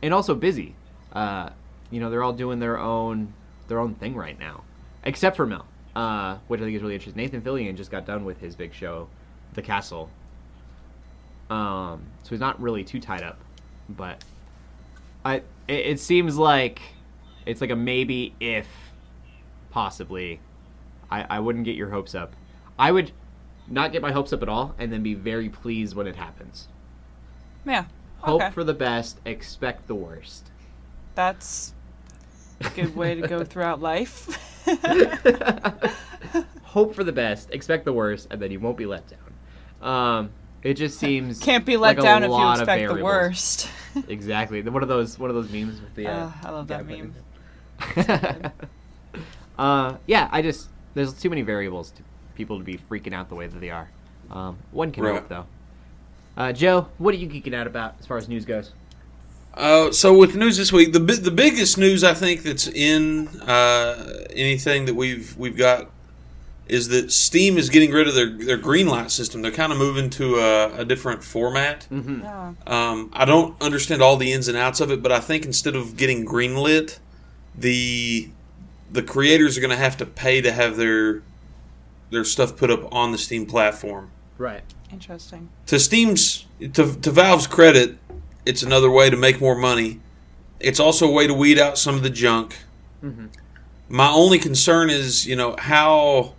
and 0.02 0.12
also 0.12 0.34
busy. 0.34 0.74
Uh, 1.12 1.50
you 1.90 2.00
know, 2.00 2.10
they're 2.10 2.22
all 2.22 2.32
doing 2.32 2.58
their 2.58 2.78
own 2.78 3.32
their 3.68 3.78
own 3.78 3.94
thing 3.94 4.14
right 4.14 4.38
now, 4.38 4.64
except 5.04 5.36
for 5.36 5.46
Mal, 5.46 5.66
uh, 5.94 6.38
which 6.48 6.60
I 6.60 6.64
think 6.64 6.76
is 6.76 6.82
really 6.82 6.94
interesting. 6.94 7.22
Nathan 7.22 7.42
Fillion 7.42 7.76
just 7.76 7.90
got 7.90 8.04
done 8.06 8.24
with 8.24 8.40
his 8.40 8.56
big 8.56 8.74
show, 8.74 9.08
The 9.54 9.62
Castle. 9.62 10.10
Um, 11.50 12.02
so 12.24 12.30
he's 12.30 12.40
not 12.40 12.60
really 12.60 12.84
too 12.84 13.00
tied 13.00 13.22
up, 13.22 13.38
but 13.88 14.22
I 15.24 15.42
it, 15.68 15.86
it 15.86 16.00
seems 16.00 16.36
like 16.36 16.80
it's 17.46 17.60
like 17.60 17.70
a 17.70 17.76
maybe 17.76 18.34
if 18.40 18.66
possibly. 19.70 20.40
I, 21.10 21.24
I 21.30 21.40
wouldn't 21.40 21.64
get 21.64 21.76
your 21.76 21.90
hopes 21.90 22.14
up. 22.14 22.34
I 22.78 22.92
would 22.92 23.12
not 23.66 23.92
get 23.92 24.02
my 24.02 24.12
hopes 24.12 24.32
up 24.32 24.42
at 24.42 24.48
all 24.48 24.74
and 24.78 24.92
then 24.92 25.02
be 25.02 25.14
very 25.14 25.48
pleased 25.48 25.94
when 25.94 26.06
it 26.06 26.16
happens. 26.16 26.68
Yeah. 27.64 27.86
Hope 28.18 28.52
for 28.52 28.64
the 28.64 28.74
best, 28.74 29.18
expect 29.24 29.86
the 29.86 29.94
worst. 29.94 30.50
That's 31.14 31.72
a 32.60 32.68
good 32.70 32.96
way 32.96 33.14
to 33.14 33.26
go 33.26 33.44
throughout 33.46 33.80
life. 33.80 34.26
Hope 36.62 36.94
for 36.94 37.04
the 37.04 37.12
best, 37.12 37.50
expect 37.50 37.84
the 37.84 37.92
worst, 37.92 38.28
and 38.30 38.42
then 38.42 38.50
you 38.50 38.60
won't 38.60 38.76
be 38.76 38.86
let 38.86 39.04
down. 39.08 39.18
Um, 39.80 40.30
it 40.62 40.74
just 40.74 40.98
seems 40.98 41.38
Can't 41.40 41.64
be 41.64 41.76
let 41.76 41.96
like 41.96 42.04
down 42.04 42.22
if 42.24 42.30
you 42.30 42.50
expect 42.52 42.88
the 42.96 43.02
worst. 43.04 43.68
Exactly. 44.08 44.62
One 44.62 44.82
of 44.82 44.88
those 44.88 45.18
one 45.18 45.28
of 45.30 45.34
those 45.34 45.50
memes 45.50 45.80
with 45.80 45.94
the. 45.96 46.06
Uh, 46.06 46.26
Uh, 46.26 46.32
I 46.44 46.50
love 46.50 46.68
that 46.68 46.86
guy 46.86 46.96
meme. 46.96 47.14
putting- 47.78 48.50
uh, 49.58 49.96
yeah, 50.06 50.28
I 50.30 50.42
just 50.42 50.68
there's 50.94 51.12
too 51.14 51.30
many 51.30 51.42
variables 51.42 51.90
to 51.92 52.02
people 52.34 52.58
to 52.58 52.64
be 52.64 52.78
freaking 52.90 53.12
out 53.14 53.28
the 53.28 53.34
way 53.34 53.46
that 53.46 53.60
they 53.60 53.70
are. 53.70 53.88
Um, 54.30 54.58
one 54.70 54.92
can 54.92 55.02
Right. 55.04 55.14
hope 55.14 55.28
though. 55.28 55.46
Uh, 56.36 56.52
Joe, 56.52 56.88
what 56.98 57.14
are 57.14 57.18
you 57.18 57.26
geeking 57.28 57.54
out 57.54 57.66
about 57.66 57.96
as 57.98 58.06
far 58.06 58.16
as 58.18 58.28
news 58.28 58.44
goes? 58.44 58.72
Uh, 59.54 59.90
so 59.90 60.16
with 60.16 60.36
news 60.36 60.56
this 60.56 60.72
week, 60.72 60.92
the 60.92 61.00
the 61.00 61.30
biggest 61.32 61.78
news 61.78 62.04
I 62.04 62.14
think 62.14 62.42
that's 62.42 62.68
in 62.68 63.26
uh, 63.40 64.24
anything 64.30 64.84
that 64.84 64.94
we've 64.94 65.36
we've 65.36 65.56
got 65.56 65.90
is 66.68 66.88
that 66.88 67.10
Steam 67.10 67.56
is 67.56 67.70
getting 67.70 67.90
rid 67.90 68.06
of 68.06 68.14
their 68.14 68.30
their 68.30 68.56
green 68.56 68.86
light 68.86 69.10
system. 69.10 69.42
They're 69.42 69.50
kind 69.50 69.72
of 69.72 69.78
moving 69.78 70.10
to 70.10 70.36
a, 70.36 70.80
a 70.80 70.84
different 70.84 71.24
format. 71.24 71.86
Yeah. 71.90 72.52
Um, 72.66 73.10
I 73.12 73.24
don't 73.24 73.60
understand 73.60 74.02
all 74.02 74.16
the 74.16 74.32
ins 74.32 74.48
and 74.48 74.56
outs 74.56 74.80
of 74.80 74.90
it, 74.90 75.02
but 75.02 75.10
I 75.10 75.20
think 75.20 75.44
instead 75.44 75.74
of 75.74 75.96
getting 75.96 76.26
greenlit, 76.26 76.98
the 77.56 78.28
the 78.90 79.02
creators 79.02 79.56
are 79.56 79.60
going 79.60 79.70
to 79.70 79.76
have 79.76 79.96
to 79.98 80.06
pay 80.06 80.40
to 80.40 80.52
have 80.52 80.76
their 80.76 81.22
their 82.10 82.24
stuff 82.24 82.56
put 82.56 82.70
up 82.70 82.92
on 82.92 83.12
the 83.12 83.18
Steam 83.18 83.46
platform. 83.46 84.10
Right. 84.36 84.62
Interesting. 84.92 85.48
To 85.66 85.78
Steam's 85.78 86.46
to 86.60 86.94
to 86.94 87.10
Valve's 87.10 87.46
credit, 87.46 87.98
it's 88.44 88.62
another 88.62 88.90
way 88.90 89.10
to 89.10 89.16
make 89.16 89.40
more 89.40 89.56
money. 89.56 90.00
It's 90.60 90.80
also 90.80 91.06
a 91.08 91.12
way 91.12 91.26
to 91.26 91.34
weed 91.34 91.58
out 91.58 91.78
some 91.78 91.94
of 91.94 92.02
the 92.02 92.10
junk. 92.10 92.58
My 93.88 94.10
only 94.10 94.38
concern 94.38 94.90
is, 94.90 95.24
you 95.24 95.36
know, 95.36 95.54
how 95.56 96.34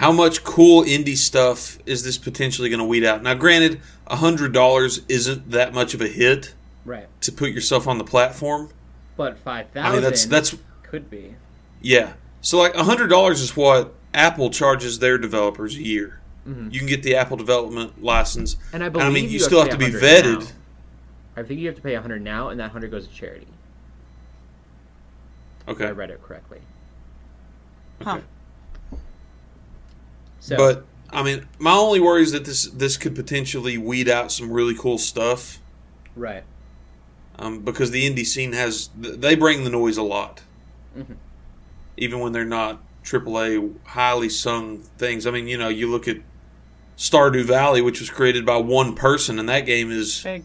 how 0.00 0.10
much 0.10 0.42
cool 0.44 0.82
indie 0.82 1.14
stuff 1.16 1.78
is 1.84 2.02
this 2.02 2.16
potentially 2.16 2.70
going 2.70 2.78
to 2.78 2.86
weed 2.86 3.04
out? 3.04 3.22
Now, 3.22 3.34
granted, 3.34 3.82
hundred 4.08 4.54
dollars 4.54 5.02
isn't 5.10 5.50
that 5.50 5.74
much 5.74 5.92
of 5.92 6.00
a 6.00 6.08
hit 6.08 6.54
Right. 6.86 7.06
to 7.20 7.30
put 7.30 7.50
yourself 7.50 7.86
on 7.86 7.98
the 7.98 8.04
platform. 8.04 8.70
But 9.18 9.36
five 9.38 9.68
thousand. 9.68 9.90
I 9.90 9.92
mean, 9.92 10.02
that's 10.02 10.24
that's 10.24 10.56
could 10.82 11.10
be. 11.10 11.34
yeah. 11.82 12.14
So 12.40 12.56
like 12.58 12.74
hundred 12.74 13.08
dollars 13.08 13.42
is 13.42 13.54
what 13.54 13.92
Apple 14.14 14.48
charges 14.48 15.00
their 15.00 15.18
developers 15.18 15.76
a 15.76 15.82
year. 15.82 16.20
Mm-hmm. 16.48 16.70
You 16.70 16.78
can 16.78 16.88
get 16.88 17.02
the 17.02 17.16
Apple 17.16 17.36
development 17.36 18.02
license, 18.02 18.56
And 18.72 18.82
I 18.82 18.86
And 18.86 18.94
believe 18.94 19.12
mean, 19.12 19.24
you 19.24 19.30
you 19.32 19.38
have 19.40 19.44
still 19.44 19.64
to 19.64 19.70
have 19.70 19.78
to 19.78 19.86
be 19.86 19.92
vetted. 19.92 20.40
now. 20.40 20.46
I 21.36 21.42
think 21.42 21.60
you 21.60 21.66
have 21.66 21.76
to 21.76 21.82
pay 21.82 21.92
100 21.92 22.22
now, 22.22 22.48
and 22.48 22.58
that 22.58 22.72
100 22.72 22.90
goes 22.90 23.06
to 23.06 23.12
charity. 23.14 23.46
If 25.68 25.80
I 25.80 25.90
read 25.90 26.10
it 26.10 26.22
correctly. 26.22 26.60
Huh. 28.02 28.20
Okay. 30.42 30.56
So, 30.56 30.56
but 30.56 30.86
I 31.10 31.22
mean, 31.22 31.46
my 31.58 31.72
only 31.72 32.00
worry 32.00 32.22
is 32.22 32.32
that 32.32 32.44
this 32.44 32.64
this 32.66 32.96
could 32.96 33.14
potentially 33.14 33.76
weed 33.78 34.08
out 34.08 34.30
some 34.32 34.50
really 34.52 34.74
cool 34.74 34.96
stuff 34.98 35.58
right. 36.16 36.44
um, 37.38 37.60
because 37.60 37.90
the 37.90 38.08
indie 38.08 38.24
scene 38.26 38.52
has 38.52 38.90
they 38.96 39.34
bring 39.34 39.64
the 39.64 39.70
noise 39.70 39.96
a 39.96 40.02
lot, 40.02 40.42
Mhm. 40.96 41.16
even 41.96 42.20
when 42.20 42.32
they're 42.32 42.44
not 42.44 42.80
AAA 43.04 43.74
highly 43.86 44.28
sung 44.28 44.78
things. 44.98 45.26
I 45.26 45.30
mean, 45.30 45.46
you 45.48 45.58
know, 45.58 45.68
you 45.68 45.90
look 45.90 46.06
at 46.06 46.18
Stardew 46.96 47.44
Valley, 47.44 47.80
which 47.82 47.98
was 48.00 48.10
created 48.10 48.44
by 48.46 48.56
one 48.58 48.94
person, 48.94 49.38
and 49.38 49.48
that 49.48 49.66
game 49.66 49.90
is 49.90 50.22
Big. 50.22 50.44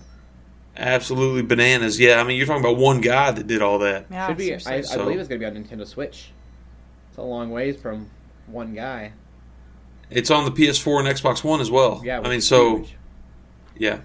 absolutely 0.77 1.41
bananas. 1.41 1.99
Yeah, 1.99 2.19
I 2.19 2.23
mean, 2.23 2.37
you're 2.37 2.47
talking 2.47 2.63
about 2.63 2.77
one 2.77 3.01
guy 3.01 3.31
that 3.31 3.45
did 3.45 3.61
all 3.61 3.79
that. 3.79 4.05
Yeah. 4.09 4.27
Should 4.27 4.37
be. 4.37 4.53
I, 4.53 4.57
I. 4.77 4.81
So- 4.81 4.97
believe 5.03 5.19
it's 5.19 5.27
going 5.29 5.41
to 5.41 5.51
be 5.51 5.57
on 5.57 5.63
Nintendo 5.63 5.85
Switch. 5.85 6.31
It's 7.09 7.17
a 7.17 7.21
long 7.21 7.49
ways 7.51 7.77
from 7.79 8.09
one 8.47 8.73
guy. 8.73 9.11
It's 10.09 10.29
on 10.31 10.45
the 10.45 10.51
PS4 10.51 10.99
and 10.99 11.07
Xbox 11.07 11.43
One 11.43 11.61
as 11.61 11.71
well. 11.71 12.01
Yeah. 12.03 12.21
I 12.21 12.29
mean, 12.29 12.41
so 12.41 12.77
huge. 12.77 12.95
yeah. 13.77 13.99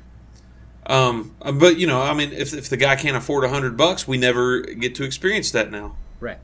Um, 0.86 1.34
but 1.55 1.76
you 1.78 1.86
know, 1.86 2.01
I 2.03 2.14
mean, 2.14 2.32
if 2.32 2.53
if 2.55 2.68
the 2.68 2.76
guy 2.76 2.96
can't 2.96 3.16
afford 3.16 3.44
a 3.44 3.48
hundred 3.48 3.76
bucks, 3.76 4.09
we 4.09 4.16
never 4.18 4.61
get 4.62 4.94
to 4.96 5.05
experience 5.05 5.51
that 5.53 5.70
now. 5.70 5.96
Right. 6.18 6.38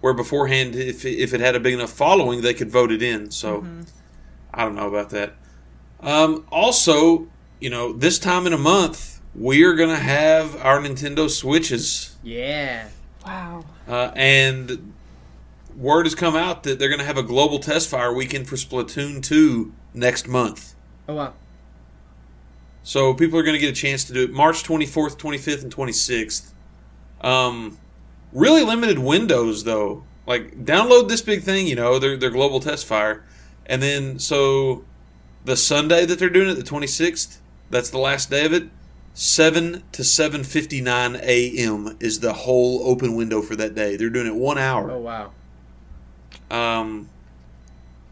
Where 0.00 0.14
beforehand, 0.14 0.74
if 0.74 1.04
if 1.04 1.32
it 1.34 1.40
had 1.40 1.54
a 1.54 1.60
big 1.60 1.74
enough 1.74 1.92
following, 1.92 2.40
they 2.40 2.54
could 2.54 2.70
vote 2.70 2.90
it 2.90 3.02
in. 3.02 3.30
So 3.30 3.64
I 4.52 4.64
don't 4.64 4.74
know 4.74 4.88
about 4.88 5.10
that. 5.10 5.34
Um, 6.00 6.44
also, 6.50 7.28
you 7.60 7.70
know, 7.70 7.92
this 7.92 8.18
time 8.18 8.46
in 8.46 8.52
a 8.52 8.58
month, 8.58 9.20
we 9.34 9.62
are 9.62 9.74
gonna 9.74 9.96
have 9.96 10.56
our 10.64 10.80
Nintendo 10.80 11.30
Switches, 11.30 12.16
Yeah. 12.24 12.88
Wow. 13.24 13.64
uh, 13.86 14.10
and 14.16 14.91
word 15.76 16.06
has 16.06 16.14
come 16.14 16.36
out 16.36 16.62
that 16.64 16.78
they're 16.78 16.90
gonna 16.90 17.04
have 17.04 17.18
a 17.18 17.22
global 17.22 17.58
test 17.58 17.88
fire 17.88 18.12
weekend 18.12 18.48
for 18.48 18.56
Splatoon 18.56 19.22
two 19.22 19.72
next 19.94 20.28
month. 20.28 20.74
Oh 21.08 21.14
wow. 21.14 21.34
So 22.82 23.14
people 23.14 23.38
are 23.38 23.42
going 23.42 23.54
to 23.54 23.60
get 23.60 23.70
a 23.70 23.80
chance 23.80 24.04
to 24.04 24.12
do 24.12 24.24
it 24.24 24.32
March 24.32 24.64
24th, 24.64 25.16
25th, 25.16 25.62
and 25.62 25.74
26th. 25.74 26.52
Um, 27.20 27.78
really 28.32 28.64
limited 28.64 28.98
windows 28.98 29.64
though. 29.64 30.04
Like 30.26 30.64
download 30.64 31.08
this 31.08 31.22
big 31.22 31.42
thing, 31.42 31.66
you 31.66 31.76
know, 31.76 31.98
their 31.98 32.16
their 32.16 32.30
global 32.30 32.60
test 32.60 32.86
fire, 32.86 33.24
and 33.66 33.82
then 33.82 34.18
so 34.18 34.84
the 35.44 35.56
Sunday 35.56 36.06
that 36.06 36.18
they're 36.18 36.30
doing 36.30 36.48
it, 36.48 36.54
the 36.54 36.62
26th, 36.62 37.38
that's 37.70 37.90
the 37.90 37.98
last 37.98 38.30
day 38.30 38.44
of 38.44 38.52
it. 38.52 38.68
7 39.14 39.82
to 39.92 40.02
7:59 40.02 41.20
a.m. 41.22 41.96
is 42.00 42.20
the 42.20 42.32
whole 42.32 42.80
open 42.88 43.14
window 43.14 43.42
for 43.42 43.56
that 43.56 43.74
day. 43.74 43.96
They're 43.96 44.10
doing 44.10 44.26
it 44.26 44.34
1 44.34 44.58
hour 44.58 44.90
Oh 44.90 44.98
wow. 45.00 45.32
Um, 46.52 47.08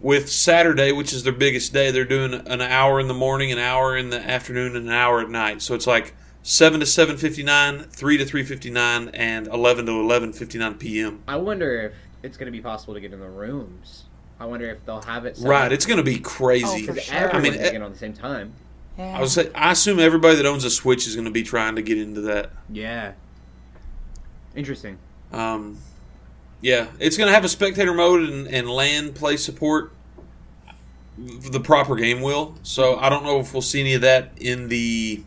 with 0.01 0.31
Saturday, 0.31 0.93
which 0.93 1.13
is 1.13 1.23
their 1.23 1.33
biggest 1.33 1.73
day, 1.73 1.91
they're 1.91 2.05
doing 2.05 2.35
an 2.35 2.61
hour 2.61 2.99
in 2.99 3.07
the 3.07 3.15
morning, 3.15 3.53
an 3.53 3.59
hour 3.59 3.97
in 3.97 4.11
the 4.11 4.19
afternoon, 4.19 4.75
and 4.75 4.87
an 4.87 4.93
hour 4.93 5.21
at 5.21 5.29
night. 5.29 5.63
So 5.63 5.75
it's 5.75 5.87
like 5.87 6.15
seven 6.43 6.81
to 6.81 6.87
seven 6.87 7.17
fifty 7.19 7.43
nine, 7.43 7.81
three 7.85 8.17
to 8.17 8.25
three 8.25 8.43
fifty 8.43 8.71
nine, 8.71 9.09
and 9.11 9.47
eleven 9.47 9.87
to 9.87 9.93
eleven 9.93 10.33
fifty 10.33 10.59
nine 10.59 10.75
p.m. 10.75 11.23
I 11.29 11.37
wonder 11.37 11.83
if 11.83 11.93
it's 12.23 12.37
going 12.37 12.47
to 12.47 12.53
be 12.53 12.63
possible 12.63 12.95
to 12.95 13.01
get 13.01 13.13
in 13.13 13.21
the 13.21 13.29
rooms. 13.29 14.05
I 14.39 14.47
wonder 14.47 14.71
if 14.71 14.85
they'll 14.87 15.03
have 15.03 15.27
it. 15.27 15.37
set 15.37 15.47
Right, 15.47 15.71
it's 15.71 15.85
going 15.85 15.99
to 15.99 16.03
be 16.03 16.19
crazy. 16.19 16.87
Oh, 16.89 16.95
for 16.95 17.01
sure. 17.01 17.35
I 17.35 17.41
mean, 17.41 17.53
can 17.53 17.73
get 17.73 17.83
on 17.83 17.93
the 17.93 17.99
same 17.99 18.15
time. 18.15 18.55
Yeah. 18.97 19.19
I 19.19 19.21
would 19.21 19.29
say 19.29 19.51
I 19.55 19.73
assume 19.73 19.99
everybody 20.01 20.37
that 20.37 20.47
owns 20.47 20.65
a 20.65 20.71
Switch 20.71 21.07
is 21.07 21.15
going 21.15 21.27
to 21.27 21.31
be 21.31 21.43
trying 21.43 21.77
to 21.77 21.83
get 21.83 21.99
into 21.99 22.23
that. 22.23 22.51
Yeah. 22.71 23.13
Interesting. 24.57 24.97
Um, 25.31 25.79
yeah, 26.61 26.89
it's 26.99 27.17
going 27.17 27.29
to 27.29 27.35
have 27.35 27.45
a 27.45 27.49
spectator 27.49 27.95
mode 27.95 28.29
and, 28.29 28.47
and 28.49 28.69
LAN 28.69 29.13
play 29.13 29.37
support. 29.37 29.93
The 31.19 31.61
proper 31.61 31.97
game 31.97 32.23
will. 32.23 32.55
So 32.63 32.97
I 32.99 33.09
don't 33.09 33.25
know 33.25 33.41
if 33.41 33.53
we'll 33.53 33.63
see 33.63 33.81
any 33.81 33.95
of 33.95 34.01
that 34.03 34.33
in 34.37 34.69
the 34.69 35.23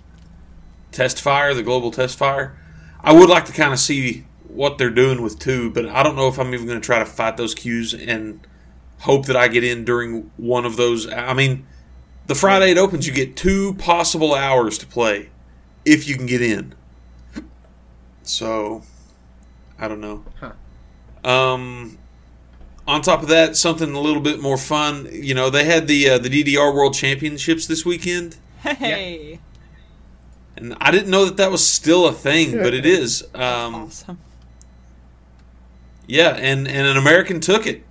test 0.91 1.21
fire, 1.21 1.53
the 1.53 1.63
global 1.63 1.91
test 1.91 2.17
fire. 2.17 2.57
I 3.01 3.13
would 3.13 3.29
like 3.29 3.45
to 3.45 3.53
kind 3.53 3.73
of 3.73 3.79
see 3.79 4.25
what 4.47 4.77
they're 4.77 4.89
doing 4.89 5.21
with 5.21 5.39
two, 5.39 5.71
but 5.71 5.87
I 5.87 6.03
don't 6.03 6.15
know 6.15 6.27
if 6.27 6.39
I'm 6.39 6.53
even 6.53 6.67
going 6.67 6.79
to 6.79 6.85
try 6.85 6.99
to 6.99 7.05
fight 7.05 7.37
those 7.37 7.53
queues 7.53 7.93
and 7.93 8.45
hope 9.01 9.25
that 9.25 9.35
I 9.35 9.47
get 9.47 9.63
in 9.63 9.83
during 9.83 10.31
one 10.37 10.65
of 10.65 10.77
those. 10.77 11.11
I 11.11 11.33
mean, 11.33 11.65
the 12.27 12.35
Friday 12.35 12.71
it 12.71 12.77
opens, 12.77 13.05
you 13.05 13.13
get 13.13 13.35
two 13.35 13.73
possible 13.75 14.33
hours 14.33 14.77
to 14.79 14.87
play 14.87 15.29
if 15.83 16.07
you 16.07 16.15
can 16.15 16.25
get 16.25 16.41
in. 16.41 16.73
So, 18.21 18.83
I 19.77 19.87
don't 19.87 19.99
know. 19.99 20.23
Huh. 20.39 20.53
Um, 21.23 21.97
on 22.87 23.01
top 23.01 23.21
of 23.23 23.29
that, 23.29 23.55
something 23.55 23.93
a 23.93 23.99
little 23.99 24.21
bit 24.21 24.41
more 24.41 24.57
fun. 24.57 25.07
You 25.11 25.33
know, 25.33 25.49
they 25.49 25.63
had 25.63 25.87
the 25.87 26.09
uh, 26.09 26.17
the 26.17 26.29
DDR 26.29 26.73
World 26.73 26.93
Championships 26.93 27.65
this 27.67 27.85
weekend, 27.85 28.35
Hey. 28.61 29.39
and 30.57 30.75
I 30.81 30.91
didn't 30.91 31.09
know 31.09 31.25
that 31.25 31.37
that 31.37 31.49
was 31.51 31.65
still 31.67 32.05
a 32.07 32.11
thing, 32.13 32.51
but 32.57 32.73
it 32.73 32.85
is. 32.85 33.23
Um, 33.33 33.75
awesome. 33.75 34.17
yeah, 36.07 36.35
and 36.35 36.67
and 36.67 36.87
an 36.87 36.97
American 36.97 37.39
took 37.39 37.65
it. 37.65 37.83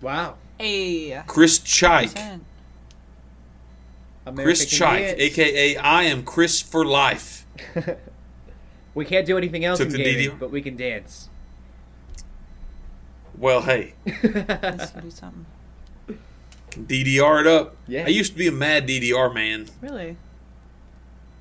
Wow. 0.00 0.34
Hey. 0.58 1.22
Chris 1.26 1.58
Chike. 1.60 2.14
percent. 2.14 2.44
Chris 4.36 4.66
Chike, 4.66 5.16
dance. 5.16 5.20
aka 5.20 5.76
I 5.76 6.02
am 6.04 6.22
Chris 6.24 6.60
for 6.60 6.84
life. 6.84 7.46
We 8.92 9.04
can't 9.04 9.24
do 9.24 9.38
anything 9.38 9.64
else 9.64 9.78
Took 9.78 9.86
in 9.86 9.92
the 9.92 10.02
gaming, 10.02 10.30
DDR. 10.32 10.38
but 10.40 10.50
we 10.50 10.60
can 10.60 10.76
dance. 10.76 11.29
Well, 13.40 13.62
hey, 13.62 13.94
Let's 14.22 14.90
do 14.90 15.10
something. 15.10 15.46
DDR 16.72 17.40
it 17.40 17.46
up. 17.46 17.74
Yeah. 17.88 18.04
I 18.04 18.08
used 18.08 18.32
to 18.32 18.38
be 18.38 18.46
a 18.46 18.52
mad 18.52 18.86
DDR 18.86 19.34
man. 19.34 19.66
Really? 19.80 20.18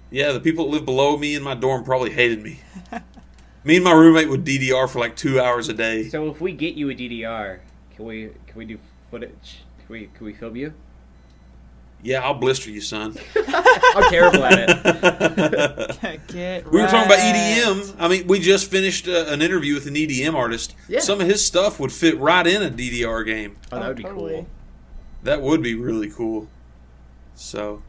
Yeah, 0.09 0.31
the 0.31 0.39
people 0.39 0.63
that 0.65 0.71
lived 0.71 0.85
below 0.85 1.17
me 1.17 1.35
in 1.35 1.43
my 1.43 1.55
dorm 1.55 1.83
probably 1.83 2.11
hated 2.11 2.41
me. 2.41 2.61
me 3.65 3.75
and 3.75 3.83
my 3.83 3.91
roommate 3.91 4.29
would 4.29 4.45
DDR 4.45 4.89
for 4.89 4.99
like 4.99 5.17
two 5.17 5.41
hours 5.41 5.67
a 5.67 5.73
day. 5.73 6.07
So 6.07 6.29
if 6.29 6.39
we 6.39 6.53
get 6.53 6.75
you 6.75 6.89
a 6.89 6.95
DDR, 6.95 7.59
can 7.93 8.05
we 8.05 8.29
can 8.47 8.55
we 8.55 8.63
do 8.63 8.79
footage? 9.11 9.63
Can 9.79 9.89
we 9.89 10.09
can 10.13 10.25
we 10.25 10.33
film 10.33 10.55
you? 10.55 10.73
Yeah, 12.01 12.21
I'll 12.23 12.33
blister 12.33 12.71
you, 12.71 12.79
son. 12.81 13.17
I'm 13.35 14.09
terrible 14.09 14.43
at 14.45 14.69
it. 14.69 16.21
Get 16.27 16.71
We 16.71 16.79
were 16.81 16.87
talking 16.87 17.07
about. 17.07 17.19
EDM. 17.19 17.95
I 17.99 18.07
mean, 18.07 18.27
we 18.27 18.39
just 18.39 18.71
finished 18.71 19.07
uh, 19.07 19.25
an 19.27 19.41
interview 19.41 19.73
with 19.73 19.85
an 19.87 19.95
EDM 19.95 20.33
artist. 20.33 20.75
Yeah. 20.87 20.99
Some 21.01 21.19
of 21.19 21.27
his 21.27 21.45
stuff 21.45 21.79
would 21.79 21.91
fit 21.91 22.17
right 22.17 22.47
in 22.47 22.63
a 22.63 22.69
DDR 22.69 23.25
game. 23.25 23.57
Oh, 23.71 23.79
that 23.79 23.87
would 23.89 23.97
be 23.97 24.03
totally. 24.03 24.33
cool. 24.33 24.47
That 25.23 25.41
would 25.41 25.61
be 25.61 25.75
really 25.75 26.09
cool. 26.09 26.47
So, 27.35 27.83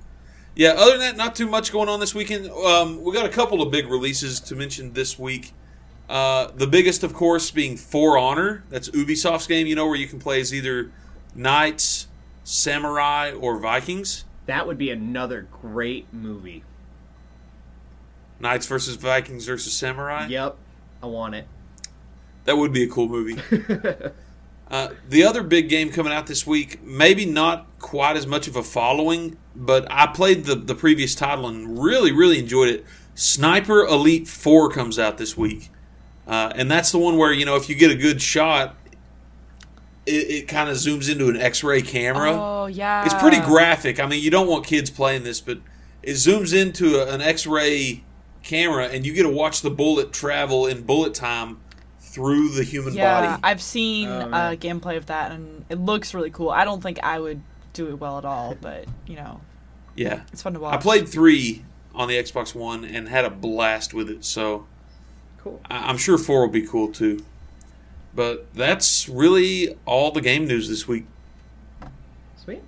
yeah. 0.57 0.71
Other 0.71 0.93
than 0.93 1.01
that, 1.01 1.17
not 1.17 1.37
too 1.37 1.47
much 1.47 1.71
going 1.71 1.89
on 1.89 2.01
this 2.01 2.15
weekend. 2.15 2.51
Um, 2.51 3.03
we 3.05 3.13
got 3.13 3.27
a 3.27 3.31
couple 3.31 3.63
of 3.63 3.71
big 3.71 3.87
releases 3.89 4.41
to 4.41 4.57
mention 4.57 4.93
this 4.93 5.19
week. 5.19 5.53
Uh, 6.09 6.51
the 6.57 6.67
biggest, 6.67 7.05
of 7.05 7.15
course, 7.15 7.53
being 7.53 7.77
For 7.77 8.19
Honor. 8.19 8.65
That's 8.71 8.89
Ubisoft's 8.91 9.47
game. 9.47 9.69
You 9.69 9.77
know 9.77 9.87
where 9.87 9.95
you 9.95 10.09
can 10.09 10.19
play 10.19 10.41
as 10.41 10.53
either 10.53 10.91
knights, 11.37 12.09
samurai, 12.45 13.33
or 13.33 13.59
Vikings. 13.59 14.25
That 14.47 14.67
would 14.67 14.79
be 14.79 14.91
another 14.91 15.47
great 15.63 16.13
movie. 16.13 16.65
Knights 18.41 18.67
versus 18.67 18.97
Vikings 18.97 19.47
versus 19.47 19.73
samurai. 19.73 20.27
Yep, 20.27 20.57
I 21.03 21.07
want 21.07 21.35
it. 21.35 21.47
That 22.45 22.57
would 22.57 22.73
be 22.73 22.83
a 22.83 22.89
cool 22.89 23.09
movie. 23.09 23.41
Uh, 24.71 24.91
the 25.09 25.25
other 25.25 25.43
big 25.43 25.69
game 25.69 25.91
coming 25.91 26.13
out 26.13 26.29
this 26.29 26.47
week, 26.47 26.81
maybe 26.85 27.27
not 27.27 27.67
quite 27.81 28.17
as 28.17 28.25
much 28.25 28.47
of 28.47 28.55
a 28.55 28.63
following, 28.63 29.37
but 29.57 29.85
I 29.91 30.07
played 30.07 30.45
the, 30.45 30.55
the 30.55 30.77
previous 30.77 31.17
title 31.17 31.49
and 31.49 31.83
really, 31.83 32.13
really 32.13 32.39
enjoyed 32.39 32.69
it. 32.69 32.87
Sniper 33.17 33.85
Elite 33.85 34.29
4 34.29 34.71
comes 34.71 34.97
out 34.97 35.19
this 35.19 35.37
week. 35.37 35.71
Uh, 36.25 36.53
and 36.55 36.71
that's 36.71 36.93
the 36.93 36.99
one 36.99 37.17
where, 37.17 37.33
you 37.33 37.45
know, 37.45 37.57
if 37.57 37.69
you 37.69 37.75
get 37.75 37.91
a 37.91 37.97
good 37.97 38.23
shot, 38.23 38.77
it, 40.11 40.31
it 40.31 40.49
kind 40.49 40.69
of 40.69 40.77
zooms 40.77 41.11
into 41.11 41.29
an 41.29 41.37
X 41.37 41.63
ray 41.65 41.81
camera. 41.83 42.33
Oh 42.33 42.67
yeah. 42.67 43.05
It's 43.05 43.15
pretty 43.15 43.41
graphic. 43.41 44.01
I 44.01 44.07
mean, 44.07 44.23
you 44.23 44.31
don't 44.31 44.49
want 44.49 44.67
kids 44.67 44.91
playing 44.91 45.23
this, 45.25 45.41
but 45.41 45.59
it 46.03 46.13
zooms 46.15 46.53
into 46.59 46.97
a, 47.01 47.13
an 47.15 47.21
X-ray 47.21 48.03
camera, 48.43 48.87
and 48.87 49.05
you 49.05 49.13
get 49.13 49.25
to 49.25 49.29
watch 49.29 49.61
the 49.61 49.71
bullet 49.71 50.13
travel 50.13 50.67
in 50.67 50.83
bullet 50.83 51.13
time 51.15 51.59
through 52.01 52.49
the 52.51 52.65
human 52.65 52.95
Yeah, 52.95 53.27
body. 53.27 53.41
I've 53.45 53.61
seen 53.63 54.09
Oh, 54.09 54.31
uh, 54.31 54.55
gameplay 54.57 54.97
of 54.97 55.07
that, 55.07 55.31
and 55.33 55.65
it 55.69 55.79
looks 55.79 56.15
really 56.15 56.31
cool. 56.31 56.49
I 56.51 56.65
don't 56.65 56.83
think 56.83 56.99
I 57.03 57.21
would 57.21 57.43
do 57.75 57.89
it 57.89 57.95
well 58.01 58.19
at 58.19 58.25
all, 58.25 58.57
but 58.61 58.87
you 59.07 59.17
know, 59.17 59.41
yeah, 59.95 60.23
it's 60.33 60.43
fun 60.43 60.55
to 60.55 60.61
watch. 60.61 60.75
I 60.75 60.79
played 60.79 61.07
three 61.09 61.65
on 61.95 62.09
the 62.09 62.15
Xbox 62.15 62.55
One 62.55 62.85
and 62.85 63.09
had 63.09 63.25
a 63.27 63.31
blast 63.31 63.93
with 63.95 64.09
it. 64.09 64.25
So 64.25 64.67
Cool. 65.43 65.61
I- 65.71 65.89
I'm 65.91 65.97
sure 65.99 66.17
four 66.19 66.41
will 66.43 66.49
be 66.49 66.67
cool 66.67 66.91
too. 66.93 67.25
But 68.15 68.53
that's 68.55 69.09
really 69.09 69.77
all 69.87 70.11
the 70.11 70.21
game 70.21 70.47
news 70.47 70.69
this 70.69 70.89
week. 70.89 71.07
Sweet. 72.37 72.63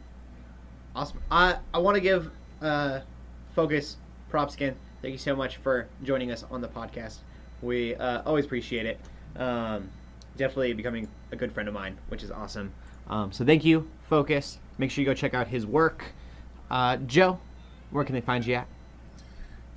Awesome. 0.95 1.21
I 1.31 1.57
I 1.75 1.79
want 1.79 1.97
to 1.97 2.01
give 2.01 2.31
uh, 2.61 3.01
Phocust 3.55 3.97
props 4.31 4.55
again. 4.55 4.77
Thank 5.01 5.13
you 5.13 5.19
so 5.19 5.35
much 5.35 5.57
for 5.57 5.89
joining 6.05 6.31
us 6.31 6.45
on 6.51 6.61
the 6.61 6.69
podcast. 6.69 7.19
We 7.61 7.95
uh, 7.97 8.23
always 8.25 8.45
appreciate 8.45 8.87
it. 8.87 9.01
Um, 9.37 9.91
definitely 10.37 10.73
becoming 10.75 11.09
a 11.33 11.37
good 11.37 11.53
friend 11.53 11.69
of 11.69 11.75
mine, 11.75 11.99
which 12.09 12.23
is 12.23 12.31
awesome. 12.31 12.73
Um, 13.09 13.33
so 13.33 13.45
thank 13.45 13.65
you, 13.65 13.89
Phocust. 14.09 14.59
Make 14.79 14.91
sure 14.91 15.03
you 15.03 15.07
go 15.07 15.15
check 15.15 15.35
out 15.35 15.49
his 15.49 15.67
work. 15.67 16.13
Uh, 16.71 16.97
Joe, 16.99 17.41
where 17.91 18.05
can 18.05 18.15
they 18.15 18.21
find 18.21 18.47
you 18.47 18.55
at? 18.55 18.67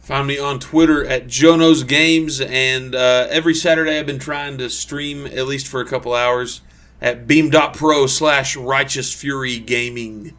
Find 0.06 0.28
me 0.28 0.38
on 0.38 0.60
Twitter 0.60 1.04
at 1.04 1.26
Jono's 1.26 1.82
Games, 1.82 2.40
and 2.40 2.94
uh, 2.94 3.26
every 3.32 3.56
Saturday 3.56 3.98
I've 3.98 4.06
been 4.06 4.20
trying 4.20 4.60
to 4.60 4.70
stream 4.70 5.26
at 5.26 5.48
least 5.48 5.68
for 5.68 5.82
a 5.82 5.86
couple 5.86 6.14
hours 6.14 6.62
at 7.02 7.26
beam.pro 7.26 8.06
slash 8.06 8.56
righteous 8.56 9.12
fury 9.12 9.58
gaming. 9.58 10.38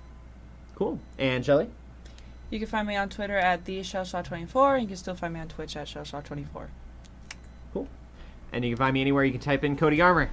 Cool. 0.76 1.00
And 1.18 1.44
Shelly? 1.44 1.68
You 2.48 2.60
can 2.60 2.68
find 2.68 2.86
me 2.86 2.94
on 2.94 3.08
Twitter 3.08 3.36
at 3.36 3.64
the 3.64 3.80
Shellshot24, 3.80 4.74
and 4.74 4.82
you 4.82 4.86
can 4.86 4.96
still 4.96 5.16
find 5.16 5.34
me 5.34 5.40
on 5.40 5.48
Twitch 5.48 5.76
at 5.76 5.88
Shellshot24. 5.88 6.68
Cool. 7.72 7.88
And 8.52 8.64
you 8.64 8.70
can 8.70 8.78
find 8.78 8.94
me 8.94 9.00
anywhere 9.00 9.24
you 9.24 9.32
can 9.32 9.40
type 9.40 9.64
in 9.64 9.76
Cody 9.76 10.00
Armor. 10.00 10.30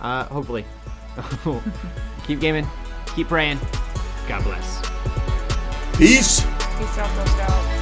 Uh, 0.00 0.24
hopefully. 0.24 0.64
keep 2.26 2.40
gaming. 2.40 2.66
Keep 3.14 3.28
praying. 3.28 3.60
God 4.26 4.42
bless. 4.42 4.80
Peace! 5.96 6.40
Peace 6.40 6.98
out, 6.98 7.14
Girl 7.14 7.26
Scout. 7.26 7.77